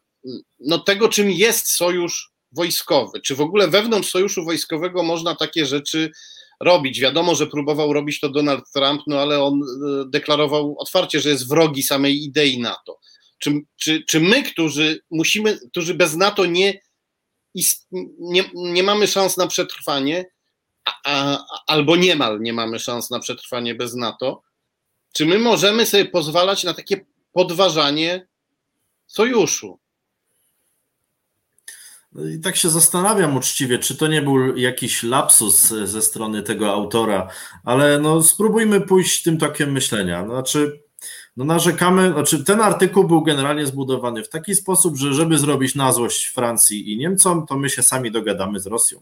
no, 0.60 0.78
tego, 0.78 1.08
czym 1.08 1.30
jest 1.30 1.68
sojusz 1.68 2.32
wojskowy. 2.52 3.20
Czy 3.20 3.34
w 3.34 3.40
ogóle 3.40 3.68
wewnątrz 3.68 4.10
sojuszu 4.10 4.44
wojskowego 4.44 5.02
można 5.02 5.34
takie 5.34 5.66
rzeczy 5.66 6.10
robić? 6.60 7.00
Wiadomo, 7.00 7.34
że 7.34 7.46
próbował 7.46 7.92
robić 7.92 8.20
to 8.20 8.28
Donald 8.28 8.64
Trump, 8.74 9.02
no 9.06 9.20
ale 9.20 9.42
on 9.42 9.62
e, 9.62 10.04
deklarował 10.10 10.76
otwarcie, 10.78 11.20
że 11.20 11.28
jest 11.28 11.48
wrogi 11.48 11.82
samej 11.82 12.24
idei 12.24 12.60
NATO. 12.60 12.98
Czy, 13.38 13.52
czy, 13.76 14.04
czy 14.08 14.20
my, 14.20 14.42
którzy 14.42 15.00
musimy, 15.10 15.58
którzy 15.70 15.94
bez 15.94 16.16
NATO 16.16 16.46
nie, 16.46 16.80
nie, 18.18 18.44
nie 18.54 18.82
mamy 18.82 19.06
szans 19.06 19.36
na 19.36 19.46
przetrwanie, 19.46 20.24
a, 20.84 20.92
a, 21.04 21.44
albo 21.66 21.96
niemal 21.96 22.40
nie 22.40 22.52
mamy 22.52 22.78
szans 22.78 23.10
na 23.10 23.20
przetrwanie 23.20 23.74
bez 23.74 23.94
NATO, 23.94 24.42
czy 25.12 25.26
my 25.26 25.38
możemy 25.38 25.86
sobie 25.86 26.04
pozwalać 26.04 26.64
na 26.64 26.74
takie 26.74 27.06
podważanie 27.32 28.26
sojuszu? 29.06 29.78
No 32.12 32.28
I 32.28 32.40
tak 32.40 32.56
się 32.56 32.70
zastanawiam 32.70 33.36
uczciwie, 33.36 33.78
czy 33.78 33.96
to 33.96 34.06
nie 34.06 34.22
był 34.22 34.56
jakiś 34.56 35.02
lapsus 35.02 35.68
ze 35.68 36.02
strony 36.02 36.42
tego 36.42 36.72
autora, 36.72 37.28
ale 37.64 37.98
no 37.98 38.22
spróbujmy 38.22 38.80
pójść 38.80 39.22
tym 39.22 39.38
tokiem 39.38 39.72
myślenia. 39.72 40.24
Znaczy, 40.24 40.82
no 41.38 41.44
narzekamy, 41.44 42.12
znaczy 42.12 42.44
ten 42.44 42.60
artykuł 42.60 43.04
był 43.04 43.22
generalnie 43.22 43.66
zbudowany 43.66 44.24
w 44.24 44.28
taki 44.28 44.54
sposób, 44.54 44.96
że 44.96 45.14
żeby 45.14 45.38
zrobić 45.38 45.74
na 45.74 45.92
złość 45.92 46.26
Francji 46.26 46.92
i 46.92 46.98
Niemcom, 46.98 47.46
to 47.46 47.58
my 47.58 47.70
się 47.70 47.82
sami 47.82 48.10
dogadamy 48.10 48.60
z 48.60 48.66
Rosją. 48.66 49.00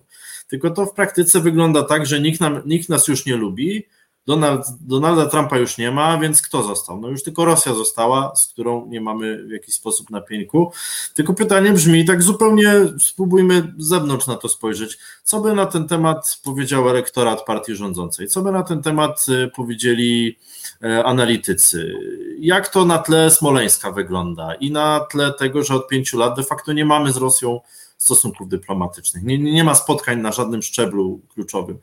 Tylko 0.49 0.71
to 0.71 0.87
w 0.87 0.93
praktyce 0.93 1.41
wygląda 1.41 1.83
tak, 1.83 2.07
że 2.07 2.21
nikt, 2.21 2.41
nam, 2.41 2.63
nikt 2.67 2.89
nas 2.89 3.09
już 3.09 3.27
nie 3.27 3.37
lubi, 3.37 3.87
Donald, 4.27 4.66
Donalda 4.81 5.27
Trumpa 5.27 5.59
już 5.59 5.78
nie 5.78 5.90
ma, 5.90 6.19
więc 6.19 6.43
kto 6.43 6.62
został? 6.62 7.01
No 7.01 7.09
już 7.09 7.23
tylko 7.23 7.44
Rosja 7.44 7.74
została, 7.74 8.36
z 8.36 8.47
którą 8.47 8.86
nie 8.86 9.01
mamy 9.01 9.47
w 9.47 9.51
jakiś 9.51 9.74
sposób 9.74 10.11
na 10.11 10.20
pieńku. 10.20 10.73
Tylko 11.15 11.35
pytanie 11.35 11.73
brzmi, 11.73 12.05
tak 12.05 12.23
zupełnie 12.23 12.73
spróbujmy 13.01 13.73
z 13.78 13.89
zewnątrz 13.89 14.27
na 14.27 14.36
to 14.36 14.48
spojrzeć. 14.48 14.98
Co 15.24 15.40
by 15.40 15.53
na 15.53 15.66
ten 15.66 15.89
temat 15.89 16.40
powiedział 16.44 16.89
elektorat 16.89 17.44
partii 17.44 17.74
rządzącej? 17.74 18.28
Co 18.28 18.43
by 18.43 18.53
na 18.53 18.62
ten 18.62 18.82
temat 18.82 19.27
y, 19.28 19.51
powiedzieli 19.57 20.39
e, 20.82 21.05
analitycy? 21.05 21.94
Jak 22.39 22.69
to 22.69 22.85
na 22.85 22.98
tle 22.98 23.31
Smoleńska 23.31 23.93
wygląda 23.93 24.55
i 24.55 24.70
na 24.70 25.01
tle 25.01 25.32
tego, 25.32 25.62
że 25.62 25.74
od 25.74 25.89
pięciu 25.89 26.19
lat 26.19 26.36
de 26.36 26.43
facto 26.43 26.73
nie 26.73 26.85
mamy 26.85 27.12
z 27.12 27.16
Rosją 27.16 27.61
stosunków 27.97 28.48
dyplomatycznych. 28.48 29.23
Nie, 29.24 29.39
nie 29.39 29.64
ma 29.64 29.74
spotkań 29.74 30.20
na 30.20 30.32
żadnym 30.32 30.62
szczeblu 30.62 31.20
kluczowym. 31.35 31.78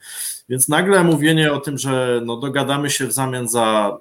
Więc 0.49 0.67
nagle 0.67 1.03
mówienie 1.03 1.53
o 1.53 1.59
tym, 1.59 1.77
że 1.77 2.21
no 2.25 2.37
dogadamy 2.37 2.89
się 2.89 3.07
w 3.07 3.13
zamian 3.13 3.49
za 3.49 3.97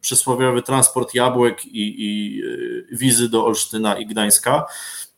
przysłowiowy 0.00 0.62
transport 0.62 1.14
jabłek 1.14 1.66
i, 1.66 1.94
i 1.98 2.42
y, 2.44 2.86
wizy 2.92 3.28
do 3.28 3.46
Olsztyna 3.46 3.98
i 3.98 4.06
Gdańska, 4.06 4.66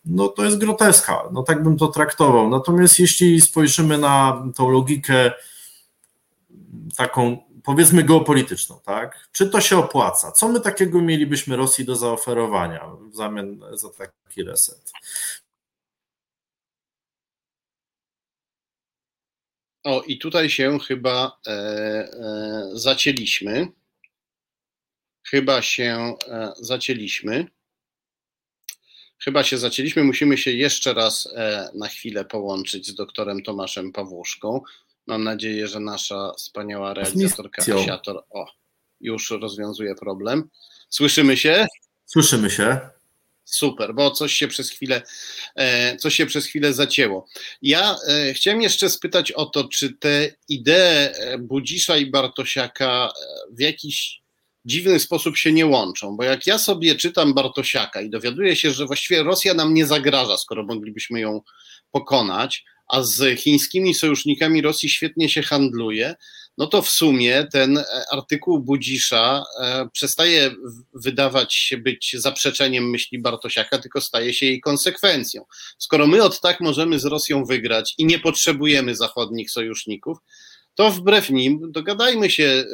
no 0.05 0.28
to 0.28 0.44
jest 0.44 0.59
groteska. 0.59 1.22
No 1.32 1.43
tak 1.43 1.62
bym 1.62 1.76
to 1.76 1.89
traktował. 1.89 2.51
Natomiast 2.51 2.98
jeśli 2.98 3.40
spojrzymy 3.40 3.98
na 3.98 4.43
tą 4.55 4.70
logikę 4.70 5.32
taką 6.97 7.36
powiedzmy 7.62 8.02
geopolityczną, 8.02 8.80
tak? 8.84 9.28
Czy 9.32 9.51
to 9.51 9.60
się 9.60 9.78
opłaca? 9.78 10.32
Co 10.32 10.48
my 10.48 10.60
takiego 10.60 11.01
mielibyśmy 11.01 11.56
Rosji 11.56 11.84
do 11.84 11.97
zaoferowania 11.97 12.86
w 13.10 13.14
zamian 13.14 13.60
za 13.72 13.89
taki 13.89 14.43
reset? 14.44 14.93
O, 19.84 20.02
i 20.02 20.18
tutaj 20.18 20.50
się 20.50 20.78
chyba 20.78 21.38
e, 21.46 21.50
e, 21.50 22.70
zacięliśmy. 22.72 23.68
Chyba 25.26 25.62
się 25.62 26.14
e, 26.28 26.52
zacięliśmy. 26.60 27.46
Chyba 29.18 29.44
się 29.44 29.59
zacięliśmy. 29.59 30.04
Musimy 30.04 30.38
się 30.38 30.50
jeszcze 30.50 30.94
raz 30.94 31.28
e, 31.36 31.70
na 31.74 31.88
chwilę 31.88 32.24
połączyć 32.24 32.86
z 32.86 32.94
doktorem 32.94 33.42
Tomaszem 33.42 33.92
Pawłuszką. 33.92 34.60
Mam 35.06 35.24
nadzieję, 35.24 35.68
że 35.68 35.80
nasza 35.80 36.32
wspaniała 36.38 36.94
realizatorka 36.94 37.62
Asiator 37.74 38.24
o, 38.30 38.46
już 39.00 39.30
rozwiązuje 39.30 39.94
problem. 39.94 40.48
Słyszymy 40.88 41.36
się? 41.36 41.66
Słyszymy 42.06 42.50
się. 42.50 42.80
Super, 43.44 43.94
bo 43.94 44.10
coś 44.10 44.32
się 44.35 44.48
przez 44.48 44.70
chwilę, 44.70 45.02
e, 45.56 45.97
coś 45.97 46.14
się 46.14 46.27
przez 46.27 46.47
chwilę 46.47 46.73
zacięło. 46.73 47.27
Ja 47.62 47.97
e, 48.09 48.35
chciałem 48.35 48.62
jeszcze 48.62 48.90
spytać 48.90 49.32
o 49.32 49.47
to, 49.47 49.69
czy 49.69 49.93
te 49.93 50.35
idee 50.48 50.73
e, 50.73 51.39
Budzisza 51.39 51.97
i 51.97 52.10
Bartosiaka 52.10 53.12
w 53.51 53.60
jakiś 53.60 54.23
dziwny 54.64 55.01
sposób 55.01 55.36
się 55.36 55.52
nie 55.52 55.66
łączą, 55.66 56.16
bo 56.16 56.24
jak 56.24 56.47
ja 56.47 56.59
sobie 56.59 56.94
czytam 56.94 57.35
Bartosiaka 57.35 58.01
i 58.01 58.10
dowiaduję 58.10 58.56
się, 58.56 58.70
że 58.70 58.86
właściwie 58.86 59.23
Rosja 59.23 59.55
nam 59.55 59.74
nie 59.74 59.86
zagraża, 59.86 60.36
skoro 60.36 60.62
moglibyśmy 60.62 61.20
ją 61.20 61.40
pokonać, 61.90 62.64
a 62.93 63.02
z 63.02 63.40
chińskimi 63.40 63.94
sojusznikami 63.94 64.62
Rosji 64.62 64.89
świetnie 64.89 65.28
się 65.28 65.43
handluje, 65.43 66.14
no 66.59 66.66
to 66.66 66.82
w 66.82 66.90
sumie 66.90 67.47
ten 67.52 67.78
e, 67.78 67.85
artykuł 68.10 68.60
Budzisza 68.60 69.44
e, 69.60 69.89
przestaje 69.93 70.51
wydawać 70.94 71.55
się 71.55 71.78
być 71.78 72.16
zaprzeczeniem 72.19 72.90
myśli 72.90 73.19
Bartosiaka, 73.19 73.78
tylko 73.78 74.01
staje 74.01 74.35
się 74.35 74.47
jej 74.47 74.60
konsekwencją. 74.60 75.44
Skoro 75.78 76.06
my 76.06 76.23
od 76.23 76.40
tak 76.40 76.60
możemy 76.60 76.98
z 76.98 77.05
Rosją 77.05 77.44
wygrać 77.44 77.94
i 77.98 78.06
nie 78.06 78.19
potrzebujemy 78.19 78.97
zachodnich 78.97 79.51
sojuszników, 79.51 80.19
to 80.74 80.90
wbrew 80.90 81.31
nim 81.31 81.73
dogadajmy 81.73 82.31
się 82.31 82.44
e, 82.44 82.64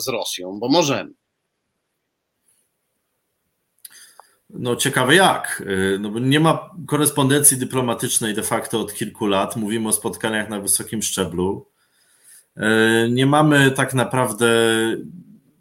z 0.00 0.08
Rosją, 0.08 0.58
bo 0.60 0.68
możemy. 0.68 1.21
No 4.52 4.76
ciekawe 4.76 5.14
jak. 5.14 5.62
No 5.98 6.10
bo 6.10 6.18
nie 6.18 6.40
ma 6.40 6.70
korespondencji 6.86 7.56
dyplomatycznej 7.56 8.34
de 8.34 8.42
facto 8.42 8.80
od 8.80 8.94
kilku 8.94 9.26
lat. 9.26 9.56
Mówimy 9.56 9.88
o 9.88 9.92
spotkaniach 9.92 10.48
na 10.48 10.60
wysokim 10.60 11.02
szczeblu. 11.02 11.66
E, 12.56 13.08
nie 13.10 13.26
mamy 13.26 13.70
tak 13.70 13.94
naprawdę 13.94 14.46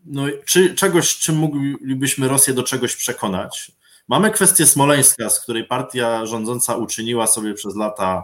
no, 0.05 0.23
czy, 0.45 0.75
czegoś, 0.75 1.17
czym 1.17 1.35
moglibyśmy 1.35 2.27
Rosję 2.27 2.53
do 2.53 2.63
czegoś 2.63 2.95
przekonać. 2.95 3.71
Mamy 4.07 4.31
kwestię 4.31 4.65
Smoleńska, 4.65 5.29
z 5.29 5.39
której 5.39 5.65
partia 5.65 6.25
rządząca 6.25 6.75
uczyniła 6.75 7.27
sobie 7.27 7.53
przez 7.53 7.75
lata 7.75 8.23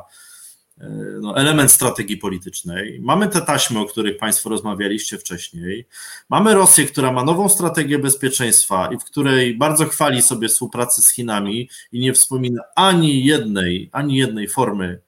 no, 1.21 1.37
element 1.37 1.71
strategii 1.71 2.17
politycznej. 2.17 2.99
Mamy 3.01 3.27
te 3.27 3.41
taśmy, 3.41 3.79
o 3.79 3.85
których 3.85 4.17
Państwo 4.17 4.49
rozmawialiście 4.49 5.17
wcześniej. 5.17 5.87
Mamy 6.29 6.53
Rosję, 6.53 6.85
która 6.85 7.11
ma 7.11 7.23
nową 7.23 7.49
strategię 7.49 7.99
bezpieczeństwa 7.99 8.89
i 8.93 8.97
w 8.97 9.03
której 9.03 9.57
bardzo 9.57 9.85
chwali 9.85 10.21
sobie 10.21 10.47
współpracę 10.47 11.01
z 11.01 11.13
Chinami 11.13 11.69
i 11.91 11.99
nie 11.99 12.13
wspomina 12.13 12.61
ani 12.75 13.25
jednej, 13.25 13.89
ani 13.91 14.15
jednej 14.15 14.47
formy 14.47 15.01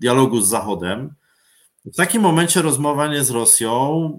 dialogu 0.00 0.40
z 0.40 0.48
Zachodem. 0.48 1.14
W 1.84 1.96
takim 1.96 2.22
momencie 2.22 2.62
rozmowanie 2.62 3.24
z 3.24 3.30
Rosją 3.30 4.10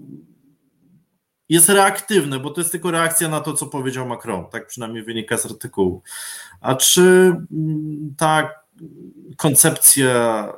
jest 1.48 1.68
reaktywne, 1.68 2.40
bo 2.40 2.50
to 2.50 2.60
jest 2.60 2.72
tylko 2.72 2.90
reakcja 2.90 3.28
na 3.28 3.40
to, 3.40 3.52
co 3.52 3.66
powiedział 3.66 4.06
Macron. 4.06 4.44
Tak 4.50 4.66
przynajmniej 4.66 5.02
wynika 5.02 5.38
z 5.38 5.46
artykułu. 5.46 6.02
A 6.60 6.74
czy 6.74 7.00
mm, 7.52 8.14
ta 8.78 8.84
koncepcja, 9.36 10.48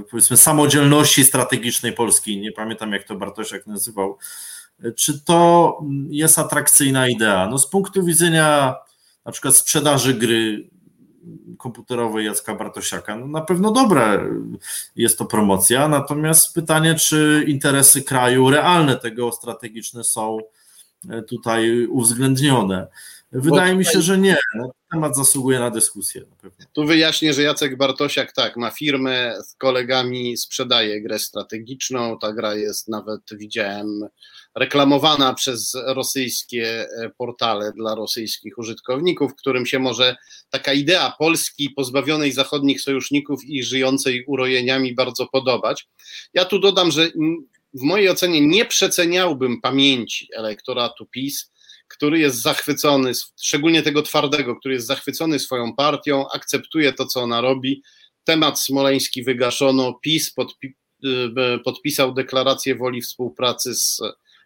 y, 0.00 0.04
powiedzmy, 0.10 0.36
samodzielności 0.36 1.24
strategicznej 1.24 1.92
Polski, 1.92 2.40
nie 2.40 2.52
pamiętam 2.52 2.92
jak 2.92 3.04
to 3.04 3.16
Bartosiak 3.16 3.66
nazywał, 3.66 4.18
czy 4.96 5.20
to 5.24 5.78
jest 6.10 6.38
atrakcyjna 6.38 7.08
idea? 7.08 7.48
No 7.50 7.58
z 7.58 7.70
punktu 7.70 8.04
widzenia 8.04 8.74
na 9.24 9.32
przykład 9.32 9.56
sprzedaży 9.56 10.14
gry 10.14 10.70
komputerowej 11.58 12.26
Jacka 12.26 12.54
Bartosiaka. 12.54 13.16
No 13.16 13.26
na 13.26 13.40
pewno 13.40 13.72
dobra 13.72 14.20
jest 14.96 15.18
to 15.18 15.24
promocja, 15.24 15.88
natomiast 15.88 16.54
pytanie, 16.54 16.94
czy 16.94 17.44
interesy 17.48 18.02
kraju 18.02 18.50
realne 18.50 18.96
tego 18.96 19.32
strategiczne 19.32 20.04
są 20.04 20.38
e, 21.10 21.22
tutaj 21.22 21.86
uwzględnione. 21.86 22.86
Wydaje 23.32 23.74
mi 23.74 23.84
się, 23.84 24.02
że 24.02 24.18
nie. 24.18 24.36
Temat 24.92 25.16
zasługuje 25.16 25.58
na 25.58 25.70
dyskusję. 25.70 26.24
Na 26.42 26.50
tu 26.72 26.86
wyjaśnię, 26.86 27.32
że 27.32 27.42
Jacek 27.42 27.76
Bartosiak 27.76 28.32
tak, 28.32 28.56
ma 28.56 28.70
firmę, 28.70 29.34
z 29.46 29.54
kolegami 29.54 30.36
sprzedaje 30.36 31.02
grę 31.02 31.18
strategiczną. 31.18 32.18
Ta 32.18 32.32
gra 32.32 32.54
jest 32.54 32.88
nawet, 32.88 33.20
widziałem, 33.32 34.08
reklamowana 34.54 35.34
przez 35.34 35.76
rosyjskie 35.86 36.86
e, 36.98 37.10
portale 37.18 37.72
dla 37.72 37.94
rosyjskich 37.94 38.58
użytkowników, 38.58 39.34
którym 39.34 39.66
się 39.66 39.78
może 39.78 40.16
taka 40.50 40.72
idea 40.72 41.14
Polski 41.18 41.70
pozbawionej 41.70 42.32
zachodnich 42.32 42.80
sojuszników 42.80 43.44
i 43.44 43.62
żyjącej 43.62 44.24
urojeniami 44.26 44.94
bardzo 44.94 45.26
podobać. 45.26 45.88
Ja 46.34 46.44
tu 46.44 46.58
dodam, 46.58 46.90
że 46.90 47.10
w 47.74 47.82
mojej 47.82 48.08
ocenie 48.08 48.46
nie 48.46 48.64
przeceniałbym 48.64 49.60
pamięci 49.60 50.28
elektoratu 50.36 51.06
PiS, 51.06 51.50
który 51.88 52.18
jest 52.18 52.42
zachwycony, 52.42 53.12
szczególnie 53.40 53.82
tego 53.82 54.02
twardego, 54.02 54.56
który 54.56 54.74
jest 54.74 54.86
zachwycony 54.86 55.38
swoją 55.38 55.74
partią, 55.74 56.28
akceptuje 56.28 56.92
to, 56.92 57.06
co 57.06 57.20
ona 57.20 57.40
robi. 57.40 57.82
Temat 58.24 58.60
smoleński 58.60 59.22
wygaszono, 59.24 59.98
PiS 60.02 60.32
podpi 60.32 60.74
e, 61.04 61.58
podpisał 61.64 62.14
deklarację 62.14 62.74
woli 62.74 63.02
współpracy 63.02 63.74
z 63.74 64.00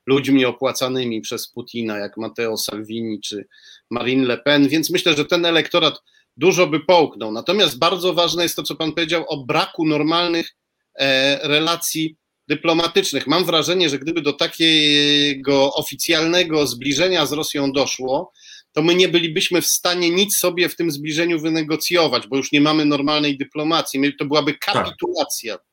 ludźmi 0.06 0.44
opłacanymi 0.44 1.20
przez 1.20 1.48
Putina, 1.48 1.98
jak 1.98 2.16
Matteo 2.16 2.56
Salvini 2.56 3.20
czy 3.20 3.46
Marine 3.90 4.26
Le 4.26 4.38
Pen, 4.38 4.68
więc 4.68 4.90
myślę, 4.90 5.14
że 5.14 5.24
ten 5.24 5.46
elektorat 5.46 5.94
dużo 6.36 6.66
by 6.66 6.80
połknął. 6.80 7.32
Natomiast 7.32 7.78
bardzo 7.78 8.14
ważne 8.14 8.42
jest 8.42 8.56
to, 8.56 8.62
co 8.62 8.76
pan 8.76 8.92
powiedział 8.92 9.24
o 9.28 9.44
braku 9.44 9.86
normalnych 9.86 10.56
e, 10.94 11.48
relacji 11.48 12.16
dyplomatycznych. 12.52 13.26
Mam 13.26 13.44
wrażenie, 13.44 13.88
że 13.88 13.98
gdyby 13.98 14.22
do 14.22 14.32
takiego 14.32 15.74
oficjalnego 15.74 16.66
zbliżenia 16.66 17.26
z 17.26 17.32
Rosją 17.32 17.72
doszło, 17.72 18.32
to 18.72 18.82
my 18.82 18.94
nie 18.94 19.08
bylibyśmy 19.08 19.62
w 19.62 19.66
stanie 19.66 20.10
nic 20.10 20.38
sobie 20.38 20.68
w 20.68 20.76
tym 20.76 20.90
zbliżeniu 20.90 21.40
wynegocjować, 21.40 22.26
bo 22.26 22.36
już 22.36 22.52
nie 22.52 22.60
mamy 22.60 22.84
normalnej 22.84 23.38
dyplomacji. 23.38 24.16
To 24.18 24.24
byłaby 24.24 24.52
tak. 24.52 24.74
kapitulacja. 24.74 25.58
Tak. 25.58 25.66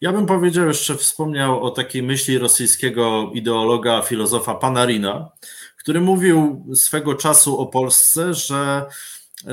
Ja 0.00 0.12
bym 0.12 0.26
powiedział 0.26 0.68
jeszcze, 0.68 0.96
wspomniał 0.96 1.62
o 1.62 1.70
takiej 1.70 2.02
myśli 2.02 2.38
rosyjskiego 2.38 3.30
ideologa, 3.34 4.02
filozofa 4.02 4.54
Panarina, 4.54 5.28
który 5.76 6.00
mówił 6.00 6.66
swego 6.74 7.14
czasu 7.14 7.58
o 7.58 7.66
Polsce, 7.66 8.34
że 8.34 8.86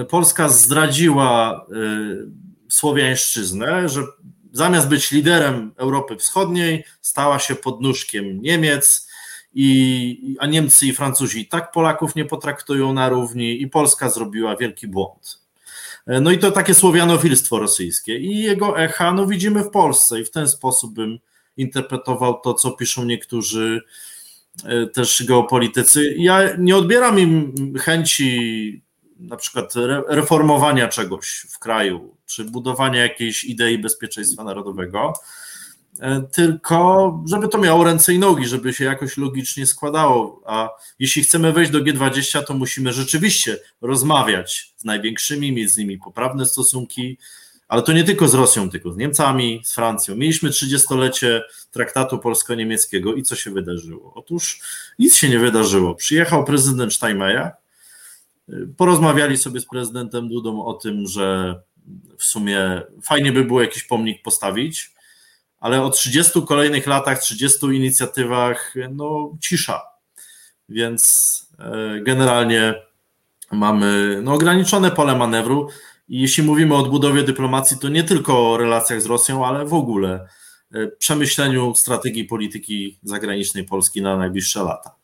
Polska 0.09 0.49
zdradziła 0.49 1.65
y, 1.71 2.73
słowiańszczyznę, 2.73 3.89
że 3.89 4.03
zamiast 4.57 4.87
być 4.87 5.11
liderem 5.11 5.71
Europy 5.77 6.15
Wschodniej, 6.15 6.83
stała 7.01 7.39
się 7.39 7.55
podnóżkiem 7.55 8.41
Niemiec, 8.41 9.07
i, 9.59 10.35
a 10.39 10.45
Niemcy 10.45 10.87
i 10.87 10.93
Francuzi 10.93 11.47
tak 11.47 11.71
Polaków 11.71 12.15
nie 12.15 12.25
potraktują 12.25 12.93
na 12.93 13.09
równi, 13.09 13.61
i 13.61 13.67
Polska 13.67 14.09
zrobiła 14.09 14.55
wielki 14.55 14.87
błąd. 14.87 15.41
E, 16.07 16.21
no 16.21 16.31
i 16.31 16.37
to 16.37 16.51
takie 16.51 16.73
słowianofilstwo 16.73 17.59
rosyjskie. 17.59 18.17
I 18.17 18.39
jego 18.39 18.79
echa 18.79 19.13
no 19.13 19.27
widzimy 19.27 19.63
w 19.63 19.69
Polsce 19.69 20.19
i 20.19 20.25
w 20.25 20.31
ten 20.31 20.47
sposób 20.47 20.93
bym 20.93 21.19
interpretował 21.57 22.39
to, 22.39 22.53
co 22.53 22.71
piszą 22.71 23.05
niektórzy 23.05 23.81
e, 24.63 24.87
też 24.87 25.23
geopolitycy. 25.27 26.15
Ja 26.17 26.55
nie 26.57 26.77
odbieram 26.77 27.19
im 27.19 27.53
chęci 27.79 28.81
na 29.19 29.35
przykład 29.35 29.73
reformowania 30.07 30.87
czegoś 30.87 31.45
w 31.49 31.59
kraju, 31.59 32.16
czy 32.27 32.45
budowania 32.45 33.01
jakiejś 33.01 33.43
idei 33.43 33.77
bezpieczeństwa 33.77 34.43
narodowego, 34.43 35.13
e, 35.99 36.21
tylko 36.31 37.23
żeby 37.29 37.47
to 37.47 37.57
miało 37.57 37.83
ręce 37.83 38.13
i 38.13 38.19
nogi, 38.19 38.47
żeby 38.47 38.73
się 38.73 38.85
jakoś 38.85 39.17
logicznie 39.17 39.65
składało. 39.65 40.41
A 40.45 40.69
jeśli 40.99 41.23
chcemy 41.23 41.53
wejść 41.53 41.71
do 41.71 41.79
G20, 41.79 42.43
to 42.43 42.53
musimy 42.53 42.93
rzeczywiście 42.93 43.57
rozmawiać 43.81 44.73
z 44.77 44.85
największymi, 44.85 45.51
mieć 45.51 45.73
z 45.73 45.77
nimi 45.77 45.97
poprawne 45.97 46.45
stosunki, 46.45 47.17
ale 47.67 47.81
to 47.81 47.93
nie 47.93 48.03
tylko 48.03 48.27
z 48.27 48.33
Rosją, 48.33 48.69
tylko 48.69 48.91
z 48.91 48.97
Niemcami, 48.97 49.61
z 49.63 49.73
Francją. 49.73 50.15
Mieliśmy 50.15 50.49
30-lecie 50.49 51.41
traktatu 51.71 52.19
polsko-niemieckiego 52.19 53.13
i 53.13 53.23
co 53.23 53.35
się 53.35 53.51
wydarzyło? 53.51 54.13
Otóż 54.15 54.61
nic 54.99 55.15
się 55.15 55.29
nie 55.29 55.39
wydarzyło. 55.39 55.95
Przyjechał 55.95 56.45
prezydent 56.45 56.93
Steinmeier, 56.93 57.51
porozmawiali 58.77 59.37
sobie 59.37 59.59
z 59.59 59.65
prezydentem 59.65 60.29
Dudą 60.29 60.65
o 60.65 60.73
tym, 60.73 61.07
że 61.07 61.55
w 62.17 62.23
sumie 62.23 62.81
fajnie 63.03 63.31
by 63.31 63.43
było 63.43 63.61
jakiś 63.61 63.83
pomnik 63.83 64.21
postawić, 64.23 64.91
ale 65.59 65.83
o 65.83 65.89
30 65.89 66.41
kolejnych 66.47 66.87
latach, 66.87 67.19
30 67.19 67.65
inicjatywach, 67.65 68.73
no 68.91 69.37
cisza. 69.41 69.81
Więc 70.69 71.11
e, 71.59 71.99
generalnie 72.01 72.73
mamy 73.51 74.19
no, 74.23 74.33
ograniczone 74.33 74.91
pole 74.91 75.15
manewru. 75.15 75.69
I 76.09 76.21
jeśli 76.21 76.43
mówimy 76.43 76.75
o 76.75 76.77
odbudowie 76.77 77.23
dyplomacji, 77.23 77.77
to 77.77 77.89
nie 77.89 78.03
tylko 78.03 78.51
o 78.51 78.57
relacjach 78.57 79.01
z 79.01 79.05
Rosją, 79.05 79.45
ale 79.45 79.65
w 79.65 79.73
ogóle 79.73 80.27
e, 80.73 80.87
przemyśleniu 80.87 81.75
strategii 81.75 82.23
polityki 82.23 82.99
zagranicznej 83.03 83.63
Polski 83.63 84.01
na 84.01 84.17
najbliższe 84.17 84.63
lata. 84.63 84.96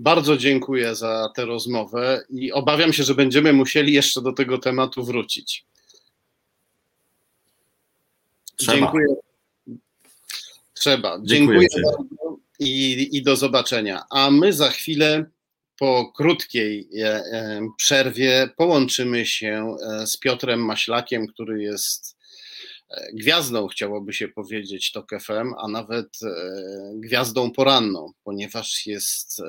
Bardzo 0.00 0.36
dziękuję 0.36 0.94
za 0.94 1.32
tę 1.34 1.44
rozmowę 1.44 2.24
i 2.30 2.52
obawiam 2.52 2.92
się, 2.92 3.02
że 3.02 3.14
będziemy 3.14 3.52
musieli 3.52 3.92
jeszcze 3.92 4.22
do 4.22 4.32
tego 4.32 4.58
tematu 4.58 5.04
wrócić. 5.04 5.64
Trzeba. 8.56 8.78
Dziękuję. 8.78 9.06
Trzeba. 10.74 11.18
Dziękuję, 11.22 11.60
dziękuję 11.60 11.68
bardzo 11.84 12.20
i, 12.60 13.08
i 13.16 13.22
do 13.22 13.36
zobaczenia. 13.36 14.04
A 14.10 14.30
my 14.30 14.52
za 14.52 14.70
chwilę 14.70 15.24
po 15.78 16.12
krótkiej 16.16 16.88
e, 16.98 17.06
e, 17.06 17.60
przerwie 17.76 18.48
połączymy 18.56 19.26
się 19.26 19.76
e, 19.82 20.06
z 20.06 20.16
Piotrem 20.16 20.64
Maślakiem, 20.64 21.26
który 21.26 21.62
jest 21.62 22.16
gwiazdą, 23.12 23.66
chciałoby 23.66 24.12
się 24.12 24.28
powiedzieć, 24.28 24.92
TOK 24.92 25.10
FM, 25.20 25.54
a 25.58 25.68
nawet 25.68 26.08
gwiazdą 26.94 27.50
poranną, 27.50 28.12
ponieważ 28.24 28.86
jest, 28.86 29.42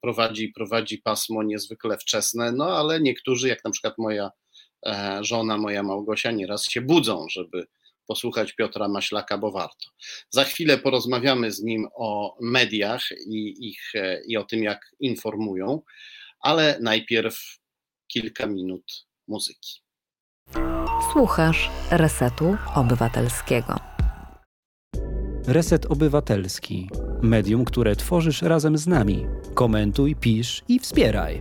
prowadzi, 0.00 0.48
prowadzi 0.48 0.98
pasmo 0.98 1.42
niezwykle 1.42 1.98
wczesne, 1.98 2.52
no 2.52 2.76
ale 2.78 3.00
niektórzy, 3.00 3.48
jak 3.48 3.64
na 3.64 3.70
przykład 3.70 3.94
moja 3.98 4.30
e, 4.86 5.18
żona 5.22 5.58
moja 5.58 5.82
Małgosia 5.82 6.30
nieraz 6.30 6.64
się 6.64 6.80
budzą, 6.80 7.26
żeby 7.30 7.66
posłuchać 8.06 8.52
Piotra 8.52 8.88
Maślaka, 8.88 9.38
bo 9.38 9.50
warto. 9.52 9.90
Za 10.30 10.44
chwilę 10.44 10.78
porozmawiamy 10.78 11.52
z 11.52 11.62
nim 11.62 11.86
o 11.94 12.36
mediach 12.40 13.02
i, 13.26 13.68
ich, 13.68 13.94
e, 13.94 14.22
i 14.26 14.36
o 14.36 14.44
tym, 14.44 14.62
jak 14.62 14.94
informują, 15.00 15.82
ale 16.40 16.78
najpierw 16.80 17.58
kilka 18.08 18.46
minut 18.46 19.06
muzyki. 19.28 19.80
Słuchasz 21.12 21.70
Resetu 21.90 22.56
Obywatelskiego. 22.74 23.74
Reset 25.46 25.86
Obywatelski. 25.86 26.88
Medium, 27.22 27.64
które 27.64 27.96
tworzysz 27.96 28.42
razem 28.42 28.78
z 28.78 28.86
nami. 28.86 29.26
Komentuj, 29.54 30.16
pisz 30.16 30.62
i 30.68 30.78
wspieraj. 30.78 31.40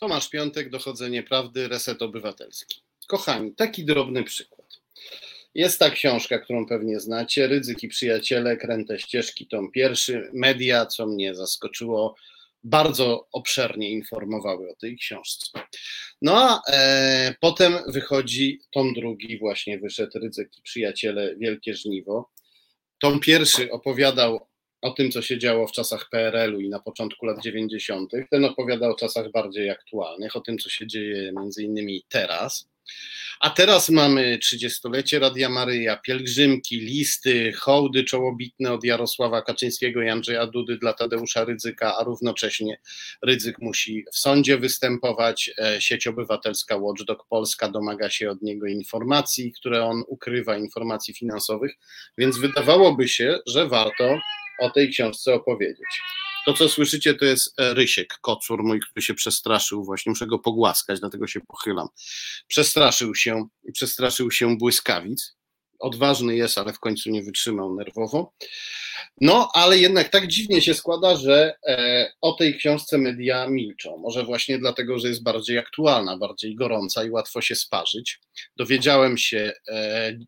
Tomasz 0.00 0.30
Piątek, 0.30 0.70
Dochodzenie 0.70 1.22
Prawdy, 1.22 1.68
Reset 1.68 2.02
Obywatelski. 2.02 2.82
Kochani, 3.06 3.54
taki 3.54 3.84
drobny 3.84 4.24
przykład. 4.24 4.80
Jest 5.54 5.78
ta 5.78 5.90
książka, 5.90 6.38
którą 6.38 6.66
pewnie 6.66 7.00
znacie, 7.00 7.46
Rydzyk 7.46 7.82
i 7.82 7.88
Przyjaciele, 7.88 8.56
Kręte 8.56 8.98
Ścieżki, 8.98 9.46
tom 9.46 9.70
pierwszy. 9.70 10.30
Media, 10.32 10.86
co 10.86 11.06
mnie 11.06 11.34
zaskoczyło, 11.34 12.14
bardzo 12.64 13.28
obszernie 13.32 13.90
informowały 13.90 14.70
o 14.70 14.76
tej 14.76 14.96
książce. 14.96 15.46
No 16.22 16.36
a 16.36 16.72
e, 16.72 17.34
potem 17.40 17.78
wychodzi 17.86 18.60
tom 18.72 18.92
drugi, 18.94 19.38
właśnie 19.38 19.78
wyszedł 19.78 20.18
Rydzyk 20.18 20.58
i 20.58 20.62
Przyjaciele, 20.62 21.36
Wielkie 21.36 21.74
Żniwo. 21.74 22.30
Tom 22.98 23.20
pierwszy 23.20 23.70
opowiadał 23.70 24.48
o 24.82 24.90
tym, 24.90 25.10
co 25.10 25.22
się 25.22 25.38
działo 25.38 25.66
w 25.66 25.72
czasach 25.72 26.08
PRL-u 26.10 26.60
i 26.60 26.68
na 26.68 26.80
początku 26.80 27.26
lat 27.26 27.42
90. 27.42 28.12
Ten 28.30 28.44
opowiada 28.44 28.88
o 28.88 28.94
czasach 28.94 29.30
bardziej 29.30 29.70
aktualnych, 29.70 30.36
o 30.36 30.40
tym, 30.40 30.58
co 30.58 30.70
się 30.70 30.86
dzieje 30.86 31.32
między 31.32 31.62
innymi 31.62 32.02
teraz. 32.08 32.73
A 33.40 33.50
teraz 33.50 33.90
mamy 33.90 34.38
30-lecie 34.38 35.18
Radia 35.18 35.48
Maryja, 35.48 35.96
pielgrzymki, 35.96 36.80
listy, 36.80 37.52
hołdy 37.52 38.04
czołobitne 38.04 38.72
od 38.72 38.84
Jarosława 38.84 39.42
Kaczyńskiego 39.42 40.02
i 40.02 40.08
Andrzeja 40.08 40.46
Dudy 40.46 40.78
dla 40.78 40.92
Tadeusza 40.92 41.44
Rydzyka, 41.44 41.96
a 41.96 42.04
równocześnie 42.04 42.80
Rydzyk 43.22 43.58
musi 43.58 44.04
w 44.12 44.18
sądzie 44.18 44.58
występować. 44.58 45.50
E, 45.58 45.80
sieć 45.80 46.06
obywatelska 46.06 46.76
Watchdog 46.76 47.26
Polska 47.28 47.68
domaga 47.68 48.10
się 48.10 48.30
od 48.30 48.42
niego 48.42 48.66
informacji, 48.66 49.52
które 49.52 49.84
on 49.84 50.02
ukrywa, 50.06 50.56
informacji 50.56 51.14
finansowych, 51.14 51.72
więc 52.18 52.38
wydawałoby 52.38 53.08
się, 53.08 53.38
że 53.46 53.68
warto 53.68 54.18
o 54.60 54.70
tej 54.70 54.90
książce 54.90 55.34
opowiedzieć. 55.34 56.00
To, 56.46 56.52
co 56.52 56.68
słyszycie, 56.68 57.14
to 57.14 57.24
jest 57.24 57.60
e, 57.60 57.74
Rysiek, 57.74 58.18
kocur 58.20 58.64
mój, 58.64 58.80
który 58.80 59.02
się 59.02 59.14
przestraszył, 59.14 59.84
właśnie 59.84 60.10
muszę 60.10 60.26
go 60.26 60.38
pogłaskać, 60.38 61.00
dlatego 61.00 61.26
się 61.26 61.40
pochylam. 61.40 61.88
Przestraszył 62.46 63.14
się, 63.14 63.48
przestraszył 63.72 64.30
się 64.30 64.56
błyskawic. 64.56 65.36
Odważny 65.78 66.36
jest, 66.36 66.58
ale 66.58 66.72
w 66.72 66.80
końcu 66.80 67.10
nie 67.10 67.22
wytrzymał 67.22 67.74
nerwowo. 67.74 68.32
No, 69.20 69.48
ale 69.54 69.78
jednak 69.78 70.08
tak 70.08 70.28
dziwnie 70.28 70.62
się 70.62 70.74
składa, 70.74 71.16
że 71.16 71.54
e, 71.66 72.12
o 72.20 72.32
tej 72.32 72.58
książce 72.58 72.98
media 72.98 73.48
milczą. 73.48 73.96
Może 73.96 74.24
właśnie 74.24 74.58
dlatego, 74.58 74.98
że 74.98 75.08
jest 75.08 75.22
bardziej 75.22 75.58
aktualna, 75.58 76.16
bardziej 76.16 76.54
gorąca 76.54 77.04
i 77.04 77.10
łatwo 77.10 77.40
się 77.40 77.54
sparzyć. 77.54 78.20
Dowiedziałem 78.56 79.18
się 79.18 79.52
e, 79.68 80.18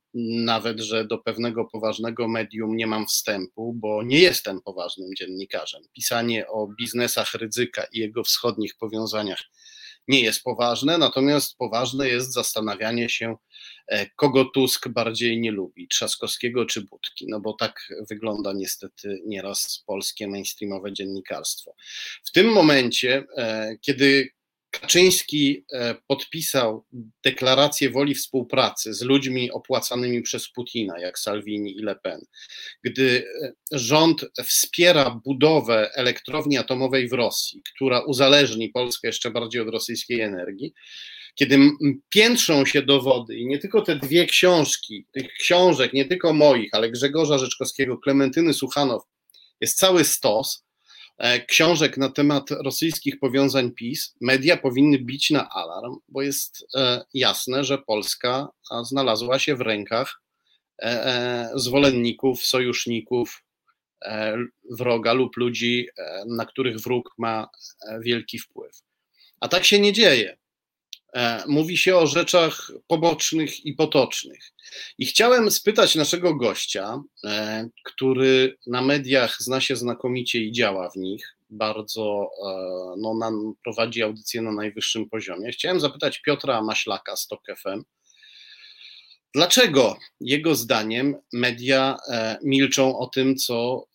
nawet, 0.45 0.81
że 0.81 1.05
do 1.05 1.19
pewnego 1.19 1.65
poważnego 1.65 2.29
medium 2.29 2.77
nie 2.77 2.87
mam 2.87 3.07
wstępu, 3.07 3.73
bo 3.75 4.03
nie 4.03 4.19
jestem 4.19 4.63
poważnym 4.63 5.15
dziennikarzem. 5.19 5.83
Pisanie 5.93 6.49
o 6.49 6.69
biznesach 6.79 7.35
ryzyka 7.35 7.87
i 7.93 7.99
jego 7.99 8.25
wschodnich 8.25 8.77
powiązaniach 8.77 9.43
nie 10.09 10.21
jest 10.21 10.43
poważne, 10.43 10.99
natomiast 10.99 11.57
poważne 11.57 12.09
jest 12.09 12.33
zastanawianie 12.33 13.09
się, 13.09 13.37
kogo 14.17 14.45
Tusk 14.45 14.89
bardziej 14.89 15.41
nie 15.41 15.51
lubi, 15.51 15.89
Trzaskowskiego 15.89 16.67
czy 16.67 16.83
Budki, 16.83 17.27
no 17.29 17.41
bo 17.41 17.53
tak 17.53 17.89
wygląda 18.11 18.53
niestety 18.53 19.23
nieraz 19.27 19.85
polskie 19.87 20.29
mainstreamowe 20.29 20.93
dziennikarstwo. 20.93 21.75
W 22.25 22.33
tym 22.33 22.47
momencie, 22.47 23.25
e, 23.37 23.77
kiedy 23.81 24.36
Kaczyński 24.81 25.65
e, 25.73 25.95
podpisał 26.07 26.85
deklarację 27.25 27.91
woli 27.91 28.15
współpracy 28.15 28.95
z 28.95 29.03
ludźmi 29.03 29.51
opłacanymi 29.51 30.23
przez 30.23 30.49
Putina, 30.49 31.01
jak 31.01 31.19
Salvini 31.19 31.77
i 31.77 31.83
Le 31.83 31.97
Pen. 31.97 32.21
Gdy 32.85 33.25
e, 33.43 33.53
rząd 33.73 34.25
wspiera 34.45 35.21
budowę 35.25 35.91
elektrowni 35.95 36.59
atomowej 36.59 37.09
w 37.09 37.13
Rosji, 37.13 37.63
która 37.75 38.01
uzależni 38.01 38.69
Polskę 38.69 39.09
jeszcze 39.09 39.31
bardziej 39.31 39.61
od 39.61 39.69
rosyjskiej 39.69 40.21
energii, 40.21 40.73
kiedy 41.35 41.59
piętrzą 42.09 42.67
się 42.67 42.83
dowody 42.83 43.37
i 43.37 43.47
nie 43.47 43.59
tylko 43.59 43.83
te 43.83 43.97
dwie 43.97 44.27
książki, 44.27 45.07
tych 45.13 45.33
książek, 45.33 45.93
nie 45.93 46.05
tylko 46.05 46.33
moich, 46.33 46.71
ale 46.73 46.91
Grzegorza 46.91 47.39
Rzeczkowskiego, 47.39 47.99
Klementyny 47.99 48.55
Suchanow, 48.55 49.03
jest 49.61 49.79
cały 49.79 50.05
stos, 50.05 50.66
książek 51.49 51.97
na 51.97 52.09
temat 52.09 52.51
rosyjskich 52.51 53.19
powiązań 53.19 53.73
PiS, 53.73 54.15
media 54.21 54.57
powinny 54.57 54.99
bić 54.99 55.31
na 55.31 55.49
alarm, 55.49 55.97
bo 56.09 56.23
jest 56.23 56.67
e, 56.75 57.05
jasne, 57.15 57.65
że 57.65 57.79
Polska 57.79 58.49
znalazła 58.85 59.39
się 59.39 59.57
w 59.57 59.61
rękach 59.61 60.23
e, 60.83 61.51
zwolenników, 61.55 62.47
sojuszników 62.47 63.43
wroga 64.71 65.13
lub 65.13 65.37
ludzi, 65.37 65.87
na 66.27 66.47
których 66.47 66.81
wróg 66.81 67.11
ma 67.19 67.49
wielki 68.01 68.39
wpływ. 68.39 68.83
A 69.41 69.49
tak 69.49 69.65
się 69.65 69.81
nie 69.81 69.93
dzieje. 69.93 70.37
E, 71.17 71.45
mówi 71.47 71.77
się 71.77 71.97
o 71.97 72.07
rzeczach 72.07 72.71
pobocznych 72.87 73.67
i 73.67 73.73
potocznych. 73.73 74.53
I 74.99 75.07
chciałem 75.07 75.51
spytać 75.51 75.95
naszego 75.95 76.35
gościa, 76.35 77.03
e, 77.25 77.69
który 77.85 78.57
na 78.67 78.83
mediach 78.83 79.37
zna 79.43 79.61
się 79.61 79.77
znakomicie 79.77 80.41
i 80.41 80.53
działa 80.53 80.91
w 80.91 80.97
nich, 80.97 81.37
bardzo 81.51 82.31
e, 82.47 82.51
no, 82.99 83.15
nam 83.15 83.55
prowadzi 83.65 84.03
audycję 84.03 84.43
na 84.43 84.53
najwyższym 84.53 85.09
poziomie. 85.09 85.53
Chciałem 85.53 85.81
zapytać 85.81 86.19
Piotra 86.19 86.63
Maślaka 86.63 87.17
z 87.17 87.27
TOK 87.27 87.43
FM, 87.59 87.83
dlaczego 89.35 89.97
jego 90.21 90.55
zdaniem 90.55 91.17
media 91.33 91.97
milczą 92.43 92.99
o 92.99 93.07
tym, 93.07 93.37
co 93.37 93.87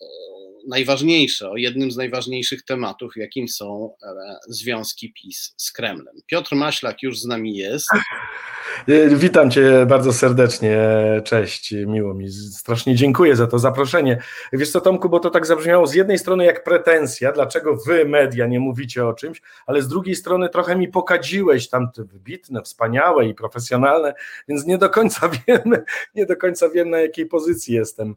najważniejsze, 0.67 1.49
o 1.49 1.57
jednym 1.57 1.91
z 1.91 1.97
najważniejszych 1.97 2.63
tematów, 2.63 3.17
jakim 3.17 3.47
są 3.47 3.95
e, 4.03 4.07
związki 4.47 5.13
PiS 5.13 5.53
z 5.57 5.71
Kremlem. 5.71 6.15
Piotr 6.25 6.55
Maślak 6.55 7.03
już 7.03 7.19
z 7.19 7.25
nami 7.25 7.55
jest. 7.55 7.89
E, 8.87 9.15
witam 9.15 9.51
Cię 9.51 9.85
bardzo 9.85 10.13
serdecznie, 10.13 10.77
cześć, 11.23 11.73
miło 11.87 12.13
mi, 12.13 12.31
strasznie 12.31 12.95
dziękuję 12.95 13.35
za 13.35 13.47
to 13.47 13.59
zaproszenie. 13.59 14.17
Wiesz 14.53 14.71
co 14.71 14.81
Tomku, 14.81 15.09
bo 15.09 15.19
to 15.19 15.29
tak 15.29 15.45
zabrzmiało 15.45 15.87
z 15.87 15.93
jednej 15.93 16.19
strony 16.19 16.45
jak 16.45 16.63
pretensja, 16.63 17.31
dlaczego 17.31 17.75
Wy 17.75 18.05
media 18.05 18.47
nie 18.47 18.59
mówicie 18.59 19.05
o 19.05 19.13
czymś, 19.13 19.41
ale 19.65 19.81
z 19.81 19.87
drugiej 19.87 20.15
strony 20.15 20.49
trochę 20.49 20.75
mi 20.75 20.87
pokadziłeś 20.87 21.69
tam 21.69 21.91
te 21.91 22.03
wybitne, 22.03 22.61
wspaniałe 22.61 23.25
i 23.25 23.33
profesjonalne, 23.33 24.13
więc 24.47 24.65
nie 24.65 24.77
do 24.77 24.89
końca 24.89 25.29
wiem, 25.47 25.77
nie 26.15 26.25
do 26.25 26.37
końca 26.37 26.69
wiem 26.69 26.89
na 26.89 26.99
jakiej 26.99 27.25
pozycji 27.25 27.75
jestem, 27.75 28.15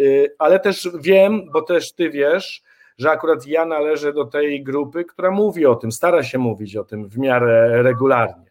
e, 0.00 0.04
ale 0.38 0.60
też 0.60 0.88
wiem, 1.00 1.50
bo 1.52 1.62
też 1.62 1.81
Ty 1.90 2.10
wiesz, 2.10 2.62
że 2.98 3.10
akurat 3.10 3.46
ja 3.46 3.64
należę 3.64 4.12
do 4.12 4.24
tej 4.24 4.64
grupy, 4.64 5.04
która 5.04 5.30
mówi 5.30 5.66
o 5.66 5.74
tym, 5.74 5.92
stara 5.92 6.22
się 6.22 6.38
mówić 6.38 6.76
o 6.76 6.84
tym 6.84 7.08
w 7.08 7.18
miarę 7.18 7.82
regularnie. 7.82 8.50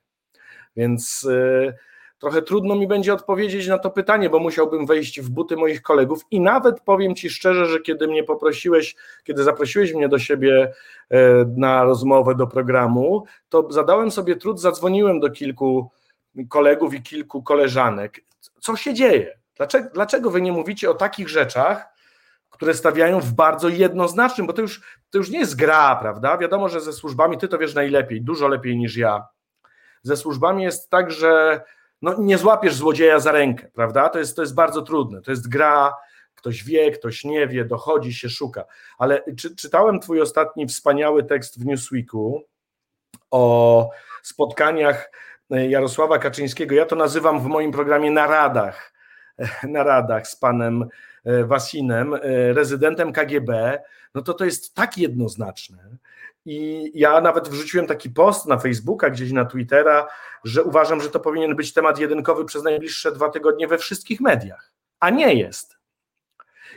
Więc 0.75 1.23
y, 1.23 1.73
trochę 2.19 2.41
trudno 2.41 2.75
mi 2.75 2.87
będzie 2.87 3.13
odpowiedzieć 3.13 3.67
na 3.67 3.77
to 3.77 3.89
pytanie, 3.89 4.29
bo 4.29 4.39
musiałbym 4.39 4.85
wejść 4.85 5.21
w 5.21 5.29
buty 5.29 5.55
moich 5.57 5.81
kolegów 5.81 6.25
i 6.31 6.39
nawet 6.39 6.81
powiem 6.81 7.15
Ci 7.15 7.29
szczerze, 7.29 7.65
że 7.65 7.79
kiedy 7.79 8.07
mnie 8.07 8.23
poprosiłeś, 8.23 8.95
kiedy 9.23 9.43
zaprosiłeś 9.43 9.93
mnie 9.93 10.09
do 10.09 10.19
siebie 10.19 10.71
y, 11.11 11.17
na 11.57 11.83
rozmowę 11.83 12.35
do 12.35 12.47
programu, 12.47 13.25
to 13.49 13.71
zadałem 13.71 14.11
sobie 14.11 14.35
trud, 14.35 14.59
zadzwoniłem 14.59 15.19
do 15.19 15.29
kilku 15.29 15.91
kolegów 16.49 16.93
i 16.93 17.01
kilku 17.01 17.43
koleżanek. 17.43 18.21
Co 18.59 18.75
się 18.75 18.93
dzieje? 18.93 19.37
Dlaczego, 19.57 19.89
dlaczego 19.93 20.31
wy 20.31 20.41
nie 20.41 20.51
mówicie 20.51 20.89
o 20.89 20.93
takich 20.93 21.29
rzeczach, 21.29 21.90
które 22.51 22.73
stawiają 22.73 23.19
w 23.19 23.33
bardzo 23.33 23.69
jednoznacznym, 23.69 24.47
bo 24.47 24.53
to 24.53 24.61
już, 24.61 24.99
to 25.09 25.17
już 25.17 25.29
nie 25.29 25.39
jest 25.39 25.55
gra, 25.55 25.95
prawda? 25.95 26.37
Wiadomo, 26.37 26.69
że 26.69 26.81
ze 26.81 26.93
służbami 26.93 27.37
ty 27.37 27.47
to 27.47 27.57
wiesz 27.57 27.75
najlepiej, 27.75 28.21
dużo 28.21 28.47
lepiej 28.47 28.77
niż 28.77 28.97
ja 28.97 29.27
ze 30.03 30.17
służbami 30.17 30.63
jest 30.63 30.89
tak, 30.89 31.11
że 31.11 31.61
no, 32.01 32.15
nie 32.19 32.37
złapiesz 32.37 32.75
złodzieja 32.75 33.19
za 33.19 33.31
rękę, 33.31 33.67
prawda? 33.73 34.09
To 34.09 34.19
jest, 34.19 34.35
to 34.35 34.41
jest 34.41 34.55
bardzo 34.55 34.81
trudne. 34.81 35.21
To 35.21 35.31
jest 35.31 35.49
gra, 35.49 35.93
ktoś 36.35 36.63
wie, 36.63 36.91
ktoś 36.91 37.23
nie 37.23 37.47
wie, 37.47 37.65
dochodzi 37.65 38.13
się, 38.13 38.29
szuka. 38.29 38.65
Ale 38.97 39.23
czy, 39.37 39.55
czytałem 39.55 39.99
Twój 39.99 40.21
ostatni 40.21 40.67
wspaniały 40.67 41.23
tekst 41.23 41.61
w 41.61 41.65
Newsweeku 41.65 42.43
o 43.31 43.89
spotkaniach 44.23 45.11
Jarosława 45.49 46.19
Kaczyńskiego. 46.19 46.75
Ja 46.75 46.85
to 46.85 46.95
nazywam 46.95 47.39
w 47.39 47.45
moim 47.45 47.71
programie 47.71 48.11
naradach, 48.11 48.93
naradach 49.63 50.27
z 50.27 50.35
panem 50.35 50.83
e, 50.83 50.87
Wasinem, 51.23 52.13
e, 52.13 52.19
rezydentem 52.53 53.13
KGB. 53.13 53.81
No 54.15 54.21
to 54.21 54.33
to 54.33 54.45
jest 54.45 54.75
tak 54.75 54.97
jednoznaczne 54.97 55.97
I 56.45 56.91
ja 56.93 57.21
nawet 57.21 57.49
wrzuciłem 57.49 57.87
taki 57.87 58.09
post 58.09 58.47
na 58.47 58.57
Facebooka, 58.57 59.09
gdzieś 59.09 59.31
na 59.31 59.45
Twittera, 59.45 60.07
że 60.43 60.63
uważam, 60.63 61.01
że 61.01 61.09
to 61.09 61.19
powinien 61.19 61.55
być 61.55 61.73
temat 61.73 61.99
jedynkowy 61.99 62.45
przez 62.45 62.63
najbliższe 62.63 63.11
dwa 63.11 63.29
tygodnie 63.29 63.67
we 63.67 63.77
wszystkich 63.77 64.21
mediach, 64.21 64.73
a 64.99 65.09
nie 65.09 65.35
jest. 65.35 65.77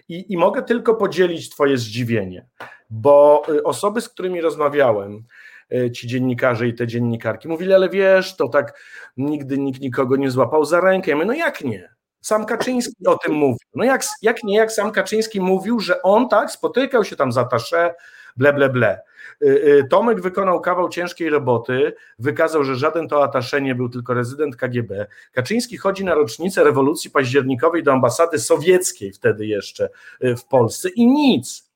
I, 0.08 0.32
I 0.32 0.36
mogę 0.36 0.62
tylko 0.62 0.94
podzielić 0.94 1.50
Twoje 1.50 1.78
zdziwienie, 1.78 2.46
bo 2.90 3.42
y, 3.48 3.62
osoby, 3.62 4.00
z 4.00 4.08
którymi 4.08 4.40
rozmawiałem, 4.40 5.24
y, 5.72 5.90
ci 5.90 6.06
dziennikarze 6.06 6.68
i 6.68 6.74
te 6.74 6.86
dziennikarki, 6.86 7.48
mówili, 7.48 7.74
ale 7.74 7.88
wiesz, 7.88 8.36
to 8.36 8.48
tak 8.48 8.80
nigdy 9.16 9.58
nikt 9.58 9.80
nikogo 9.80 10.16
nie 10.16 10.30
złapał 10.30 10.64
za 10.64 10.80
rękę. 10.80 11.10
Ja 11.10 11.16
mówię, 11.16 11.26
no 11.26 11.34
jak 11.34 11.60
nie? 11.60 11.93
Sam 12.24 12.46
Kaczyński 12.46 13.06
o 13.06 13.18
tym 13.18 13.32
mówił. 13.32 13.58
No 13.74 13.84
jak, 13.84 14.02
jak 14.22 14.44
nie, 14.44 14.56
jak 14.56 14.72
sam 14.72 14.92
Kaczyński 14.92 15.40
mówił, 15.40 15.80
że 15.80 16.02
on 16.02 16.28
tak 16.28 16.50
spotykał 16.50 17.04
się 17.04 17.16
tam 17.16 17.32
za 17.32 17.44
tasze, 17.44 17.94
ble, 18.36 18.52
ble, 18.52 18.68
ble. 18.68 19.00
Y, 19.42 19.46
y, 19.46 19.86
Tomek 19.90 20.20
wykonał 20.20 20.60
kawał 20.60 20.88
ciężkiej 20.88 21.30
roboty, 21.30 21.94
wykazał, 22.18 22.64
że 22.64 22.76
żaden 22.76 23.08
to 23.08 23.22
atasze 23.22 23.62
nie 23.62 23.74
był 23.74 23.88
tylko 23.88 24.14
rezydent 24.14 24.56
KGB. 24.56 25.06
Kaczyński 25.32 25.76
chodzi 25.76 26.04
na 26.04 26.14
rocznicę 26.14 26.64
rewolucji 26.64 27.10
październikowej 27.10 27.82
do 27.82 27.92
ambasady 27.92 28.38
sowieckiej 28.38 29.12
wtedy 29.12 29.46
jeszcze 29.46 29.88
y, 30.24 30.36
w 30.36 30.44
Polsce 30.44 30.88
i 30.88 31.06
nic. 31.06 31.70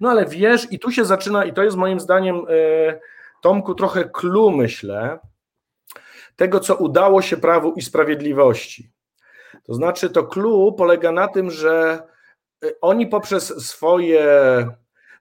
No 0.00 0.10
ale 0.10 0.26
wiesz, 0.26 0.72
i 0.72 0.78
tu 0.78 0.90
się 0.90 1.04
zaczyna, 1.04 1.44
i 1.44 1.52
to 1.52 1.62
jest 1.62 1.76
moim 1.76 2.00
zdaniem, 2.00 2.46
Tomku, 3.42 3.74
trochę 3.74 4.04
clue, 4.04 4.50
myślę, 4.50 5.18
tego, 6.36 6.60
co 6.60 6.74
udało 6.74 7.22
się 7.22 7.36
Prawu 7.36 7.72
i 7.72 7.82
Sprawiedliwości. 7.82 8.93
To 9.62 9.74
znaczy, 9.74 10.10
to 10.10 10.24
clue 10.24 10.72
polega 10.72 11.12
na 11.12 11.28
tym, 11.28 11.50
że 11.50 12.02
oni 12.80 13.06
poprzez 13.06 13.66
swoje 13.66 14.26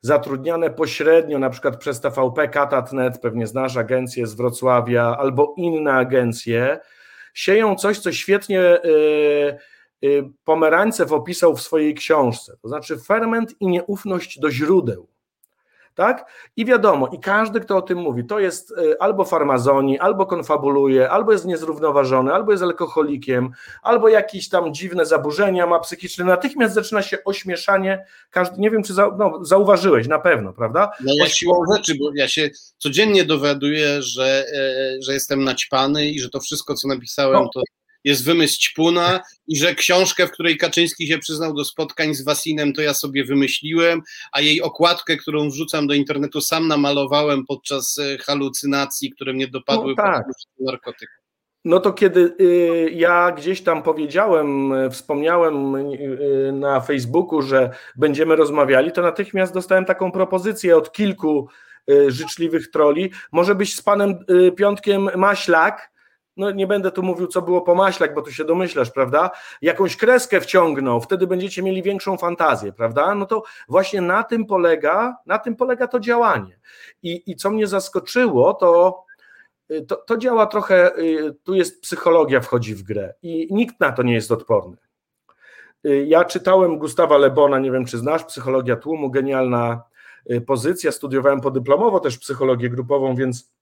zatrudniane 0.01 0.69
pośrednio, 0.69 1.39
na 1.39 1.49
przykład 1.49 1.77
przez 1.77 2.01
TVP, 2.01 2.47
Katatnet, 2.47 3.21
pewnie 3.21 3.47
znasz 3.47 3.77
agencję 3.77 4.27
z 4.27 4.33
Wrocławia, 4.33 5.17
albo 5.19 5.53
inne 5.57 5.93
agencje, 5.93 6.79
sieją 7.33 7.75
coś, 7.75 7.99
co 7.99 8.11
świetnie 8.11 8.61
y, 8.61 9.57
y, 10.03 10.23
Pomerańcew 10.43 11.11
opisał 11.11 11.55
w 11.55 11.61
swojej 11.61 11.93
książce, 11.93 12.57
to 12.61 12.67
znaczy 12.67 12.97
ferment 12.97 13.55
i 13.59 13.67
nieufność 13.67 14.39
do 14.39 14.51
źródeł 14.51 15.12
tak? 15.95 16.31
I 16.55 16.65
wiadomo, 16.65 17.07
i 17.07 17.19
każdy, 17.19 17.59
kto 17.59 17.77
o 17.77 17.81
tym 17.81 17.97
mówi, 17.97 18.25
to 18.25 18.39
jest 18.39 18.71
y, 18.71 18.99
albo 18.99 19.25
farmazoni, 19.25 19.99
albo 19.99 20.25
konfabuluje, 20.25 21.09
albo 21.09 21.31
jest 21.31 21.45
niezrównoważony, 21.45 22.33
albo 22.33 22.51
jest 22.51 22.63
alkoholikiem, 22.63 23.51
albo 23.81 24.09
jakieś 24.09 24.49
tam 24.49 24.73
dziwne 24.73 25.05
zaburzenia 25.05 25.67
ma 25.67 25.79
psychiczne. 25.79 26.25
Natychmiast 26.25 26.73
zaczyna 26.73 27.01
się 27.01 27.17
ośmieszanie. 27.25 28.05
Każdy, 28.29 28.61
nie 28.61 28.71
wiem, 28.71 28.83
czy 28.83 28.93
za, 28.93 29.11
no, 29.17 29.39
zauważyłeś, 29.45 30.07
na 30.07 30.19
pewno, 30.19 30.53
prawda? 30.53 30.91
No 31.03 31.13
ja 31.19 31.29
siłą 31.29 31.53
rzeczy, 31.75 31.95
bo 31.99 32.09
ja 32.15 32.27
się 32.27 32.49
codziennie 32.77 33.25
dowiaduję, 33.25 34.01
że, 34.01 34.45
e, 34.53 35.01
że 35.01 35.13
jestem 35.13 35.43
naćpany 35.43 36.05
i 36.05 36.19
że 36.19 36.29
to 36.29 36.39
wszystko, 36.39 36.73
co 36.73 36.87
napisałem, 36.87 37.43
no. 37.43 37.49
to 37.53 37.61
jest 38.03 38.25
wymysł 38.25 38.59
Ćpuna 38.59 39.19
i 39.47 39.57
że 39.57 39.75
książkę, 39.75 40.27
w 40.27 40.31
której 40.31 40.57
Kaczyński 40.57 41.07
się 41.07 41.19
przyznał 41.19 41.53
do 41.53 41.65
spotkań 41.65 42.13
z 42.13 42.23
Wasinem, 42.23 42.73
to 42.73 42.81
ja 42.81 42.93
sobie 42.93 43.25
wymyśliłem, 43.25 44.01
a 44.31 44.41
jej 44.41 44.61
okładkę, 44.61 45.17
którą 45.17 45.49
wrzucam 45.49 45.87
do 45.87 45.93
internetu, 45.93 46.41
sam 46.41 46.67
namalowałem 46.67 47.45
podczas 47.45 47.97
e, 47.99 48.17
halucynacji, 48.17 49.11
które 49.11 49.33
mnie 49.33 49.47
dopadły 49.47 49.93
no 49.97 50.03
tak. 50.03 50.25
po 50.57 50.63
narkotyku. 50.71 51.23
No 51.65 51.79
to 51.79 51.93
kiedy 51.93 52.35
y, 52.41 52.91
ja 52.93 53.31
gdzieś 53.31 53.61
tam 53.61 53.83
powiedziałem, 53.83 54.73
y, 54.73 54.89
wspomniałem 54.89 55.75
y, 55.75 56.51
na 56.53 56.81
Facebooku, 56.81 57.41
że 57.41 57.69
będziemy 57.95 58.35
rozmawiali, 58.35 58.91
to 58.91 59.01
natychmiast 59.01 59.53
dostałem 59.53 59.85
taką 59.85 60.11
propozycję 60.11 60.77
od 60.77 60.91
kilku 60.91 61.47
życzliwych 62.07 62.71
troli. 62.71 63.11
Może 63.31 63.55
być 63.55 63.75
z 63.75 63.81
panem 63.81 64.19
Piątkiem 64.55 65.09
Maślak, 65.15 65.91
no 66.37 66.51
nie 66.51 66.67
będę 66.67 66.91
tu 66.91 67.03
mówił, 67.03 67.27
co 67.27 67.41
było 67.41 67.61
po 67.61 67.75
maślak, 67.75 68.13
bo 68.13 68.21
tu 68.21 68.31
się 68.31 68.45
domyślasz, 68.45 68.91
prawda? 68.91 69.31
Jakąś 69.61 69.97
kreskę 69.97 70.41
wciągnął, 70.41 71.01
wtedy 71.01 71.27
będziecie 71.27 71.63
mieli 71.63 71.83
większą 71.83 72.17
fantazję, 72.17 72.73
prawda? 72.73 73.15
No 73.15 73.25
to 73.25 73.43
właśnie 73.69 74.01
na 74.01 74.23
tym 74.23 74.45
polega, 74.45 75.17
na 75.25 75.39
tym 75.39 75.55
polega 75.55 75.87
to 75.87 75.99
działanie. 75.99 76.59
I, 77.03 77.23
i 77.31 77.35
co 77.35 77.51
mnie 77.51 77.67
zaskoczyło, 77.67 78.53
to, 78.53 79.03
y, 79.71 79.81
to, 79.81 79.95
to 79.95 80.17
działa 80.17 80.45
trochę, 80.45 80.97
y, 80.97 81.35
tu 81.43 81.53
jest 81.53 81.81
psychologia 81.81 82.41
wchodzi 82.41 82.75
w 82.75 82.83
grę 82.83 83.13
i 83.21 83.47
nikt 83.51 83.79
na 83.79 83.91
to 83.91 84.03
nie 84.03 84.13
jest 84.13 84.31
odporny. 84.31 84.77
Y, 85.85 86.05
ja 86.07 86.25
czytałem 86.25 86.77
Gustawa 86.77 87.17
Lebona, 87.17 87.59
nie 87.59 87.71
wiem 87.71 87.85
czy 87.85 87.97
znasz, 87.97 88.23
Psychologia 88.23 88.75
Tłumu, 88.75 89.11
genialna 89.11 89.83
pozycja, 90.47 90.91
studiowałem 90.91 91.41
podyplomowo 91.41 91.99
też 91.99 92.17
psychologię 92.17 92.69
grupową, 92.69 93.15
więc 93.15 93.53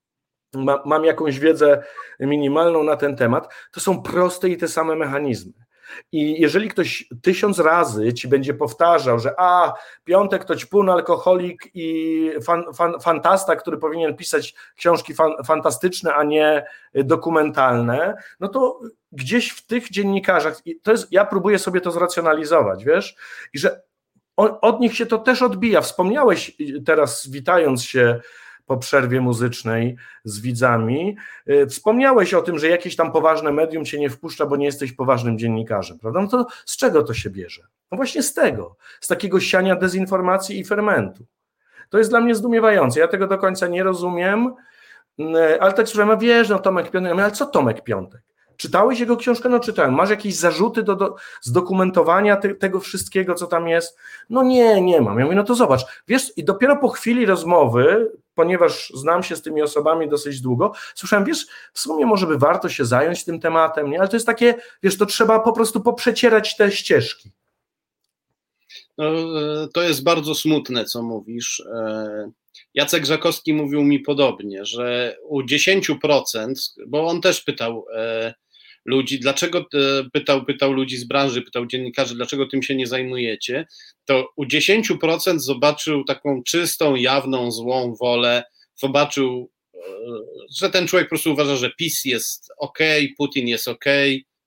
ma, 0.54 0.82
mam 0.84 1.04
jakąś 1.04 1.38
wiedzę 1.38 1.82
minimalną 2.20 2.84
na 2.84 2.96
ten 2.96 3.16
temat, 3.16 3.54
to 3.72 3.80
są 3.80 4.02
proste 4.02 4.48
i 4.48 4.56
te 4.56 4.68
same 4.68 4.96
mechanizmy. 4.96 5.52
I 6.12 6.40
jeżeli 6.40 6.68
ktoś 6.68 7.08
tysiąc 7.22 7.58
razy 7.58 8.14
ci 8.14 8.28
będzie 8.28 8.54
powtarzał, 8.54 9.18
że 9.18 9.34
a, 9.38 9.74
piątek 10.04 10.44
to 10.44 10.56
ćpun, 10.56 10.90
alkoholik 10.90 11.70
i 11.74 12.30
fan, 12.44 12.64
fan, 12.74 13.00
fantasta, 13.00 13.56
który 13.56 13.78
powinien 13.78 14.16
pisać 14.16 14.54
książki 14.76 15.14
fan, 15.14 15.32
fantastyczne, 15.46 16.14
a 16.14 16.24
nie 16.24 16.66
dokumentalne, 16.94 18.14
no 18.40 18.48
to 18.48 18.80
gdzieś 19.12 19.50
w 19.50 19.66
tych 19.66 19.90
dziennikarzach, 19.90 20.56
to 20.82 20.90
jest, 20.90 21.12
ja 21.12 21.24
próbuję 21.24 21.58
sobie 21.58 21.80
to 21.80 21.90
zracjonalizować, 21.90 22.84
wiesz, 22.84 23.16
i 23.54 23.58
że 23.58 23.82
od 24.36 24.80
nich 24.80 24.96
się 24.96 25.06
to 25.06 25.18
też 25.18 25.42
odbija. 25.42 25.80
Wspomniałeś 25.80 26.56
teraz, 26.86 27.28
witając 27.30 27.84
się 27.84 28.20
po 28.66 28.76
przerwie 28.76 29.20
muzycznej 29.20 29.96
z 30.24 30.40
widzami. 30.40 31.16
Y, 31.50 31.66
wspomniałeś 31.66 32.34
o 32.34 32.42
tym, 32.42 32.58
że 32.58 32.68
jakieś 32.68 32.96
tam 32.96 33.12
poważne 33.12 33.52
medium 33.52 33.84
cię 33.84 33.98
nie 33.98 34.10
wpuszcza, 34.10 34.46
bo 34.46 34.56
nie 34.56 34.66
jesteś 34.66 34.92
poważnym 34.92 35.38
dziennikarzem, 35.38 35.98
prawda? 35.98 36.20
No 36.20 36.28
to 36.28 36.46
z 36.64 36.76
czego 36.76 37.02
to 37.02 37.14
się 37.14 37.30
bierze? 37.30 37.62
No 37.92 37.96
właśnie 37.96 38.22
z 38.22 38.34
tego, 38.34 38.76
z 39.00 39.08
takiego 39.08 39.40
siania 39.40 39.76
dezinformacji 39.76 40.58
i 40.58 40.64
fermentu. 40.64 41.24
To 41.88 41.98
jest 41.98 42.10
dla 42.10 42.20
mnie 42.20 42.34
zdumiewające. 42.34 43.00
Ja 43.00 43.08
tego 43.08 43.26
do 43.26 43.38
końca 43.38 43.66
nie 43.66 43.82
rozumiem, 43.82 44.54
y, 45.20 45.60
ale 45.60 45.72
tak 45.72 45.88
słyszałem, 45.88 46.18
wiesz, 46.18 46.48
no 46.48 46.58
Tomek 46.58 46.90
Piątek, 46.90 47.12
ale 47.12 47.30
co 47.30 47.46
Tomek 47.46 47.84
Piątek? 47.84 48.22
Czytałeś 48.56 49.00
jego 49.00 49.16
książkę? 49.16 49.48
No 49.48 49.60
czytałem. 49.60 49.94
Masz 49.94 50.10
jakieś 50.10 50.36
zarzuty 50.36 50.82
do, 50.82 50.96
do 50.96 51.16
zdokumentowania 51.40 52.36
te, 52.36 52.54
tego 52.54 52.80
wszystkiego, 52.80 53.34
co 53.34 53.46
tam 53.46 53.68
jest? 53.68 53.98
No 54.30 54.42
nie, 54.42 54.80
nie 54.80 55.00
mam. 55.00 55.18
Ja 55.18 55.24
mówię, 55.24 55.36
no 55.36 55.44
to 55.44 55.54
zobacz. 55.54 56.02
Wiesz, 56.08 56.38
i 56.38 56.44
dopiero 56.44 56.76
po 56.76 56.88
chwili 56.88 57.26
rozmowy, 57.26 58.12
ponieważ 58.34 58.92
znam 58.94 59.22
się 59.22 59.36
z 59.36 59.42
tymi 59.42 59.62
osobami 59.62 60.08
dosyć 60.08 60.40
długo, 60.40 60.72
słyszałem, 60.94 61.24
wiesz, 61.24 61.46
w 61.72 61.80
sumie 61.80 62.06
może 62.06 62.26
by 62.26 62.38
warto 62.38 62.68
się 62.68 62.84
zająć 62.84 63.24
tym 63.24 63.40
tematem, 63.40 63.90
nie? 63.90 63.98
Ale 63.98 64.08
to 64.08 64.16
jest 64.16 64.26
takie, 64.26 64.54
wiesz, 64.82 64.98
to 64.98 65.06
trzeba 65.06 65.40
po 65.40 65.52
prostu 65.52 65.80
poprzecierać 65.80 66.56
te 66.56 66.72
ścieżki. 66.72 67.30
No, 68.98 69.04
e, 69.04 69.68
to 69.74 69.82
jest 69.82 70.02
bardzo 70.02 70.34
smutne, 70.34 70.84
co 70.84 71.02
mówisz. 71.02 71.60
E, 71.60 72.30
Jacek 72.74 73.06
Żakowski 73.06 73.54
mówił 73.54 73.82
mi 73.82 74.00
podobnie, 74.00 74.64
że 74.64 75.16
u 75.24 75.42
10%, 75.42 76.54
bo 76.86 77.06
on 77.06 77.20
też 77.20 77.40
pytał 77.40 77.86
e, 77.94 78.34
ludzi, 78.84 79.20
dlaczego 79.20 79.66
pytał, 80.12 80.44
pytał 80.44 80.72
ludzi 80.72 80.96
z 80.96 81.04
branży, 81.04 81.42
pytał 81.42 81.66
dziennikarzy, 81.66 82.14
dlaczego 82.14 82.46
tym 82.46 82.62
się 82.62 82.74
nie 82.74 82.86
zajmujecie, 82.86 83.66
to 84.04 84.28
u 84.36 84.44
10% 84.44 85.38
zobaczył 85.38 86.04
taką 86.04 86.42
czystą, 86.42 86.94
jawną, 86.94 87.50
złą 87.50 87.94
wolę, 88.00 88.44
zobaczył, 88.74 89.50
e, 89.74 89.78
że 90.56 90.70
ten 90.70 90.86
człowiek 90.86 91.06
po 91.06 91.10
prostu 91.10 91.32
uważa, 91.32 91.56
że 91.56 91.70
PiS 91.70 92.04
jest 92.04 92.48
ok, 92.58 92.78
Putin 93.18 93.48
jest 93.48 93.68
ok 93.68 93.84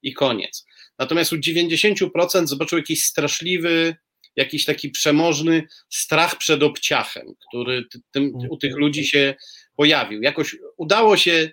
i 0.02 0.14
koniec. 0.14 0.66
Natomiast 1.00 1.34
u 1.34 1.38
90% 1.38 2.48
zobaczył 2.48 2.78
jakiś 2.78 3.04
straszliwy, 3.04 3.96
jakiś 4.36 4.66
taki 4.66 4.90
przemożny 4.90 5.68
strach 5.90 6.38
przed 6.38 6.64
obciachem, 6.64 7.26
który 7.48 7.86
tym, 8.12 8.32
u 8.50 8.58
tych 8.58 8.76
ludzi 8.78 9.06
się 9.06 9.36
pojawił. 9.76 10.22
Jakoś 10.22 10.56
udało 10.78 11.18
się 11.18 11.50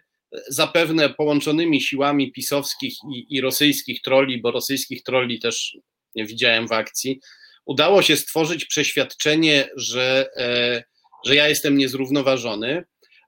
zapewne 0.49 1.11
połączonymi 1.11 1.81
siłami 1.81 2.33
pisowskich 2.33 2.95
i, 3.15 3.37
i 3.37 3.41
rosyjskich 3.41 4.03
troli, 4.03 4.41
bo 4.41 4.51
rosyjskich 4.51 5.03
troli 5.03 5.41
też 5.41 5.77
nie 6.15 6.27
widziałem 6.27 6.69
w 6.69 6.73
akcji, 6.73 7.21
udało 7.65 8.03
się 8.03 8.17
stworzyć 8.17 8.65
przeświadczenie, 8.65 9.69
że, 9.77 10.29
e, 10.37 10.85
że 11.27 11.35
ja 11.35 11.49
jestem 11.49 11.79
niezrównoważony, 11.79 12.85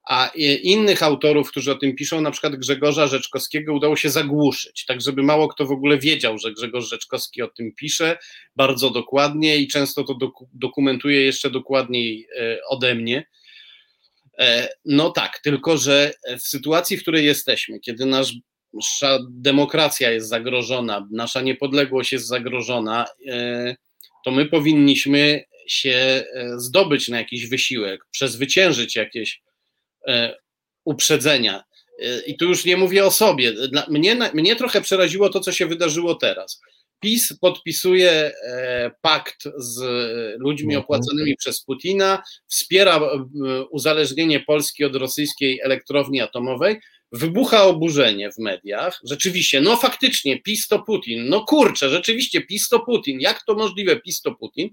a 0.09 0.31
innych 0.63 1.03
autorów, 1.03 1.51
którzy 1.51 1.73
o 1.73 1.75
tym 1.75 1.97
piszą, 1.97 2.21
na 2.21 2.31
przykład 2.31 2.57
Grzegorza 2.57 3.07
Rzeczkowskiego, 3.07 3.75
udało 3.75 3.97
się 3.97 4.11
zagłuszyć, 4.11 4.85
tak 4.87 5.01
żeby 5.01 5.23
mało 5.23 5.49
kto 5.49 5.67
w 5.67 5.71
ogóle 5.71 5.99
wiedział, 5.99 6.39
że 6.39 6.53
Grzegorz 6.53 6.89
Rzeczkowski 6.89 7.43
o 7.43 7.49
tym 7.49 7.73
pisze 7.75 8.19
bardzo 8.57 8.91
dokładnie 8.91 9.57
i 9.57 9.69
często 9.69 10.05
to 10.05 10.19
dokumentuje 10.53 11.23
jeszcze 11.23 11.51
dokładniej 11.51 12.27
e, 12.39 12.59
ode 12.69 12.95
mnie. 12.95 13.27
E, 14.39 14.69
no 14.85 15.11
tak, 15.11 15.39
tylko 15.39 15.77
że 15.77 16.13
w 16.39 16.43
sytuacji, 16.43 16.97
w 16.97 17.03
której 17.03 17.25
jesteśmy, 17.25 17.81
kiedy 17.81 18.07
nasz, 18.07 18.33
nasza 18.73 19.19
demokracja 19.31 20.11
jest 20.11 20.29
zagrożona, 20.29 21.09
nasza 21.13 21.41
niepodległość 21.41 22.13
jest 22.13 22.27
zagrożona, 22.27 23.07
e, 23.29 23.77
to 24.25 24.31
my 24.31 24.47
powinniśmy 24.47 25.45
się 25.69 26.25
zdobyć 26.57 27.09
na 27.09 27.19
jakiś 27.19 27.47
wysiłek, 27.47 28.05
przezwyciężyć 28.11 28.97
jakieś 28.97 29.43
uprzedzenia. 30.85 31.65
I 32.27 32.37
tu 32.37 32.45
już 32.45 32.65
nie 32.65 32.77
mówię 32.77 33.05
o 33.05 33.11
sobie. 33.11 33.53
Mnie, 33.89 34.17
mnie 34.35 34.57
trochę 34.57 34.81
przeraziło 34.81 35.29
to, 35.29 35.41
co 35.41 35.53
się 35.53 35.67
wydarzyło 35.67 36.15
teraz. 36.15 36.61
PiS 37.05 37.39
podpisuje 37.41 38.11
e, 38.11 38.91
pakt 39.01 39.45
z 39.57 39.81
ludźmi 40.39 40.75
mhm. 40.75 40.83
opłaconymi 40.83 41.37
przez 41.37 41.65
Putina, 41.65 42.23
wspiera 42.47 42.97
e, 42.97 43.25
uzależnienie 43.71 44.41
Polski 44.41 44.85
od 44.85 44.97
rosyjskiej 44.97 45.61
elektrowni 45.61 46.21
atomowej. 46.21 46.77
Wybucha 47.13 47.65
oburzenie 47.65 48.33
w 48.33 48.39
mediach. 48.39 49.01
Rzeczywiście, 49.05 49.61
no 49.61 49.77
faktycznie, 49.77 50.43
PiS 50.43 50.69
to 50.69 50.79
Putin. 50.79 51.29
No 51.29 51.45
kurczę, 51.45 51.91
rzeczywiście, 51.91 52.41
PiS 52.41 52.69
to 52.69 52.81
Putin. 52.81 53.21
Jak 53.21 53.45
to 53.47 53.55
możliwe, 53.55 53.97
PiS 53.97 54.23
to 54.23 54.35
Putin? 54.35 54.71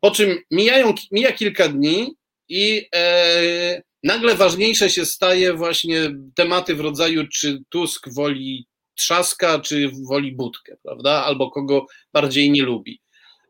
Po 0.00 0.10
czym 0.10 0.38
mijają, 0.50 0.94
mija 1.10 1.32
kilka 1.32 1.68
dni 1.68 2.14
i 2.48 2.86
e, 2.94 3.82
nagle 4.02 4.34
ważniejsze 4.34 4.90
się 4.90 5.04
staje 5.04 5.54
właśnie 5.54 6.10
tematy 6.34 6.74
w 6.74 6.80
rodzaju, 6.80 7.28
czy 7.28 7.62
Tusk 7.68 8.08
woli 8.14 8.66
trzaska, 8.94 9.60
czy 9.60 9.90
woli 10.08 10.32
budkę, 10.32 10.76
prawda? 10.82 11.24
Albo 11.24 11.50
kogo 11.50 11.86
bardziej 12.12 12.50
nie 12.50 12.62
lubi. 12.62 13.00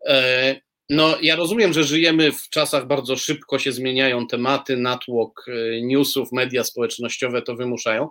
E, 0.06 0.60
no, 0.88 1.16
ja 1.22 1.36
rozumiem, 1.36 1.72
że 1.72 1.84
żyjemy 1.84 2.32
w 2.32 2.48
czasach 2.48 2.86
bardzo 2.86 3.16
szybko 3.16 3.58
się 3.58 3.72
zmieniają 3.72 4.26
tematy, 4.26 4.76
natłok 4.76 5.46
e, 5.48 5.82
newsów, 5.82 6.32
media 6.32 6.64
społecznościowe 6.64 7.42
to 7.42 7.56
wymuszają, 7.56 8.08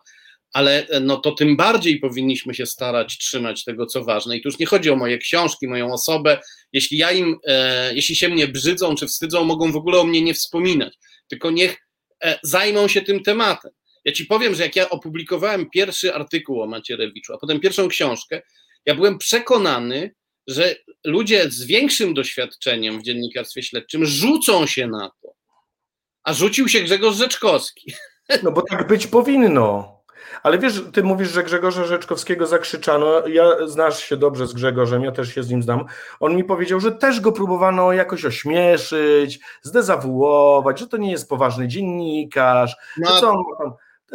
ale 0.54 0.88
e, 0.88 1.00
no 1.00 1.18
to 1.18 1.32
tym 1.32 1.58
bardziej 1.58 2.00
powinniśmy 2.00 2.54
się 2.54 2.66
starać 2.66 3.18
trzymać 3.18 3.64
tego, 3.64 3.86
co 3.86 4.04
ważne. 4.04 4.38
I 4.38 4.42
tu 4.42 4.50
już 4.50 4.60
nie 4.60 4.66
chodzi 4.66 4.90
o 4.90 4.96
moje 4.96 5.18
książki, 5.18 5.68
moją 5.68 5.94
osobę. 5.94 6.40
Jeśli 6.74 6.98
ja 6.98 7.12
im, 7.12 7.38
e, 7.48 7.96
jeśli 7.96 8.16
się 8.16 8.30
mnie 8.30 8.48
brzydzą 8.48 8.96
czy 8.96 9.08
wstydzą, 9.08 9.44
mogą 9.44 9.72
w 9.72 9.76
ogóle 9.76 10.00
o 10.00 10.04
mnie 10.04 10.22
nie 10.22 10.34
wspominać, 10.34 10.98
tylko 11.28 11.52
niech 11.52 11.78
e, 12.24 12.40
zajmą 12.44 12.88
się 12.88 13.02
tym 13.02 13.24
tematem. 13.24 13.72
Ja 14.06 14.12
ci 14.12 14.26
powiem, 14.26 14.56
że 14.56 14.64
jak 14.64 14.76
ja 14.76 14.90
opublikowałem 14.90 15.70
pierwszy 15.70 16.14
artykuł 16.14 16.62
o 16.62 16.68
Macierewiczu, 16.68 17.34
a 17.34 17.38
potem 17.38 17.60
pierwszą 17.60 17.88
książkę, 17.88 18.42
ja 18.86 18.96
byłem 18.96 19.18
przekonany, 19.18 20.16
że 20.48 20.76
ludzie 21.06 21.50
z 21.50 21.66
większym 21.66 22.14
doświadczeniem 22.14 23.00
w 23.00 23.04
dziennikarstwie 23.04 23.64
śledczym 23.64 24.06
rzucą 24.06 24.66
się 24.66 24.88
na 24.88 25.12
to. 25.22 25.34
A 26.24 26.34
rzucił 26.34 26.68
się 26.68 26.82
Grzegorz 26.82 27.16
Rzeczkowski. 27.16 27.94
No 28.44 28.52
bo 28.52 28.62
tak 28.62 28.88
być 28.88 29.08
powinno. 29.08 30.02
Ale 30.44 30.58
wiesz, 30.60 30.74
ty 30.94 31.04
mówisz, 31.04 31.32
że 31.32 31.44
Grzegorza 31.44 31.86
Rzeczkowskiego 31.86 32.48
zakrzyczano. 32.48 33.28
Ja 33.28 33.68
znasz 33.68 34.04
się 34.04 34.18
dobrze 34.18 34.48
z 34.48 34.54
Grzegorzem, 34.54 35.04
ja 35.04 35.12
też 35.12 35.36
się 35.36 35.44
z 35.44 35.50
nim 35.50 35.64
znam. 35.64 35.86
On 36.20 36.36
mi 36.36 36.44
powiedział, 36.44 36.80
że 36.80 36.92
też 36.92 37.20
go 37.20 37.32
próbowano 37.32 37.94
jakoś 37.94 38.26
ośmieszyć, 38.26 39.40
zdezawuować, 39.62 40.80
że 40.80 40.88
to 40.88 40.98
nie 40.98 41.12
jest 41.12 41.30
poważny 41.30 41.68
dziennikarz. 41.68 42.76
No, 42.98 43.20
co 43.20 43.32
on 43.32 43.44
tam 43.60 43.74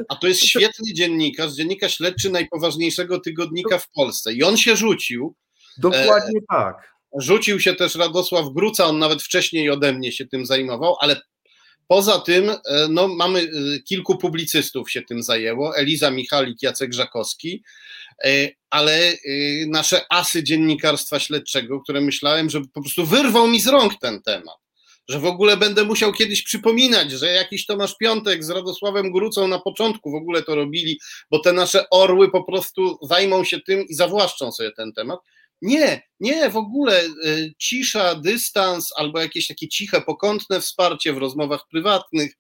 a 0.09 0.17
to 0.17 0.27
jest 0.27 0.45
świetny 0.45 0.93
dziennikarz, 0.95 1.53
dziennikarz 1.53 1.97
śledczy 1.97 2.31
najpoważniejszego 2.31 3.21
tygodnika 3.21 3.79
w 3.79 3.91
Polsce. 3.91 4.33
I 4.33 4.43
on 4.43 4.57
się 4.57 4.77
rzucił. 4.77 5.35
Dokładnie 5.79 6.39
e, 6.39 6.47
tak. 6.49 6.97
Rzucił 7.19 7.61
się 7.61 7.75
też 7.75 7.95
Radosław 7.95 8.53
Gruca, 8.55 8.85
on 8.85 8.99
nawet 8.99 9.23
wcześniej 9.23 9.71
ode 9.71 9.93
mnie 9.93 10.13
się 10.13 10.27
tym 10.27 10.47
zajmował, 10.47 10.97
ale 11.01 11.21
poza 11.89 12.19
tym 12.19 12.51
e, 12.51 12.59
no, 12.91 13.09
mamy 13.09 13.41
e, 13.41 13.79
kilku 13.79 14.19
publicystów 14.19 14.91
się 14.91 15.03
tym 15.03 15.23
zajęło, 15.23 15.77
Eliza 15.77 16.11
Michalik, 16.11 16.63
Jacek 16.63 16.95
Żakowski, 16.95 17.63
ale 18.71 19.13
nasze 19.67 20.01
asy 20.11 20.45
dziennikarstwa 20.45 21.19
śledczego, 21.19 21.81
które 21.81 22.01
myślałem, 22.01 22.51
że 22.51 22.61
po 22.73 22.81
prostu 22.81 23.07
wyrwał 23.07 23.49
mi 23.49 23.61
z 23.61 23.67
rąk 23.67 23.93
ten 24.01 24.23
temat 24.23 24.66
że 25.09 25.21
w 25.21 25.25
ogóle 25.25 25.57
będę 25.57 25.85
musiał 25.85 26.13
kiedyś 26.13 26.43
przypominać, 26.43 27.11
że 27.11 27.27
jakiś 27.27 27.67
Tomasz 27.67 27.97
Piątek 27.97 28.45
z 28.45 28.51
Radosławem 28.51 29.13
Grucą 29.13 29.49
na 29.49 29.59
początku 29.59 30.11
w 30.11 30.15
ogóle 30.15 30.43
to 30.43 30.55
robili, 30.55 30.99
bo 31.31 31.39
te 31.39 31.53
nasze 31.53 31.91
orły 31.91 32.31
po 32.31 32.45
prostu 32.45 32.99
zajmą 33.03 33.45
się 33.45 33.61
tym 33.61 33.85
i 33.89 33.95
zawłaszczą 33.95 34.53
sobie 34.53 34.73
ten 34.73 34.93
temat. 34.93 35.21
Nie, 35.63 36.03
nie, 36.21 36.51
w 36.51 36.57
ogóle 36.57 37.05
y, 37.05 37.55
cisza, 37.59 38.15
dystans 38.15 38.93
albo 38.97 39.21
jakieś 39.21 39.47
takie 39.47 39.69
ciche, 39.69 40.01
pokątne 40.01 40.61
wsparcie 40.61 41.13
w 41.13 41.19
rozmowach 41.19 41.61
prywatnych. 41.71 42.33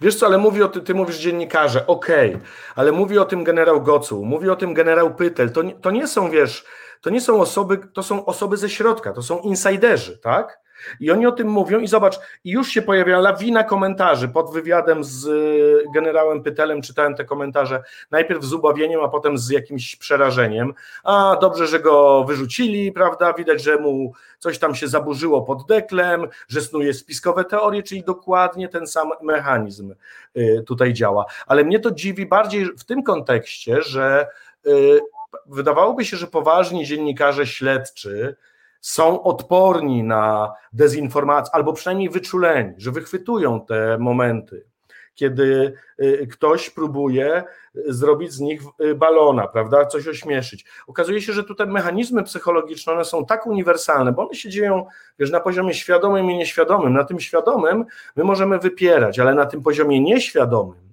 Wiesz 0.00 0.14
co, 0.14 0.26
ale 0.26 0.38
mówi 0.38 0.62
o 0.62 0.68
ty, 0.68 0.80
ty 0.80 0.94
mówisz 0.94 1.18
dziennikarze, 1.18 1.86
okej, 1.86 2.34
okay, 2.34 2.46
ale 2.74 2.92
mówi 2.92 3.18
o 3.18 3.24
tym 3.24 3.44
generał 3.44 3.82
Gocu, 3.82 4.24
mówi 4.24 4.50
o 4.50 4.56
tym 4.56 4.74
generał 4.74 5.14
Pytel, 5.14 5.52
to, 5.52 5.62
to 5.82 5.90
nie 5.90 6.08
są, 6.08 6.30
wiesz, 6.30 6.64
to 7.00 7.10
nie 7.10 7.20
są 7.20 7.40
osoby, 7.40 7.78
to 7.94 8.02
są 8.02 8.24
osoby 8.24 8.56
ze 8.56 8.70
środka, 8.70 9.12
to 9.12 9.22
są 9.22 9.40
insiderzy, 9.40 10.18
tak? 10.22 10.58
I 11.00 11.10
oni 11.10 11.26
o 11.26 11.32
tym 11.32 11.48
mówią 11.48 11.80
i 11.80 11.88
zobacz, 11.88 12.18
już 12.44 12.68
się 12.68 12.82
pojawia 12.82 13.20
lawina 13.20 13.64
komentarzy 13.64 14.28
pod 14.28 14.52
wywiadem 14.52 15.04
z 15.04 15.26
y, 15.26 15.84
generałem 15.94 16.42
Pytelem, 16.42 16.82
czytałem 16.82 17.14
te 17.14 17.24
komentarze 17.24 17.82
najpierw 18.10 18.44
z 18.44 18.52
ubawieniem, 18.52 19.00
a 19.00 19.08
potem 19.08 19.38
z 19.38 19.50
jakimś 19.50 19.96
przerażeniem. 19.96 20.74
A 21.04 21.36
dobrze, 21.40 21.66
że 21.66 21.80
go 21.80 22.24
wyrzucili, 22.24 22.92
prawda? 22.92 23.32
Widać, 23.32 23.62
że 23.62 23.76
mu 23.76 24.12
coś 24.38 24.58
tam 24.58 24.74
się 24.74 24.88
zaburzyło 24.88 25.42
pod 25.42 25.66
deklem, 25.66 26.26
że 26.48 26.60
snuje 26.60 26.94
spiskowe 26.94 27.44
teorie, 27.44 27.82
czyli 27.82 28.02
dokładnie 28.02 28.68
ten 28.68 28.86
sam 28.86 29.10
mechanizm 29.22 29.94
y, 30.36 30.64
tutaj 30.66 30.92
działa. 30.92 31.24
Ale 31.46 31.64
mnie 31.64 31.80
to 31.80 31.90
dziwi 31.90 32.26
bardziej 32.26 32.64
w 32.64 32.84
tym 32.84 33.02
kontekście, 33.02 33.82
że 33.82 34.26
y, 34.66 35.00
wydawałoby 35.46 36.04
się, 36.04 36.16
że 36.16 36.26
poważni 36.26 36.86
dziennikarze 36.86 37.46
śledczy, 37.46 38.36
są 38.80 39.22
odporni 39.22 40.02
na 40.02 40.52
dezinformację, 40.72 41.54
albo 41.54 41.72
przynajmniej 41.72 42.10
wyczuleni, 42.10 42.74
że 42.76 42.90
wychwytują 42.90 43.66
te 43.66 43.98
momenty, 43.98 44.66
kiedy 45.14 45.72
y, 46.00 46.26
ktoś 46.32 46.70
próbuje 46.70 47.44
zrobić 47.86 48.32
z 48.32 48.40
nich 48.40 48.62
y, 48.80 48.94
balona, 48.94 49.48
prawda, 49.48 49.86
coś 49.86 50.08
ośmieszyć. 50.08 50.64
Okazuje 50.86 51.22
się, 51.22 51.32
że 51.32 51.44
tutaj 51.44 51.66
mechanizmy 51.66 52.22
psychologiczne, 52.22 52.92
one 52.92 53.04
są 53.04 53.26
tak 53.26 53.46
uniwersalne, 53.46 54.12
bo 54.12 54.22
one 54.22 54.34
się 54.34 54.50
dzieją, 54.50 54.86
wiesz, 55.18 55.30
na 55.30 55.40
poziomie 55.40 55.74
świadomym 55.74 56.30
i 56.30 56.36
nieświadomym. 56.36 56.92
Na 56.92 57.04
tym 57.04 57.20
świadomym 57.20 57.84
my 58.16 58.24
możemy 58.24 58.58
wypierać, 58.58 59.18
ale 59.18 59.34
na 59.34 59.46
tym 59.46 59.62
poziomie 59.62 60.00
nieświadomym 60.00 60.87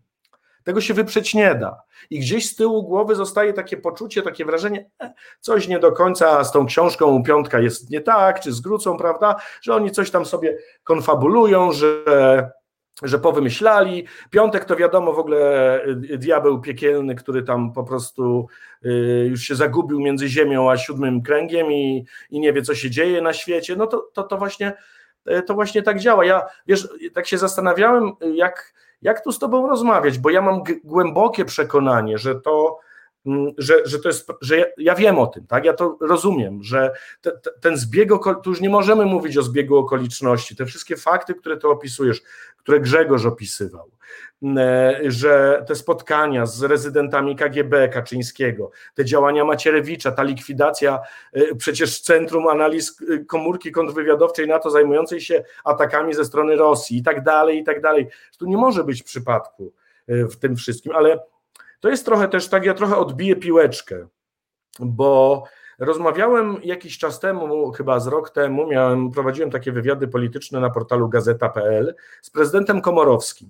tego 0.65 0.81
się 0.81 0.93
wyprzeć 0.93 1.33
nie 1.33 1.55
da. 1.55 1.81
I 2.09 2.19
gdzieś 2.19 2.49
z 2.49 2.55
tyłu 2.55 2.83
głowy 2.83 3.15
zostaje 3.15 3.53
takie 3.53 3.77
poczucie, 3.77 4.21
takie 4.21 4.45
wrażenie, 4.45 4.89
e, 5.01 5.13
coś 5.39 5.67
nie 5.67 5.79
do 5.79 5.91
końca 5.91 6.43
z 6.43 6.51
tą 6.51 6.65
książką 6.65 7.23
piątka 7.23 7.59
jest 7.59 7.89
nie 7.89 8.01
tak, 8.01 8.39
czy 8.39 8.51
z 8.51 8.61
Grucą, 8.61 8.97
prawda, 8.97 9.35
że 9.61 9.75
oni 9.75 9.91
coś 9.91 10.11
tam 10.11 10.25
sobie 10.25 10.57
konfabulują, 10.83 11.71
że 11.71 12.03
że 13.03 13.19
powymyślali. 13.19 14.07
Piątek 14.29 14.65
to 14.65 14.75
wiadomo 14.75 15.13
w 15.13 15.19
ogóle 15.19 15.81
y, 15.85 16.17
diabeł 16.17 16.61
piekielny, 16.61 17.15
który 17.15 17.43
tam 17.43 17.73
po 17.73 17.83
prostu 17.83 18.47
y, 18.85 19.27
już 19.29 19.41
się 19.41 19.55
zagubił 19.55 19.99
między 19.99 20.27
ziemią 20.27 20.71
a 20.71 20.77
siódmym 20.77 21.21
kręgiem 21.21 21.71
i, 21.71 22.05
i 22.29 22.39
nie 22.39 22.53
wie, 22.53 22.61
co 22.61 22.75
się 22.75 22.89
dzieje 22.89 23.21
na 23.21 23.33
świecie. 23.33 23.75
No 23.75 23.87
to, 23.87 24.09
to, 24.13 24.23
to, 24.23 24.37
właśnie, 24.37 24.73
e, 25.25 25.41
to 25.41 25.53
właśnie 25.53 25.83
tak 25.83 25.99
działa. 25.99 26.25
Ja 26.25 26.45
wiesz, 26.67 26.87
tak 27.13 27.27
się 27.27 27.37
zastanawiałem, 27.37 28.11
jak 28.33 28.73
jak 29.05 29.23
tu 29.23 29.31
z 29.31 29.39
Tobą 29.39 29.67
rozmawiać, 29.67 30.19
bo 30.19 30.29
ja 30.29 30.41
mam 30.41 30.63
głębokie 30.83 31.45
przekonanie, 31.45 32.17
że 32.17 32.41
to, 32.41 32.79
że, 33.57 33.73
że 33.85 33.99
to 33.99 34.09
jest, 34.09 34.27
że 34.41 34.57
ja, 34.57 34.65
ja 34.77 34.95
wiem 34.95 35.19
o 35.19 35.27
tym, 35.27 35.47
tak? 35.47 35.65
Ja 35.65 35.73
to 35.73 35.97
rozumiem, 36.01 36.63
że 36.63 36.91
te, 37.21 37.31
te, 37.31 37.51
ten 37.61 37.77
zbieg, 37.77 38.09
tu 38.43 38.49
już 38.49 38.61
nie 38.61 38.69
możemy 38.69 39.05
mówić 39.05 39.37
o 39.37 39.43
zbiegu 39.43 39.77
okoliczności, 39.77 40.55
te 40.55 40.65
wszystkie 40.65 40.97
fakty, 40.97 41.33
które 41.33 41.57
ty 41.57 41.67
opisujesz, 41.67 42.21
które 42.57 42.79
Grzegorz 42.79 43.25
opisywał, 43.25 43.91
E, 44.57 44.99
że 45.05 45.63
te 45.67 45.75
spotkania 45.75 46.45
z 46.45 46.63
rezydentami 46.63 47.35
KGB 47.35 47.89
Kaczyńskiego, 47.89 48.71
te 48.93 49.05
działania 49.05 49.45
Macierewicza, 49.45 50.11
ta 50.11 50.23
likwidacja 50.23 50.99
e, 51.33 51.55
przecież 51.55 52.01
Centrum 52.01 52.47
Analiz 52.47 53.01
e, 53.01 53.17
Komórki 53.17 53.71
Kontrwywiadowczej 53.71 54.47
NATO 54.47 54.69
zajmującej 54.69 55.21
się 55.21 55.43
atakami 55.63 56.13
ze 56.13 56.25
strony 56.25 56.55
Rosji 56.55 56.97
i 56.97 57.03
tak 57.03 57.23
dalej, 57.23 57.59
i 57.59 57.63
tak 57.63 57.81
dalej. 57.81 58.07
Tu 58.37 58.45
nie 58.45 58.57
może 58.57 58.83
być 58.83 59.03
przypadku 59.03 59.73
w 60.07 60.35
tym 60.35 60.55
wszystkim, 60.55 60.95
ale 60.95 61.19
to 61.85 61.89
jest 61.89 62.05
trochę 62.05 62.27
też 62.27 62.49
tak, 62.49 62.65
ja 62.65 62.73
trochę 62.73 62.97
odbiję 62.97 63.35
piłeczkę, 63.35 64.07
bo 64.79 65.43
Rozmawiałem 65.79 66.57
jakiś 66.63 66.97
czas 66.97 67.19
temu, 67.19 67.71
chyba 67.71 67.99
z 67.99 68.07
rok 68.07 68.29
temu, 68.29 68.67
miałem, 68.67 69.11
prowadziłem 69.11 69.51
takie 69.51 69.71
wywiady 69.71 70.07
polityczne 70.07 70.59
na 70.59 70.69
portalu 70.69 71.09
gazeta.pl 71.09 71.95
z 72.21 72.29
prezydentem 72.29 72.81
Komorowskim. 72.81 73.49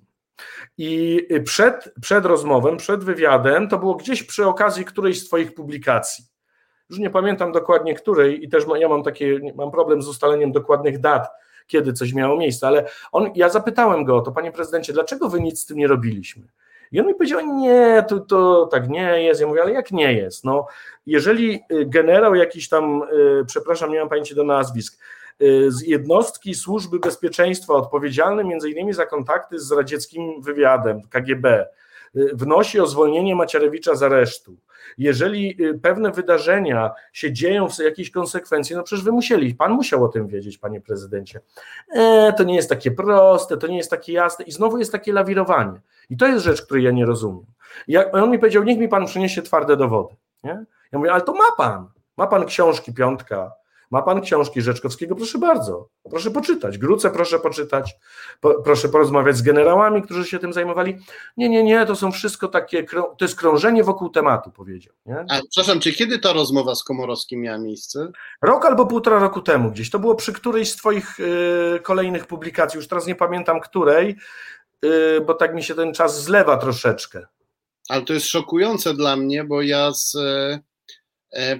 I 0.77 1.21
przed, 1.45 1.93
przed 2.01 2.25
rozmową, 2.25 2.77
przed 2.77 3.03
wywiadem, 3.03 3.69
to 3.69 3.77
było 3.77 3.95
gdzieś 3.95 4.23
przy 4.23 4.45
okazji 4.45 4.85
którejś 4.85 5.21
z 5.21 5.27
Twoich 5.27 5.53
publikacji. 5.53 6.25
Już 6.89 6.99
nie 6.99 7.09
pamiętam 7.09 7.51
dokładnie 7.51 7.95
której, 7.95 8.43
i 8.43 8.49
też 8.49 8.63
ja 8.75 8.89
mam 8.89 9.03
takie, 9.03 9.39
mam 9.55 9.71
problem 9.71 10.01
z 10.01 10.07
ustaleniem 10.07 10.51
dokładnych 10.51 10.99
dat, 10.99 11.27
kiedy 11.67 11.93
coś 11.93 12.13
miało 12.13 12.37
miejsce, 12.37 12.67
ale 12.67 12.89
on, 13.11 13.31
ja 13.35 13.49
zapytałem 13.49 14.03
go 14.03 14.17
o 14.17 14.21
to, 14.21 14.31
panie 14.31 14.51
prezydencie, 14.51 14.93
dlaczego 14.93 15.29
wy 15.29 15.41
nic 15.41 15.61
z 15.61 15.65
tym 15.65 15.77
nie 15.77 15.87
robiliśmy? 15.87 16.47
I 16.95 16.99
on 16.99 17.07
mi 17.07 17.15
powiedział, 17.15 17.57
nie, 17.57 18.05
to, 18.07 18.19
to 18.19 18.65
tak 18.71 18.89
nie 18.89 19.23
jest. 19.23 19.41
Ja 19.41 19.47
mówię, 19.47 19.61
ale 19.61 19.71
jak 19.71 19.91
nie 19.91 20.13
jest? 20.13 20.43
No, 20.43 20.67
jeżeli 21.05 21.63
y, 21.71 21.85
generał 21.85 22.35
jakiś 22.35 22.69
tam, 22.69 23.03
y, 23.03 23.45
przepraszam, 23.47 23.91
nie 23.91 23.99
mam 23.99 24.09
pamięci 24.09 24.35
do 24.35 24.43
nazwisk, 24.43 24.99
y, 25.41 25.71
z 25.71 25.81
jednostki 25.81 26.53
służby 26.53 26.99
bezpieczeństwa 26.99 27.73
odpowiedzialne 27.73 28.43
między 28.43 28.69
innymi 28.69 28.93
za 28.93 29.05
kontakty 29.05 29.59
z 29.59 29.71
radzieckim 29.71 30.41
wywiadem 30.41 31.01
KGB 31.09 31.67
wnosi 32.33 32.79
o 32.79 32.87
zwolnienie 32.87 33.35
Macierewicza 33.35 33.95
z 33.95 34.03
aresztu, 34.03 34.57
jeżeli 34.97 35.63
y, 35.63 35.79
pewne 35.79 36.11
wydarzenia 36.11 36.91
się 37.13 37.33
dzieją 37.33 37.69
w 37.69 37.79
jakiejś 37.79 38.11
konsekwencji, 38.11 38.75
no 38.75 38.83
przecież 38.83 39.05
wy 39.05 39.11
musieli, 39.11 39.55
pan 39.55 39.71
musiał 39.71 40.03
o 40.03 40.07
tym 40.07 40.27
wiedzieć, 40.27 40.57
panie 40.57 40.81
prezydencie. 40.81 41.41
E, 41.91 42.33
to 42.37 42.43
nie 42.43 42.55
jest 42.55 42.69
takie 42.69 42.91
proste, 42.91 43.57
to 43.57 43.67
nie 43.67 43.77
jest 43.77 43.89
takie 43.89 44.13
jasne 44.13 44.45
i 44.45 44.51
znowu 44.51 44.77
jest 44.77 44.91
takie 44.91 45.13
lawirowanie. 45.13 45.81
I 46.09 46.17
to 46.17 46.27
jest 46.27 46.45
rzecz, 46.45 46.61
której 46.61 46.83
ja 46.83 46.91
nie 46.91 47.05
rozumiem. 47.05 47.45
Jak 47.87 48.15
on 48.15 48.31
mi 48.31 48.39
powiedział, 48.39 48.63
niech 48.63 48.77
mi 48.77 48.87
pan 48.87 49.05
przyniesie 49.05 49.41
twarde 49.41 49.77
dowody. 49.77 50.15
Nie? 50.43 50.65
Ja 50.91 50.99
mówię, 50.99 51.13
ale 51.13 51.21
to 51.21 51.33
ma 51.33 51.51
pan. 51.57 51.87
Ma 52.17 52.27
pan 52.27 52.45
książki 52.45 52.93
Piątka, 52.93 53.51
ma 53.91 54.01
pan 54.01 54.21
książki 54.21 54.61
Rzeczkowskiego, 54.61 55.15
proszę 55.15 55.37
bardzo, 55.37 55.89
proszę 56.09 56.31
poczytać. 56.31 56.77
Gruce 56.77 57.11
proszę 57.11 57.39
poczytać, 57.39 57.95
po, 58.41 58.61
proszę 58.61 58.89
porozmawiać 58.89 59.37
z 59.37 59.41
generałami, 59.41 60.01
którzy 60.01 60.25
się 60.25 60.39
tym 60.39 60.53
zajmowali. 60.53 60.97
Nie, 61.37 61.49
nie, 61.49 61.63
nie, 61.63 61.85
to 61.85 61.95
są 61.95 62.11
wszystko 62.11 62.47
takie, 62.47 62.83
to 62.93 63.15
jest 63.21 63.35
krążenie 63.35 63.83
wokół 63.83 64.09
tematu, 64.09 64.51
powiedział. 64.51 64.93
Nie? 65.05 65.19
A, 65.19 65.39
przepraszam, 65.49 65.79
czy 65.79 65.93
kiedy 65.93 66.19
ta 66.19 66.33
rozmowa 66.33 66.75
z 66.75 66.83
Komorowskim 66.83 67.41
miała 67.41 67.57
miejsce? 67.57 68.11
Rok 68.41 68.65
albo 68.65 68.85
półtora 68.85 69.19
roku 69.19 69.41
temu 69.41 69.71
gdzieś. 69.71 69.89
To 69.89 69.99
było 69.99 70.15
przy 70.15 70.33
którejś 70.33 70.71
z 70.71 70.75
twoich 70.75 71.19
y, 71.19 71.79
kolejnych 71.83 72.27
publikacji, 72.27 72.77
już 72.77 72.87
teraz 72.87 73.07
nie 73.07 73.15
pamiętam 73.15 73.59
której, 73.59 74.15
y, 74.85 75.21
bo 75.25 75.33
tak 75.33 75.55
mi 75.55 75.63
się 75.63 75.75
ten 75.75 75.93
czas 75.93 76.23
zlewa 76.23 76.57
troszeczkę. 76.57 77.25
Ale 77.89 78.01
to 78.01 78.13
jest 78.13 78.25
szokujące 78.25 78.93
dla 78.93 79.15
mnie, 79.15 79.43
bo 79.43 79.61
ja 79.61 79.91
z 79.91 80.15
e, 80.15 80.59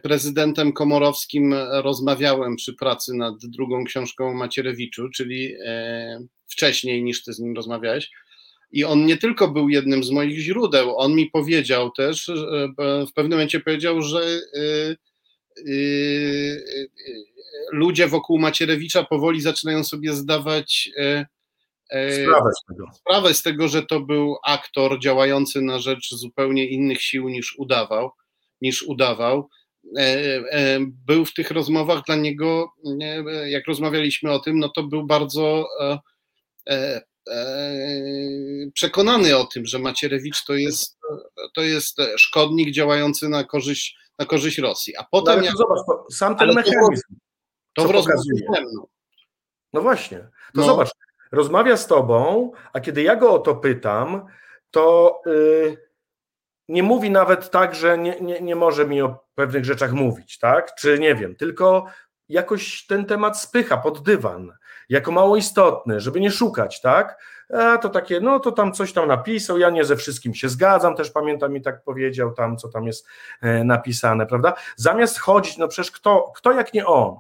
prezydentem 0.03 0.73
Komorowskim 0.73 1.55
rozmawiałem 1.71 2.55
przy 2.55 2.73
pracy 2.73 3.13
nad 3.13 3.33
drugą 3.41 3.83
książką 3.83 4.33
Macierewiczu, 4.33 5.09
czyli 5.09 5.55
e, 5.65 6.19
wcześniej 6.47 7.03
niż 7.03 7.23
ty 7.23 7.33
z 7.33 7.39
nim 7.39 7.55
rozmawiałeś. 7.55 8.11
I 8.71 8.83
on 8.83 9.05
nie 9.05 9.17
tylko 9.17 9.47
był 9.47 9.69
jednym 9.69 10.03
z 10.03 10.11
moich 10.11 10.39
źródeł, 10.39 10.97
on 10.97 11.15
mi 11.15 11.29
powiedział 11.29 11.91
też, 11.91 12.31
w 13.09 13.13
pewnym 13.13 13.31
momencie 13.31 13.59
powiedział, 13.59 14.01
że 14.01 14.19
e, 14.19 14.95
ludzie 17.71 18.07
wokół 18.07 18.39
Macierewicza 18.39 19.03
powoli 19.03 19.41
zaczynają 19.41 19.83
sobie 19.83 20.13
zdawać 20.13 20.89
sprawę 22.23 22.49
z, 22.61 22.65
tego. 22.67 22.85
sprawę 22.93 23.33
z 23.33 23.41
tego, 23.41 23.67
że 23.67 23.83
to 23.83 23.99
był 23.99 24.35
aktor 24.45 24.99
działający 24.99 25.61
na 25.61 25.79
rzecz 25.79 26.09
zupełnie 26.15 26.67
innych 26.67 27.01
sił 27.01 27.29
niż 27.29 27.55
udawał, 27.57 28.11
niż 28.61 28.83
udawał. 28.83 29.49
Był 31.05 31.25
w 31.25 31.33
tych 31.33 31.51
rozmowach 31.51 32.03
dla 32.05 32.15
niego, 32.15 32.73
jak 33.45 33.67
rozmawialiśmy 33.67 34.31
o 34.31 34.39
tym, 34.39 34.59
no 34.59 34.69
to 34.69 34.83
był 34.83 35.05
bardzo 35.05 35.67
przekonany 38.73 39.37
o 39.37 39.45
tym, 39.45 39.65
że 39.65 39.79
Macierewicz 39.79 40.45
to 40.45 40.53
jest, 40.53 40.97
to 41.55 41.61
jest 41.61 41.97
szkodnik 42.17 42.71
działający 42.71 43.29
na 43.29 43.43
korzyść, 43.43 43.97
na 44.19 44.25
korzyść 44.25 44.57
Rosji. 44.57 44.97
A 44.97 45.05
potem. 45.11 45.39
No, 45.39 45.45
jak, 45.45 45.57
zobacz, 45.57 45.79
sam 46.11 46.37
ten 46.37 46.47
mechanizm. 46.47 47.15
To, 47.73 47.81
to 47.81 47.87
w 47.87 47.91
rozmowie. 47.91 48.45
No 49.73 49.81
właśnie. 49.81 50.17
To 50.19 50.29
no. 50.53 50.63
zobacz, 50.63 50.89
rozmawia 51.31 51.77
z 51.77 51.87
tobą, 51.87 52.51
a 52.73 52.79
kiedy 52.79 53.03
ja 53.03 53.15
go 53.15 53.33
o 53.33 53.39
to 53.39 53.55
pytam, 53.55 54.25
to 54.71 55.19
yy, 55.25 55.84
nie 56.69 56.83
mówi 56.83 57.11
nawet 57.11 57.51
tak, 57.51 57.75
że 57.75 57.97
nie, 57.97 58.19
nie, 58.21 58.41
nie 58.41 58.55
może 58.55 58.87
mi 58.87 59.01
o 59.01 59.25
pewnych 59.35 59.65
rzeczach 59.65 59.91
mówić, 59.91 60.39
tak? 60.39 60.75
Czy 60.75 60.99
nie 60.99 61.15
wiem, 61.15 61.35
tylko 61.35 61.85
jakoś 62.29 62.85
ten 62.85 63.05
temat 63.05 63.39
spycha 63.39 63.77
pod 63.77 64.03
dywan, 64.03 64.51
jako 64.89 65.11
mało 65.11 65.37
istotny, 65.37 65.99
żeby 65.99 66.19
nie 66.19 66.31
szukać, 66.31 66.81
tak? 66.81 67.23
A 67.53 67.77
to 67.77 67.89
takie, 67.89 68.19
no 68.19 68.39
to 68.39 68.51
tam 68.51 68.73
coś 68.73 68.93
tam 68.93 69.07
napisał, 69.07 69.57
ja 69.57 69.69
nie 69.69 69.85
ze 69.85 69.95
wszystkim 69.95 70.33
się 70.33 70.49
zgadzam, 70.49 70.95
też 70.95 71.11
pamiętam 71.11 71.53
mi 71.53 71.61
tak 71.61 71.83
powiedział 71.83 72.33
tam, 72.33 72.57
co 72.57 72.69
tam 72.69 72.87
jest 72.87 73.07
e, 73.41 73.63
napisane, 73.63 74.25
prawda? 74.25 74.53
Zamiast 74.75 75.19
chodzić, 75.19 75.57
no 75.57 75.67
przecież 75.67 75.91
kto, 75.91 76.31
kto 76.35 76.51
jak 76.51 76.73
nie 76.73 76.85
on? 76.85 77.15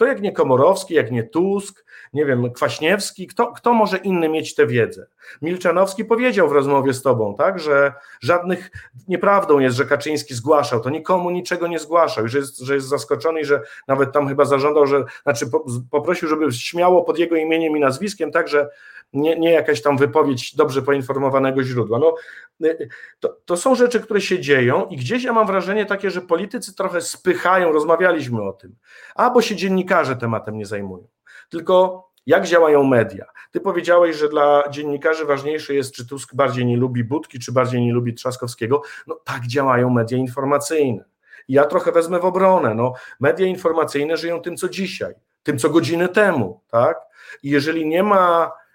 Kto 0.00 0.06
jak 0.06 0.20
nie 0.20 0.32
Komorowski, 0.32 0.94
jak 0.94 1.10
nie 1.10 1.22
Tusk, 1.22 1.84
nie 2.12 2.26
wiem, 2.26 2.52
Kwaśniewski, 2.52 3.26
kto, 3.26 3.52
kto 3.52 3.72
może 3.72 3.96
inny 3.96 4.28
mieć 4.28 4.54
tę 4.54 4.66
wiedzę? 4.66 5.06
Milczanowski 5.42 6.04
powiedział 6.04 6.48
w 6.48 6.52
rozmowie 6.52 6.94
z 6.94 7.02
tobą, 7.02 7.34
tak, 7.34 7.58
że 7.58 7.92
żadnych, 8.20 8.70
nieprawdą 9.08 9.58
jest, 9.58 9.76
że 9.76 9.84
Kaczyński 9.84 10.34
zgłaszał, 10.34 10.80
to 10.80 10.90
nikomu 10.90 11.30
niczego 11.30 11.66
nie 11.66 11.78
zgłaszał, 11.78 12.28
że 12.28 12.38
jest, 12.38 12.58
że 12.58 12.74
jest 12.74 12.88
zaskoczony 12.88 13.40
i 13.40 13.44
że 13.44 13.62
nawet 13.88 14.12
tam 14.12 14.28
chyba 14.28 14.44
zażądał, 14.44 14.86
że, 14.86 15.04
znaczy 15.22 15.46
poprosił, 15.90 16.28
żeby 16.28 16.52
śmiało 16.52 17.02
pod 17.02 17.18
jego 17.18 17.36
imieniem 17.36 17.76
i 17.76 17.80
nazwiskiem, 17.80 18.32
tak, 18.32 18.48
że 18.48 18.70
nie, 19.12 19.38
nie 19.38 19.50
jakaś 19.50 19.82
tam 19.82 19.96
wypowiedź 19.96 20.56
dobrze 20.56 20.82
poinformowanego 20.82 21.62
źródła. 21.62 21.98
No, 21.98 22.14
y, 22.64 22.88
to, 23.20 23.36
to 23.44 23.56
są 23.56 23.74
rzeczy, 23.74 24.00
które 24.00 24.20
się 24.20 24.40
dzieją 24.40 24.86
i 24.86 24.96
gdzieś 24.96 25.24
ja 25.24 25.32
mam 25.32 25.46
wrażenie 25.46 25.86
takie, 25.86 26.10
że 26.10 26.20
politycy 26.20 26.74
trochę 26.74 27.00
spychają, 27.00 27.72
rozmawialiśmy 27.72 28.42
o 28.42 28.52
tym, 28.52 28.76
albo 29.14 29.42
się 29.42 29.56
dziennikarze 29.56 30.16
tematem 30.16 30.58
nie 30.58 30.66
zajmują. 30.66 31.06
Tylko 31.48 32.06
jak 32.26 32.46
działają 32.46 32.84
media? 32.84 33.26
Ty 33.50 33.60
powiedziałeś, 33.60 34.16
że 34.16 34.28
dla 34.28 34.64
dziennikarzy 34.70 35.24
ważniejsze 35.24 35.74
jest, 35.74 35.94
czy 35.94 36.06
Tusk 36.06 36.34
bardziej 36.34 36.66
nie 36.66 36.76
lubi 36.76 37.04
Budki, 37.04 37.38
czy 37.38 37.52
bardziej 37.52 37.80
nie 37.80 37.92
lubi 37.92 38.14
Trzaskowskiego. 38.14 38.82
No 39.06 39.14
tak 39.24 39.46
działają 39.46 39.90
media 39.90 40.18
informacyjne. 40.18 41.04
I 41.48 41.52
ja 41.52 41.64
trochę 41.64 41.92
wezmę 41.92 42.18
w 42.18 42.24
obronę. 42.24 42.74
No, 42.74 42.92
media 43.20 43.46
informacyjne 43.46 44.16
żyją 44.16 44.40
tym, 44.40 44.56
co 44.56 44.68
dzisiaj, 44.68 45.14
tym, 45.42 45.58
co 45.58 45.70
godzinę 45.70 46.08
temu, 46.08 46.60
tak? 46.68 46.98
I 47.42 47.50
jeżeli 47.50 47.86
nie 47.86 48.02
ma 48.02 48.52
Y, 48.52 48.69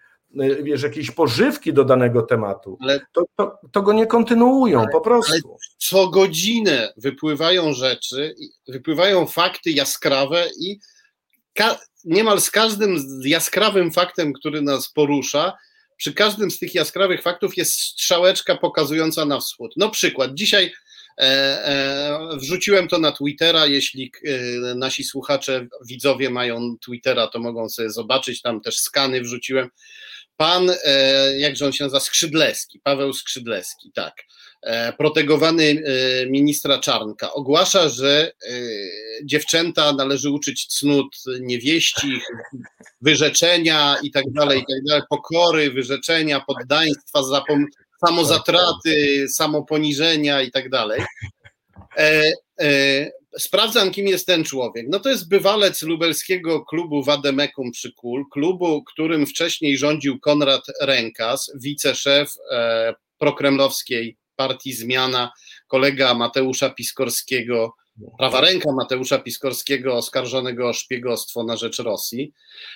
wiesz, 0.64 0.84
jakiejś 0.84 1.12
pożywki 1.12 1.74
do 1.74 1.86
danego 1.86 2.22
tematu, 2.22 2.78
ale, 2.82 3.00
to, 3.14 3.26
to, 3.38 3.60
to, 3.72 3.82
go 3.82 3.94
nie 3.94 4.08
kontynuują 4.08 4.80
ale, 4.80 4.92
po 4.92 5.02
prostu. 5.02 5.58
co 5.78 6.08
godzinę 6.08 6.94
wypływają 6.98 7.74
rzeczy, 7.74 8.36
wypływają 8.68 9.28
fakty 9.28 9.72
jaskrawe 9.72 10.48
i 10.60 10.80
ka- 11.54 11.80
niemal 12.04 12.42
z 12.42 12.52
każdym 12.52 12.98
jaskrawym 13.26 13.92
faktem, 13.92 14.34
który 14.34 14.62
nas 14.62 14.92
porusza, 14.92 15.54
przy 15.98 16.14
każdym 16.14 16.52
z 16.52 16.60
tych 16.60 16.76
jaskrawych 16.76 17.22
faktów 17.22 17.58
jest 17.58 17.74
strzałeczka 17.74 18.56
pokazująca 18.56 19.26
na 19.26 19.40
wschód. 19.40 19.74
No 19.78 19.90
przykład, 19.90 20.32
dzisiaj 20.34 20.74
e, 21.18 21.24
e, 21.24 22.38
wrzuciłem 22.38 22.88
to 22.88 23.00
na 23.00 23.12
Twittera, 23.12 23.66
jeśli 23.66 24.12
e, 24.26 24.76
nasi 24.76 25.04
słuchacze, 25.04 25.68
widzowie 25.88 26.30
mają 26.30 26.76
Twittera, 26.86 27.28
to 27.28 27.40
mogą 27.40 27.70
sobie 27.70 27.90
zobaczyć, 27.90 28.42
tam 28.42 28.62
też 28.62 28.78
skany 28.78 29.22
wrzuciłem 29.22 29.70
pan, 30.38 30.72
e, 30.84 31.38
jakże 31.38 31.66
on 31.66 31.72
się 31.72 31.84
nazywa, 31.84 32.00
Skrzydlewski, 32.00 32.80
Paweł 32.84 33.14
Skrzydlewski, 33.14 33.92
tak, 33.92 34.14
e, 34.62 34.94
protegowany 34.94 35.64
e, 35.64 36.26
ministra 36.26 36.80
Czarnka, 36.80 37.34
ogłasza, 37.34 37.90
że 37.90 38.32
dziewczęta 39.24 39.94
należy 39.94 40.30
uczyć 40.30 40.66
cnót 40.66 41.16
niewieści, 41.40 42.20
wyrzeczenia 43.02 43.98
i 44.04 44.12
tak 44.12 44.24
dalej, 44.32 44.60
i 44.60 44.66
tak 44.74 44.84
dalej, 44.88 45.04
pokory, 45.10 45.72
wyrzeczenia, 45.72 46.44
poddaństwa, 46.48 47.20
zapom- 47.22 47.66
samozatraty, 48.08 49.26
samoponiżenia 49.30 50.42
i 50.42 50.52
tak 50.52 50.70
dalej 50.70 51.02
sprawdzam, 53.40 53.92
kim 53.92 54.08
jest 54.08 54.28
ten 54.28 54.44
człowiek. 54.44 54.86
No 54.90 55.00
to 55.00 55.10
jest 55.10 55.30
bywalec 55.30 55.82
lubelskiego 55.82 56.66
klubu 56.66 57.04
Wademekum 57.04 57.72
przy 57.72 57.94
Kul, 57.94 58.26
klubu, 58.32 58.84
którym 58.84 59.26
wcześniej 59.26 59.78
rządził 59.78 60.20
Konrad 60.20 60.64
Rękas, 60.82 61.52
wiceszef 61.56 62.34
e, 62.52 62.94
prokremlowskiej 63.18 64.18
partii 64.36 64.74
Zmiana, 64.74 65.32
kolega 65.68 66.14
Mateusza 66.14 66.70
Piskorskiego, 66.70 67.76
prawa 68.18 68.42
ręka 68.42 68.72
Mateusza 68.72 69.20
Piskorskiego, 69.20 69.96
oskarżonego 69.96 70.70
o 70.70 70.74
szpiegostwo 70.74 71.44
na 71.44 71.58
rzecz 71.58 71.80
Rosji. 71.80 72.34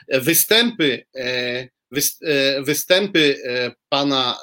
Występy, 0.08 1.06
e, 1.16 1.24
e, 2.24 2.62
występy 2.64 3.36
e, 3.46 3.72
pana 3.90 4.38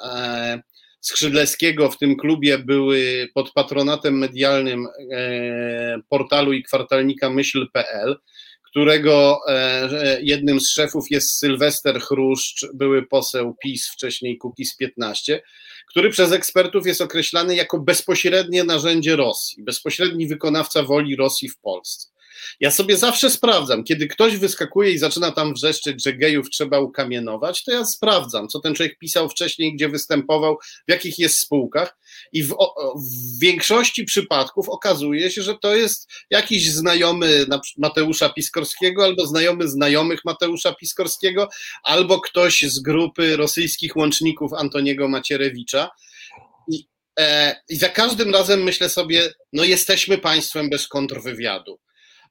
Skrzydlewskiego 1.01 1.89
w 1.91 1.97
tym 1.97 2.15
klubie 2.15 2.57
były 2.57 3.27
pod 3.33 3.51
patronatem 3.51 4.17
medialnym 4.17 4.87
e, 5.11 5.99
portalu 6.09 6.53
i 6.53 6.63
kwartalnika 6.63 7.29
myśl.pl, 7.29 8.17
którego 8.63 9.39
e, 9.47 10.19
jednym 10.21 10.61
z 10.61 10.69
szefów 10.69 11.05
jest 11.11 11.39
Sylwester 11.39 12.01
Chruszcz, 12.01 12.65
były 12.73 13.07
poseł 13.07 13.55
PiS, 13.63 13.89
wcześniej 13.89 14.37
Kukiz 14.37 14.75
15, 14.75 15.41
który 15.89 16.09
przez 16.09 16.31
ekspertów 16.31 16.87
jest 16.87 17.01
określany 17.01 17.55
jako 17.55 17.79
bezpośrednie 17.79 18.63
narzędzie 18.63 19.15
Rosji, 19.15 19.63
bezpośredni 19.63 20.27
wykonawca 20.27 20.83
woli 20.83 21.15
Rosji 21.15 21.49
w 21.49 21.59
Polsce. 21.59 22.16
Ja 22.59 22.71
sobie 22.71 22.97
zawsze 22.97 23.29
sprawdzam, 23.29 23.83
kiedy 23.83 24.07
ktoś 24.07 24.37
wyskakuje 24.37 24.91
i 24.91 24.97
zaczyna 24.97 25.31
tam 25.31 25.53
wrzeszczeć, 25.53 26.03
że 26.03 26.13
gejów 26.13 26.49
trzeba 26.49 26.79
ukamienować, 26.79 27.63
to 27.63 27.71
ja 27.71 27.85
sprawdzam, 27.85 28.47
co 28.47 28.59
ten 28.59 28.75
człowiek 28.75 28.97
pisał 28.97 29.29
wcześniej, 29.29 29.75
gdzie 29.75 29.89
występował, 29.89 30.57
w 30.87 30.91
jakich 30.91 31.19
jest 31.19 31.39
spółkach 31.39 31.97
i 32.33 32.43
w, 32.43 32.55
w 32.95 33.39
większości 33.39 34.03
przypadków 34.03 34.69
okazuje 34.69 35.31
się, 35.31 35.41
że 35.41 35.57
to 35.57 35.75
jest 35.75 36.09
jakiś 36.29 36.69
znajomy 36.69 37.45
Mateusza 37.77 38.29
Piskorskiego 38.29 39.03
albo 39.03 39.27
znajomy 39.27 39.67
znajomych 39.67 40.25
Mateusza 40.25 40.73
Piskorskiego 40.73 41.49
albo 41.83 42.21
ktoś 42.21 42.61
z 42.61 42.79
grupy 42.79 43.37
rosyjskich 43.37 43.95
łączników 43.95 44.53
Antoniego 44.53 45.07
Macierewicza. 45.07 45.89
I, 46.71 46.87
e, 47.19 47.55
za 47.69 47.89
każdym 47.89 48.33
razem 48.33 48.63
myślę 48.63 48.89
sobie, 48.89 49.33
no 49.53 49.63
jesteśmy 49.63 50.17
państwem 50.17 50.69
bez 50.69 50.87
kontrwywiadu. 50.87 51.79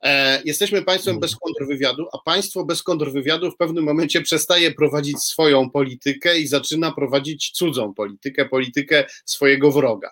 E, 0.02 0.42
jesteśmy 0.44 0.82
państwem 0.82 1.20
bez 1.20 1.36
kontrwywiadu, 1.36 2.06
a 2.12 2.18
państwo 2.18 2.64
bez 2.64 2.82
kontrwywiadu 2.82 3.50
w 3.50 3.56
pewnym 3.56 3.84
momencie 3.84 4.20
przestaje 4.20 4.74
prowadzić 4.74 5.18
swoją 5.18 5.70
politykę 5.70 6.38
i 6.38 6.46
zaczyna 6.46 6.92
prowadzić 6.92 7.50
cudzą 7.50 7.94
politykę, 7.94 8.44
politykę 8.44 9.04
swojego 9.24 9.70
wroga. 9.70 10.10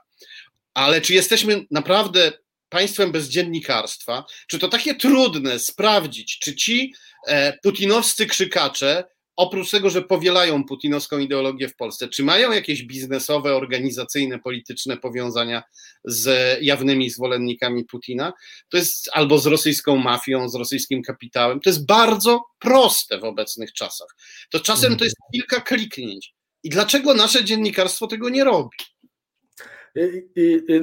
Ale 0.74 1.00
czy 1.00 1.14
jesteśmy 1.14 1.64
naprawdę 1.70 2.32
państwem 2.68 3.12
bez 3.12 3.28
dziennikarstwa? 3.28 4.24
Czy 4.46 4.58
to 4.58 4.68
takie 4.68 4.94
trudne 4.94 5.58
sprawdzić, 5.58 6.38
czy 6.38 6.54
ci 6.54 6.94
e, 7.26 7.58
putinowscy 7.62 8.26
krzykacze 8.26 9.04
oprócz 9.36 9.70
tego, 9.70 9.90
że 9.90 10.02
powielają 10.02 10.64
putinowską 10.64 11.18
ideologię 11.18 11.68
w 11.68 11.76
Polsce, 11.76 12.08
czy 12.08 12.22
mają 12.22 12.52
jakieś 12.52 12.82
biznesowe, 12.82 13.56
organizacyjne, 13.56 14.38
polityczne 14.38 14.96
powiązania 14.96 15.62
z 16.04 16.58
jawnymi 16.62 17.10
zwolennikami 17.10 17.84
Putina? 17.84 18.32
To 18.68 18.76
jest 18.76 19.10
albo 19.12 19.38
z 19.38 19.46
rosyjską 19.46 19.96
mafią, 19.96 20.48
z 20.48 20.54
rosyjskim 20.54 21.02
kapitałem. 21.02 21.60
To 21.60 21.70
jest 21.70 21.86
bardzo 21.86 22.44
proste 22.58 23.18
w 23.18 23.24
obecnych 23.24 23.72
czasach. 23.72 24.16
To 24.50 24.60
czasem 24.60 24.96
to 24.96 25.04
jest 25.04 25.16
kilka 25.32 25.60
kliknięć. 25.60 26.34
I 26.62 26.70
dlaczego 26.70 27.14
nasze 27.14 27.44
dziennikarstwo 27.44 28.06
tego 28.06 28.28
nie 28.28 28.44
robi? 28.44 28.76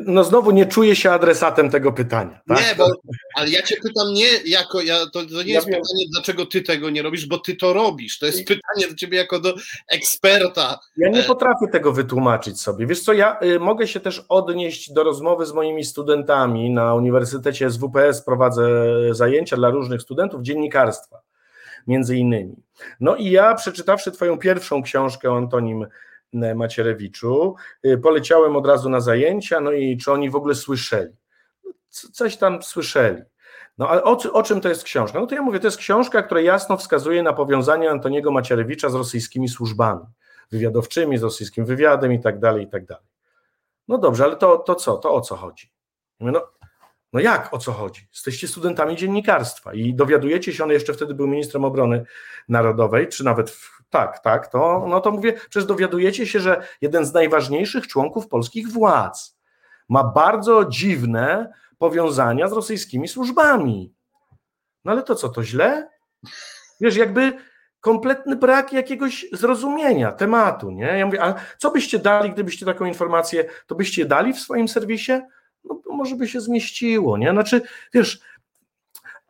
No 0.05 0.23
znowu 0.23 0.51
nie 0.51 0.65
czuję 0.65 0.95
się 0.95 1.11
adresatem 1.11 1.69
tego 1.69 1.91
pytania. 1.91 2.41
Tak? 2.47 2.57
Nie, 2.57 2.75
bo, 2.75 2.87
ale 3.35 3.49
ja 3.49 3.61
cię 3.61 3.75
pytam 3.83 4.13
nie 4.13 4.27
jako, 4.45 4.81
ja, 4.81 5.05
to, 5.05 5.25
to 5.25 5.43
nie 5.43 5.53
ja 5.53 5.55
jest 5.55 5.67
wiem. 5.67 5.81
pytanie, 5.81 6.05
dlaczego 6.13 6.45
ty 6.45 6.61
tego 6.61 6.89
nie 6.89 7.01
robisz, 7.01 7.25
bo 7.25 7.37
ty 7.37 7.55
to 7.55 7.73
robisz. 7.73 8.19
To 8.19 8.25
jest 8.25 8.47
pytanie 8.47 8.87
do 8.89 8.95
ciebie 8.95 9.17
jako 9.17 9.39
do 9.39 9.53
eksperta. 9.89 10.79
Ja 10.97 11.09
nie 11.09 11.23
potrafię 11.23 11.67
tego 11.71 11.91
wytłumaczyć 11.91 12.61
sobie. 12.61 12.87
Wiesz 12.87 13.01
co, 13.01 13.13
ja 13.13 13.39
y, 13.43 13.59
mogę 13.59 13.87
się 13.87 13.99
też 13.99 14.25
odnieść 14.29 14.93
do 14.93 15.03
rozmowy 15.03 15.45
z 15.45 15.53
moimi 15.53 15.83
studentami 15.83 16.69
na 16.69 16.95
Uniwersytecie 16.95 17.71
SWPS, 17.71 18.21
prowadzę 18.21 18.69
zajęcia 19.11 19.55
dla 19.55 19.69
różnych 19.69 20.01
studentów 20.01 20.41
dziennikarstwa, 20.41 21.21
między 21.87 22.17
innymi. 22.17 22.55
No 22.99 23.15
i 23.15 23.31
ja 23.31 23.55
przeczytawszy 23.55 24.11
twoją 24.11 24.37
pierwszą 24.37 24.83
książkę 24.83 25.31
o 25.31 25.37
Antonim 25.37 25.85
Macierewiczu. 26.33 27.55
Y, 27.85 27.97
poleciałem 27.97 28.55
od 28.55 28.67
razu 28.67 28.89
na 28.89 29.01
zajęcia, 29.01 29.59
no 29.59 29.71
i 29.71 29.97
czy 29.97 30.11
oni 30.11 30.29
w 30.29 30.35
ogóle 30.35 30.55
słyszeli? 30.55 31.13
Coś 31.89 32.37
tam 32.37 32.63
słyszeli. 32.63 33.21
No 33.77 33.89
ale 33.89 34.03
o, 34.03 34.17
o, 34.33 34.43
czym 34.43 34.61
to 34.61 34.69
jest 34.69 34.83
książka? 34.83 35.19
No 35.19 35.27
to 35.27 35.35
ja 35.35 35.41
mówię, 35.41 35.59
to 35.59 35.67
jest 35.67 35.77
książka, 35.77 36.23
która 36.23 36.41
jasno 36.41 36.77
wskazuje 36.77 37.23
na 37.23 37.33
powiązanie 37.33 37.91
Antoniego 37.91 38.31
Macierewicza 38.31 38.89
z 38.89 38.95
rosyjskimi 38.95 39.49
służbami 39.49 40.05
wywiadowczymi, 40.51 41.17
z 41.17 41.23
rosyjskim 41.23 41.65
wywiadem 41.65 42.13
i 42.13 42.19
tak 42.19 42.39
dalej, 42.39 42.63
i 42.63 42.67
tak 42.67 42.85
dalej. 42.85 43.05
No 43.87 43.97
dobrze, 43.97 44.23
ale 44.23 44.35
to, 44.35 44.57
to 44.57 44.75
co? 44.75 44.97
To 44.97 45.13
o 45.13 45.21
co 45.21 45.35
chodzi? 45.35 45.71
No, 46.19 46.47
no 47.13 47.19
jak 47.19 47.53
o 47.53 47.57
co 47.57 47.71
chodzi? 47.71 48.07
Jesteście 48.11 48.47
studentami 48.47 48.95
dziennikarstwa 48.95 49.73
i 49.73 49.93
dowiadujecie 49.93 50.53
się, 50.53 50.63
on 50.63 50.69
jeszcze 50.69 50.93
wtedy 50.93 51.13
był 51.13 51.27
ministrem 51.27 51.65
obrony 51.65 52.05
narodowej, 52.49 53.07
czy 53.07 53.25
nawet 53.25 53.49
w, 53.49 53.83
tak, 53.89 54.19
tak, 54.19 54.47
to, 54.47 54.85
no 54.89 55.01
to 55.01 55.11
mówię, 55.11 55.33
przecież 55.33 55.65
dowiadujecie 55.65 56.27
się, 56.27 56.39
że 56.39 56.63
jeden 56.81 57.05
z 57.05 57.13
najważniejszych 57.13 57.87
członków 57.87 58.27
polskich 58.27 58.67
władz 58.67 59.37
ma 59.89 60.03
bardzo 60.03 60.65
dziwne 60.65 61.53
powiązania 61.77 62.47
z 62.47 62.53
rosyjskimi 62.53 63.07
służbami. 63.07 63.93
No 64.85 64.91
ale 64.91 65.03
to 65.03 65.15
co, 65.15 65.29
to 65.29 65.43
źle? 65.43 65.89
Wiesz, 66.81 66.95
jakby 66.95 67.33
kompletny 67.79 68.35
brak 68.35 68.73
jakiegoś 68.73 69.25
zrozumienia 69.31 70.11
tematu, 70.11 70.71
nie? 70.71 70.85
Ja 70.85 71.05
mówię, 71.05 71.23
a 71.23 71.35
co 71.57 71.71
byście 71.71 71.99
dali, 71.99 72.31
gdybyście 72.31 72.65
taką 72.65 72.85
informację, 72.85 73.45
to 73.67 73.75
byście 73.75 74.05
dali 74.05 74.33
w 74.33 74.39
swoim 74.39 74.67
serwisie? 74.67 75.21
No 75.63 75.81
może 75.87 76.15
by 76.15 76.27
się 76.27 76.41
zmieściło, 76.41 77.17
nie? 77.17 77.31
Znaczy, 77.31 77.61
wiesz, 77.93 78.21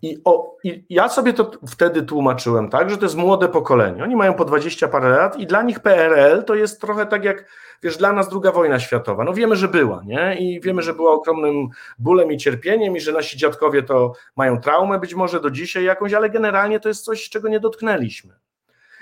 i, 0.02 0.18
o, 0.26 0.58
I 0.64 0.86
ja 0.90 1.10
sobie 1.10 1.34
to 1.34 1.52
wtedy 1.68 2.04
tłumaczyłem 2.04 2.70
tak, 2.70 2.90
że 2.90 2.98
to 2.98 3.06
jest 3.06 3.16
młode 3.16 3.50
pokolenie. 3.50 4.04
Oni 4.04 4.16
mają 4.16 4.34
po 4.34 4.46
20 4.46 4.88
parę 4.88 5.10
lat 5.10 5.40
i 5.40 5.48
dla 5.48 5.62
nich 5.62 5.80
PRL 5.80 6.44
to 6.44 6.56
jest 6.56 6.82
trochę 6.82 7.06
tak 7.06 7.24
jak, 7.24 7.46
wiesz, 7.84 7.98
dla 7.98 8.14
nas 8.14 8.30
druga 8.30 8.52
wojna 8.52 8.80
światowa. 8.80 9.24
No 9.24 9.34
wiemy, 9.34 9.56
że 9.56 9.68
była, 9.68 10.02
nie? 10.06 10.36
I 10.40 10.62
wiemy, 10.62 10.82
że 10.82 10.94
była 10.94 11.12
ogromnym 11.12 11.68
bólem 12.00 12.32
i 12.32 12.38
cierpieniem 12.38 12.98
i 12.98 13.02
że 13.02 13.12
nasi 13.12 13.38
dziadkowie 13.38 13.84
to 13.84 14.14
mają 14.36 14.62
traumę 14.62 15.00
być 15.00 15.16
może 15.16 15.40
do 15.40 15.52
dzisiaj 15.52 15.84
jakąś, 15.84 16.14
ale 16.14 16.30
generalnie 16.30 16.80
to 16.80 16.88
jest 16.90 17.06
coś, 17.06 17.30
czego 17.30 17.48
nie 17.48 17.60
dotknęliśmy. 17.60 18.34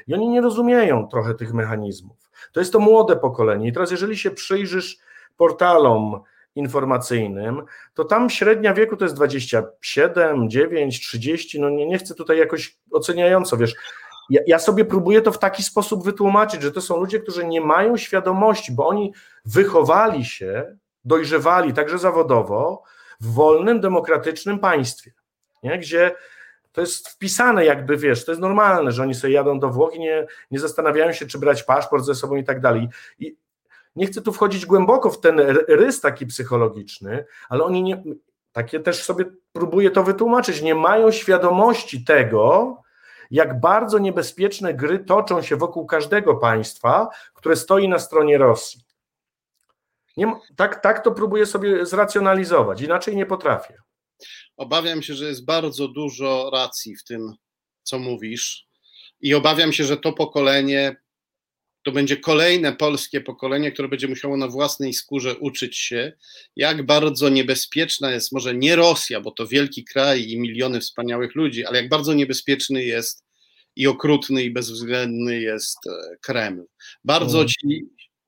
I 0.08 0.14
oni 0.14 0.30
nie 0.30 0.42
rozumieją 0.42 1.08
trochę 1.08 1.34
tych 1.34 1.54
mechanizmów. 1.54 2.30
To 2.52 2.60
jest 2.60 2.74
to 2.74 2.80
młode 2.80 3.16
pokolenie. 3.16 3.68
I 3.68 3.74
teraz 3.74 3.92
jeżeli 3.92 4.18
się 4.18 4.32
przyjrzysz 4.32 4.98
portalom, 5.38 6.22
informacyjnym, 6.60 7.62
to 7.94 8.06
tam 8.06 8.30
średnia 8.30 8.74
wieku 8.74 8.98
to 8.98 9.06
jest 9.06 9.16
27, 9.16 10.50
9, 10.50 11.00
30, 11.00 11.60
no 11.60 11.70
nie, 11.70 11.86
nie 11.86 11.98
chcę 11.98 12.16
tutaj 12.16 12.38
jakoś 12.38 12.78
oceniająco, 12.92 13.58
wiesz, 13.58 13.76
ja, 14.30 14.42
ja, 14.48 14.60
sobie 14.60 14.86
próbuję 14.86 15.22
to 15.22 15.32
w 15.32 15.40
taki 15.40 15.64
sposób 15.64 16.04
wytłumaczyć, 16.04 16.62
że 16.62 16.72
to 16.72 16.82
są 16.82 16.98
ludzie, 16.98 17.20
którzy 17.20 17.48
nie 17.48 17.62
mają 17.62 17.98
świadomości, 17.98 18.72
bo 18.72 18.88
oni 18.88 19.14
wychowali 19.46 20.26
się, 20.26 20.78
dojrzewali 21.06 21.74
także 21.74 21.98
zawodowo 21.98 22.84
w 23.22 23.34
wolnym, 23.34 23.82
demokratycznym 23.82 24.60
państwie, 24.60 25.12
nie? 25.64 25.80
gdzie 25.80 26.12
to 26.72 26.82
jest 26.82 27.10
wpisane 27.10 27.66
jakby, 27.66 27.98
wiesz, 27.98 28.26
to 28.26 28.32
jest 28.32 28.42
normalne, 28.42 28.92
że 28.92 29.04
oni 29.04 29.16
sobie 29.16 29.34
jadą 29.34 29.60
do 29.60 29.70
Włoch 29.70 29.96
i 29.96 30.00
nie, 30.00 30.28
nie 30.52 30.60
zastanawiają 30.60 31.14
się, 31.14 31.26
czy 31.26 31.40
brać 31.40 31.64
paszport 31.64 32.06
ze 32.06 32.16
sobą 32.16 32.36
i 32.36 32.44
tak 32.44 32.62
dalej. 32.62 32.88
I 33.20 33.36
nie 33.96 34.08
chcę 34.08 34.22
tu 34.22 34.34
wchodzić 34.34 34.66
głęboko 34.66 35.10
w 35.10 35.20
ten 35.20 35.40
rys 35.68 36.02
taki 36.02 36.26
psychologiczny, 36.26 37.26
ale 37.50 37.64
oni 37.64 37.84
nie, 37.84 38.04
takie 38.52 38.80
też 38.80 39.04
sobie 39.04 39.26
próbuję 39.52 39.92
to 39.92 40.04
wytłumaczyć, 40.04 40.62
nie 40.62 40.76
mają 40.76 41.12
świadomości 41.12 42.04
tego, 42.04 42.76
jak 43.32 43.60
bardzo 43.60 44.00
niebezpieczne 44.00 44.74
gry 44.74 45.00
toczą 45.00 45.42
się 45.42 45.56
wokół 45.56 45.86
każdego 45.86 46.36
państwa, 46.36 47.08
które 47.34 47.56
stoi 47.56 47.88
na 47.88 48.00
stronie 48.00 48.38
Rosji. 48.38 48.82
Nie, 50.18 50.34
tak, 50.56 50.82
tak 50.82 51.04
to 51.04 51.12
próbuję 51.12 51.46
sobie 51.46 51.86
zracjonalizować, 51.86 52.82
inaczej 52.82 53.16
nie 53.16 53.26
potrafię. 53.26 53.78
Obawiam 54.58 55.02
się, 55.02 55.14
że 55.14 55.26
jest 55.26 55.46
bardzo 55.46 55.88
dużo 55.88 56.50
racji 56.54 56.96
w 56.96 57.04
tym, 57.04 57.34
co 57.84 58.00
mówisz, 58.00 58.68
i 59.22 59.36
obawiam 59.36 59.74
się, 59.74 59.84
że 59.84 59.98
to 59.98 60.14
pokolenie 60.14 60.96
to 61.84 61.92
będzie 61.92 62.18
kolejne 62.18 62.74
polskie 62.76 63.22
pokolenie, 63.22 63.72
które 63.72 63.88
będzie 63.88 64.08
musiało 64.08 64.38
na 64.38 64.48
własnej 64.48 64.94
skórze 64.94 65.36
uczyć 65.36 65.78
się, 65.78 66.14
jak 66.56 66.86
bardzo 66.86 67.30
niebezpieczna 67.30 68.12
jest 68.12 68.32
może 68.32 68.56
nie 68.56 68.76
Rosja, 68.76 69.22
bo 69.22 69.32
to 69.32 69.48
wielki 69.48 69.86
kraj 69.86 70.30
i 70.30 70.40
miliony 70.40 70.80
wspaniałych 70.80 71.36
ludzi, 71.36 71.66
ale 71.66 71.82
jak 71.82 71.90
bardzo 71.90 72.14
niebezpieczny 72.14 72.84
jest 72.84 73.24
i 73.76 73.88
okrutny 73.88 74.44
i 74.44 74.52
bezwzględny 74.52 75.40
jest 75.40 75.78
e, 75.88 76.18
Kreml. 76.22 76.66
Bardzo 77.04 77.38
mm. 77.38 77.48
Ci 77.48 77.86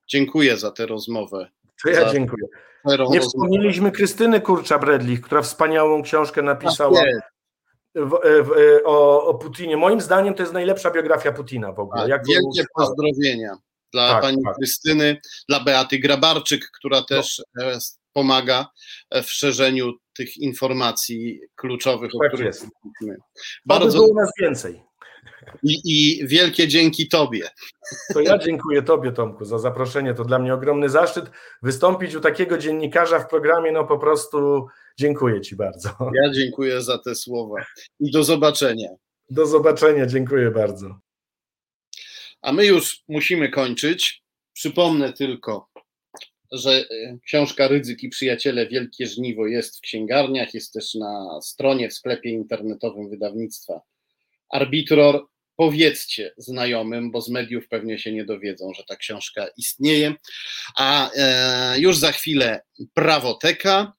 dziękuję 0.08 0.58
za 0.58 0.72
tę 0.72 0.86
rozmowę. 0.86 1.50
To 1.84 1.90
ja 1.90 2.14
dziękuję. 2.14 2.48
Nie 3.10 3.22
wspomnieliśmy 3.22 3.92
Krystyny 3.92 4.40
Kurcza-Bredlich, 4.40 5.22
która 5.22 5.42
wspaniałą 5.42 6.04
książkę 6.04 6.42
napisała. 6.42 7.00
Tak 7.00 7.31
w, 7.96 8.10
w, 8.44 8.52
o, 8.86 9.26
o, 9.26 9.34
Putinie. 9.34 9.78
Moim 9.78 10.02
zdaniem 10.02 10.34
to 10.34 10.44
jest 10.44 10.54
najlepsza 10.54 10.92
biografia 10.92 11.32
Putina 11.32 11.72
w 11.72 11.80
ogóle. 11.80 12.10
Tak, 12.10 12.26
wielkie 12.28 12.64
pozdrowienia 12.76 13.58
dla 13.94 14.10
tak, 14.10 14.22
pani 14.22 14.44
tak. 14.46 14.56
Krystyny, 14.56 15.18
dla 15.50 15.60
Beaty 15.60 16.00
Grabarczyk, 16.00 16.62
która 16.78 17.02
też 17.02 17.42
no. 17.56 17.64
pomaga 18.14 18.68
w 19.24 19.32
szerzeniu 19.32 19.94
tych 20.14 20.38
informacji 20.38 21.42
kluczowych, 21.56 22.12
tak 22.12 22.22
o 22.22 22.28
których 22.28 22.46
jest. 22.46 22.68
mówimy. 22.84 23.18
Bardzo 23.66 23.98
było 23.98 24.14
nas 24.14 24.32
więcej. 24.40 24.84
I, 25.64 25.82
I, 25.86 26.28
wielkie 26.28 26.68
dzięki 26.68 27.08
Tobie. 27.08 27.50
To 28.14 28.20
ja 28.20 28.38
dziękuję 28.38 28.82
Tobie, 28.82 29.12
Tomku, 29.12 29.46
za 29.46 29.60
zaproszenie. 29.60 30.14
To 30.14 30.26
dla 30.26 30.40
mnie 30.40 30.54
ogromny 30.54 30.90
zaszczyt 30.90 31.26
wystąpić 31.64 32.16
u 32.16 32.22
takiego 32.22 32.58
dziennikarza 32.58 33.20
w 33.20 33.28
programie. 33.28 33.72
No 33.72 33.84
po 33.84 34.00
prostu 34.00 34.68
dziękuję 35.00 35.42
Ci 35.42 35.56
bardzo. 35.56 35.90
Ja 36.00 36.32
dziękuję 36.34 36.82
za 36.82 36.98
te 36.98 37.16
słowa 37.16 37.66
i 38.00 38.12
do 38.12 38.24
zobaczenia. 38.24 38.90
Do 39.30 39.48
zobaczenia, 39.48 40.06
dziękuję 40.06 40.52
bardzo. 40.52 41.00
A 42.42 42.52
my 42.52 42.66
już 42.66 43.04
musimy 43.08 43.50
kończyć. 43.50 44.22
Przypomnę 44.54 45.14
tylko, 45.14 45.70
że 46.52 46.72
e, 46.72 47.18
książka 47.26 47.68
Rydzyk 47.68 48.04
i 48.04 48.10
Przyjaciele 48.10 48.68
Wielkie 48.68 49.08
Żniwo 49.08 49.48
jest 49.48 49.78
w 49.78 49.82
księgarniach, 49.82 50.54
jest 50.54 50.74
też 50.74 50.96
na 50.96 51.40
stronie 51.42 51.90
w 51.90 51.94
sklepie 51.94 52.30
internetowym 52.30 53.10
wydawnictwa 53.10 53.82
Arbitror. 54.50 55.26
Powiedzcie 55.56 56.34
znajomym, 56.38 57.12
bo 57.12 57.22
z 57.22 57.30
mediów 57.30 57.68
pewnie 57.68 58.00
się 58.00 58.12
nie 58.12 58.26
dowiedzą, 58.26 58.74
że 58.74 58.84
ta 58.84 58.96
książka 58.96 59.48
istnieje. 59.58 60.14
A 60.78 61.12
e, 61.12 61.80
już 61.80 61.98
za 61.98 62.12
chwilę 62.12 62.62
Prawoteka, 62.94 63.94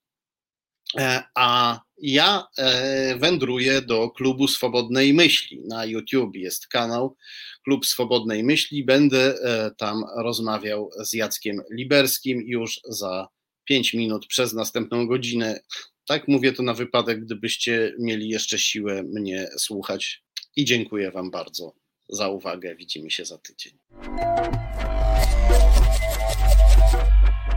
a 1.34 1.80
ja 1.98 2.46
e, 2.58 3.16
wędruję 3.16 3.82
do 3.82 4.10
Klubu 4.10 4.48
Swobodnej 4.48 5.14
Myśli. 5.14 5.62
Na 5.68 5.84
YouTube 5.84 6.36
jest 6.36 6.66
kanał 6.66 7.16
Klub 7.64 7.86
Swobodnej 7.86 8.44
Myśli. 8.44 8.84
Będę 8.84 9.34
e, 9.34 9.70
tam 9.78 10.04
rozmawiał 10.16 10.90
z 11.04 11.12
Jackiem 11.12 11.62
Liberskim 11.70 12.42
już 12.46 12.80
za 12.88 13.28
5 13.64 13.94
minut 13.94 14.26
przez 14.26 14.52
następną 14.52 15.06
godzinę. 15.06 15.60
Tak 16.06 16.28
mówię 16.28 16.52
to 16.52 16.62
na 16.62 16.74
wypadek, 16.74 17.24
gdybyście 17.24 17.94
mieli 17.98 18.28
jeszcze 18.28 18.58
siłę 18.58 19.02
mnie 19.02 19.48
słuchać. 19.58 20.22
I 20.56 20.64
dziękuję 20.64 21.10
Wam 21.10 21.30
bardzo 21.30 21.74
za 22.08 22.28
uwagę. 22.28 22.76
Widzimy 22.76 23.10
się 23.10 23.24
za 23.24 23.38
tydzień. 23.38 23.72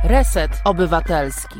Reset 0.03 0.51
Obywatelski. 0.65 1.59